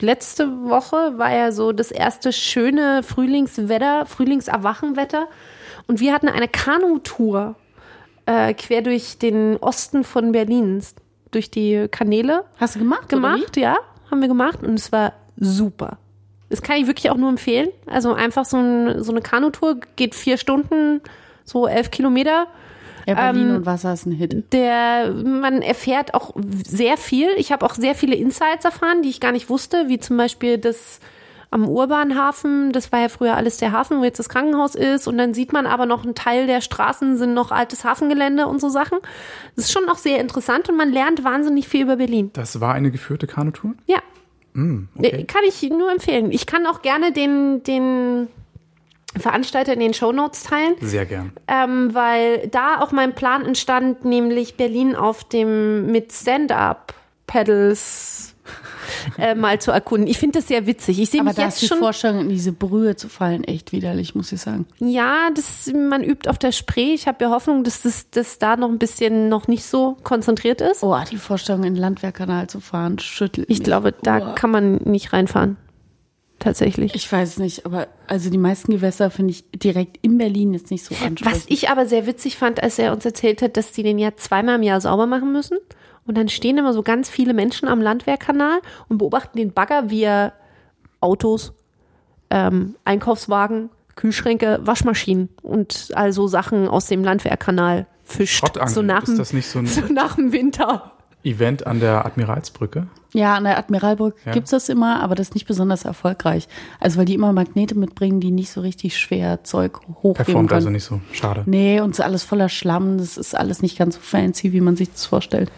letzte 0.00 0.48
Woche 0.68 1.14
war 1.16 1.32
ja 1.34 1.50
so 1.52 1.72
das 1.72 1.90
erste 1.90 2.32
schöne 2.32 3.02
Frühlingswetter, 3.02 4.04
Frühlingserwachenwetter. 4.06 5.26
Und 5.88 6.00
wir 6.00 6.12
hatten 6.12 6.28
eine 6.28 6.46
Kanutour 6.48 7.56
äh, 8.26 8.54
quer 8.54 8.82
durch 8.82 9.18
den 9.18 9.56
Osten 9.56 10.04
von 10.04 10.32
Berlin, 10.32 10.82
durch 11.30 11.50
die 11.50 11.88
Kanäle 11.90 12.44
Hast 12.58 12.76
du 12.76 12.78
gemacht? 12.78 13.08
gemacht, 13.08 13.56
ja, 13.56 13.76
haben 14.10 14.20
wir 14.20 14.28
gemacht 14.28 14.62
und 14.62 14.74
es 14.74 14.92
war 14.92 15.14
super. 15.36 15.98
Das 16.50 16.62
kann 16.62 16.76
ich 16.76 16.86
wirklich 16.86 17.10
auch 17.10 17.16
nur 17.16 17.28
empfehlen. 17.30 17.68
Also 17.86 18.12
einfach 18.14 18.44
so, 18.44 18.58
ein, 18.58 19.02
so 19.02 19.12
eine 19.12 19.20
Kanutour 19.22 19.78
geht 19.96 20.14
vier 20.14 20.36
Stunden, 20.38 21.00
so 21.44 21.66
elf 21.66 21.90
Kilometer. 21.90 22.46
Ja, 23.06 23.14
Berlin 23.14 23.48
Ähm, 23.48 23.56
und 23.56 23.66
Wasser 23.66 23.94
ist 23.94 24.04
ein 24.06 24.12
Hit. 24.12 24.52
Der, 24.52 25.10
man 25.12 25.62
erfährt 25.62 26.12
auch 26.14 26.34
sehr 26.66 26.98
viel. 26.98 27.28
Ich 27.38 27.50
habe 27.52 27.64
auch 27.64 27.74
sehr 27.74 27.94
viele 27.94 28.14
Insights 28.14 28.64
erfahren, 28.66 29.00
die 29.02 29.08
ich 29.08 29.20
gar 29.20 29.32
nicht 29.32 29.48
wusste, 29.48 29.88
wie 29.88 29.98
zum 29.98 30.18
Beispiel 30.18 30.58
das 30.58 31.00
am 31.50 31.66
Urbanhafen, 31.68 32.72
das 32.72 32.92
war 32.92 33.00
ja 33.00 33.08
früher 33.08 33.36
alles 33.36 33.56
der 33.56 33.72
Hafen, 33.72 33.98
wo 34.00 34.04
jetzt 34.04 34.18
das 34.18 34.28
Krankenhaus 34.28 34.74
ist. 34.74 35.08
Und 35.08 35.16
dann 35.18 35.32
sieht 35.34 35.52
man 35.52 35.66
aber 35.66 35.86
noch 35.86 36.04
einen 36.04 36.14
Teil 36.14 36.46
der 36.46 36.60
Straßen 36.60 37.16
sind 37.16 37.34
noch 37.34 37.50
altes 37.52 37.84
Hafengelände 37.84 38.46
und 38.46 38.60
so 38.60 38.68
Sachen. 38.68 38.98
Das 39.56 39.64
ist 39.66 39.72
schon 39.72 39.88
auch 39.88 39.96
sehr 39.98 40.20
interessant 40.20 40.68
und 40.68 40.76
man 40.76 40.90
lernt 40.92 41.24
wahnsinnig 41.24 41.68
viel 41.68 41.82
über 41.82 41.96
Berlin. 41.96 42.30
Das 42.34 42.60
war 42.60 42.74
eine 42.74 42.90
geführte 42.90 43.26
Kanutour? 43.26 43.72
Ja, 43.86 43.98
Nee, 44.54 44.86
okay. 44.96 45.24
Kann 45.24 45.42
ich 45.46 45.62
nur 45.70 45.92
empfehlen. 45.92 46.32
Ich 46.32 46.46
kann 46.46 46.66
auch 46.66 46.82
gerne 46.82 47.12
den, 47.12 47.62
den 47.62 48.26
Veranstalter 49.16 49.72
in 49.72 49.78
den 49.78 49.94
Shownotes 49.94 50.42
teilen, 50.42 50.74
Sehr 50.80 51.06
gern. 51.06 51.30
ähm, 51.46 51.94
weil 51.94 52.48
da 52.48 52.80
auch 52.80 52.90
mein 52.90 53.14
Plan 53.14 53.46
entstand, 53.46 54.04
nämlich 54.04 54.56
Berlin 54.56 54.96
auf 54.96 55.22
dem 55.22 55.92
mit 55.92 56.12
Stand-up-Pedals 56.12 58.34
äh, 59.18 59.34
mal 59.34 59.60
zu 59.60 59.70
erkunden. 59.70 60.08
Ich 60.08 60.18
finde 60.18 60.38
das 60.38 60.48
sehr 60.48 60.66
witzig. 60.66 60.98
Ich 61.00 61.10
sehe 61.10 61.20
Aber 61.20 61.30
mich 61.30 61.36
da 61.36 61.44
jetzt 61.44 61.54
ist 61.54 61.62
die 61.62 61.66
schon. 61.68 61.78
Vorstellung, 61.78 62.20
in 62.20 62.28
diese 62.28 62.52
Brühe 62.52 62.96
zu 62.96 63.08
fallen, 63.08 63.44
echt 63.44 63.72
widerlich, 63.72 64.14
muss 64.14 64.32
ich 64.32 64.40
sagen. 64.40 64.66
Ja, 64.78 65.28
das, 65.34 65.72
man 65.74 66.02
übt 66.02 66.28
auf 66.28 66.38
der 66.38 66.52
Spree. 66.52 66.94
Ich 66.94 67.06
habe 67.06 67.24
ja 67.24 67.30
Hoffnung, 67.30 67.64
dass 67.64 67.82
das, 67.82 68.10
das 68.10 68.38
da 68.38 68.56
noch 68.56 68.68
ein 68.68 68.78
bisschen 68.78 69.28
noch 69.28 69.48
nicht 69.48 69.64
so 69.64 69.96
konzentriert 70.04 70.60
ist. 70.60 70.82
Oh, 70.82 70.96
die 71.10 71.16
Vorstellung, 71.16 71.64
in 71.64 71.74
den 71.74 71.80
Landwehrkanal 71.80 72.48
zu 72.48 72.60
fahren, 72.60 72.98
schüttelt 72.98 73.48
Ich 73.50 73.58
mich. 73.58 73.64
glaube, 73.64 73.92
da 74.02 74.18
Uah. 74.18 74.34
kann 74.34 74.50
man 74.50 74.76
nicht 74.84 75.12
reinfahren. 75.12 75.56
Tatsächlich. 76.40 76.94
Ich 76.94 77.10
weiß 77.10 77.30
es 77.30 77.38
nicht, 77.38 77.66
aber 77.66 77.88
also 78.06 78.30
die 78.30 78.38
meisten 78.38 78.70
Gewässer 78.70 79.10
finde 79.10 79.32
ich 79.32 79.50
direkt 79.50 79.96
in 80.02 80.18
Berlin 80.18 80.52
jetzt 80.54 80.70
nicht 80.70 80.84
so 80.84 80.94
ansprechend. 80.94 81.24
Was 81.24 81.44
ich 81.48 81.68
aber 81.68 81.84
sehr 81.86 82.06
witzig 82.06 82.36
fand, 82.36 82.62
als 82.62 82.78
er 82.78 82.92
uns 82.92 83.04
erzählt 83.04 83.42
hat, 83.42 83.56
dass 83.56 83.72
die 83.72 83.82
den 83.82 83.98
ja 83.98 84.14
zweimal 84.14 84.54
im 84.54 84.62
Jahr 84.62 84.80
sauber 84.80 85.06
machen 85.06 85.32
müssen. 85.32 85.58
Und 86.08 86.16
dann 86.16 86.28
stehen 86.28 86.58
immer 86.58 86.72
so 86.72 86.82
ganz 86.82 87.08
viele 87.08 87.34
Menschen 87.34 87.68
am 87.68 87.80
Landwehrkanal 87.80 88.60
und 88.88 88.98
beobachten 88.98 89.36
den 89.38 89.52
Bagger, 89.52 89.90
wie 89.90 90.02
er 90.02 90.32
Autos, 91.00 91.52
ähm, 92.30 92.74
Einkaufswagen, 92.84 93.70
Kühlschränke, 93.94 94.58
Waschmaschinen 94.62 95.28
und 95.42 95.90
also 95.94 96.26
Sachen 96.26 96.66
aus 96.66 96.86
dem 96.86 97.04
Landwehrkanal 97.04 97.86
fischt. 98.04 98.44
So 98.66 98.80
nach, 98.82 99.02
ist 99.02 99.08
dem, 99.10 99.18
das 99.18 99.32
nicht 99.32 99.48
so 99.48 99.58
ein 99.60 99.66
so 99.68 99.82
nach 99.92 100.16
dem 100.16 100.32
Winter. 100.32 100.92
Event 101.24 101.66
an 101.66 101.80
der 101.80 102.06
Admiralsbrücke? 102.06 102.86
Ja, 103.12 103.34
an 103.34 103.44
der 103.44 103.58
Admiralbrücke 103.58 104.18
Ja. 104.26 104.32
gibt's 104.32 104.50
das 104.50 104.68
immer, 104.68 105.02
aber 105.02 105.14
das 105.14 105.28
ist 105.28 105.34
nicht 105.34 105.46
besonders 105.46 105.84
erfolgreich. 105.84 106.46
Also 106.80 106.98
weil 106.98 107.04
die 107.06 107.14
immer 107.14 107.32
Magnete 107.32 107.74
mitbringen, 107.74 108.20
die 108.20 108.30
nicht 108.30 108.50
so 108.50 108.60
richtig 108.60 108.96
schwer 108.98 109.44
Zeug 109.44 109.80
hochheben 110.02 110.14
Performt 110.14 110.48
können. 110.48 110.56
also 110.56 110.70
nicht 110.70 110.84
so. 110.84 111.00
Schade. 111.12 111.42
Nee, 111.46 111.80
und 111.80 111.90
es 111.90 111.98
ist 111.98 112.04
alles 112.04 112.22
voller 112.22 112.48
Schlamm. 112.48 112.98
Das 112.98 113.16
ist 113.18 113.34
alles 113.36 113.62
nicht 113.62 113.76
ganz 113.78 113.96
so 113.96 114.00
fancy, 114.00 114.52
wie 114.52 114.60
man 114.60 114.76
sich 114.76 114.90
das 114.92 115.04
vorstellt. 115.06 115.50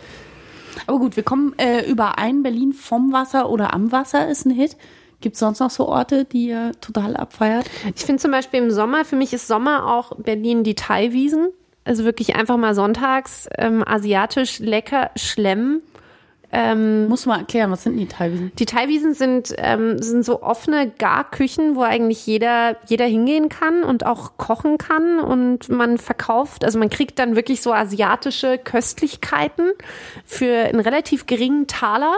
Aber 0.87 0.99
gut, 0.99 1.17
wir 1.17 1.23
kommen 1.23 1.59
äh, 1.59 1.89
überein. 1.89 2.43
Berlin 2.43 2.73
vom 2.73 3.13
Wasser 3.13 3.51
oder 3.51 3.73
am 3.75 3.93
Wasser 3.93 4.29
ist 4.29 4.47
ein 4.47 4.51
Hit. 4.51 4.77
Gibt's 5.21 5.39
sonst 5.39 5.61
noch 5.61 5.71
so 5.71 5.87
Orte, 5.87 6.25
die 6.25 6.49
ihr 6.49 6.73
total 6.81 7.17
abfeiert? 7.17 7.67
Ich 7.95 8.05
finde 8.05 8.23
zum 8.23 8.31
Beispiel 8.31 8.63
im 8.63 8.71
Sommer, 8.71 9.05
für 9.05 9.17
mich 9.17 9.33
ist 9.33 9.47
Sommer 9.47 9.87
auch 9.87 10.17
Berlin 10.17 10.65
die 10.65 10.75
Thai-Wiesen. 10.75 11.49
Also 11.85 12.05
wirklich 12.05 12.37
einfach 12.37 12.57
mal 12.57 12.75
sonntags 12.75 13.49
ähm, 13.57 13.83
asiatisch 13.87 14.59
lecker 14.59 15.11
schlemmen. 15.17 15.83
Ähm, 16.53 17.09
Muss 17.09 17.27
mal 17.27 17.39
erklären, 17.39 17.71
was 17.71 17.85
sind 17.85 17.97
die 17.97 18.07
Teilwiesen? 18.07 18.51
die 18.59 18.67
Teilwiesen 18.67 19.15
sind, 19.15 19.55
ähm, 19.59 20.03
sind 20.03 20.25
so 20.25 20.43
offene 20.43 20.91
Garküchen, 20.91 21.77
wo 21.77 21.83
eigentlich 21.83 22.27
jeder, 22.27 22.77
jeder 22.87 23.05
hingehen 23.05 23.49
kann 23.49 23.85
und 23.85 24.05
auch 24.05 24.37
kochen 24.37 24.77
kann. 24.77 25.21
Und 25.21 25.69
man 25.69 25.99
verkauft, 25.99 26.65
also 26.65 26.79
man 26.79 26.91
kriegt 26.91 27.21
dann 27.21 27.37
wirklich 27.37 27.63
so 27.63 27.73
asiatische 27.73 28.59
Köstlichkeiten 28.59 29.71
für 30.25 30.65
einen 30.65 30.81
relativ 30.81 31.27
geringen 31.27 31.69
Taler. 31.69 32.17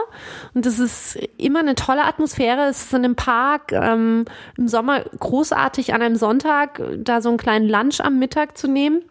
Und 0.55 0.65
das 0.65 0.79
ist 0.79 1.19
immer 1.37 1.59
eine 1.59 1.75
tolle 1.75 2.03
Atmosphäre. 2.03 2.63
Es 2.69 2.85
ist 2.85 2.93
in 2.93 3.05
einem 3.05 3.15
Park, 3.15 3.71
ähm, 3.71 4.25
im 4.57 4.67
Sommer 4.67 5.01
großartig 5.19 5.93
an 5.93 6.01
einem 6.01 6.15
Sonntag, 6.15 6.81
da 6.97 7.21
so 7.21 7.29
einen 7.29 7.37
kleinen 7.37 7.69
Lunch 7.69 8.01
am 8.01 8.17
Mittag 8.17 8.57
zu 8.57 8.67
nehmen. 8.67 9.03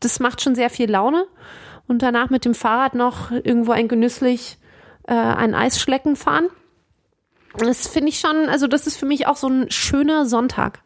Das 0.00 0.20
macht 0.20 0.40
schon 0.40 0.54
sehr 0.54 0.70
viel 0.70 0.90
Laune. 0.90 1.26
Und 1.92 2.00
danach 2.00 2.30
mit 2.30 2.46
dem 2.46 2.54
Fahrrad 2.54 2.94
noch 2.94 3.30
irgendwo 3.30 3.72
ein 3.72 3.86
genüsslich 3.86 4.56
äh, 5.06 5.12
ein 5.12 5.54
Eisschlecken 5.54 6.16
fahren. 6.16 6.46
Das 7.58 7.86
finde 7.86 8.08
ich 8.08 8.18
schon, 8.18 8.48
also 8.48 8.66
das 8.66 8.86
ist 8.86 8.96
für 8.96 9.04
mich 9.04 9.26
auch 9.26 9.36
so 9.36 9.46
ein 9.46 9.70
schöner 9.70 10.24
Sonntag. 10.24 10.80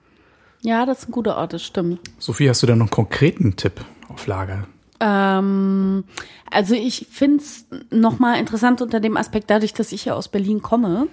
Ja, 0.62 0.84
das 0.84 1.02
ist 1.02 1.08
ein 1.08 1.12
guter 1.12 1.36
Ort, 1.36 1.52
das 1.52 1.62
stimmt. 1.62 2.00
Sophie, 2.18 2.48
hast 2.48 2.64
du 2.64 2.66
da 2.66 2.74
noch 2.74 2.86
einen 2.86 2.90
konkreten 2.90 3.54
Tipp 3.54 3.84
auf 4.08 4.26
Lager? 4.26 4.66
Ähm, 4.98 6.02
also 6.50 6.74
ich 6.74 7.06
finde 7.08 7.36
es 7.36 7.66
nochmal 7.92 8.40
interessant 8.40 8.82
unter 8.82 8.98
dem 8.98 9.16
Aspekt, 9.16 9.48
dadurch, 9.48 9.74
dass 9.74 9.92
ich 9.92 10.06
ja 10.06 10.14
aus 10.14 10.26
Berlin 10.26 10.60
komme, 10.60 11.06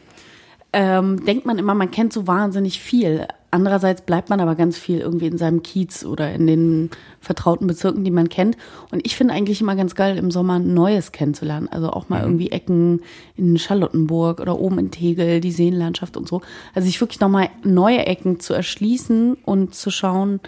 ähm, 0.73 1.23
denkt 1.23 1.45
man 1.45 1.59
immer, 1.59 1.75
man 1.75 1.91
kennt 1.91 2.11
so 2.11 2.27
wahnsinnig 2.27 2.79
viel. 2.79 3.27
Andererseits 3.51 4.01
bleibt 4.01 4.31
man 4.31 4.39
aber 4.39 4.55
ganz 4.55 4.79
viel 4.79 4.99
irgendwie 4.99 5.27
in 5.27 5.37
seinem 5.37 5.61
Kiez 5.61 6.03
oder 6.03 6.33
in 6.33 6.47
den 6.47 6.89
vertrauten 7.19 7.67
Bezirken, 7.67 8.03
die 8.03 8.09
man 8.09 8.27
kennt. 8.27 8.57
Und 8.91 9.05
ich 9.05 9.15
finde 9.15 9.35
eigentlich 9.35 9.61
immer 9.61 9.75
ganz 9.75 9.93
geil, 9.93 10.17
im 10.17 10.31
Sommer 10.31 10.57
Neues 10.57 11.11
kennenzulernen. 11.11 11.67
Also 11.69 11.91
auch 11.91 12.09
mal 12.09 12.23
irgendwie 12.23 12.49
Ecken 12.49 13.01
in 13.35 13.59
Charlottenburg 13.59 14.39
oder 14.39 14.59
oben 14.59 14.79
in 14.79 14.89
Tegel, 14.89 15.39
die 15.39 15.51
Seenlandschaft 15.51 16.17
und 16.17 16.27
so. 16.27 16.41
Also 16.73 16.87
sich 16.87 16.99
wirklich 16.99 17.19
nochmal 17.19 17.49
neue 17.63 18.07
Ecken 18.07 18.39
zu 18.39 18.55
erschließen 18.55 19.35
und 19.45 19.75
zu 19.75 19.91
schauen, 19.91 20.39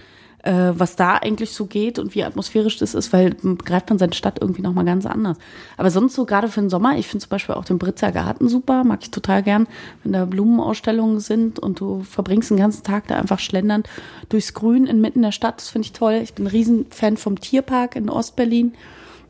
äh, 0.46 0.74
was 0.80 0.96
da 0.96 1.16
eigentlich 1.16 1.52
so 1.52 1.66
geht 1.66 1.98
und 1.98 2.14
wie 2.14 2.24
atmosphärisch 2.24 2.78
das 2.78 2.93
ist, 2.93 3.12
weil 3.12 3.32
begreift 3.32 3.89
man 3.89 3.98
seine 3.98 4.14
Stadt 4.14 4.39
irgendwie 4.39 4.62
nochmal 4.62 4.86
ganz 4.86 5.06
anders. 5.06 5.38
Aber 5.76 5.89
sonst 5.89 6.14
so 6.14 6.26
gerade 6.26 6.48
für 6.48 6.62
den 6.62 6.70
Sommer, 6.70 6.98
ich 6.98 7.08
finde 7.08 7.24
zum 7.24 7.30
Beispiel 7.30 7.56
auch 7.56 7.66
den 7.66 7.80
Britzer 7.80 8.12
Garten 8.12 8.48
super, 8.48 8.84
mag 8.84 9.00
ich 9.02 9.12
total 9.12 9.41
gern, 9.41 9.68
wenn 10.04 10.14
da 10.14 10.26
Blumenausstellungen 10.26 11.20
sind 11.20 11.58
und 11.60 11.80
du 11.80 12.04
verbringst 12.04 12.52
den 12.52 12.58
ganzen 12.58 12.84
Tag 12.84 13.08
da 13.08 13.16
einfach 13.16 13.39
schlendernd 13.39 13.89
durchs 14.30 14.54
Grün 14.54 14.86
inmitten 14.86 15.24
der 15.24 15.32
Stadt, 15.32 15.58
das 15.58 15.70
finde 15.70 15.88
ich 15.88 15.93
toll. 15.93 16.20
Ich 16.24 16.36
bin 16.36 16.46
ein 16.46 16.52
Riesenfan 16.52 17.18
vom 17.18 17.39
Tierpark 17.39 17.96
in 17.96 18.10
Ostberlin, 18.10 18.74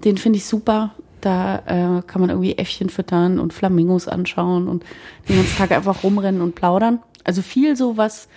den 0.04 0.18
finde 0.18 0.38
ich 0.38 0.46
super. 0.46 0.96
Da 1.22 1.58
äh, 1.66 2.02
kann 2.04 2.22
man 2.22 2.30
irgendwie 2.30 2.58
Äffchen 2.58 2.90
füttern 2.90 3.40
und 3.40 3.54
Flamingos 3.54 4.08
anschauen 4.08 4.68
und 4.68 4.84
den 5.28 5.38
ganzen 5.38 5.58
Tag 5.58 5.72
einfach 5.72 6.04
rumrennen 6.04 6.42
und 6.42 6.54
plaudern. 6.56 7.00
Also 7.24 7.42
viel 7.42 7.76
so 7.76 7.98
was 7.98 8.28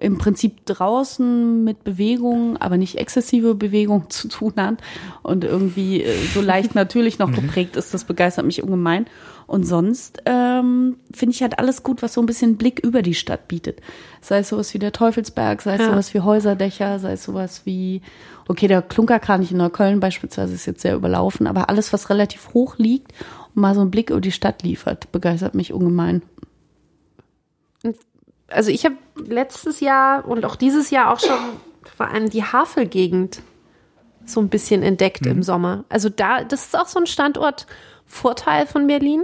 im 0.00 0.18
Prinzip 0.18 0.66
draußen 0.66 1.62
mit 1.64 1.84
Bewegung, 1.84 2.56
aber 2.56 2.76
nicht 2.76 2.96
exzessive 2.96 3.54
Bewegung 3.54 4.06
zu 4.10 4.28
tun 4.28 4.54
hat 4.56 4.76
und 5.22 5.44
irgendwie 5.44 6.02
äh, 6.02 6.14
so 6.32 6.40
leicht 6.40 6.74
natürlich 6.74 7.18
noch 7.18 7.32
geprägt 7.32 7.76
ist, 7.76 7.94
das 7.94 8.04
begeistert 8.04 8.44
mich 8.46 8.62
ungemein. 8.62 9.06
Und 9.46 9.64
sonst 9.66 10.22
ähm, 10.24 10.96
finde 11.12 11.34
ich 11.34 11.42
halt 11.42 11.58
alles 11.58 11.82
gut, 11.82 12.00
was 12.02 12.14
so 12.14 12.22
ein 12.22 12.26
bisschen 12.26 12.56
Blick 12.56 12.80
über 12.80 13.02
die 13.02 13.12
Stadt 13.12 13.46
bietet. 13.46 13.80
Sei 14.22 14.38
es 14.38 14.48
sowas 14.48 14.72
wie 14.72 14.78
der 14.78 14.92
Teufelsberg, 14.92 15.60
sei 15.60 15.74
es 15.74 15.80
Ja. 15.82 15.90
sowas 15.90 16.14
wie 16.14 16.20
Häuserdächer, 16.20 16.98
sei 16.98 17.12
es 17.12 17.24
sowas 17.24 17.62
wie, 17.66 18.00
okay, 18.48 18.68
der 18.68 18.80
Klunkerkranich 18.80 19.50
in 19.52 19.58
Neukölln 19.58 20.00
beispielsweise 20.00 20.54
ist 20.54 20.64
jetzt 20.64 20.80
sehr 20.80 20.94
überlaufen, 20.94 21.46
aber 21.46 21.68
alles, 21.68 21.92
was 21.92 22.08
relativ 22.08 22.54
hoch 22.54 22.78
liegt 22.78 23.12
und 23.54 23.60
mal 23.60 23.74
so 23.74 23.82
einen 23.82 23.90
Blick 23.90 24.08
über 24.08 24.22
die 24.22 24.32
Stadt 24.32 24.62
liefert, 24.62 25.12
begeistert 25.12 25.54
mich 25.54 25.74
ungemein. 25.74 26.22
Also 28.54 28.70
ich 28.70 28.84
habe 28.84 28.96
letztes 29.16 29.80
Jahr 29.80 30.26
und 30.26 30.44
auch 30.44 30.56
dieses 30.56 30.90
Jahr 30.90 31.12
auch 31.12 31.20
schon 31.20 31.38
vor 31.96 32.08
allem 32.08 32.30
die 32.30 32.44
Havelgegend 32.44 33.42
so 34.24 34.40
ein 34.40 34.48
bisschen 34.48 34.82
entdeckt 34.82 35.26
im 35.26 35.42
Sommer. 35.42 35.84
Also 35.88 36.08
da, 36.08 36.44
das 36.44 36.66
ist 36.66 36.78
auch 36.78 36.86
so 36.86 36.98
ein 36.98 37.06
Standortvorteil 37.06 38.66
von 38.66 38.86
Berlin. 38.86 39.22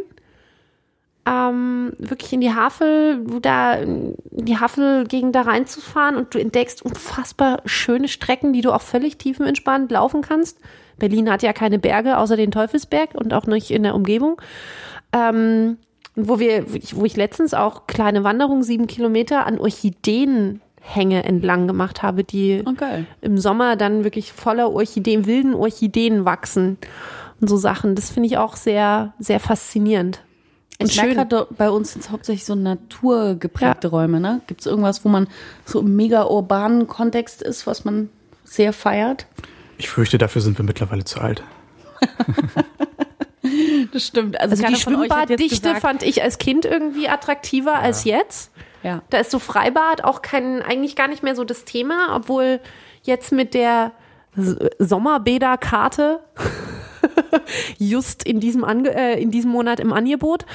Ähm, 1.27 1.93
wirklich 1.99 2.33
in 2.33 2.41
die 2.41 2.55
Havel, 2.55 3.25
da 3.41 3.75
in 3.75 4.15
die 4.31 4.59
Havelgegend 4.59 5.35
da 5.35 5.43
reinzufahren 5.43 6.17
und 6.17 6.35
du 6.35 6.39
entdeckst 6.39 6.83
unfassbar 6.83 7.63
schöne 7.67 8.09
Strecken, 8.09 8.53
die 8.53 8.63
du 8.63 8.73
auch 8.73 8.83
völlig 8.83 9.19
tiefenentspannt 9.19 9.91
laufen 9.91 10.23
kannst. 10.23 10.59
Berlin 10.99 11.31
hat 11.31 11.43
ja 11.43 11.53
keine 11.53 11.79
Berge 11.79 12.19
außer 12.19 12.37
den 12.37 12.51
Teufelsberg 12.51 13.15
und 13.15 13.33
auch 13.35 13.47
nicht 13.47 13.71
in 13.71 13.83
der 13.83 13.95
Umgebung. 13.95 14.41
Ähm, 15.13 15.79
wo 16.29 16.39
wir, 16.39 16.65
wo 16.95 17.05
ich 17.05 17.17
letztens 17.17 17.55
auch 17.55 17.87
kleine 17.87 18.25
Wanderung, 18.25 18.63
sieben 18.63 18.87
Kilometer 18.87 19.47
an 19.47 19.59
Orchideenhänge 19.59 21.25
entlang 21.25 21.67
gemacht 21.67 22.03
habe, 22.03 22.25
die 22.25 22.63
Oh, 22.67 22.73
geil. 22.75 23.07
im 23.21 23.39
Sommer 23.39 23.77
dann 23.77 24.05
wirklich 24.05 24.33
voller 24.33 24.71
Orchideen, 24.73 25.27
wilden 25.27 25.55
Orchideen 25.55 26.25
wachsen 26.25 26.79
und 27.41 27.49
so 27.49 27.57
Sachen. 27.57 27.95
Das 27.95 28.11
finde 28.11 28.29
ich 28.29 28.39
auch 28.39 28.57
sehr, 28.57 29.13
sehr 29.19 29.41
faszinierend. 29.41 30.21
Und 30.81 30.87
Ich 30.87 30.95
schön. 30.95 31.13
gerade, 31.15 31.47
bei 31.57 31.69
uns 31.71 31.93
sind 31.93 32.03
es 32.05 32.11
hauptsächlich 32.11 32.45
so 32.47 32.55
naturgeprägte 32.55 33.89
Räume. 33.89 34.19
Ne? 34.21 34.41
Gibt 34.47 34.61
es 34.63 34.67
irgendwas, 34.67 35.05
wo 35.05 35.09
man 35.11 35.27
so 35.67 35.81
im 35.81 35.95
mega 35.97 36.25
urbanen 36.27 36.87
Kontext 36.87 37.43
ist, 37.43 37.67
was 37.67 37.85
man 37.85 38.09
sehr 38.45 38.73
feiert? 38.73 39.27
Ich 39.77 39.91
fürchte, 39.91 40.17
dafür 40.19 40.41
sind 40.43 40.59
wir 40.59 40.65
mittlerweile 40.65 41.05
zu 41.05 41.21
alt. 41.21 41.43
Das 43.93 44.07
stimmt. 44.07 44.41
Also, 44.41 44.53
Also 44.53 44.75
die 44.75 44.81
Schwimmbaddichte 44.81 45.75
fand 45.77 46.03
ich 46.03 46.23
als 46.23 46.39
Kind 46.39 46.65
irgendwie 46.65 47.09
attraktiver 47.09 47.79
als 47.79 48.05
jetzt. 48.05 48.53
Ja. 48.83 49.03
Da 49.11 49.19
ist 49.19 49.31
so 49.31 49.39
Freibad 49.39 50.05
auch 50.05 50.23
kein, 50.23 50.63
eigentlich 50.63 50.97
gar 50.97 51.09
nicht 51.09 51.23
mehr 51.23 51.35
so 51.35 51.45
das 51.45 51.65
Thema, 51.65 52.15
obwohl 52.15 52.61
jetzt 53.03 53.33
mit 53.33 53.55
der 53.55 53.93
Sommerbäderkarte 54.79 56.21
just 57.79 58.23
in 58.25 58.41
diesem, 58.41 58.65
Ange 58.65 58.95
äh, 58.95 59.21
in 59.21 59.31
diesem 59.31 59.51
Monat 59.51 59.81
im 59.81 59.93
Angebot. 59.93 60.47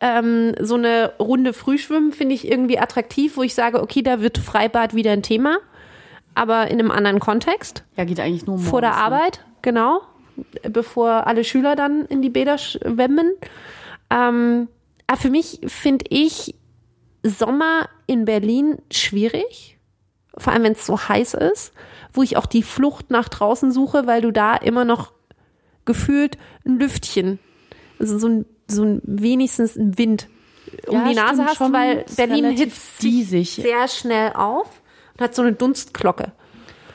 Ähm, 0.00 0.54
so 0.60 0.76
eine 0.76 1.12
Runde 1.18 1.52
Frühschwimmen 1.52 2.12
finde 2.12 2.34
ich 2.34 2.48
irgendwie 2.48 2.78
attraktiv, 2.78 3.36
wo 3.36 3.42
ich 3.42 3.54
sage, 3.54 3.82
okay, 3.82 4.02
da 4.02 4.20
wird 4.20 4.38
Freibad 4.38 4.94
wieder 4.94 5.12
ein 5.12 5.22
Thema, 5.22 5.58
aber 6.34 6.68
in 6.68 6.78
einem 6.78 6.90
anderen 6.90 7.20
Kontext. 7.20 7.84
Ja, 7.96 8.04
geht 8.04 8.20
eigentlich 8.20 8.46
nur 8.46 8.58
Vor 8.58 8.80
der 8.80 8.90
morgens, 8.90 9.10
ne? 9.10 9.14
Arbeit, 9.16 9.44
genau. 9.62 10.02
Bevor 10.68 11.26
alle 11.26 11.44
Schüler 11.44 11.76
dann 11.76 12.06
in 12.06 12.22
die 12.22 12.30
Bäder 12.30 12.58
schwemmen. 12.58 13.32
Ähm, 14.10 14.68
aber 15.06 15.20
für 15.20 15.30
mich 15.30 15.60
finde 15.66 16.06
ich 16.08 16.54
Sommer 17.22 17.88
in 18.06 18.24
Berlin 18.24 18.78
schwierig. 18.90 19.78
Vor 20.36 20.52
allem, 20.52 20.64
wenn 20.64 20.72
es 20.72 20.86
so 20.86 20.98
heiß 20.98 21.34
ist, 21.34 21.72
wo 22.12 22.22
ich 22.22 22.36
auch 22.36 22.46
die 22.46 22.62
Flucht 22.62 23.10
nach 23.10 23.28
draußen 23.28 23.72
suche, 23.72 24.06
weil 24.06 24.20
du 24.20 24.30
da 24.30 24.56
immer 24.56 24.84
noch 24.84 25.12
gefühlt 25.84 26.38
ein 26.66 26.78
Lüftchen, 26.78 27.38
also 27.98 28.18
so 28.18 28.28
ein, 28.28 28.46
so 28.68 28.82
ein 28.82 29.02
wenigstens 29.04 29.76
ein 29.76 29.96
Wind 29.98 30.28
um 30.86 30.96
Ja, 30.96 31.08
die 31.08 31.14
Nase 31.14 31.44
hast, 31.44 31.60
weil 31.60 32.04
Berlin 32.16 32.50
hitzt 32.50 33.00
sich 33.00 33.54
sehr 33.54 33.86
schnell 33.88 34.32
auf 34.32 34.82
und 35.14 35.20
hat 35.20 35.34
so 35.34 35.42
eine 35.42 35.52
Dunstglocke. 35.52 36.32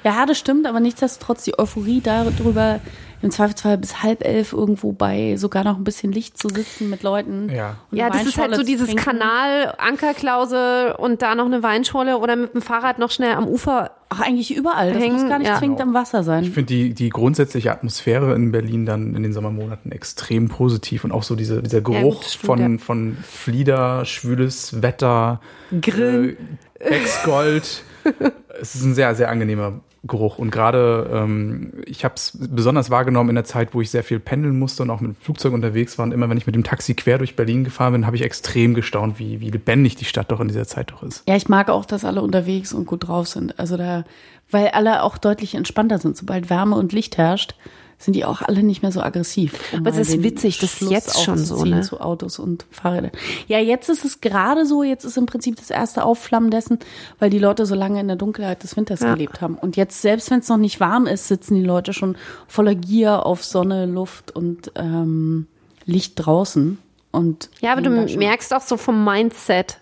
Ja, 0.03 0.25
das 0.25 0.37
stimmt, 0.39 0.65
aber 0.65 0.79
nichtsdestotrotz 0.79 1.43
die 1.43 1.57
Euphorie 1.59 2.01
darüber, 2.01 2.79
im 3.21 3.31
Zweifelsfall 3.31 3.77
bis 3.77 4.01
halb 4.01 4.25
elf 4.25 4.53
irgendwo 4.53 4.91
bei 4.93 5.35
sogar 5.35 5.63
noch 5.63 5.77
ein 5.77 5.83
bisschen 5.83 6.11
Licht 6.11 6.37
zu 6.37 6.47
sitzen 6.49 6.89
mit 6.89 7.03
Leuten. 7.03 7.49
Ja. 7.53 7.77
und 7.91 7.97
Ja, 7.97 8.09
das 8.09 8.25
ist 8.25 8.37
halt 8.37 8.55
so 8.55 8.63
dieses 8.63 8.87
trinken. 8.87 9.03
Kanal, 9.03 9.75
Ankerklause 9.77 10.95
und 10.97 11.21
da 11.21 11.35
noch 11.35 11.45
eine 11.45 11.61
Weinschorle 11.61 12.17
oder 12.17 12.35
mit 12.35 12.53
dem 12.53 12.61
Fahrrad 12.61 12.99
noch 12.99 13.11
schnell 13.11 13.33
am 13.33 13.47
Ufer. 13.47 13.91
Ach, 14.09 14.21
eigentlich 14.21 14.55
überall. 14.55 14.93
Das 14.93 15.03
Hängen, 15.03 15.19
muss 15.19 15.29
gar 15.29 15.37
nicht 15.37 15.49
ja. 15.49 15.57
zwingend 15.57 15.81
am 15.81 15.93
Wasser 15.93 16.21
Ich 16.21 16.25
sein. 16.25 16.45
finde 16.45 16.63
die, 16.63 16.93
die 16.93 17.09
grundsätzliche 17.09 17.71
Atmosphäre 17.71 18.33
in 18.33 18.51
Berlin 18.51 18.85
dann 18.85 19.15
in 19.15 19.21
den 19.21 19.33
Sommermonaten 19.33 19.91
extrem 19.91 20.47
positiv 20.47 21.03
und 21.03 21.11
auch 21.11 21.23
so 21.23 21.35
diese, 21.35 21.61
dieser 21.61 21.81
Geruch 21.81 22.23
stimmt, 22.23 22.45
von, 22.45 22.59
ja. 22.59 22.77
von 22.79 23.17
Flieder, 23.21 24.05
schwüles 24.05 24.81
Wetter, 24.81 25.41
Grillen. 25.81 26.57
äh, 26.79 26.85
Exgold. 26.85 27.83
es 28.61 28.75
ist 28.75 28.83
ein 28.83 28.95
sehr, 28.95 29.13
sehr 29.13 29.29
angenehmer 29.29 29.81
Geruch 30.03 30.37
und 30.37 30.49
gerade 30.49 31.09
ähm, 31.13 31.73
ich 31.85 32.05
habe 32.05 32.15
es 32.15 32.37
besonders 32.39 32.89
wahrgenommen 32.89 33.29
in 33.29 33.35
der 33.35 33.43
Zeit, 33.43 33.73
wo 33.73 33.81
ich 33.81 33.91
sehr 33.91 34.03
viel 34.03 34.19
pendeln 34.19 34.57
musste 34.57 34.83
und 34.83 34.89
auch 34.89 35.01
mit 35.01 35.11
dem 35.11 35.15
Flugzeug 35.15 35.51
unterwegs 35.53 35.97
war 35.97 36.05
und 36.05 36.13
immer 36.13 36.29
wenn 36.29 36.37
ich 36.37 36.45
mit 36.45 36.55
dem 36.55 36.63
Taxi 36.63 36.93
quer 36.93 37.17
durch 37.17 37.35
Berlin 37.35 37.65
gefahren 37.65 37.93
bin, 37.93 38.05
habe 38.05 38.15
ich 38.15 38.21
extrem 38.21 38.73
gestaunt, 38.73 39.19
wie, 39.19 39.41
wie 39.41 39.49
lebendig 39.49 39.97
die 39.97 40.05
Stadt 40.05 40.31
doch 40.31 40.39
in 40.39 40.47
dieser 40.47 40.65
Zeit 40.65 40.91
doch 40.91 41.03
ist. 41.03 41.23
Ja, 41.27 41.35
ich 41.35 41.49
mag 41.49 41.69
auch, 41.69 41.85
dass 41.85 42.05
alle 42.05 42.21
unterwegs 42.21 42.71
und 42.73 42.85
gut 42.85 43.07
drauf 43.07 43.27
sind. 43.27 43.59
Also 43.59 43.75
da, 43.75 44.05
weil 44.49 44.69
alle 44.69 45.03
auch 45.03 45.17
deutlich 45.17 45.55
entspannter 45.55 45.97
sind. 45.97 46.15
Sobald 46.15 46.49
Wärme 46.49 46.75
und 46.75 46.93
Licht 46.93 47.17
herrscht, 47.17 47.55
sind 47.99 48.13
die 48.15 48.23
auch 48.23 48.41
alle 48.41 48.63
nicht 48.63 48.81
mehr 48.81 48.93
so 48.93 49.01
aggressiv. 49.01 49.53
Um 49.73 49.79
Aber 49.79 49.89
es 49.89 49.97
ist 49.97 50.23
witzig, 50.23 50.57
das 50.59 50.71
ist 50.71 50.77
Schluss 50.77 50.89
jetzt 50.91 51.21
schon 51.21 51.37
so, 51.37 51.65
ne? 51.65 51.81
Zu 51.81 51.99
Autos 51.99 52.39
und 52.39 52.65
Fahrrädern. 52.71 53.11
Ja, 53.47 53.59
jetzt 53.59 53.89
ist 53.89 54.05
es 54.05 54.21
gerade 54.21 54.65
so, 54.65 54.83
jetzt 54.83 55.03
ist 55.03 55.17
im 55.17 55.25
Prinzip 55.25 55.57
das 55.57 55.69
erste 55.69 56.05
Aufflammen 56.05 56.49
dessen, 56.49 56.79
weil 57.19 57.29
die 57.29 57.39
Leute 57.39 57.65
so 57.65 57.75
lange 57.75 57.99
in 57.99 58.07
der 58.07 58.15
Dunkelheit 58.15 58.63
des 58.63 58.77
Winters 58.77 59.01
Ja. 59.01 59.13
gelebt 59.13 59.41
haben. 59.41 59.55
Und 59.55 59.75
jetzt, 59.75 60.01
selbst 60.01 60.31
wenn 60.31 60.39
es 60.39 60.47
noch 60.47 60.57
nicht 60.57 60.79
warm 60.79 61.07
ist, 61.07 61.27
sitzen 61.27 61.55
die 61.55 61.63
Leute 61.63 61.91
schon 61.91 62.15
voller 62.47 62.73
Gier 62.73 63.25
auf 63.25 63.43
Sonne, 63.43 63.85
Luft 63.85 64.33
und 64.33 64.71
ähm, 64.75 65.47
Licht 65.85 66.13
draußen. 66.15 66.77
Und 67.11 67.49
Ja, 67.59 67.73
aber 67.73 67.81
du 67.81 67.89
merkst 67.89 68.53
auch 68.53 68.61
so 68.61 68.77
vom 68.77 69.03
Mindset 69.03 69.78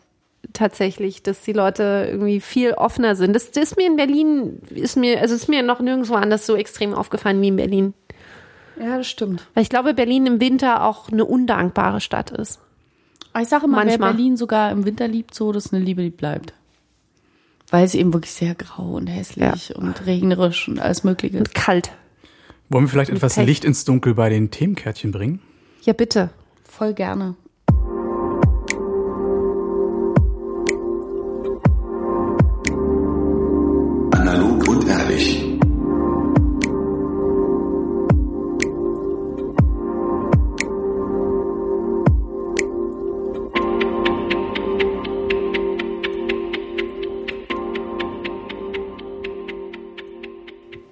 tatsächlich, 0.54 1.24
dass 1.24 1.42
die 1.42 1.54
Leute 1.54 2.08
irgendwie 2.10 2.40
viel 2.40 2.74
offener 2.74 3.16
sind. 3.16 3.34
Das, 3.34 3.52
das 3.52 3.72
ist 3.72 3.78
mir 3.78 3.88
in 3.88 3.96
Berlin, 3.96 4.62
ist 4.70 4.98
mir, 4.98 5.22
also 5.22 5.36
ist 5.36 5.50
mir 5.50 5.64
noch 5.64 5.80
nirgendwo 5.80 6.16
anders 6.16 6.46
so 6.46 6.56
extrem 6.56 6.94
aufgefallen 6.94 7.42
wie 7.42 7.50
in 7.50 7.56
Berlin. 7.56 7.94
Ja, 8.80 8.98
das 8.98 9.08
stimmt. 9.08 9.48
Weil 9.54 9.64
ich 9.64 9.70
glaube, 9.70 9.94
Berlin 9.94 10.26
im 10.26 10.40
Winter 10.40 10.84
auch 10.84 11.12
eine 11.12 11.26
undankbare 11.26 12.02
Stadt 12.02 12.32
ist. 12.32 12.60
Aber 13.34 13.42
ich 13.42 13.50
sage 13.50 13.66
immer, 13.66 13.78
Manchmal. 13.78 14.00
wer 14.00 14.14
Berlin 14.14 14.38
sogar 14.38 14.72
im 14.72 14.86
Winter 14.86 15.08
liebt, 15.08 15.34
so, 15.34 15.52
das 15.52 15.68
ist 15.68 15.74
eine 15.74 15.84
Liebe, 15.84 16.02
die 16.02 16.10
bleibt. 16.10 16.54
Weil 17.70 17.84
es 17.84 17.96
eben 17.96 18.14
wirklich 18.14 18.34
sehr 18.34 18.56
grau 18.56 18.94
und 18.96 19.08
hässlich 19.08 19.76
und 19.76 20.06
regnerisch 20.06 20.68
und 20.68 20.80
alles 20.80 21.04
Mögliche 21.04 21.38
ist. 21.38 21.50
Und 21.50 21.54
kalt. 21.54 21.92
Wollen 22.70 22.86
wir 22.86 22.90
vielleicht 22.90 23.12
etwas 23.12 23.36
Pech. 23.36 23.46
Licht 23.46 23.66
ins 23.66 23.86
Dunkel 23.86 24.14
bei 24.14 24.30
den 24.30 24.52
Themenkärtchen 24.52 25.12
bringen? 25.12 25.42
Ja, 25.82 25.94
bitte. 25.94 26.30
Voll 26.64 26.94
gerne. 26.94 27.36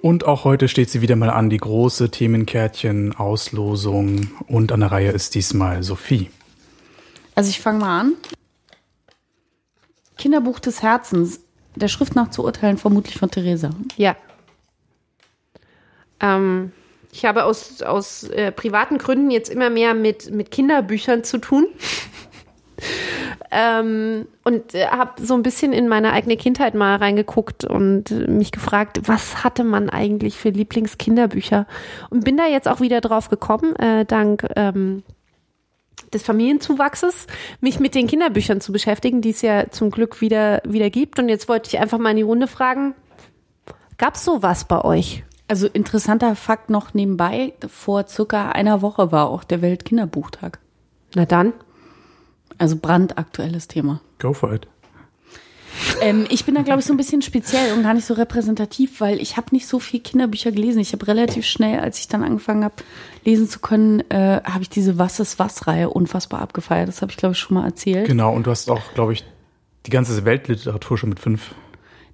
Und 0.05 0.23
auch 0.27 0.43
heute 0.43 0.67
steht 0.67 0.91
sie 0.91 1.01
wieder 1.01 1.15
mal 1.15 1.31
an, 1.31 1.49
die 1.49 1.57
große 1.57 2.11
Themenkärtchen, 2.11 3.15
Auslosung. 3.15 4.29
Und 4.45 4.71
an 4.71 4.81
der 4.81 4.91
Reihe 4.91 5.09
ist 5.09 5.33
diesmal 5.33 5.81
Sophie. 5.81 6.29
Also 7.33 7.49
ich 7.49 7.59
fange 7.59 7.79
mal 7.79 8.01
an. 8.01 8.13
Kinderbuch 10.19 10.59
des 10.59 10.83
Herzens. 10.83 11.39
Der 11.73 11.87
Schrift 11.87 12.13
nach 12.13 12.29
zu 12.29 12.43
urteilen, 12.43 12.77
vermutlich 12.77 13.17
von 13.17 13.31
Theresa. 13.31 13.71
Ja. 13.97 14.15
Ähm, 16.19 16.71
ich 17.11 17.25
habe 17.25 17.43
aus, 17.45 17.81
aus 17.81 18.25
äh, 18.25 18.51
privaten 18.51 18.99
Gründen 18.99 19.31
jetzt 19.31 19.49
immer 19.49 19.71
mehr 19.71 19.95
mit, 19.95 20.29
mit 20.29 20.51
Kinderbüchern 20.51 21.23
zu 21.23 21.39
tun. 21.39 21.65
Ähm, 23.51 24.27
und 24.43 24.73
äh, 24.73 24.87
habe 24.87 25.23
so 25.23 25.33
ein 25.33 25.43
bisschen 25.43 25.73
in 25.73 25.87
meine 25.87 26.13
eigene 26.13 26.37
Kindheit 26.37 26.73
mal 26.73 26.95
reingeguckt 26.95 27.65
und 27.65 28.11
äh, 28.11 28.29
mich 28.29 28.51
gefragt, 28.51 29.01
was 29.05 29.43
hatte 29.43 29.63
man 29.63 29.89
eigentlich 29.89 30.37
für 30.37 30.49
Lieblingskinderbücher? 30.49 31.67
Und 32.09 32.23
bin 32.23 32.37
da 32.37 32.47
jetzt 32.47 32.67
auch 32.67 32.79
wieder 32.79 33.01
drauf 33.01 33.29
gekommen, 33.29 33.75
äh, 33.75 34.05
dank 34.05 34.45
ähm, 34.55 35.03
des 36.13 36.23
Familienzuwachses, 36.23 37.27
mich 37.61 37.79
mit 37.79 37.95
den 37.95 38.07
Kinderbüchern 38.07 38.61
zu 38.61 38.71
beschäftigen, 38.71 39.21
die 39.21 39.31
es 39.31 39.41
ja 39.41 39.69
zum 39.69 39.91
Glück 39.91 40.21
wieder, 40.21 40.61
wieder 40.65 40.89
gibt. 40.89 41.19
Und 41.19 41.29
jetzt 41.29 41.47
wollte 41.47 41.69
ich 41.69 41.79
einfach 41.79 41.99
mal 41.99 42.11
in 42.11 42.17
die 42.17 42.23
Runde 42.23 42.47
fragen, 42.47 42.95
gab 43.97 44.15
es 44.15 44.25
sowas 44.25 44.65
bei 44.65 44.83
euch? 44.83 45.23
Also 45.47 45.67
interessanter 45.67 46.35
Fakt 46.35 46.69
noch 46.69 46.93
nebenbei, 46.93 47.53
vor 47.67 48.07
circa 48.07 48.49
einer 48.49 48.81
Woche 48.81 49.11
war 49.11 49.29
auch 49.29 49.43
der 49.43 49.61
Weltkinderbuchtag. 49.61 50.59
Na 51.13 51.25
dann. 51.25 51.53
Also 52.57 52.77
brandaktuelles 52.77 53.67
Thema. 53.67 54.01
Go 54.19 54.33
for 54.33 54.53
it. 54.53 54.67
Ähm, 56.01 56.25
ich 56.29 56.45
bin 56.45 56.55
da, 56.55 56.61
glaube 56.61 56.79
ich, 56.79 56.85
so 56.85 56.93
ein 56.93 56.97
bisschen 56.97 57.21
speziell 57.21 57.73
und 57.73 57.83
gar 57.83 57.93
nicht 57.93 58.05
so 58.05 58.13
repräsentativ, 58.13 59.01
weil 59.01 59.21
ich 59.21 59.37
habe 59.37 59.47
nicht 59.51 59.67
so 59.67 59.79
viel 59.79 59.99
Kinderbücher 59.99 60.51
gelesen. 60.51 60.79
Ich 60.79 60.93
habe 60.93 61.07
relativ 61.07 61.45
schnell, 61.45 61.79
als 61.79 61.99
ich 61.99 62.07
dann 62.07 62.23
angefangen 62.23 62.63
habe, 62.63 62.75
lesen 63.23 63.49
zu 63.49 63.59
können, 63.59 63.99
äh, 64.09 64.41
habe 64.43 64.61
ich 64.61 64.69
diese 64.69 64.97
Was 64.97 65.19
ist 65.19 65.39
was-Reihe 65.39 65.89
unfassbar 65.89 66.41
abgefeiert. 66.41 66.87
Das 66.87 67.01
habe 67.01 67.11
ich, 67.11 67.17
glaube 67.17 67.33
ich, 67.33 67.39
schon 67.39 67.55
mal 67.55 67.65
erzählt. 67.65 68.07
Genau, 68.07 68.33
und 68.33 68.47
du 68.47 68.51
hast 68.51 68.69
auch, 68.69 68.81
glaube 68.93 69.13
ich, 69.13 69.25
die 69.85 69.91
ganze 69.91 70.25
Weltliteratur 70.25 70.97
schon 70.97 71.09
mit 71.09 71.19
fünf 71.19 71.53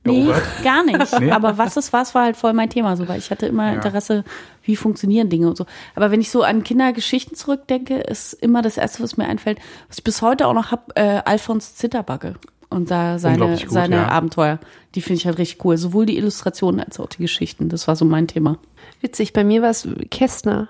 Nee, 0.04 0.32
gar 0.64 0.84
nicht. 0.84 1.20
Nee? 1.20 1.32
Aber 1.32 1.58
was 1.58 1.78
es 1.78 1.94
war, 1.94 2.06
war 2.14 2.24
halt 2.24 2.36
voll 2.36 2.54
mein 2.54 2.70
Thema, 2.70 2.98
so, 2.98 3.08
weil 3.08 3.20
ich 3.20 3.30
hatte 3.30 3.46
immer 3.46 3.68
Ja. 3.68 3.74
Interesse, 3.76 4.24
wie 4.64 4.76
funktionieren 4.76 5.30
Dinge 5.30 5.48
und 5.48 5.58
so. 5.58 5.66
Aber 5.96 6.10
wenn 6.12 6.22
ich 6.22 6.32
so 6.32 6.42
an 6.44 6.64
Kindergeschichten 6.64 7.36
zurückdenke, 7.36 8.00
ist 8.00 8.34
immer 8.34 8.62
das 8.62 8.78
Erste, 8.78 9.04
was 9.04 9.18
mir 9.18 9.28
einfällt, 9.28 9.60
was 9.88 10.00
ich 10.00 10.04
bis 10.04 10.22
heute 10.22 10.48
auch 10.48 10.54
noch 10.54 10.72
hab, 10.72 10.98
äh, 10.98 11.22
Alfons 11.26 11.76
Zitterbacke 11.76 12.36
und 12.70 12.90
da 12.90 13.20
seine, 13.20 13.58
gut, 13.58 13.70
seine 13.70 13.98
ja. 13.98 14.08
Abenteuer. 14.08 14.60
Die 14.96 15.02
finde 15.02 15.20
ich 15.20 15.26
halt 15.28 15.38
richtig 15.38 15.64
cool. 15.66 15.78
Sowohl 15.78 16.06
die 16.06 16.18
Illustrationen 16.18 16.80
als 16.80 17.00
auch 17.00 17.08
die 17.08 17.22
Geschichten. 17.22 17.70
Das 17.70 17.88
war 17.88 17.96
so 17.96 18.06
mein 18.06 18.28
Thema. 18.28 18.58
Witzig, 19.02 19.34
bei 19.34 19.44
mir 19.44 19.62
war 19.62 19.70
es 19.70 19.88
Kästner. 20.10 20.68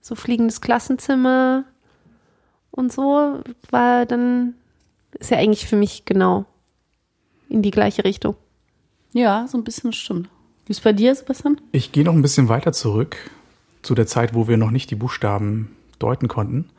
So 0.00 0.14
fliegendes 0.14 0.60
Klassenzimmer 0.60 1.64
und 2.72 2.92
so 2.92 3.40
war 3.70 4.04
dann, 4.04 4.54
ist 5.18 5.30
ja 5.30 5.38
eigentlich 5.38 5.68
für 5.68 5.76
mich 5.76 6.04
genau 6.04 6.44
in 7.48 7.62
die 7.62 7.70
gleiche 7.70 8.04
Richtung. 8.04 8.34
Ja, 9.12 9.46
so 9.48 9.58
ein 9.58 9.64
bisschen 9.64 9.92
stimmt. 9.92 10.28
Wie 10.66 10.70
ist 10.70 10.82
bei 10.82 10.92
dir, 10.92 11.14
Sebastian? 11.14 11.60
Ich 11.72 11.92
gehe 11.92 12.04
noch 12.04 12.14
ein 12.14 12.22
bisschen 12.22 12.48
weiter 12.48 12.72
zurück 12.72 13.16
zu 13.82 13.94
der 13.94 14.06
Zeit, 14.06 14.34
wo 14.34 14.48
wir 14.48 14.56
noch 14.56 14.70
nicht 14.70 14.90
die 14.90 14.94
Buchstaben 14.94 15.76
deuten 15.98 16.28
konnten. 16.28 16.70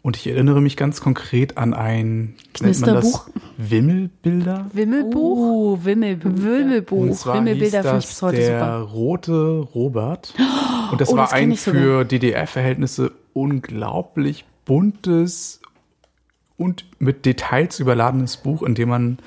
Und 0.00 0.16
ich 0.16 0.26
erinnere 0.26 0.60
mich 0.60 0.76
ganz 0.76 1.00
konkret 1.00 1.58
an 1.58 1.74
ein 1.74 2.34
nennt 2.60 2.80
man 2.80 2.94
das 2.94 3.02
Knisterbuch? 3.02 3.28
Wimmelbilder. 3.56 4.66
Wimmelbuch? 4.72 5.36
Oh, 5.38 5.78
Wimmelbuch. 5.82 6.30
Wimmelbuch. 6.34 6.98
Und 6.98 7.14
zwar 7.14 7.36
Wimmelbilder 7.36 7.82
finde 7.82 7.98
ich 7.98 8.04
das 8.04 8.06
bis 8.06 8.22
heute 8.22 8.36
der 8.38 8.58
super. 8.58 8.80
rote 8.92 9.56
Robert. 9.74 10.34
Und 10.90 11.00
das 11.00 11.10
Oh, 11.10 11.16
war 11.16 11.24
das 11.24 11.32
ein 11.32 11.54
für 11.56 12.04
DDR-Verhältnisse 12.04 13.12
unglaublich 13.32 14.44
buntes 14.64 15.60
und 16.56 16.84
mit 16.98 17.24
Details 17.24 17.78
überladenes 17.78 18.36
Buch, 18.38 18.62
in 18.62 18.74
dem 18.74 18.88
man 18.88 19.18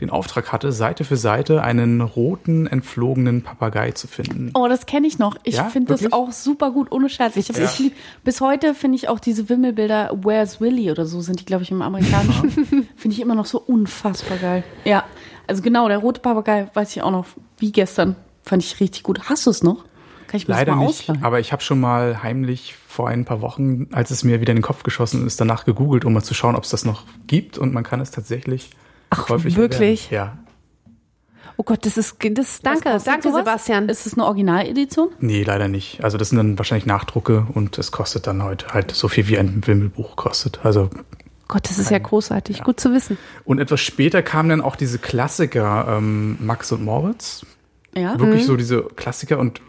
den 0.00 0.10
Auftrag 0.10 0.52
hatte, 0.52 0.72
Seite 0.72 1.04
für 1.04 1.16
Seite 1.16 1.62
einen 1.62 2.00
roten, 2.00 2.66
entflogenen 2.66 3.42
Papagei 3.42 3.92
zu 3.92 4.06
finden. 4.08 4.50
Oh, 4.54 4.66
das 4.68 4.86
kenne 4.86 5.06
ich 5.06 5.18
noch. 5.18 5.36
Ich 5.44 5.56
Ja, 5.56 5.64
finde 5.64 5.92
das 5.96 6.12
auch 6.12 6.32
super 6.32 6.70
gut, 6.72 6.90
ohne 6.92 7.08
Scherz. 7.08 7.36
Ich 7.36 7.48
Ja. 7.48 7.64
ich 7.64 7.92
bis 8.24 8.40
heute 8.40 8.74
finde 8.74 8.96
ich 8.96 9.08
auch 9.08 9.20
diese 9.20 9.48
Wimmelbilder, 9.48 10.18
Where's 10.22 10.60
Willy 10.60 10.90
oder 10.90 11.06
so, 11.06 11.20
sind 11.20 11.40
die, 11.40 11.44
glaube 11.44 11.62
ich, 11.62 11.70
im 11.70 11.82
Amerikanischen. 11.82 12.54
finde 12.96 13.14
ich 13.14 13.20
immer 13.20 13.34
noch 13.34 13.46
so 13.46 13.60
unfassbar 13.60 14.38
geil. 14.38 14.64
Ja, 14.84 15.04
also 15.46 15.62
genau, 15.62 15.88
der 15.88 15.98
rote 15.98 16.20
Papagei, 16.20 16.68
weiß 16.74 16.96
ich 16.96 17.02
auch 17.02 17.10
noch, 17.10 17.26
wie 17.58 17.72
gestern. 17.72 18.16
Fand 18.42 18.62
ich 18.62 18.80
richtig 18.80 19.02
gut. 19.04 19.28
Hast 19.28 19.46
du 19.46 19.50
es 19.50 19.62
noch? 19.62 19.84
Kann 20.26 20.38
ich 20.38 20.48
mir 20.48 20.54
Leider 20.54 20.74
nicht, 20.76 20.88
ausleihen? 21.08 21.22
aber 21.24 21.38
ich 21.38 21.52
habe 21.52 21.62
schon 21.62 21.80
mal 21.80 22.22
heimlich 22.22 22.74
vor 22.88 23.08
ein 23.08 23.24
paar 23.24 23.40
Wochen, 23.40 23.86
als 23.92 24.10
es 24.10 24.24
mir 24.24 24.40
wieder 24.40 24.50
in 24.52 24.56
den 24.58 24.62
Kopf 24.62 24.82
geschossen 24.82 25.26
ist, 25.26 25.40
danach 25.40 25.64
gegoogelt, 25.64 26.04
um 26.04 26.12
mal 26.12 26.22
zu 26.22 26.34
schauen, 26.34 26.56
ob 26.56 26.64
es 26.64 26.70
das 26.70 26.84
noch 26.84 27.04
gibt. 27.26 27.56
Und 27.58 27.72
man 27.72 27.84
kann 27.84 28.00
es 28.00 28.10
tatsächlich 28.10 28.70
Ach, 29.18 29.26
käuflich 29.26 29.56
wirklich? 29.56 30.10
erwerben. 30.12 30.38
Ja. 30.38 30.44
Oh 31.56 31.62
Gott, 31.62 31.86
das 31.86 31.96
ist, 31.96 32.16
das, 32.32 32.60
danke, 32.62 32.98
danke 33.04 33.28
sowas? 33.28 33.38
Sebastian. 33.44 33.88
Ist 33.88 34.06
es 34.06 34.14
eine 34.14 34.24
Originaledition? 34.24 35.10
Nee, 35.20 35.44
leider 35.44 35.68
nicht. 35.68 36.02
Also 36.02 36.18
das 36.18 36.30
sind 36.30 36.38
dann 36.38 36.58
wahrscheinlich 36.58 36.86
Nachdrucke 36.86 37.46
und 37.54 37.78
es 37.78 37.92
kostet 37.92 38.26
dann 38.26 38.42
heute 38.42 38.68
halt 38.74 38.90
so 38.90 39.06
viel 39.06 39.28
wie 39.28 39.38
ein 39.38 39.62
Wimmelbuch 39.64 40.16
kostet. 40.16 40.64
Also 40.64 40.90
Gott, 41.46 41.68
das 41.68 41.78
ist 41.78 41.90
ja 41.92 41.98
großartig, 41.98 42.64
gut 42.64 42.80
zu 42.80 42.92
wissen. 42.92 43.18
und 43.44 43.60
etwas 43.60 43.80
später 43.80 44.22
kamen 44.22 44.48
dann 44.48 44.60
auch 44.62 44.74
diese 44.76 44.98
Klassiker 44.98 45.86
ähm, 45.98 46.38
Max 46.40 46.72
und 46.72 46.82
Moritz, 46.82 47.46
Ja. 47.94 48.18
wirklich 48.18 48.46
so 48.46 48.56
diese 48.56 48.82
Klassiker 48.82 49.38
und 49.38 49.60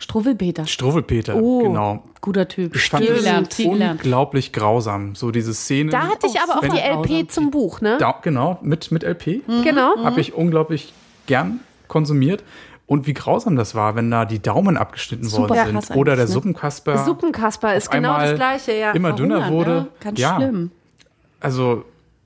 Struwwelpeter. 0.00 0.66
Struwwelpeter, 0.66 1.36
Oh, 1.36 1.62
genau. 1.62 2.02
Guter 2.22 2.48
Typ. 2.48 2.74
Ich 2.74 2.88
fand 2.88 3.04
viel 3.04 3.12
es 3.12 3.18
gelernt, 3.18 3.52
viel 3.52 3.72
gelernt. 3.72 4.00
unglaublich 4.02 4.52
grausam, 4.52 5.14
so 5.14 5.30
diese 5.30 5.52
Szene. 5.52 5.90
Da 5.90 6.08
hatte 6.08 6.26
ich 6.26 6.40
aber 6.40 6.56
auch 6.56 6.74
die 6.74 6.78
LP 6.78 7.30
zum 7.30 7.50
Buch, 7.50 7.82
ne? 7.82 7.98
Da, 7.98 8.18
genau, 8.22 8.58
mit, 8.62 8.90
mit 8.90 9.02
LP. 9.02 9.42
Genau. 9.62 10.02
Habe 10.02 10.20
ich 10.20 10.32
unglaublich 10.32 10.94
gern 11.26 11.60
konsumiert. 11.88 12.42
Und 12.86 13.06
wie 13.06 13.14
grausam 13.14 13.56
das 13.56 13.74
war, 13.74 13.94
wenn 13.94 14.10
da 14.10 14.24
die 14.24 14.40
Daumen 14.40 14.76
abgeschnitten 14.76 15.24
Super 15.24 15.50
worden 15.50 15.80
sind. 15.80 15.96
Oder 15.96 16.16
der 16.16 16.26
ne? 16.26 16.30
Suppenkasper 16.30 17.04
Suppenkasper 17.04 17.74
ist 17.74 17.90
genau 17.90 18.18
das 18.18 18.34
gleiche, 18.34 18.72
ja. 18.72 18.92
immer 18.92 19.12
dünner 19.12 19.50
wurde. 19.50 19.70
Ne? 19.70 19.86
Ganz 20.00 20.18
ja, 20.18 20.36
schlimm. 20.36 20.70
Also 21.40 21.84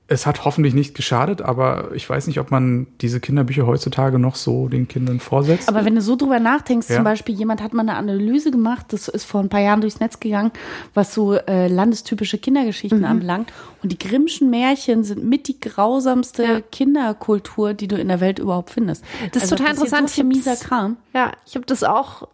es 0.09 0.25
hat 0.25 0.45
hoffentlich 0.45 0.73
nicht 0.73 0.95
geschadet, 0.95 1.41
aber 1.41 1.89
ich 1.93 2.09
weiß 2.09 2.27
nicht, 2.27 2.39
ob 2.39 2.49
man 2.49 2.87
diese 3.01 3.19
Kinderbücher 3.19 3.67
heutzutage 3.67 4.19
noch 4.19 4.35
so 4.35 4.69
den 4.69 4.87
Kindern 4.87 5.19
vorsetzt. 5.19 5.67
Aber 5.67 5.83
wenn 5.83 5.95
du 5.95 6.01
so 6.01 6.15
drüber 6.15 6.39
nachdenkst, 6.39 6.89
Ja. 6.89 6.95
zum 6.95 7.03
Beispiel, 7.03 7.35
jemand 7.35 7.61
hat 7.61 7.73
mal 7.73 7.81
eine 7.81 7.95
Analyse 7.95 8.49
gemacht, 8.51 8.85
das 8.93 9.09
ist 9.09 9.25
vor 9.25 9.41
ein 9.41 9.49
paar 9.49 9.59
Jahren 9.59 9.81
durchs 9.81 9.99
Netz 9.99 10.19
gegangen, 10.21 10.51
was 10.93 11.13
so 11.13 11.33
äh, 11.33 11.67
landestypische 11.67 12.37
Kindergeschichten 12.37 13.03
anbelangt. 13.03 13.51
Und 13.83 13.91
die 13.91 13.97
Grimmschen 13.97 14.49
Märchen 14.49 15.03
sind 15.03 15.25
mit 15.25 15.49
die 15.49 15.59
grausamste 15.59 16.43
Ja. 16.43 16.61
Kinderkultur, 16.71 17.73
die 17.73 17.89
du 17.89 17.97
in 17.97 18.07
der 18.07 18.21
Welt 18.21 18.39
überhaupt 18.39 18.69
findest. 18.69 19.03
Das 19.33 19.43
ist 19.43 19.51
Also 19.51 19.55
total 19.57 19.75
passiert 19.75 19.87
interessant. 20.01 20.09
So 20.11 20.23
mieser 20.23 20.55
Kram. 20.55 20.97
Ja, 21.13 21.31
ich 21.45 21.55
habe 21.55 21.65
das 21.65 21.83
auch 21.83 22.27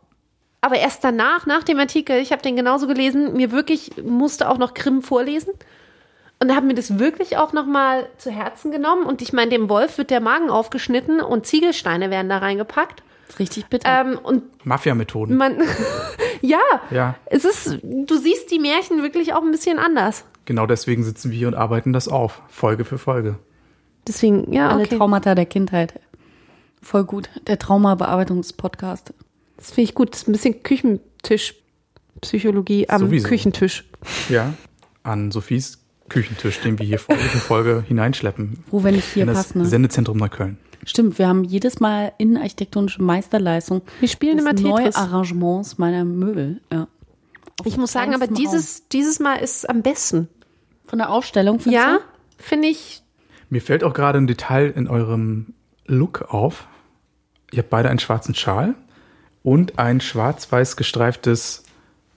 aber 0.62 0.78
erst 0.78 1.04
danach, 1.04 1.46
nach 1.46 1.64
dem 1.64 1.78
Artikel, 1.78 2.22
ich 2.22 2.32
habe 2.32 2.42
den 2.42 2.56
genauso 2.56 2.88
gelesen, 2.88 3.34
mir 3.36 3.52
wirklich 3.52 3.92
musste 4.02 4.48
auch 4.48 4.58
noch 4.58 4.74
Grimm 4.74 5.02
vorlesen 5.02 5.52
und 6.44 6.54
habe 6.56 6.66
mir 6.68 6.74
das 6.76 7.00
wirklich 7.00 7.38
auch 7.38 7.54
noch 7.54 7.66
mal 7.66 8.08
zu 8.18 8.30
Herzen 8.32 8.72
genommen 8.72 9.06
und 9.06 9.22
ich 9.22 9.32
meine, 9.34 9.52
dem 9.52 9.70
Wolf 9.70 9.98
wird 9.98 10.10
der 10.10 10.20
Magen 10.20 10.50
aufgeschnitten 10.50 11.22
und 11.22 11.46
Ziegelsteine 11.46 12.10
werden 12.12 12.28
da 12.30 12.40
reingepackt. 12.40 13.02
ist 13.30 13.40
richtig 13.40 13.68
bitter. 13.68 14.02
Ähm, 14.02 14.20
und 14.22 14.44
Mafia-Methoden. 14.66 15.38
man, 15.38 15.62
ja, 16.42 16.60
Ja. 16.92 17.16
es 17.26 17.46
ist, 17.46 17.78
du 17.82 18.18
siehst 18.18 18.52
die 18.52 18.60
Märchen 18.60 19.02
wirklich 19.04 19.34
auch 19.34 19.42
ein 19.42 19.52
bisschen 19.52 19.80
anders. 19.80 20.26
Genau 20.46 20.66
deswegen 20.66 21.04
sitzen 21.04 21.32
wir 21.32 21.38
hier 21.38 21.48
und 21.48 21.56
arbeiten 21.56 21.94
das 21.94 22.10
auf. 22.10 22.42
Folge 22.50 22.84
für 22.84 22.98
Folge. 22.98 23.38
Deswegen, 24.06 24.52
ja, 24.52 24.68
Alle 24.70 24.84
okay. 24.84 24.98
Traumata 24.98 25.34
der 25.36 25.46
Kindheit. 25.46 25.94
Voll 26.82 27.06
gut. 27.06 27.30
Der 27.48 27.58
Traumabearbeitungspodcast. 27.58 29.14
Das 29.56 29.68
finde 29.72 29.84
ich 29.84 29.96
gut. 29.96 30.12
Das 30.12 30.24
ist 30.24 30.28
ein 30.28 30.34
bisschen 30.34 30.62
Küchentischpsychologie 30.64 32.90
am 32.90 33.00
Sowieso. 33.00 33.30
Küchentisch. 33.30 33.86
Ja. 34.28 34.54
An 35.04 35.32
Sophies 35.32 35.83
Küchentisch, 36.14 36.60
den 36.62 36.78
wir 36.78 36.86
hier 36.86 37.00
Folge 37.00 37.24
für 37.24 37.40
Folge 37.40 37.84
hineinschleppen. 37.88 38.64
Wo, 38.70 38.84
wenn 38.84 38.94
ich 38.94 39.06
hier 39.06 39.24
In 39.24 39.28
das 39.28 39.48
passe, 39.48 39.58
ne? 39.58 39.66
Sendezentrum 39.66 40.18
Neukölln. 40.18 40.58
Stimmt, 40.86 41.18
wir 41.18 41.28
haben 41.28 41.44
jedes 41.44 41.80
Mal 41.80 42.14
innenarchitektonische 42.20 43.02
Meisterleistung. 43.02 43.82
Wir 44.00 44.08
spielen 44.08 44.38
immer 44.38 44.54
Tetris. 44.56 44.96
Neuarrangements 44.96 45.80
meiner 45.80 46.06
Möbel. 46.06 46.62
Ja. 46.72 46.88
Ich 47.66 47.78
muss 47.78 47.92
sagen, 47.92 48.14
aber 48.14 48.28
dieses, 48.28 48.88
dieses 48.90 49.20
Mal 49.20 49.38
ist 49.38 49.68
am 49.68 49.82
besten. 49.82 50.28
Von 50.86 51.00
der 51.00 51.10
Aufstellung. 51.10 51.60
Ja, 51.66 52.00
finde 52.38 52.68
ich. 52.68 53.02
Mir 53.50 53.62
fällt 53.62 53.84
auch 53.84 53.94
gerade 53.94 54.20
ein 54.20 54.28
Detail 54.28 54.72
in 54.76 54.88
eurem 54.88 55.54
Look 55.88 56.34
auf. 56.34 56.68
Ihr 57.52 57.60
habt 57.60 57.72
beide 57.72 57.90
einen 57.90 58.00
schwarzen 58.00 58.36
Schal 58.36 58.76
und 59.42 59.80
ein 59.80 60.00
schwarz-weiß 60.00 60.78
gestreiftes 60.78 61.63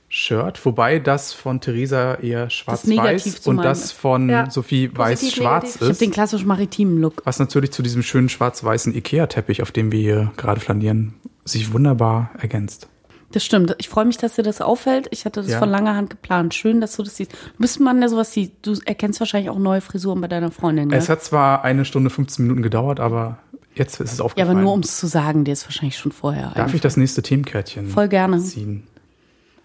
Shirt, 0.09 0.65
wobei 0.65 0.99
das 1.01 1.33
von 1.33 1.61
Theresa 1.61 2.15
eher 2.15 2.49
schwarz-weiß 2.49 3.47
und 3.49 3.57
das 3.59 3.87
ist. 3.87 3.93
von 3.93 4.29
Ja. 4.29 4.49
Sophie 4.51 4.91
weiß-schwarz 4.97 5.65
negativ. 5.65 5.75
Ich 5.77 5.81
habe 5.83 5.91
ist. 5.93 6.01
den 6.01 6.11
klassisch 6.13 6.45
maritimen 6.45 6.99
Look. 7.01 7.23
Was 7.25 7.39
natürlich 7.41 7.73
zu 7.73 7.83
diesem 7.83 8.03
schönen 8.03 8.29
schwarz-weißen 8.29 8.95
Ikea-Teppich, 8.95 9.63
auf 9.63 9.73
dem 9.73 9.91
wir 9.91 10.01
hier 10.01 10.33
gerade 10.37 10.61
flanieren, 10.61 11.15
sich 11.45 11.73
wunderbar 11.73 12.31
ergänzt. 12.39 12.89
Das 13.33 13.45
stimmt. 13.45 13.75
Ich 13.79 13.89
freue 13.89 14.05
mich, 14.05 14.17
dass 14.19 14.37
dir 14.37 14.45
das 14.45 14.61
auffällt. 14.61 15.09
Ich 15.11 15.25
hatte 15.25 15.43
das 15.43 15.51
Ja. 15.51 15.59
von 15.59 15.69
langer 15.69 15.97
Hand 15.97 16.11
geplant. 16.11 16.55
Schön, 16.55 16.81
dass 16.81 16.95
du 16.97 17.03
das 17.03 17.17
siehst. 17.17 17.33
Du 17.33 17.39
bist 17.59 17.81
ein 17.81 17.83
Mann, 17.83 17.99
der 18.01 18.09
sowas 18.09 18.33
sieht. 18.33 18.53
Du 18.65 18.75
erkennst 18.85 19.19
wahrscheinlich 19.19 19.51
auch 19.51 19.59
neue 19.59 19.81
Frisuren 19.81 20.21
bei 20.21 20.29
deiner 20.29 20.53
Freundin. 20.53 20.91
Ja, 20.91 20.97
Es 20.97 21.09
hat 21.09 21.25
zwar 21.25 21.65
eine 21.65 21.85
Stunde 21.85 22.11
15 22.11 22.45
Minuten 22.45 22.63
gedauert, 22.63 23.01
aber 23.01 23.39
jetzt 23.75 24.01
ist 24.01 24.13
es 24.13 24.19
ja 24.19 24.25
aufgefallen. 24.25 24.53
aber 24.57 24.61
nur 24.63 24.73
um 24.73 24.81
es 24.81 24.97
zu 24.99 25.09
sagen, 25.09 25.43
dir 25.45 25.53
ist 25.53 25.65
wahrscheinlich 25.67 25.99
schon 25.99 26.13
vorher. 26.13 26.53
Darf 26.55 26.73
ich 26.73 26.81
das 26.81 26.97
nächste 26.97 27.21
Themenkärtchen 27.23 27.89
Voll 27.89 28.07
gerne. 28.09 28.39
ziehen? 28.39 28.85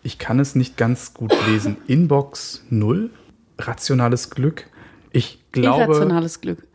Ich 0.04 0.18
kann 0.18 0.40
es 0.40 0.56
nicht 0.56 0.78
ganz 0.78 1.14
gut 1.14 1.34
lesen. 1.48 1.78
Inbox 1.88 2.66
0, 2.70 3.10
rationales 3.60 4.30
Glück. 4.30 4.68
Ich 5.12 5.40
glaube. 5.52 5.84
Irrationales 5.84 6.42
Glück. 6.42 6.68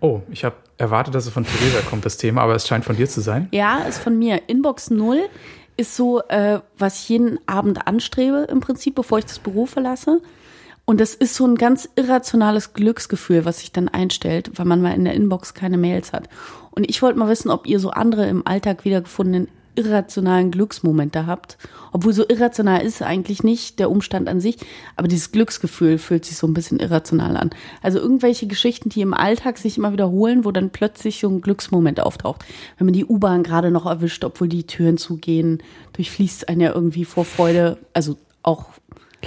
Oh, 0.00 0.22
ich 0.30 0.44
habe 0.44 0.56
erwartet, 0.78 1.14
dass 1.14 1.26
es 1.26 1.32
von 1.32 1.44
Theresa 1.44 1.80
kommt, 1.88 2.04
das 2.04 2.16
Thema, 2.16 2.42
aber 2.42 2.54
es 2.54 2.66
scheint 2.66 2.84
von 2.84 2.96
dir 2.96 3.08
zu 3.08 3.20
sein. 3.20 3.48
Ja, 3.52 3.78
ist 3.80 3.98
von 3.98 4.18
mir. 4.18 4.42
Inbox 4.48 4.90
0 4.90 5.28
ist 5.76 5.96
so, 5.96 6.20
äh, 6.28 6.60
was 6.76 7.00
ich 7.00 7.08
jeden 7.08 7.38
Abend 7.46 7.86
anstrebe 7.86 8.46
im 8.50 8.60
Prinzip, 8.60 8.94
bevor 8.94 9.18
ich 9.18 9.26
das 9.26 9.38
Büro 9.38 9.66
verlasse. 9.66 10.20
Und 10.84 11.00
das 11.00 11.14
ist 11.14 11.34
so 11.34 11.46
ein 11.46 11.54
ganz 11.54 11.88
irrationales 11.96 12.74
Glücksgefühl, 12.74 13.44
was 13.44 13.60
sich 13.60 13.72
dann 13.72 13.88
einstellt, 13.88 14.50
weil 14.56 14.66
man 14.66 14.82
mal 14.82 14.92
in 14.92 15.04
der 15.04 15.14
Inbox 15.14 15.54
keine 15.54 15.78
Mails 15.78 16.12
hat. 16.12 16.28
Und 16.70 16.88
ich 16.88 17.00
wollte 17.00 17.18
mal 17.18 17.28
wissen, 17.28 17.50
ob 17.50 17.66
ihr 17.66 17.80
so 17.80 17.90
andere 17.90 18.28
im 18.28 18.46
Alltag 18.46 18.84
wiedergefundenen 18.84 19.48
irrationalen 19.76 20.50
Glücksmomente 20.50 21.26
habt. 21.26 21.58
Obwohl 21.92 22.12
so 22.12 22.24
irrational 22.28 22.82
ist 22.82 23.02
eigentlich 23.02 23.42
nicht 23.44 23.78
der 23.78 23.90
Umstand 23.90 24.28
an 24.28 24.40
sich, 24.40 24.56
aber 24.96 25.06
dieses 25.06 25.32
Glücksgefühl 25.32 25.98
fühlt 25.98 26.24
sich 26.24 26.36
so 26.36 26.46
ein 26.46 26.54
bisschen 26.54 26.80
irrational 26.80 27.36
an. 27.36 27.50
Also 27.82 27.98
irgendwelche 27.98 28.46
Geschichten, 28.46 28.88
die 28.88 29.00
im 29.00 29.14
Alltag 29.14 29.58
sich 29.58 29.78
immer 29.78 29.92
wiederholen, 29.92 30.44
wo 30.44 30.50
dann 30.50 30.70
plötzlich 30.70 31.20
so 31.20 31.28
ein 31.28 31.40
Glücksmoment 31.40 32.00
auftaucht. 32.00 32.44
Wenn 32.78 32.86
man 32.86 32.94
die 32.94 33.04
U-Bahn 33.04 33.42
gerade 33.42 33.70
noch 33.70 33.86
erwischt, 33.86 34.24
obwohl 34.24 34.48
die 34.48 34.66
Türen 34.66 34.98
zugehen, 34.98 35.62
durchfließt 35.92 36.48
einen 36.48 36.60
ja 36.60 36.72
irgendwie 36.72 37.04
vor 37.04 37.24
Freude, 37.24 37.78
also 37.92 38.16
auch 38.42 38.66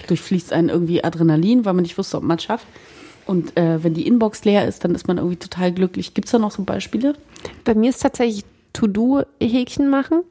durchfließt 0.08 0.54
einen 0.54 0.70
irgendwie 0.70 1.04
Adrenalin, 1.04 1.66
weil 1.66 1.74
man 1.74 1.84
nicht 1.84 1.98
wusste, 1.98 2.18
ob 2.18 2.24
man 2.24 2.38
es 2.38 2.44
schafft. 2.44 2.68
Und 3.26 3.58
äh, 3.58 3.84
wenn 3.84 3.94
die 3.94 4.08
Inbox 4.08 4.46
leer 4.46 4.68
ist, 4.68 4.84
dann 4.84 4.96
ist 4.96 5.08
man 5.08 5.18
irgendwie 5.18 5.36
total 5.36 5.74
glücklich. 5.74 6.14
Gibt's 6.14 6.32
da 6.32 6.40
noch 6.40 6.52
so 6.52 6.64
Beispiele? 6.64 7.14
Bei 7.66 7.76
mir 7.76 7.90
ist 7.90 8.02
tatsächlich 8.02 8.46
To-Do-Häkchen 8.74 9.90
machen. 9.90 10.24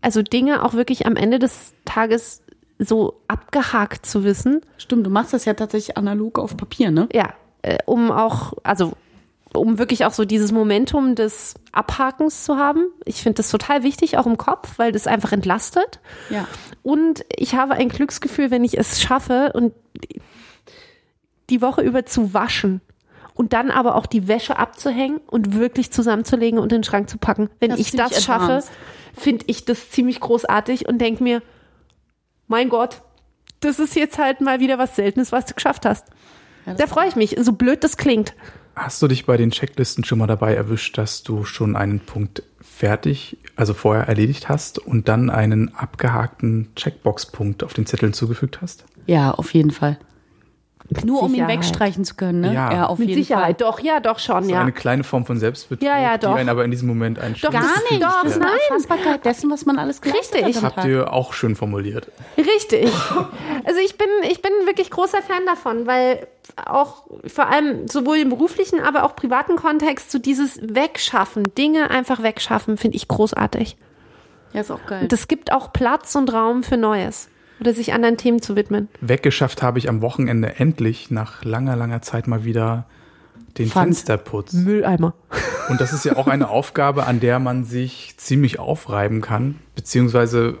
Also 0.00 0.22
Dinge 0.22 0.64
auch 0.64 0.74
wirklich 0.74 1.06
am 1.06 1.16
Ende 1.16 1.38
des 1.38 1.74
Tages 1.84 2.42
so 2.78 3.20
abgehakt 3.28 4.06
zu 4.06 4.24
wissen. 4.24 4.60
Stimmt, 4.78 5.06
du 5.06 5.10
machst 5.10 5.32
das 5.32 5.44
ja 5.44 5.54
tatsächlich 5.54 5.96
analog 5.96 6.38
auf 6.38 6.56
Papier, 6.56 6.90
ne? 6.90 7.08
Ja, 7.12 7.32
äh, 7.62 7.78
um 7.86 8.10
auch, 8.10 8.52
also 8.62 8.92
um 9.54 9.78
wirklich 9.78 10.04
auch 10.04 10.12
so 10.12 10.24
dieses 10.24 10.52
Momentum 10.52 11.14
des 11.14 11.54
Abhakens 11.72 12.44
zu 12.44 12.56
haben. 12.56 12.86
Ich 13.04 13.22
finde 13.22 13.36
das 13.36 13.50
total 13.50 13.82
wichtig, 13.82 14.18
auch 14.18 14.26
im 14.26 14.36
Kopf, 14.36 14.78
weil 14.78 14.92
das 14.92 15.06
einfach 15.06 15.32
entlastet. 15.32 16.00
Ja. 16.28 16.46
Und 16.82 17.24
ich 17.34 17.54
habe 17.54 17.74
ein 17.74 17.88
Glücksgefühl, 17.88 18.50
wenn 18.50 18.64
ich 18.64 18.76
es 18.76 19.00
schaffe 19.00 19.52
und 19.54 19.72
die 21.48 21.62
Woche 21.62 21.82
über 21.82 22.04
zu 22.04 22.34
waschen 22.34 22.80
und 23.36 23.52
dann 23.52 23.70
aber 23.70 23.94
auch 23.94 24.06
die 24.06 24.26
Wäsche 24.26 24.58
abzuhängen 24.58 25.20
und 25.26 25.54
wirklich 25.54 25.92
zusammenzulegen 25.92 26.58
und 26.58 26.72
in 26.72 26.80
den 26.80 26.84
Schrank 26.84 27.08
zu 27.08 27.18
packen. 27.18 27.50
Wenn 27.60 27.70
Das 27.70 27.78
ich 27.78 27.92
das 27.92 28.24
schaffe, 28.24 28.64
finde 29.14 29.44
ich 29.46 29.64
das 29.64 29.90
ziemlich 29.90 30.20
großartig 30.20 30.88
und 30.88 30.98
denke 30.98 31.22
mir, 31.22 31.42
mein 32.48 32.68
Gott, 32.68 33.02
das 33.60 33.78
ist 33.78 33.94
jetzt 33.94 34.18
halt 34.18 34.40
mal 34.40 34.60
wieder 34.60 34.78
was 34.78 34.96
Seltenes, 34.96 35.32
was 35.32 35.46
du 35.46 35.54
geschafft 35.54 35.84
hast. 35.86 36.06
Da 36.64 36.86
freue 36.86 37.08
ich 37.08 37.16
mich, 37.16 37.36
so 37.38 37.52
blöd 37.52 37.84
das 37.84 37.96
klingt. 37.96 38.34
Hast 38.74 39.00
du 39.00 39.08
dich 39.08 39.24
bei 39.24 39.36
den 39.36 39.50
Checklisten 39.50 40.04
schon 40.04 40.18
mal 40.18 40.26
dabei 40.26 40.54
erwischt, 40.54 40.98
dass 40.98 41.22
du 41.22 41.44
schon 41.44 41.76
einen 41.76 42.00
Punkt 42.00 42.42
fertig, 42.60 43.38
also 43.54 43.72
vorher 43.72 44.08
erledigt 44.08 44.48
hast 44.48 44.78
und 44.78 45.08
dann 45.08 45.30
einen 45.30 45.74
abgehakten 45.74 46.68
Checkbox-Punkt 46.74 47.64
auf 47.64 47.72
den 47.72 47.86
Zetteln 47.86 48.12
zugefügt 48.12 48.60
hast? 48.60 48.84
Ja, 49.06 49.30
auf 49.30 49.54
jeden 49.54 49.70
Fall. 49.70 49.98
Nur 51.04 51.22
um 51.22 51.34
ihn 51.34 51.48
wegstreichen 51.48 52.04
zu 52.04 52.14
können, 52.14 52.40
ne? 52.40 52.54
Ja. 52.54 52.86
auf 52.86 52.98
Mit 52.98 53.08
jeden 53.08 53.20
Sicherheit, 53.22 53.60
doch, 53.60 53.80
ja, 53.80 54.00
doch 54.00 54.18
schon, 54.18 54.44
So 54.44 54.50
ja. 54.52 54.60
eine 54.60 54.72
kleine 54.72 55.02
Form 55.04 55.26
von 55.26 55.38
Selbstbetrug, 55.38 55.86
Ja, 55.86 55.98
ja, 55.98 56.16
doch. 56.18 56.34
die 56.34 56.40
einen 56.40 56.48
aber 56.48 56.64
in 56.64 56.70
diesem 56.70 56.86
Moment 56.88 57.18
einen 57.18 57.34
Doch, 57.34 57.50
Fall. 57.52 57.60
Gar 57.60 57.62
Das- 57.62 57.90
nicht. 57.90 58.02
doch, 58.02 58.22
das 58.22 58.32
ist 58.32 58.40
eine 58.40 58.44
nein. 58.50 58.58
Erfassbarkeit 58.70 59.24
dessen, 59.24 59.50
was 59.50 59.66
man 59.66 59.78
alles 59.78 60.00
geleistet 60.00 60.44
Richtig. 60.44 60.62
hat 60.62 60.76
Habt 60.76 60.86
ihr 60.86 61.12
auch 61.12 61.32
schön 61.32 61.56
formuliert. 61.56 62.08
Richtig. 62.38 62.90
Also 63.64 63.80
ich 63.84 63.98
bin, 63.98 64.08
ich 64.30 64.42
bin 64.42 64.52
wirklich 64.66 64.90
großer 64.90 65.22
Fan 65.22 65.44
davon, 65.46 65.86
weil 65.86 66.26
auch 66.66 67.02
vor 67.26 67.48
allem 67.48 67.88
sowohl 67.88 68.18
im 68.18 68.28
beruflichen, 68.30 68.80
aber 68.80 69.04
auch 69.04 69.16
privaten 69.16 69.56
Kontext 69.56 70.10
so 70.12 70.18
dieses 70.18 70.58
Wegschaffen, 70.62 71.52
Dinge 71.56 71.90
einfach 71.90 72.22
wegschaffen, 72.22 72.76
finde 72.76 72.96
ich 72.96 73.08
großartig. 73.08 73.76
Ja, 74.52 74.60
ist 74.60 74.70
auch 74.70 74.84
geil. 74.86 75.02
Und 75.02 75.12
es 75.12 75.28
gibt 75.28 75.52
auch 75.52 75.72
Platz 75.72 76.14
und 76.14 76.32
Raum 76.32 76.62
für 76.62 76.76
Neues 76.76 77.28
oder 77.60 77.72
sich 77.72 77.92
anderen 77.92 78.16
Themen 78.16 78.42
zu 78.42 78.56
widmen. 78.56 78.88
Weggeschafft 79.00 79.62
habe 79.62 79.78
ich 79.78 79.88
am 79.88 80.02
Wochenende 80.02 80.56
endlich 80.58 81.10
nach 81.10 81.44
langer, 81.44 81.76
langer 81.76 82.02
Zeit 82.02 82.26
mal 82.26 82.44
wieder 82.44 82.86
den 83.58 83.68
Pfand. 83.68 83.86
Fensterputz. 83.86 84.52
Mülleimer. 84.52 85.14
Und 85.68 85.80
das 85.80 85.92
ist 85.92 86.04
ja 86.04 86.16
auch 86.16 86.26
eine 86.26 86.48
Aufgabe, 86.50 87.06
an 87.06 87.20
der 87.20 87.38
man 87.38 87.64
sich 87.64 88.14
ziemlich 88.18 88.58
aufreiben 88.58 89.20
kann, 89.20 89.56
beziehungsweise 89.74 90.58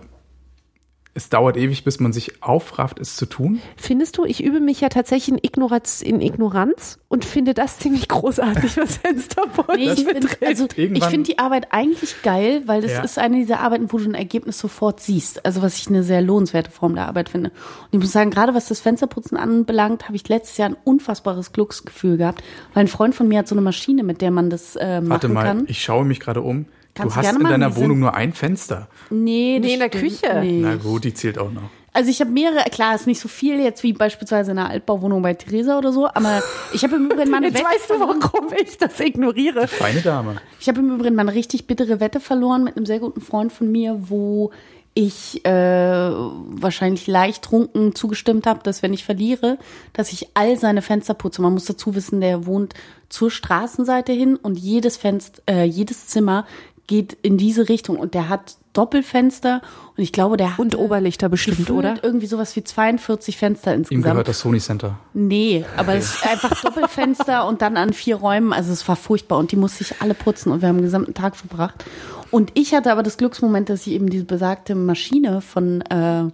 es 1.16 1.28
dauert 1.30 1.56
ewig, 1.56 1.82
bis 1.82 1.98
man 1.98 2.12
sich 2.12 2.42
aufrafft, 2.42 3.00
es 3.00 3.16
zu 3.16 3.26
tun. 3.26 3.60
Findest 3.76 4.18
du, 4.18 4.24
ich 4.24 4.44
übe 4.44 4.60
mich 4.60 4.80
ja 4.80 4.88
tatsächlich 4.90 5.28
in 5.36 5.38
Ignoranz, 5.42 6.02
in 6.02 6.20
Ignoranz 6.20 6.98
und 7.08 7.24
finde 7.24 7.54
das 7.54 7.78
ziemlich 7.78 8.06
großartig, 8.08 8.76
was 8.76 8.98
Fensterputzen 8.98 9.74
Nee, 9.76 9.92
ich 9.92 10.04
finde 10.04 10.20
betrifft. 10.20 10.42
also, 10.44 10.66
ich 10.66 10.78
Irgendwann- 10.78 11.10
find 11.10 11.28
die 11.28 11.38
Arbeit 11.38 11.68
eigentlich 11.70 12.22
geil, 12.22 12.62
weil 12.66 12.82
das 12.82 12.92
Ja. 12.92 13.02
ist 13.02 13.18
eine 13.18 13.36
dieser 13.36 13.60
Arbeiten, 13.60 13.90
wo 13.92 13.98
du 13.98 14.04
ein 14.04 14.14
Ergebnis 14.14 14.58
sofort 14.58 15.00
siehst. 15.00 15.44
Also 15.46 15.62
was 15.62 15.76
ich 15.78 15.88
eine 15.88 16.02
sehr 16.02 16.20
lohnenswerte 16.22 16.70
Form 16.70 16.94
der 16.94 17.06
Arbeit 17.08 17.30
finde. 17.30 17.48
Und 17.50 17.88
ich 17.92 17.98
muss 18.00 18.12
sagen, 18.12 18.30
gerade 18.30 18.54
was 18.54 18.68
das 18.68 18.80
Fensterputzen 18.80 19.36
anbelangt, 19.38 20.04
habe 20.04 20.16
ich 20.16 20.28
letztes 20.28 20.58
Jahr 20.58 20.68
ein 20.68 20.76
unfassbares 20.84 21.52
Glücksgefühl 21.52 22.18
gehabt, 22.18 22.42
weil 22.74 22.84
ein 22.84 22.88
Freund 22.88 23.14
von 23.14 23.26
mir 23.26 23.38
hat 23.38 23.48
so 23.48 23.54
eine 23.54 23.62
Maschine, 23.62 24.02
mit 24.02 24.20
der 24.20 24.30
man 24.30 24.50
das 24.50 24.76
äh, 24.76 25.00
machen 25.00 25.08
Warte 25.10 25.28
mal, 25.28 25.44
kann. 25.44 25.64
ich 25.66 25.82
schaue 25.82 26.04
mich 26.04 26.20
gerade 26.20 26.42
um. 26.42 26.66
Kannst 26.96 27.14
du 27.14 27.20
hast 27.20 27.24
gerne 27.26 27.44
in 27.44 27.50
deiner 27.50 27.76
Wohnung 27.76 28.00
nur 28.00 28.14
ein 28.14 28.32
Fenster. 28.32 28.88
Nee, 29.10 29.58
das 29.58 29.66
Nee, 29.66 29.74
in 29.74 29.80
der 29.80 29.90
Küche. 29.90 30.40
nicht. 30.40 30.62
Na 30.62 30.76
gut, 30.76 31.04
die 31.04 31.14
zählt 31.14 31.38
auch 31.38 31.52
noch. 31.52 31.70
Also 31.92 32.10
ich 32.10 32.20
habe 32.20 32.30
mehrere, 32.30 32.62
klar, 32.70 32.94
ist 32.94 33.06
nicht 33.06 33.20
so 33.20 33.28
viel 33.28 33.58
jetzt 33.58 33.82
wie 33.82 33.94
beispielsweise 33.94 34.50
in 34.50 34.58
einer 34.58 34.68
Altbauwohnung 34.68 35.22
bei 35.22 35.32
Theresa 35.32 35.78
oder 35.78 35.92
so, 35.92 36.06
aber 36.06 36.42
ich 36.74 36.84
habe 36.84 36.96
im 36.96 37.06
Übrigen 37.06 37.30
meine 37.30 37.46
Jetzt 37.50 37.58
Wette 37.58 37.66
weißt 37.66 37.90
du, 37.90 38.00
warum 38.00 38.52
ich 38.62 38.76
das 38.76 39.00
ignoriere. 39.00 39.66
Feine 39.66 40.02
Dame. 40.02 40.36
Ich 40.60 40.68
habe 40.68 40.80
im 40.80 40.94
Übrigen 40.94 41.14
mal 41.14 41.22
eine 41.22 41.34
richtig 41.34 41.66
bittere 41.66 41.98
Wette 42.00 42.20
verloren 42.20 42.64
mit 42.64 42.76
einem 42.76 42.84
sehr 42.84 42.98
guten 42.98 43.22
Freund 43.22 43.50
von 43.50 43.72
mir, 43.72 43.98
wo 44.10 44.50
ich 44.92 45.44
äh, 45.44 45.50
wahrscheinlich 45.50 47.06
leicht 47.06 47.42
trunken 47.42 47.94
zugestimmt 47.94 48.46
habe, 48.46 48.60
dass 48.62 48.82
wenn 48.82 48.94
ich 48.94 49.04
verliere, 49.04 49.58
dass 49.92 50.12
ich 50.12 50.28
all 50.34 50.58
seine 50.58 50.80
Fenster 50.82 51.14
putze. 51.14 51.42
Man 51.42 51.52
muss 51.52 51.66
dazu 51.66 51.94
wissen, 51.94 52.20
der 52.20 52.46
wohnt 52.46 52.74
zur 53.08 53.30
Straßenseite 53.30 54.12
hin 54.12 54.36
und 54.36 54.58
jedes 54.58 54.96
Fenster, 54.96 55.42
äh, 55.46 55.64
jedes 55.64 56.08
Zimmer 56.08 56.46
geht 56.86 57.14
in 57.22 57.36
diese 57.36 57.68
Richtung 57.68 57.96
und 57.98 58.14
der 58.14 58.28
hat 58.28 58.56
Doppelfenster 58.72 59.62
und 59.96 60.02
ich 60.02 60.12
glaube, 60.12 60.36
der 60.36 60.52
hat 60.52 60.58
Und 60.58 60.76
Oberlichter 60.76 61.28
bestimmt, 61.28 61.70
oder? 61.70 61.96
irgendwie 62.02 62.26
sowas 62.26 62.54
wie 62.56 62.62
42 62.62 63.36
Fenster 63.36 63.72
Ihm 63.72 63.78
insgesamt. 63.78 64.04
gehört 64.04 64.28
das 64.28 64.40
Sony 64.40 64.58
Center. 64.60 64.98
Nee, 65.14 65.64
aber 65.76 65.94
es 65.94 66.14
ist 66.14 66.26
einfach 66.26 66.60
Doppelfenster 66.62 67.46
und 67.46 67.62
dann 67.62 67.76
an 67.76 67.92
vier 67.92 68.16
Räumen. 68.16 68.52
Also 68.52 68.72
es 68.72 68.86
war 68.86 68.96
furchtbar 68.96 69.38
und 69.38 69.50
die 69.52 69.56
musste 69.56 69.82
ich 69.82 70.00
alle 70.02 70.14
putzen 70.14 70.52
und 70.52 70.60
wir 70.62 70.68
haben 70.68 70.76
den 70.76 70.84
gesamten 70.84 71.14
Tag 71.14 71.36
verbracht. 71.36 71.84
Und 72.30 72.50
ich 72.54 72.74
hatte 72.74 72.92
aber 72.92 73.02
das 73.02 73.16
Glücksmoment, 73.16 73.68
dass 73.68 73.86
ich 73.86 73.92
eben 73.94 74.10
diese 74.10 74.24
besagte 74.24 74.74
Maschine 74.74 75.40
von 75.40 75.80
äh, 75.82 76.24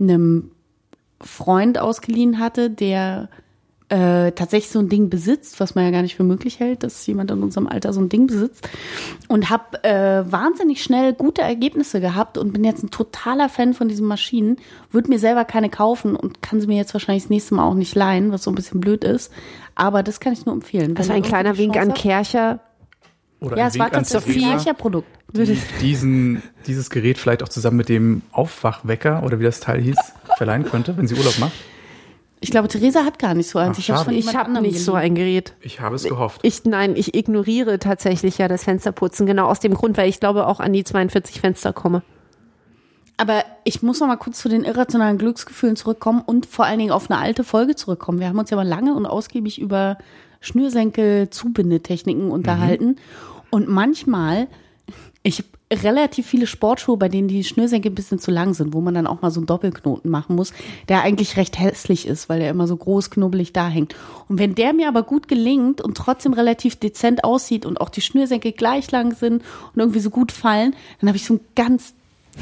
einem 0.00 0.50
Freund 1.20 1.78
ausgeliehen 1.78 2.38
hatte, 2.38 2.70
der 2.70 3.28
äh, 3.90 4.32
tatsächlich 4.32 4.70
so 4.70 4.78
ein 4.78 4.88
Ding 4.88 5.10
besitzt, 5.10 5.60
was 5.60 5.74
man 5.74 5.84
ja 5.84 5.90
gar 5.90 6.00
nicht 6.00 6.16
für 6.16 6.24
möglich 6.24 6.58
hält, 6.58 6.82
dass 6.82 7.06
jemand 7.06 7.30
in 7.30 7.42
unserem 7.42 7.66
Alter 7.66 7.92
so 7.92 8.00
ein 8.00 8.08
Ding 8.08 8.26
besitzt. 8.26 8.66
Und 9.28 9.50
habe 9.50 9.84
äh, 9.84 10.24
wahnsinnig 10.30 10.82
schnell 10.82 11.12
gute 11.12 11.42
Ergebnisse 11.42 12.00
gehabt 12.00 12.38
und 12.38 12.52
bin 12.52 12.64
jetzt 12.64 12.82
ein 12.82 12.90
totaler 12.90 13.50
Fan 13.50 13.74
von 13.74 13.88
diesen 13.88 14.06
Maschinen. 14.06 14.56
Würde 14.90 15.10
mir 15.10 15.18
selber 15.18 15.44
keine 15.44 15.68
kaufen 15.68 16.16
und 16.16 16.40
kann 16.40 16.60
sie 16.60 16.66
mir 16.66 16.76
jetzt 16.76 16.94
wahrscheinlich 16.94 17.24
das 17.24 17.30
nächste 17.30 17.54
Mal 17.54 17.64
auch 17.64 17.74
nicht 17.74 17.94
leihen, 17.94 18.32
was 18.32 18.44
so 18.44 18.50
ein 18.50 18.54
bisschen 18.54 18.80
blöd 18.80 19.04
ist. 19.04 19.30
Aber 19.74 20.02
das 20.02 20.18
kann 20.18 20.32
ich 20.32 20.46
nur 20.46 20.54
empfehlen. 20.54 20.94
Das 20.94 21.08
war 21.08 21.16
ein 21.16 21.22
kleiner 21.22 21.58
Wink 21.58 21.76
an 21.76 21.92
Kercher. 21.92 22.60
Oder. 23.40 23.58
Ja, 23.58 23.64
ein 23.64 23.68
es 23.68 23.78
war 23.78 23.86
Wink 23.86 23.96
an 23.96 24.04
tatsächlich 24.04 24.44
ein 24.44 24.50
Kercher-Produkt. 24.50 25.08
die 25.34 25.58
diesen, 25.82 26.42
dieses 26.66 26.88
Gerät 26.88 27.18
vielleicht 27.18 27.42
auch 27.42 27.50
zusammen 27.50 27.76
mit 27.76 27.90
dem 27.90 28.22
Aufwachwecker 28.32 29.22
oder 29.24 29.40
wie 29.40 29.44
das 29.44 29.60
Teil 29.60 29.82
hieß, 29.82 29.98
verleihen 30.38 30.64
könnte, 30.64 30.96
wenn 30.96 31.06
sie 31.06 31.16
Urlaub 31.16 31.38
macht. 31.38 31.52
Ich 32.40 32.50
glaube, 32.50 32.68
Theresa 32.68 33.04
hat 33.04 33.18
gar 33.18 33.34
nicht 33.34 33.48
so 33.48 33.58
eins. 33.58 33.78
Ach, 33.90 34.08
ich 34.08 34.28
habe 34.34 34.46
anderem 34.46 34.66
nicht 34.66 34.78
so 34.80 34.94
ein 34.94 35.14
Gerät. 35.14 35.54
Ich 35.62 35.80
habe 35.80 35.96
es 35.96 36.04
gehofft. 36.04 36.40
Ich, 36.42 36.64
nein, 36.64 36.94
ich 36.94 37.14
ignoriere 37.14 37.78
tatsächlich 37.78 38.36
ja 38.36 38.48
das 38.48 38.64
Fensterputzen, 38.64 39.26
genau 39.26 39.46
aus 39.46 39.60
dem 39.60 39.72
Grund, 39.74 39.96
weil 39.96 40.08
ich 40.08 40.20
glaube 40.20 40.46
auch 40.46 40.60
an 40.60 40.72
die 40.72 40.84
42 40.84 41.40
Fenster 41.40 41.72
komme. 41.72 42.02
Aber 43.16 43.44
ich 43.62 43.82
muss 43.82 44.00
noch 44.00 44.08
mal 44.08 44.16
kurz 44.16 44.40
zu 44.40 44.48
den 44.48 44.64
irrationalen 44.64 45.18
Glücksgefühlen 45.18 45.76
zurückkommen 45.76 46.22
und 46.24 46.46
vor 46.46 46.64
allen 46.64 46.80
Dingen 46.80 46.90
auf 46.90 47.10
eine 47.10 47.20
alte 47.20 47.44
Folge 47.44 47.76
zurückkommen. 47.76 48.18
Wir 48.18 48.28
haben 48.28 48.38
uns 48.38 48.50
ja 48.50 48.56
mal 48.56 48.66
lange 48.66 48.94
und 48.94 49.06
ausgiebig 49.06 49.60
über 49.60 49.98
Schnürsenkel-Zubindetechniken 50.40 52.30
unterhalten. 52.30 52.96
Und 53.50 53.68
manchmal, 53.68 54.48
ich 55.22 55.38
habe 55.38 55.48
relativ 55.72 56.26
viele 56.26 56.46
Sportschuhe, 56.46 56.96
bei 56.96 57.08
denen 57.08 57.26
die 57.26 57.42
Schnürsenkel 57.42 57.90
ein 57.90 57.94
bisschen 57.94 58.18
zu 58.18 58.30
lang 58.30 58.54
sind, 58.54 58.74
wo 58.74 58.80
man 58.80 58.94
dann 58.94 59.06
auch 59.06 59.22
mal 59.22 59.30
so 59.30 59.40
einen 59.40 59.46
Doppelknoten 59.46 60.10
machen 60.10 60.36
muss, 60.36 60.52
der 60.88 61.02
eigentlich 61.02 61.36
recht 61.36 61.58
hässlich 61.58 62.06
ist, 62.06 62.28
weil 62.28 62.38
der 62.40 62.50
immer 62.50 62.66
so 62.66 62.76
groß 62.76 63.10
knubbelig 63.10 63.52
da 63.52 63.68
hängt. 63.68 63.94
Und 64.28 64.38
wenn 64.38 64.54
der 64.54 64.72
mir 64.72 64.88
aber 64.88 65.02
gut 65.02 65.26
gelingt 65.26 65.80
und 65.80 65.96
trotzdem 65.96 66.32
relativ 66.32 66.76
dezent 66.76 67.24
aussieht 67.24 67.66
und 67.66 67.80
auch 67.80 67.88
die 67.88 68.02
Schnürsenkel 68.02 68.52
gleich 68.52 68.90
lang 68.92 69.14
sind 69.14 69.42
und 69.74 69.80
irgendwie 69.80 70.00
so 70.00 70.10
gut 70.10 70.32
fallen, 70.32 70.76
dann 71.00 71.08
habe 71.08 71.16
ich 71.16 71.24
so 71.24 71.34
ein 71.34 71.40
ganz 71.56 71.94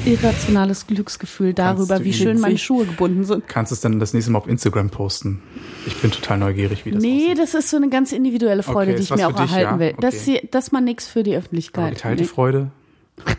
irrationales 0.05 0.87
Glücksgefühl 0.87 1.53
darüber, 1.53 2.03
wie 2.03 2.13
schön 2.13 2.39
meine? 2.39 2.57
Schuhe 2.57 2.85
gebunden 2.85 3.23
sind. 3.23 3.47
Kannst 3.47 3.71
du 3.71 3.75
es 3.75 3.81
dann 3.81 3.99
das 3.99 4.13
nächste 4.13 4.31
Mal 4.31 4.39
auf 4.39 4.47
Instagram 4.47 4.89
posten? 4.89 5.41
Ich 5.85 5.95
bin 6.01 6.09
total 6.11 6.39
neugierig, 6.39 6.85
wie 6.85 6.91
das 6.91 7.01
Nee, 7.01 7.25
aussieht. 7.25 7.37
das 7.39 7.53
ist 7.53 7.69
so 7.69 7.77
eine 7.77 7.89
ganz 7.89 8.11
individuelle 8.11 8.63
Freude, 8.63 8.91
Okay, 8.91 8.95
die 8.97 9.03
ist 9.03 9.11
ich 9.11 9.15
mir 9.15 9.27
auch 9.27 9.31
dich, 9.33 9.51
erhalten 9.51 9.73
ja? 9.75 9.79
will. 9.79 9.93
Das, 9.99 10.27
Okay. 10.27 10.47
das 10.51 10.71
mal 10.71 10.81
nix 10.81 11.07
für 11.07 11.21
die 11.23 11.31
Aber 11.31 11.39
Öffentlichkeit. 11.39 11.95
geteilte 11.95 12.23
Nee. 12.23 12.27
Freude 12.27 12.71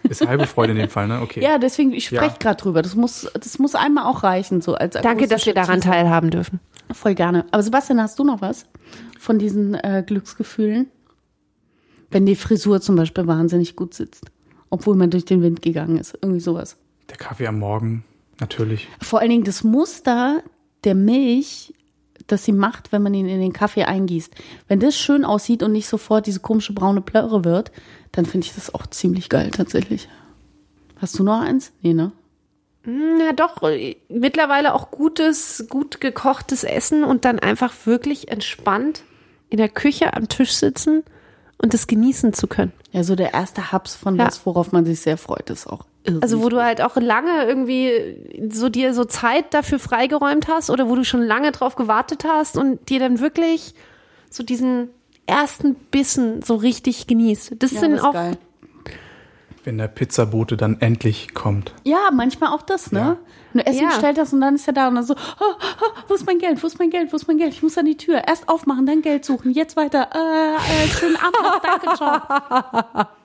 ist 0.08 0.26
halbe 0.26 0.46
Freude 0.46 0.72
in 0.72 0.78
dem 0.78 0.88
Fall, 0.88 1.08
ne? 1.08 1.20
Okay. 1.20 1.42
Ja, 1.42 1.58
deswegen, 1.58 1.92
ich 1.92 2.06
spreche 2.06 2.24
Ja. 2.24 2.36
gerade 2.38 2.56
drüber. 2.62 2.82
Das 2.82 2.94
muss, 2.94 3.30
das 3.34 3.58
muss 3.58 3.74
einmal 3.74 4.04
auch 4.04 4.22
reichen, 4.22 4.60
so 4.60 4.74
als 4.74 4.94
Danke, 4.94 5.26
dass 5.28 5.46
wir 5.46 5.54
daran 5.54 5.80
teilhaben 5.80 6.30
dürfen. 6.30 6.60
Voll 6.92 7.14
gerne. 7.14 7.44
Aber 7.50 7.62
Sebastian, 7.62 8.00
hast 8.00 8.18
du 8.18 8.24
noch 8.24 8.40
was 8.40 8.66
von 9.18 9.38
diesen 9.38 9.74
äh, 9.74 10.02
Glücksgefühlen? 10.06 10.88
Wenn 12.10 12.26
die 12.26 12.36
Frisur 12.36 12.80
zum 12.80 12.96
Beispiel 12.96 13.26
wahnsinnig 13.26 13.74
gut 13.74 13.94
sitzt, 13.94 14.26
obwohl 14.70 14.94
man 14.96 15.10
durch 15.10 15.24
den 15.24 15.42
Wind 15.42 15.62
gegangen 15.62 15.98
ist. 15.98 16.16
Irgendwie 16.22 16.40
sowas. 16.40 16.76
Der 17.10 17.16
Kaffee 17.16 17.46
am 17.46 17.58
Morgen, 17.58 18.04
natürlich. 18.40 18.88
Vor 19.00 19.20
allen 19.20 19.30
Dingen 19.30 19.44
das 19.44 19.64
Muster 19.64 20.42
der 20.84 20.94
Milch, 20.94 21.74
das 22.26 22.44
sie 22.44 22.52
macht, 22.52 22.92
wenn 22.92 23.02
man 23.02 23.14
ihn 23.14 23.28
in 23.28 23.40
den 23.40 23.52
Kaffee 23.52 23.84
eingießt. 23.84 24.34
Wenn 24.68 24.80
das 24.80 24.96
schön 24.96 25.24
aussieht 25.24 25.62
und 25.62 25.72
nicht 25.72 25.88
sofort 25.88 26.26
diese 26.26 26.40
komische 26.40 26.72
braune 26.72 27.00
Plörre 27.00 27.44
wird, 27.44 27.70
dann 28.12 28.24
finde 28.26 28.46
ich 28.46 28.54
das 28.54 28.74
auch 28.74 28.86
ziemlich 28.86 29.28
geil 29.28 29.50
tatsächlich. 29.50 30.08
Hast 30.96 31.18
du 31.18 31.22
noch 31.24 31.40
eins? 31.40 31.72
Nee, 31.82 31.92
ne? 31.94 32.12
Ja, 32.86 33.32
doch, 33.32 33.62
äh, 33.62 33.96
mittlerweile 34.08 34.74
auch 34.74 34.90
gutes, 34.90 35.66
gut 35.70 36.00
gekochtes 36.00 36.64
Essen 36.64 37.02
und 37.02 37.24
dann 37.24 37.38
einfach 37.38 37.72
wirklich 37.86 38.28
entspannt 38.30 39.04
in 39.48 39.56
der 39.56 39.70
Küche 39.70 40.12
am 40.14 40.28
Tisch 40.28 40.52
sitzen 40.52 41.02
und 41.58 41.72
das 41.72 41.86
genießen 41.86 42.34
zu 42.34 42.46
können. 42.46 42.72
Ja, 42.92 43.02
so 43.04 43.16
der 43.16 43.32
erste 43.32 43.72
Haps 43.72 43.94
von 43.94 44.16
Ja. 44.16 44.26
was, 44.26 44.44
worauf 44.44 44.72
man 44.72 44.84
sich 44.84 45.00
sehr 45.00 45.16
freut, 45.16 45.48
ist 45.50 45.66
auch 45.66 45.86
irrsinnig. 46.04 46.22
Also 46.22 46.42
wo 46.42 46.48
du 46.48 46.62
halt 46.62 46.80
auch 46.80 46.96
lange 46.96 47.44
irgendwie 47.46 48.48
so 48.50 48.68
dir 48.68 48.94
so 48.94 49.04
Zeit 49.04 49.52
dafür 49.52 49.78
freigeräumt 49.78 50.48
hast 50.48 50.70
oder 50.70 50.88
wo 50.88 50.94
du 50.94 51.04
schon 51.04 51.22
lange 51.22 51.52
drauf 51.52 51.74
gewartet 51.76 52.24
hast 52.24 52.56
und 52.56 52.88
dir 52.88 53.00
dann 53.00 53.20
wirklich 53.20 53.74
so 54.30 54.42
diesen 54.42 54.90
ersten 55.26 55.74
Bissen 55.74 56.42
so 56.42 56.56
richtig 56.56 57.06
genießt. 57.06 57.54
Das 57.58 57.72
ja, 57.72 57.80
sind 57.80 57.92
das 57.92 58.00
ist 58.00 58.06
auch 58.06 58.12
geil. 58.12 58.36
Wenn 59.66 59.78
der 59.78 59.88
Pizzabote 59.88 60.58
dann 60.58 60.78
endlich 60.82 61.32
kommt. 61.32 61.72
Ja, 61.84 62.10
manchmal 62.12 62.50
auch 62.52 62.60
das, 62.60 62.92
ne? 62.92 62.98
Ja. 62.98 63.16
Wenn 63.54 63.64
du 63.64 63.66
Essen 63.70 63.82
Ja. 63.84 63.88
bestellt 63.88 64.18
hast 64.18 64.34
und 64.34 64.42
dann 64.42 64.56
ist 64.56 64.66
er 64.66 64.74
da 64.74 64.88
und 64.88 64.94
dann 64.96 65.04
so, 65.04 65.14
oh, 65.14 65.44
oh, 65.80 65.86
wo 66.08 66.14
ist 66.14 66.26
mein 66.26 66.38
Geld, 66.38 66.62
wo 66.62 66.66
ist 66.66 66.78
mein 66.78 66.90
Geld, 66.90 67.10
wo 67.12 67.16
ist 67.16 67.26
mein 67.26 67.38
Geld? 67.38 67.54
Ich 67.54 67.62
muss 67.62 67.78
an 67.78 67.86
die 67.86 67.96
Tür. 67.96 68.28
Erst 68.28 68.50
aufmachen, 68.50 68.84
dann 68.84 69.00
Geld 69.00 69.24
suchen, 69.24 69.52
jetzt 69.52 69.74
weiter. 69.76 70.10
Äh, 70.12 70.84
äh, 70.84 70.88
schönen 70.88 71.16
Abend 71.16 71.62
danke, 71.62 71.96
ciao. 71.96 73.06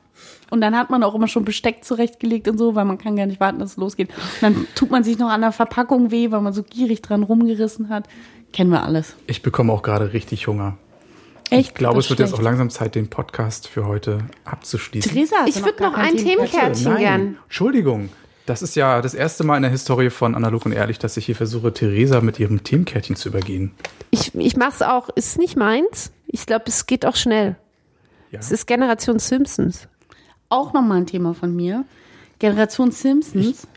Und 0.51 0.61
dann 0.61 0.75
hat 0.75 0.89
man 0.89 1.03
auch 1.03 1.13
immer 1.15 1.27
schon 1.27 1.45
Besteck 1.45 1.83
zurechtgelegt 1.83 2.47
und 2.47 2.57
so, 2.57 2.73
weil 2.75 2.85
man 2.85 2.97
kann 2.97 3.15
gar 3.15 3.25
nicht 3.25 3.39
warten, 3.39 3.59
dass 3.59 3.71
es 3.71 3.77
losgeht. 3.77 4.09
Und 4.09 4.41
dann 4.41 4.67
tut 4.75 4.89
man 4.91 5.03
sich 5.03 5.17
noch 5.19 5.29
an 5.29 5.41
der 5.41 5.51
Verpackung 5.51 6.11
weh, 6.11 6.31
weil 6.31 6.41
man 6.41 6.53
so 6.53 6.63
gierig 6.63 7.01
dran 7.01 7.23
rumgerissen 7.23 7.89
hat. 7.89 8.07
Kennen 8.51 8.71
wir 8.71 8.83
alles. 8.83 9.15
Ich 9.27 9.41
bekomme 9.43 9.71
auch 9.73 9.83
gerade 9.83 10.11
richtig 10.13 10.47
Hunger. 10.47 10.77
Echt? 11.51 11.69
Ich 11.69 11.73
glaube, 11.75 11.97
Das 11.97 12.05
es 12.05 12.09
wird 12.11 12.19
ist 12.19 12.25
jetzt 12.25 12.33
auch 12.33 12.37
schlecht. 12.37 12.45
langsam 12.45 12.69
Zeit, 12.69 12.95
den 12.95 13.09
Podcast 13.09 13.67
für 13.67 13.85
heute 13.85 14.19
abzuschließen. 14.45 15.11
Theresa, 15.11 15.35
Ich 15.47 15.55
du 15.55 15.65
würd 15.65 15.77
gar 15.77 15.89
noch 15.91 15.95
kein 15.97 16.11
ein 16.13 16.17
Themenkärtchen? 16.17 16.97
Gern. 16.97 17.37
Entschuldigung. 17.45 18.09
Das 18.45 18.63
ist 18.63 18.75
ja 18.75 19.01
das 19.01 19.13
erste 19.13 19.43
Mal 19.43 19.57
in 19.57 19.61
der 19.61 19.71
Historie 19.71 20.09
von 20.09 20.33
Analog 20.33 20.65
und 20.65 20.71
Ehrlich, 20.71 20.97
dass 20.97 21.15
ich 21.17 21.25
hier 21.27 21.35
versuche, 21.35 21.71
Theresa 21.71 22.21
mit 22.21 22.39
ihrem 22.39 22.63
Themenkärtchen 22.63 23.15
zu 23.15 23.29
übergehen. 23.29 23.71
Ich, 24.09 24.33
ich 24.33 24.57
mach's 24.57 24.81
auch, 24.81 25.09
ist 25.09 25.37
nicht 25.37 25.55
meins. 25.55 26.11
Ich 26.25 26.47
glaube, 26.47 26.65
es 26.67 26.87
geht 26.87 27.05
auch 27.05 27.15
schnell. 27.15 27.55
Ja. 28.31 28.39
Es 28.39 28.51
ist 28.51 28.65
Generation 28.65 29.19
Simpsons. 29.19 29.87
Auch 30.49 30.73
nochmal 30.73 30.97
ein 30.97 31.05
Thema 31.05 31.33
von 31.33 31.55
mir. 31.55 31.85
Generation 32.39 32.91
Simpsons. 32.91 33.67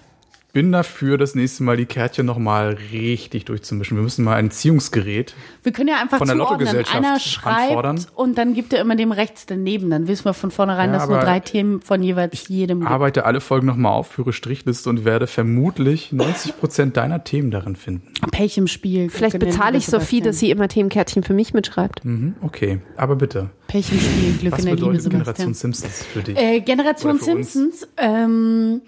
Bin 0.53 0.71
dafür, 0.71 1.17
das 1.17 1.35
nächste 1.35 1.63
Mal 1.63 1.79
die 1.79 1.87
Kärtchen 1.87 2.27
nochmal 2.27 2.77
richtig 2.93 3.47
durchzumischen. 3.47 3.97
Wir 3.97 4.03
müssen 4.03 4.23
mal 4.23 4.35
ein 4.37 4.51
Ziehungsgerät. 4.51 5.35
Wir 5.63 5.73
können 5.73 5.89
ja 5.89 5.99
einfach 5.99 6.19
Von 6.19 6.27
der 6.29 6.37
zuordnen. 6.37 6.59
Lottogesellschaft 6.67 6.95
Einer 6.95 7.19
schreibt 7.19 7.69
anfordern. 7.71 8.05
und 8.17 8.37
dann 8.37 8.53
gibt 8.53 8.75
er 8.75 8.83
immer 8.83 8.95
dem 8.95 9.13
rechts 9.13 9.47
daneben. 9.47 9.89
Dann 9.89 10.09
wissen 10.09 10.27
wir 10.27 10.35
von 10.35 10.51
vornherein, 10.51 10.91
Ja, 10.93 10.99
dass 10.99 11.09
nur 11.09 11.21
drei 11.21 11.41
Themen 11.41 11.81
von 11.81 12.03
jeweils 12.03 12.49
jedem 12.49 12.81
gibt. 12.81 12.91
Arbeite 12.91 13.25
alle 13.25 13.41
Folgen 13.41 13.67
nochmal 13.67 13.93
auf, 13.93 14.09
führe 14.09 14.35
Strichliste 14.35 14.91
und 14.91 15.07
werde 15.07 15.27
vermutlich 15.27 16.13
90 16.13 16.59
Prozent 16.61 16.97
deiner 16.99 17.25
Themen 17.25 17.51
darin 17.51 17.75
finden. 17.75 18.13
Pech 18.31 18.59
im 18.59 18.67
Spiel. 18.67 19.09
Vielleicht 19.09 19.39
bezahle 19.39 19.79
ich 19.79 19.87
Liebe, 19.87 20.01
Sophie, 20.01 20.21
dass 20.21 20.39
sie 20.39 20.51
immer 20.51 20.69
Themenkärtchen 20.69 21.23
für 21.23 21.33
mich 21.33 21.55
mitschreibt. 21.55 22.05
Mhm, 22.05 22.35
okay, 22.43 22.81
aber 22.99 23.17
bitte. 23.17 23.49
Pech 23.69 23.91
im 23.91 23.99
Spiel, 24.01 24.33
Glück 24.39 24.53
Was 24.53 24.59
in 24.59 24.67
der 24.67 24.75
Liebe, 24.75 24.87
bedeutet 24.89 25.03
Sebastian. 25.05 25.25
Generation 25.25 25.55
Simpsons 25.55 26.05
für 26.13 26.21
dich? 26.21 26.37
Äh, 26.37 26.61
Generation 26.61 27.19
für? 27.19 27.25
Simpsons 27.25 27.89
ähm, 27.97 28.83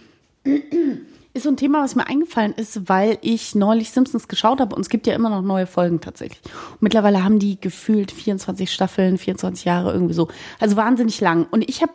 ist 1.35 1.43
so 1.43 1.51
ein 1.51 1.56
Thema, 1.56 1.82
was 1.82 1.97
mir 1.97 2.06
eingefallen 2.06 2.52
ist, 2.52 2.89
weil 2.89 3.19
ich 3.20 3.55
neulich 3.55 3.90
Simpsons 3.90 4.28
geschaut 4.28 4.61
habe 4.61 4.74
und 4.74 4.82
es 4.82 4.89
gibt 4.89 5.06
ja 5.06 5.15
immer 5.15 5.31
noch 5.31 5.43
neue 5.43 5.66
Folgen 5.66 6.01
tatsächlich. 6.01 6.40
Und 6.73 6.82
mittlerweile 6.82 7.24
haben 7.24 7.40
die 7.40 7.61
gefühlt 7.61 8.12
24 8.12 8.73
Staffeln, 8.73 9.19
24 9.19 9.65
Jahre 9.65 9.93
irgendwie 9.93 10.15
so. 10.15 10.28
Also 10.61 10.77
wahnsinnig 10.77 11.20
lang. 11.20 11.47
Und 11.51 11.69
ich 11.69 11.82
habe 11.82 11.93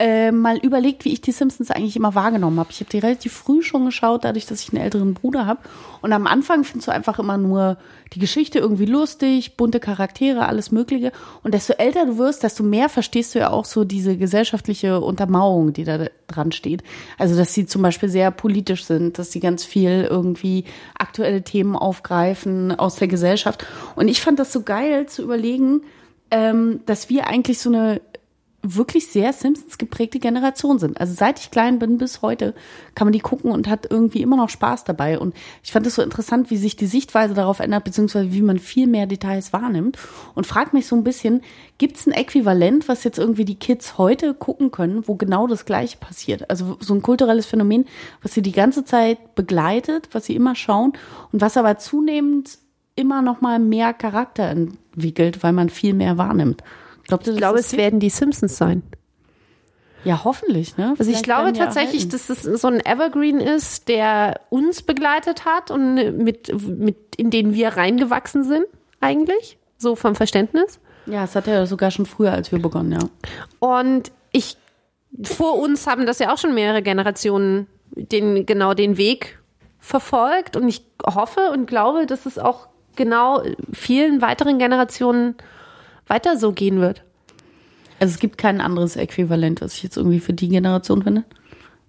äh, 0.00 0.32
mal 0.32 0.58
überlegt, 0.58 1.04
wie 1.04 1.12
ich 1.12 1.20
die 1.20 1.30
Simpsons 1.30 1.70
eigentlich 1.70 1.94
immer 1.94 2.16
wahrgenommen 2.16 2.58
habe. 2.58 2.70
Ich 2.72 2.80
habe 2.80 2.90
die 2.90 2.98
relativ 2.98 3.32
früh 3.32 3.62
schon 3.62 3.84
geschaut, 3.84 4.24
dadurch, 4.24 4.44
dass 4.44 4.60
ich 4.60 4.72
einen 4.72 4.82
älteren 4.82 5.14
Bruder 5.14 5.46
habe. 5.46 5.60
Und 6.02 6.12
am 6.12 6.26
Anfang 6.26 6.64
findest 6.64 6.88
du 6.88 6.92
einfach 6.92 7.20
immer 7.20 7.38
nur 7.38 7.78
die 8.12 8.18
Geschichte 8.18 8.58
irgendwie 8.58 8.86
lustig, 8.86 9.56
bunte 9.56 9.78
Charaktere, 9.78 10.48
alles 10.48 10.72
Mögliche. 10.72 11.12
Und 11.44 11.54
desto 11.54 11.74
älter 11.74 12.06
du 12.06 12.18
wirst, 12.18 12.42
desto 12.42 12.64
mehr 12.64 12.88
verstehst 12.88 13.34
du 13.34 13.38
ja 13.38 13.50
auch 13.50 13.64
so 13.64 13.84
diese 13.84 14.16
gesellschaftliche 14.16 15.00
Untermauerung, 15.00 15.72
die 15.72 15.84
da 15.84 16.06
dran 16.26 16.50
steht. 16.50 16.82
Also, 17.16 17.36
dass 17.36 17.54
sie 17.54 17.66
zum 17.66 17.82
Beispiel 17.82 18.08
sehr 18.08 18.32
politisch 18.32 18.84
sind, 18.86 19.20
dass 19.20 19.30
sie 19.30 19.40
ganz 19.40 19.64
viel 19.64 20.08
irgendwie 20.10 20.64
aktuelle 20.98 21.42
Themen 21.42 21.76
aufgreifen 21.76 22.76
aus 22.76 22.96
der 22.96 23.06
Gesellschaft. 23.06 23.64
Und 23.94 24.08
ich 24.08 24.20
fand 24.20 24.40
das 24.40 24.52
so 24.52 24.62
geil 24.62 25.06
zu 25.06 25.22
überlegen, 25.22 25.82
ähm, 26.32 26.80
dass 26.86 27.10
wir 27.10 27.28
eigentlich 27.28 27.60
so 27.60 27.70
eine 27.70 28.00
wirklich 28.64 29.08
sehr 29.08 29.32
Simpsons 29.32 29.78
geprägte 29.78 30.18
Generation 30.18 30.78
sind. 30.78 30.98
Also 31.00 31.14
seit 31.14 31.38
ich 31.38 31.50
klein 31.50 31.78
bin 31.78 31.98
bis 31.98 32.22
heute 32.22 32.54
kann 32.94 33.06
man 33.06 33.12
die 33.12 33.20
gucken 33.20 33.50
und 33.50 33.68
hat 33.68 33.86
irgendwie 33.90 34.22
immer 34.22 34.36
noch 34.36 34.48
Spaß 34.48 34.84
dabei. 34.84 35.18
Und 35.18 35.34
ich 35.62 35.72
fand 35.72 35.86
es 35.86 35.94
so 35.94 36.02
interessant, 36.02 36.50
wie 36.50 36.56
sich 36.56 36.74
die 36.76 36.86
Sichtweise 36.86 37.34
darauf 37.34 37.60
ändert, 37.60 37.84
beziehungsweise 37.84 38.32
wie 38.32 38.42
man 38.42 38.58
viel 38.58 38.86
mehr 38.86 39.06
Details 39.06 39.52
wahrnimmt. 39.52 39.98
Und 40.34 40.46
frag 40.46 40.72
mich 40.72 40.86
so 40.86 40.96
ein 40.96 41.04
bisschen, 41.04 41.42
gibt 41.78 41.96
es 41.96 42.06
ein 42.06 42.12
Äquivalent, 42.12 42.88
was 42.88 43.04
jetzt 43.04 43.18
irgendwie 43.18 43.44
die 43.44 43.58
Kids 43.58 43.98
heute 43.98 44.34
gucken 44.34 44.70
können, 44.70 45.06
wo 45.06 45.14
genau 45.14 45.46
das 45.46 45.66
Gleiche 45.66 45.98
passiert? 45.98 46.48
Also 46.50 46.78
so 46.80 46.94
ein 46.94 47.02
kulturelles 47.02 47.46
Phänomen, 47.46 47.84
was 48.22 48.32
sie 48.32 48.42
die 48.42 48.52
ganze 48.52 48.84
Zeit 48.84 49.34
begleitet, 49.34 50.08
was 50.12 50.26
sie 50.26 50.34
immer 50.34 50.54
schauen 50.54 50.94
und 51.32 51.40
was 51.40 51.56
aber 51.56 51.78
zunehmend 51.78 52.58
immer 52.96 53.22
noch 53.22 53.40
mal 53.40 53.58
mehr 53.58 53.92
Charakter 53.92 54.44
entwickelt, 54.44 55.42
weil 55.42 55.52
man 55.52 55.68
viel 55.68 55.94
mehr 55.94 56.16
wahrnimmt. 56.16 56.62
Glaubt 57.06 57.26
ihr, 57.26 57.32
Ich 57.32 57.38
glaube, 57.38 57.58
es 57.58 57.76
werden 57.76 58.00
die 58.00 58.10
Simpsons 58.10 58.56
sein. 58.56 58.82
ja 60.04 60.22
hoffentlich, 60.24 60.76
ne? 60.76 60.94
Also 60.98 61.10
ich 61.10 61.22
glaube 61.22 61.52
die 61.52 61.58
tatsächlich, 61.58 62.08
dass 62.08 62.28
es 62.28 62.42
so 62.42 62.68
ein 62.68 62.84
Evergreen 62.84 63.40
ist, 63.40 63.88
der 63.88 64.40
uns 64.50 64.82
begleitet 64.82 65.44
hat 65.44 65.70
und 65.70 65.94
mit, 66.18 66.52
mit 66.68 66.96
in 67.16 67.30
den 67.30 67.54
wir 67.54 67.70
reingewachsen 67.70 68.44
sind, 68.44 68.66
eigentlich. 69.00 69.58
So 69.78 69.96
vom 69.96 70.14
Verständnis. 70.14 70.78
ja, 71.06 71.24
es 71.24 71.34
hat 71.34 71.46
ja 71.46 71.66
sogar 71.66 71.90
schon 71.90 72.06
früher, 72.06 72.32
als 72.32 72.52
wir 72.52 72.60
begonnen, 72.60 72.92
ja. 72.92 73.00
Und 73.58 74.12
ich, 74.32 74.56
vor 75.22 75.58
uns 75.58 75.86
haben 75.86 76.06
das 76.06 76.18
ja 76.18 76.32
auch 76.32 76.38
schon 76.38 76.54
mehrere 76.54 76.82
Generationen 76.82 77.66
den, 77.96 78.46
genau 78.46 78.74
den 78.74 78.96
Weg 78.96 79.38
verfolgt. 79.78 80.56
Und 80.56 80.68
ich 80.68 80.82
hoffe 81.04 81.50
und 81.52 81.66
glaube, 81.66 82.06
dass 82.06 82.26
es 82.26 82.38
auch 82.38 82.68
genau 82.96 83.42
vielen 83.72 84.22
weiteren 84.22 84.58
Generationen 84.58 85.36
weiter 86.06 86.36
so 86.38 86.52
gehen 86.52 86.80
wird. 86.80 87.04
Also 88.00 88.12
es 88.14 88.20
gibt 88.20 88.38
kein 88.38 88.60
anderes 88.60 88.96
Äquivalent, 88.96 89.60
was 89.60 89.74
ich 89.74 89.82
jetzt 89.82 89.96
irgendwie 89.96 90.20
für 90.20 90.32
die 90.32 90.48
Generation 90.48 91.02
finde. 91.02 91.24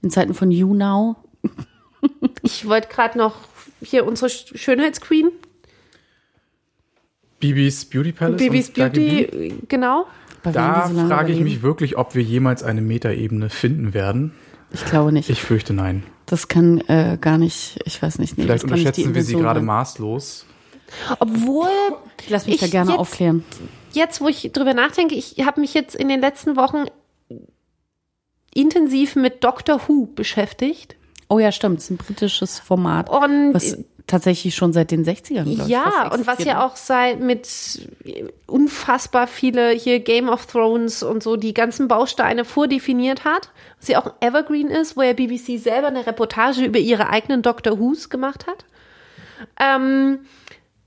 In 0.02 0.10
Zeiten 0.12 0.34
von 0.34 0.52
YouNow. 0.52 1.16
Ich 2.44 2.68
wollte 2.68 2.88
gerade 2.90 3.18
noch 3.18 3.36
hier 3.82 4.06
unsere 4.06 4.28
Sch- 4.30 4.56
Schönheitsqueen, 4.56 5.32
Bibis 7.40 7.86
Beauty 7.86 8.12
Palace. 8.12 8.38
Bibis. 8.38 8.72
Beauty, 8.72 9.56
genau. 9.68 10.06
Bei 10.44 10.52
wem 10.52 10.54
Da 10.54 10.88
so 10.94 11.08
frage 11.08 11.32
ich 11.34 11.40
mich 11.40 11.62
wirklich, 11.64 11.98
ob 11.98 12.14
wir 12.16 12.22
jemals 12.22 12.64
eine 12.64 12.82
Metaebene 12.82 13.50
finden 13.50 13.94
werden. 13.94 14.34
Ich 14.72 14.86
glaube 14.86 15.12
nicht. 15.12 15.30
Ich 15.30 15.42
fürchte 15.42 15.74
nein. 15.74 16.04
das 16.28 16.48
kann 16.48 16.80
äh, 16.82 17.18
gar 17.20 17.38
nicht, 17.38 17.80
ich 17.86 18.02
weiß 18.02 18.20
nicht. 18.20 18.38
Nee, 18.38 18.44
Vielleicht 18.44 18.64
das 18.64 18.70
kann 18.70 18.80
nicht 18.80 18.98
die 18.98 19.02
unterschätzen 19.04 19.16
wir 19.16 19.24
sie 19.24 19.36
gerade 19.36 19.62
maßlos. 19.62 20.46
Obwohl, 21.20 21.68
Ich 22.24 22.30
lass 22.30 22.46
mich 22.48 22.60
da 22.60 22.66
ich 22.66 22.72
gerne 22.72 22.92
jetzt- 22.92 23.00
aufklären. 23.00 23.44
jetzt, 23.94 24.22
wo 24.22 24.28
ich 24.28 24.52
drüber 24.54 24.74
nachdenke, 24.74 25.16
ich 25.16 25.36
habe 25.46 25.62
mich 25.62 25.74
jetzt 25.74 25.96
in 25.96 26.08
den 26.10 26.22
letzten 26.22 26.56
Wochen 26.56 26.86
intensiv 28.54 29.16
mit 29.16 29.44
Doctor 29.44 29.82
Who 29.88 30.08
beschäftigt. 30.08 30.96
Oh 31.28 31.40
ja, 31.40 31.52
stimmt. 31.52 31.80
Es 31.80 31.86
ist 31.86 31.90
ein 31.92 31.98
britisches 31.98 32.60
Format, 32.60 33.10
Und 33.10 33.54
was 33.54 33.78
tatsächlich 34.08 34.54
schon 34.56 34.72
seit 34.72 34.92
den 34.92 35.04
60ern, 35.04 35.56
glaub 35.56 35.66
ich, 35.66 35.72
ja, 35.74 36.12
und 36.14 36.28
was 36.28 36.38
ja 36.44 36.54
ne? 36.54 36.64
auch 36.64 36.76
sei 36.76 37.16
mit 37.16 37.50
unfassbar 38.46 39.26
viele 39.26 39.72
hier 39.72 40.00
Game 40.00 40.30
of 40.30 40.46
Thrones 40.46 41.02
und 41.02 41.24
so 41.24 41.36
die 41.38 41.56
ganzen 41.56 41.88
Bausteine 41.88 42.46
vordefiniert 42.46 43.26
hat, 43.26 43.50
was 43.80 43.88
ja 43.88 44.00
auch 44.00 44.06
ein 44.06 44.14
Evergreen 44.22 44.68
ist, 44.68 44.96
wo 44.96 45.02
ja 45.02 45.14
BBC 45.14 45.58
selber 45.58 45.88
eine 45.88 46.06
Reportage 46.06 46.64
über 46.64 46.78
ihre 46.78 47.10
eigenen 47.10 47.42
Doctor 47.42 47.80
Who's 47.80 48.10
gemacht 48.12 48.46
hat. 48.46 48.64
Ähm, 49.60 50.20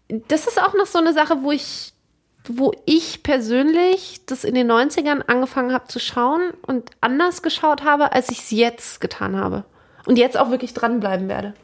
das 0.09 0.47
ist 0.47 0.61
auch 0.61 0.75
noch 0.75 0.87
so 0.87 0.99
eine 0.99 1.13
Sache, 1.13 1.43
wo 1.43 1.53
ich, 1.53 1.93
wo 2.49 2.73
ich 2.87 3.23
persönlich 3.23 4.21
das 4.27 4.45
in 4.45 4.55
den 4.55 4.71
90ern 4.71 5.23
angefangen 5.27 5.73
habe 5.73 5.89
zu 5.89 5.99
schauen 5.99 6.53
und 6.67 6.91
anders 7.01 7.43
geschaut 7.43 7.85
habe, 7.85 8.13
als 8.13 8.31
ich 8.31 8.39
es 8.39 8.51
jetzt 8.51 9.01
getan 9.01 9.37
habe. 9.37 9.65
Und 10.07 10.17
jetzt 10.19 10.39
auch 10.39 10.51
wirklich 10.51 10.73
dranbleiben 10.73 11.29
werde. 11.29 11.55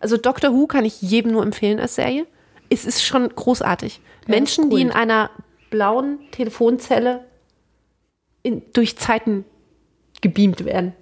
Also 0.00 0.16
Doctor 0.16 0.52
Who 0.52 0.66
kann 0.66 0.84
ich 0.84 1.00
jedem 1.00 1.32
nur 1.32 1.44
empfehlen 1.44 1.78
als 1.78 1.94
Serie. 1.94 2.26
Es 2.68 2.84
ist 2.84 3.04
schon 3.04 3.28
großartig. 3.28 4.00
Menschen, 4.26 4.70
die 4.70 4.76
cool. 4.76 4.82
in 4.82 4.90
einer 4.90 5.30
blauen 5.70 6.18
Telefonzelle 6.32 7.24
in, 8.42 8.62
durch 8.72 8.98
Zeiten 8.98 9.44
gebeamt 10.20 10.64
werden. 10.64 10.94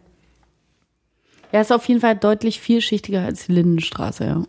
Ja, 1.52 1.60
ist 1.60 1.72
auf 1.72 1.86
jeden 1.86 2.01
Fall 2.01 2.16
deutlich 2.16 2.60
vielschichtiger 2.60 3.24
als 3.24 3.47
die 3.47 3.52
Lindenstraße, 3.52 4.24
ja. 4.24 4.44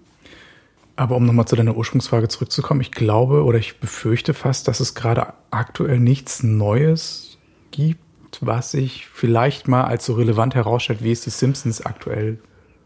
Aber 0.95 1.15
um 1.15 1.25
nochmal 1.25 1.47
zu 1.47 1.55
deiner 1.55 1.75
Ursprungsfrage 1.75 2.27
zurückzukommen, 2.27 2.81
ich 2.81 2.91
glaube 2.91 3.43
oder 3.43 3.57
ich 3.57 3.79
befürchte 3.79 4.33
fast, 4.33 4.67
dass 4.67 4.79
es 4.79 4.93
gerade 4.93 5.33
aktuell 5.49 5.99
nichts 5.99 6.43
Neues 6.43 7.37
gibt, 7.71 7.99
was 8.41 8.71
sich 8.71 9.07
vielleicht 9.07 9.67
mal 9.67 9.83
als 9.83 10.05
so 10.05 10.13
relevant 10.13 10.55
herausstellt, 10.55 11.03
wie 11.03 11.11
es 11.11 11.21
die 11.21 11.29
Simpsons 11.29 11.85
aktuell 11.85 12.39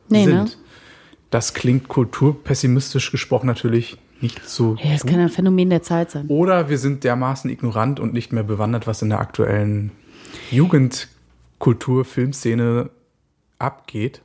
Nee, 0.09 0.25
sind. 0.25 0.35
ne? 0.35 0.51
Das 1.31 1.53
klingt 1.53 1.87
kulturpessimistisch 1.87 3.11
gesprochen 3.11 3.47
natürlich 3.47 3.97
nicht 4.21 4.47
so. 4.47 4.75
Ja, 4.81 4.93
das 4.93 5.05
kann 5.05 5.19
ein 5.19 5.29
Phänomen 5.29 5.69
der 5.69 5.81
Zeit 5.81 6.11
sein. 6.11 6.27
Oder 6.27 6.69
wir 6.69 6.77
sind 6.77 7.03
dermaßen 7.03 7.49
ignorant 7.49 7.99
und 7.99 8.13
nicht 8.13 8.31
mehr 8.31 8.43
bewandert, 8.43 8.87
was 8.87 9.01
in 9.01 9.09
der 9.09 9.19
aktuellen 9.19 9.91
Jugendkultur, 10.51 12.05
Filmszene 12.05 12.89
abgeht. 13.59 14.21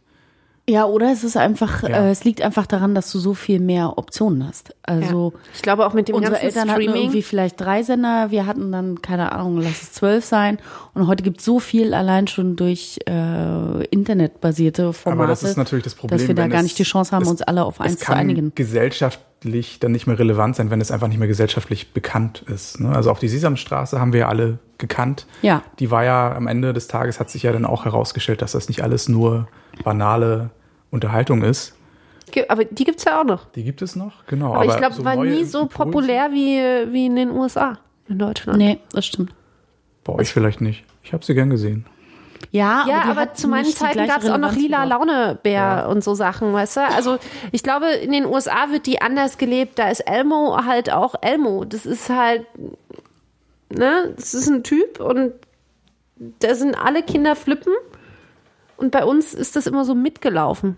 Ja, 0.71 0.85
oder 0.87 1.11
es 1.13 1.25
ist 1.25 1.37
einfach, 1.37 1.83
Ja. 1.83 1.89
äh, 2.07 2.11
es 2.11 2.23
liegt 2.25 2.43
einfach 2.43 2.67
daran, 2.67 2.95
dass 2.95 3.11
du 3.11 3.19
so 3.19 3.35
viel 3.35 3.59
mehr 3.59 3.99
Optionen 3.99 4.47
hast. 4.47 4.75
Also 4.83 5.33
Ich 5.53 5.63
glaube 5.63 5.85
auch 5.85 5.95
mit 5.95 6.07
dem 6.09 6.15
unsere 6.15 6.33
ganzen 6.35 6.47
Eltern 6.47 6.71
hatten 6.71 6.83
Streaming. 6.83 7.03
irgendwie 7.03 7.23
vielleicht 7.23 7.61
drei 7.61 7.83
Sender, 7.83 8.31
wir 8.31 8.47
hatten 8.47 8.71
dann, 8.71 9.03
keine 9.03 9.33
Ahnung, 9.33 9.59
lass 9.59 9.83
es 9.83 9.93
zwölf 9.93 10.25
sein. 10.25 10.59
Und 10.95 11.09
heute 11.09 11.25
gibt 11.25 11.39
es 11.41 11.45
so 11.45 11.59
viel 11.59 11.93
allein 11.93 12.29
schon 12.29 12.55
durch 12.57 12.99
äh, 13.09 13.85
internetbasierte 13.87 14.93
Formate, 14.93 15.23
Aber 15.23 15.27
das 15.29 15.43
ist 15.43 15.57
natürlich 15.57 15.85
das 15.85 15.95
Problem. 15.97 16.19
dass 16.19 16.29
wir 16.29 16.35
da 16.35 16.47
gar 16.47 16.59
es- 16.59 16.65
nicht 16.65 16.79
die 16.79 16.85
Chance 16.85 17.11
haben, 17.15 17.23
es- 17.23 17.29
uns 17.31 17.43
alle 17.43 17.65
auf 17.65 17.81
es 17.81 17.87
eins 17.87 17.99
zu 17.99 18.05
kann 18.07 18.19
einigen. 18.19 18.53
gesellschaftlich 18.55 19.79
dann 19.81 19.93
nicht 19.93 20.07
mehr 20.07 20.19
relevant 20.19 20.55
sein, 20.57 20.71
wenn 20.71 20.81
es 20.81 20.91
einfach 20.91 21.09
nicht 21.09 21.19
mehr 21.19 21.29
gesellschaftlich 21.29 21.93
bekannt 21.93 22.45
ist. 22.47 22.79
ne? 22.81 22.91
Also 22.95 23.11
auch 23.11 23.19
die 23.19 23.29
Sesamstraße 23.29 23.99
haben 24.01 24.13
wir 24.13 24.21
ja 24.21 24.29
alle 24.29 24.59
gekannt. 24.79 25.27
Ja. 25.43 25.63
Die 25.79 25.91
war 25.91 26.05
ja 26.05 26.35
am 26.35 26.47
Ende 26.47 26.73
des 26.73 26.89
Tages 26.89 27.19
hat 27.21 27.29
sich 27.31 27.43
ja 27.43 27.53
dann 27.53 27.65
auch 27.65 27.85
herausgestellt, 27.87 28.41
dass 28.43 28.53
das 28.53 28.69
nicht 28.69 28.83
alles 28.83 29.09
nur 29.09 29.49
banale 29.85 30.51
Unterhaltung 30.91 31.43
ist. 31.43 31.75
Aber 32.49 32.65
die 32.65 32.85
gibt 32.85 32.99
es 33.01 33.05
ja 33.05 33.21
auch 33.21 33.25
noch. 33.25 33.47
Die 33.53 33.65
gibt 33.65 33.83
es 33.83 33.97
noch, 33.97 34.25
genau. 34.27 34.55
Aber, 34.55 34.65
ich 34.67 34.77
glaube, 34.77 34.95
so 34.95 35.05
war 35.05 35.17
nie 35.17 35.43
so 35.45 35.62
Impulse- 35.62 35.69
populär 35.69 36.31
wie, 36.31 36.93
wie 36.93 37.07
in 37.07 37.17
den 37.17 37.31
USA, 37.31 37.79
in 38.09 38.19
Deutschland. 38.19 38.59
Nee, 38.59 38.79
das 38.93 39.07
stimmt. 39.07 39.33
Bei 40.05 40.12
euch 40.15 40.33
vielleicht 40.33 40.61
nicht. 40.61 40.85
Ich 41.03 41.12
habe 41.12 41.25
sie 41.25 41.35
gern 41.35 41.51
gesehen. 41.51 41.87
Ja, 42.53 42.85
Ja, 42.89 43.03
aber 43.03 43.21
hat 43.23 43.37
zu 43.37 43.49
meinen 43.49 43.67
Zeiten 43.67 44.07
gab 44.07 44.23
es 44.23 44.31
auch 44.31 44.39
noch 44.39 44.55
lila. 44.55 44.85
Launebär 44.85 45.89
und 45.91 46.03
so 46.05 46.15
Sachen, 46.15 46.53
weißt 46.53 46.79
du? 46.79 46.81
Also 46.87 47.19
ich 47.53 47.62
glaube, 47.62 47.87
in 47.91 48.12
den 48.12 48.25
USA 48.25 48.71
wird 48.71 48.87
die 48.87 49.03
anders 49.03 49.37
gelebt. 49.37 49.79
Da 49.79 49.91
ist 49.91 50.01
Elmo 50.01 50.57
halt 50.65 50.91
auch 50.93 51.17
Elmo. 51.21 51.65
Das 51.65 51.85
ist 51.85 52.09
halt, 52.09 52.47
ne, 53.71 54.12
das 54.17 54.35
ist 54.35 54.49
ein 54.49 54.62
Typ 54.62 55.01
und 55.01 55.33
da 56.17 56.55
sind 56.55 56.75
alle 56.77 57.03
Kinder 57.03 57.37
flippen. 57.37 57.73
Und 58.81 58.90
bei 58.93 59.05
uns 59.05 59.35
ist 59.35 59.57
das 59.57 59.66
immer 59.66 59.85
so 59.85 59.94
mitgelaufen. 59.94 60.77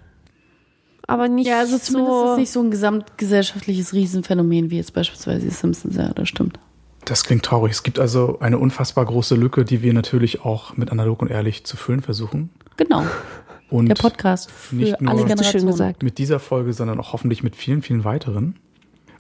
Aber 1.07 1.29
nicht 1.29 1.47
Ja, 1.49 1.61
also 1.61 1.79
zumindest 1.79 2.15
ist 2.15 2.21
so. 2.27 2.33
es 2.33 2.39
nicht 2.39 2.51
so 2.53 2.61
ein 2.63 2.71
gesamtgesellschaftliches 2.71 3.93
Riesenphänomen 3.93 4.71
wie 4.71 4.77
jetzt 4.77 4.93
beispielsweise 4.95 5.41
die 5.47 5.51
Simpsons, 5.51 5.97
ja, 5.97 6.13
das 6.13 6.29
stimmt. 6.29 6.59
Das 7.05 7.25
klingt 7.25 7.45
traurig. 7.45 7.73
Es 7.73 7.83
gibt 7.83 7.99
also 7.99 8.39
eine 8.41 8.59
unfassbar 8.59 9.05
große 9.05 9.35
Lücke, 9.35 9.65
die 9.65 9.83
wir 9.83 9.93
natürlich 9.93 10.45
auch 10.45 10.77
mit 10.77 10.93
analog 10.93 11.21
und 11.23 11.31
ehrlich 11.31 11.65
zu 11.65 11.77
füllen 11.77 12.03
versuchen. 12.03 12.51
Genau, 12.77 13.05
Und 13.71 13.87
der 13.87 13.95
Podcast 13.97 14.51
für 14.51 14.77
nicht 14.77 15.01
nur- 15.01 15.11
alle 15.11 15.45
schön 15.45 15.67
gesagt. 15.67 16.03
mit 16.05 16.19
dieser 16.19 16.39
Folge, 16.39 16.73
sondern 16.73 17.01
auch 17.01 17.13
hoffentlich 17.13 17.43
mit 17.43 17.57
vielen, 17.57 17.83
vielen 17.83 18.05
weiteren. 18.05 18.57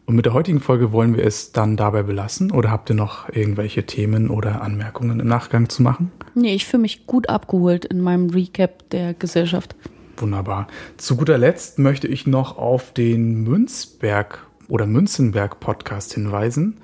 Und 0.04 0.16
mit 0.16 0.26
der 0.26 0.34
heutigen 0.34 0.60
Folge 0.60 0.92
wollen 0.92 1.16
wir 1.16 1.24
es 1.24 1.52
dann 1.52 1.76
dabei 1.76 2.02
belassen 2.02 2.50
oder 2.50 2.70
habt 2.70 2.90
ihr 2.90 2.96
noch 2.96 3.28
irgendwelche 3.28 3.86
Themen 3.86 4.30
oder 4.30 4.60
Anmerkungen 4.62 5.20
im 5.20 5.28
Nachgang 5.28 5.68
zu 5.68 5.82
machen? 5.82 6.10
Nee, 6.34 6.54
ich 6.54 6.66
fühle 6.66 6.82
mich 6.82 7.06
gut 7.06 7.28
abgeholt 7.28 7.84
in 7.84 8.00
meinem 8.00 8.30
Recap 8.30 8.88
der 8.90 9.14
Gesellschaft. 9.14 9.76
Wunderbar. 10.16 10.66
Zu 10.96 11.16
guter 11.16 11.38
Letzt 11.38 11.78
möchte 11.78 12.08
ich 12.08 12.26
noch 12.26 12.58
auf 12.58 12.92
den 12.92 13.44
Münzberg 13.44 14.46
oder 14.68 14.86
Münzenberg 14.86 15.60
Podcast 15.60 16.14
hinweisen, 16.14 16.78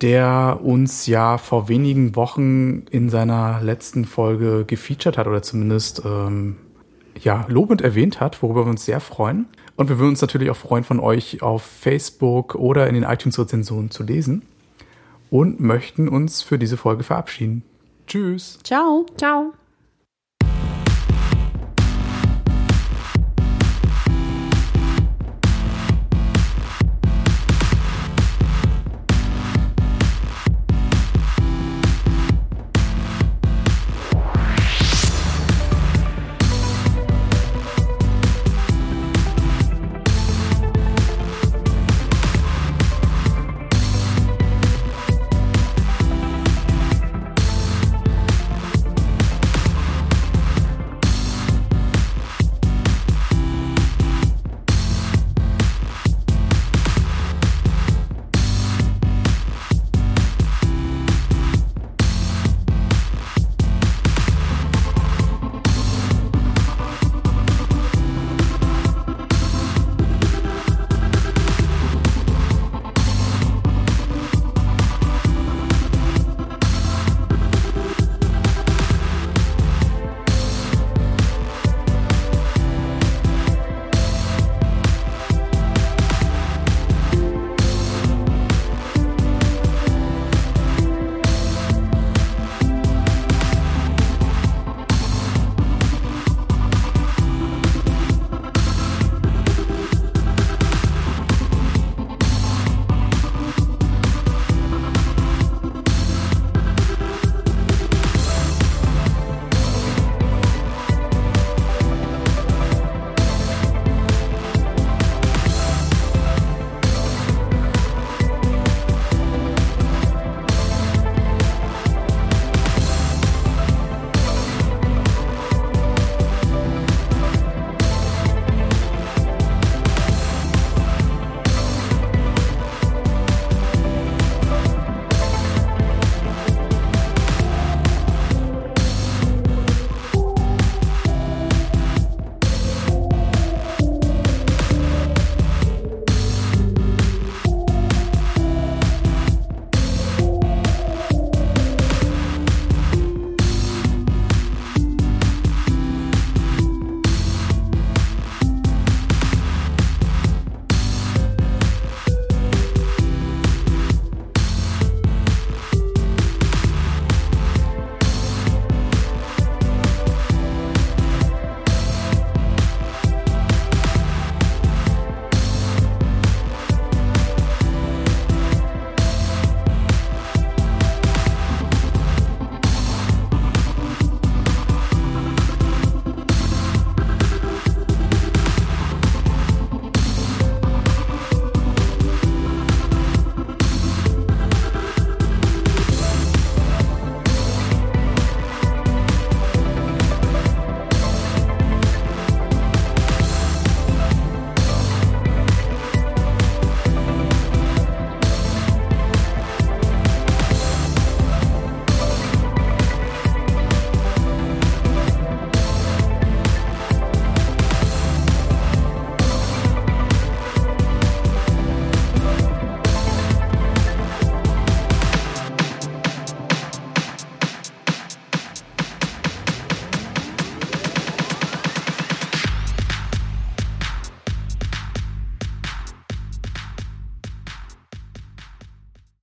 der 0.00 0.60
uns 0.62 1.06
ja 1.06 1.38
vor 1.38 1.68
wenigen 1.68 2.16
Wochen 2.16 2.84
in 2.90 3.08
seiner 3.10 3.60
letzten 3.62 4.04
Folge 4.04 4.64
gefeatured 4.66 5.18
hat 5.18 5.26
oder 5.26 5.42
zumindest 5.42 6.02
ähm, 6.04 6.56
ja, 7.22 7.46
lobend 7.48 7.80
erwähnt 7.80 8.20
hat, 8.20 8.42
worüber 8.42 8.66
wir 8.66 8.70
uns 8.70 8.84
sehr 8.84 9.00
freuen. 9.00 9.46
Und 9.76 9.88
wir 9.88 9.98
würden 9.98 10.10
uns 10.10 10.22
natürlich 10.22 10.50
auch 10.50 10.56
freuen, 10.56 10.84
von 10.84 11.00
euch 11.00 11.42
auf 11.42 11.62
Facebook 11.62 12.54
oder 12.54 12.88
in 12.88 12.94
den 12.94 13.04
iTunes-Rezensionen 13.04 13.90
zu 13.90 14.02
lesen 14.02 14.42
und 15.30 15.60
möchten 15.60 16.08
uns 16.08 16.42
für 16.42 16.58
diese 16.58 16.76
Folge 16.76 17.04
verabschieden. 17.04 17.62
Tschüss. 18.06 18.58
Ciao. 18.62 19.06
Ciao. 19.16 19.52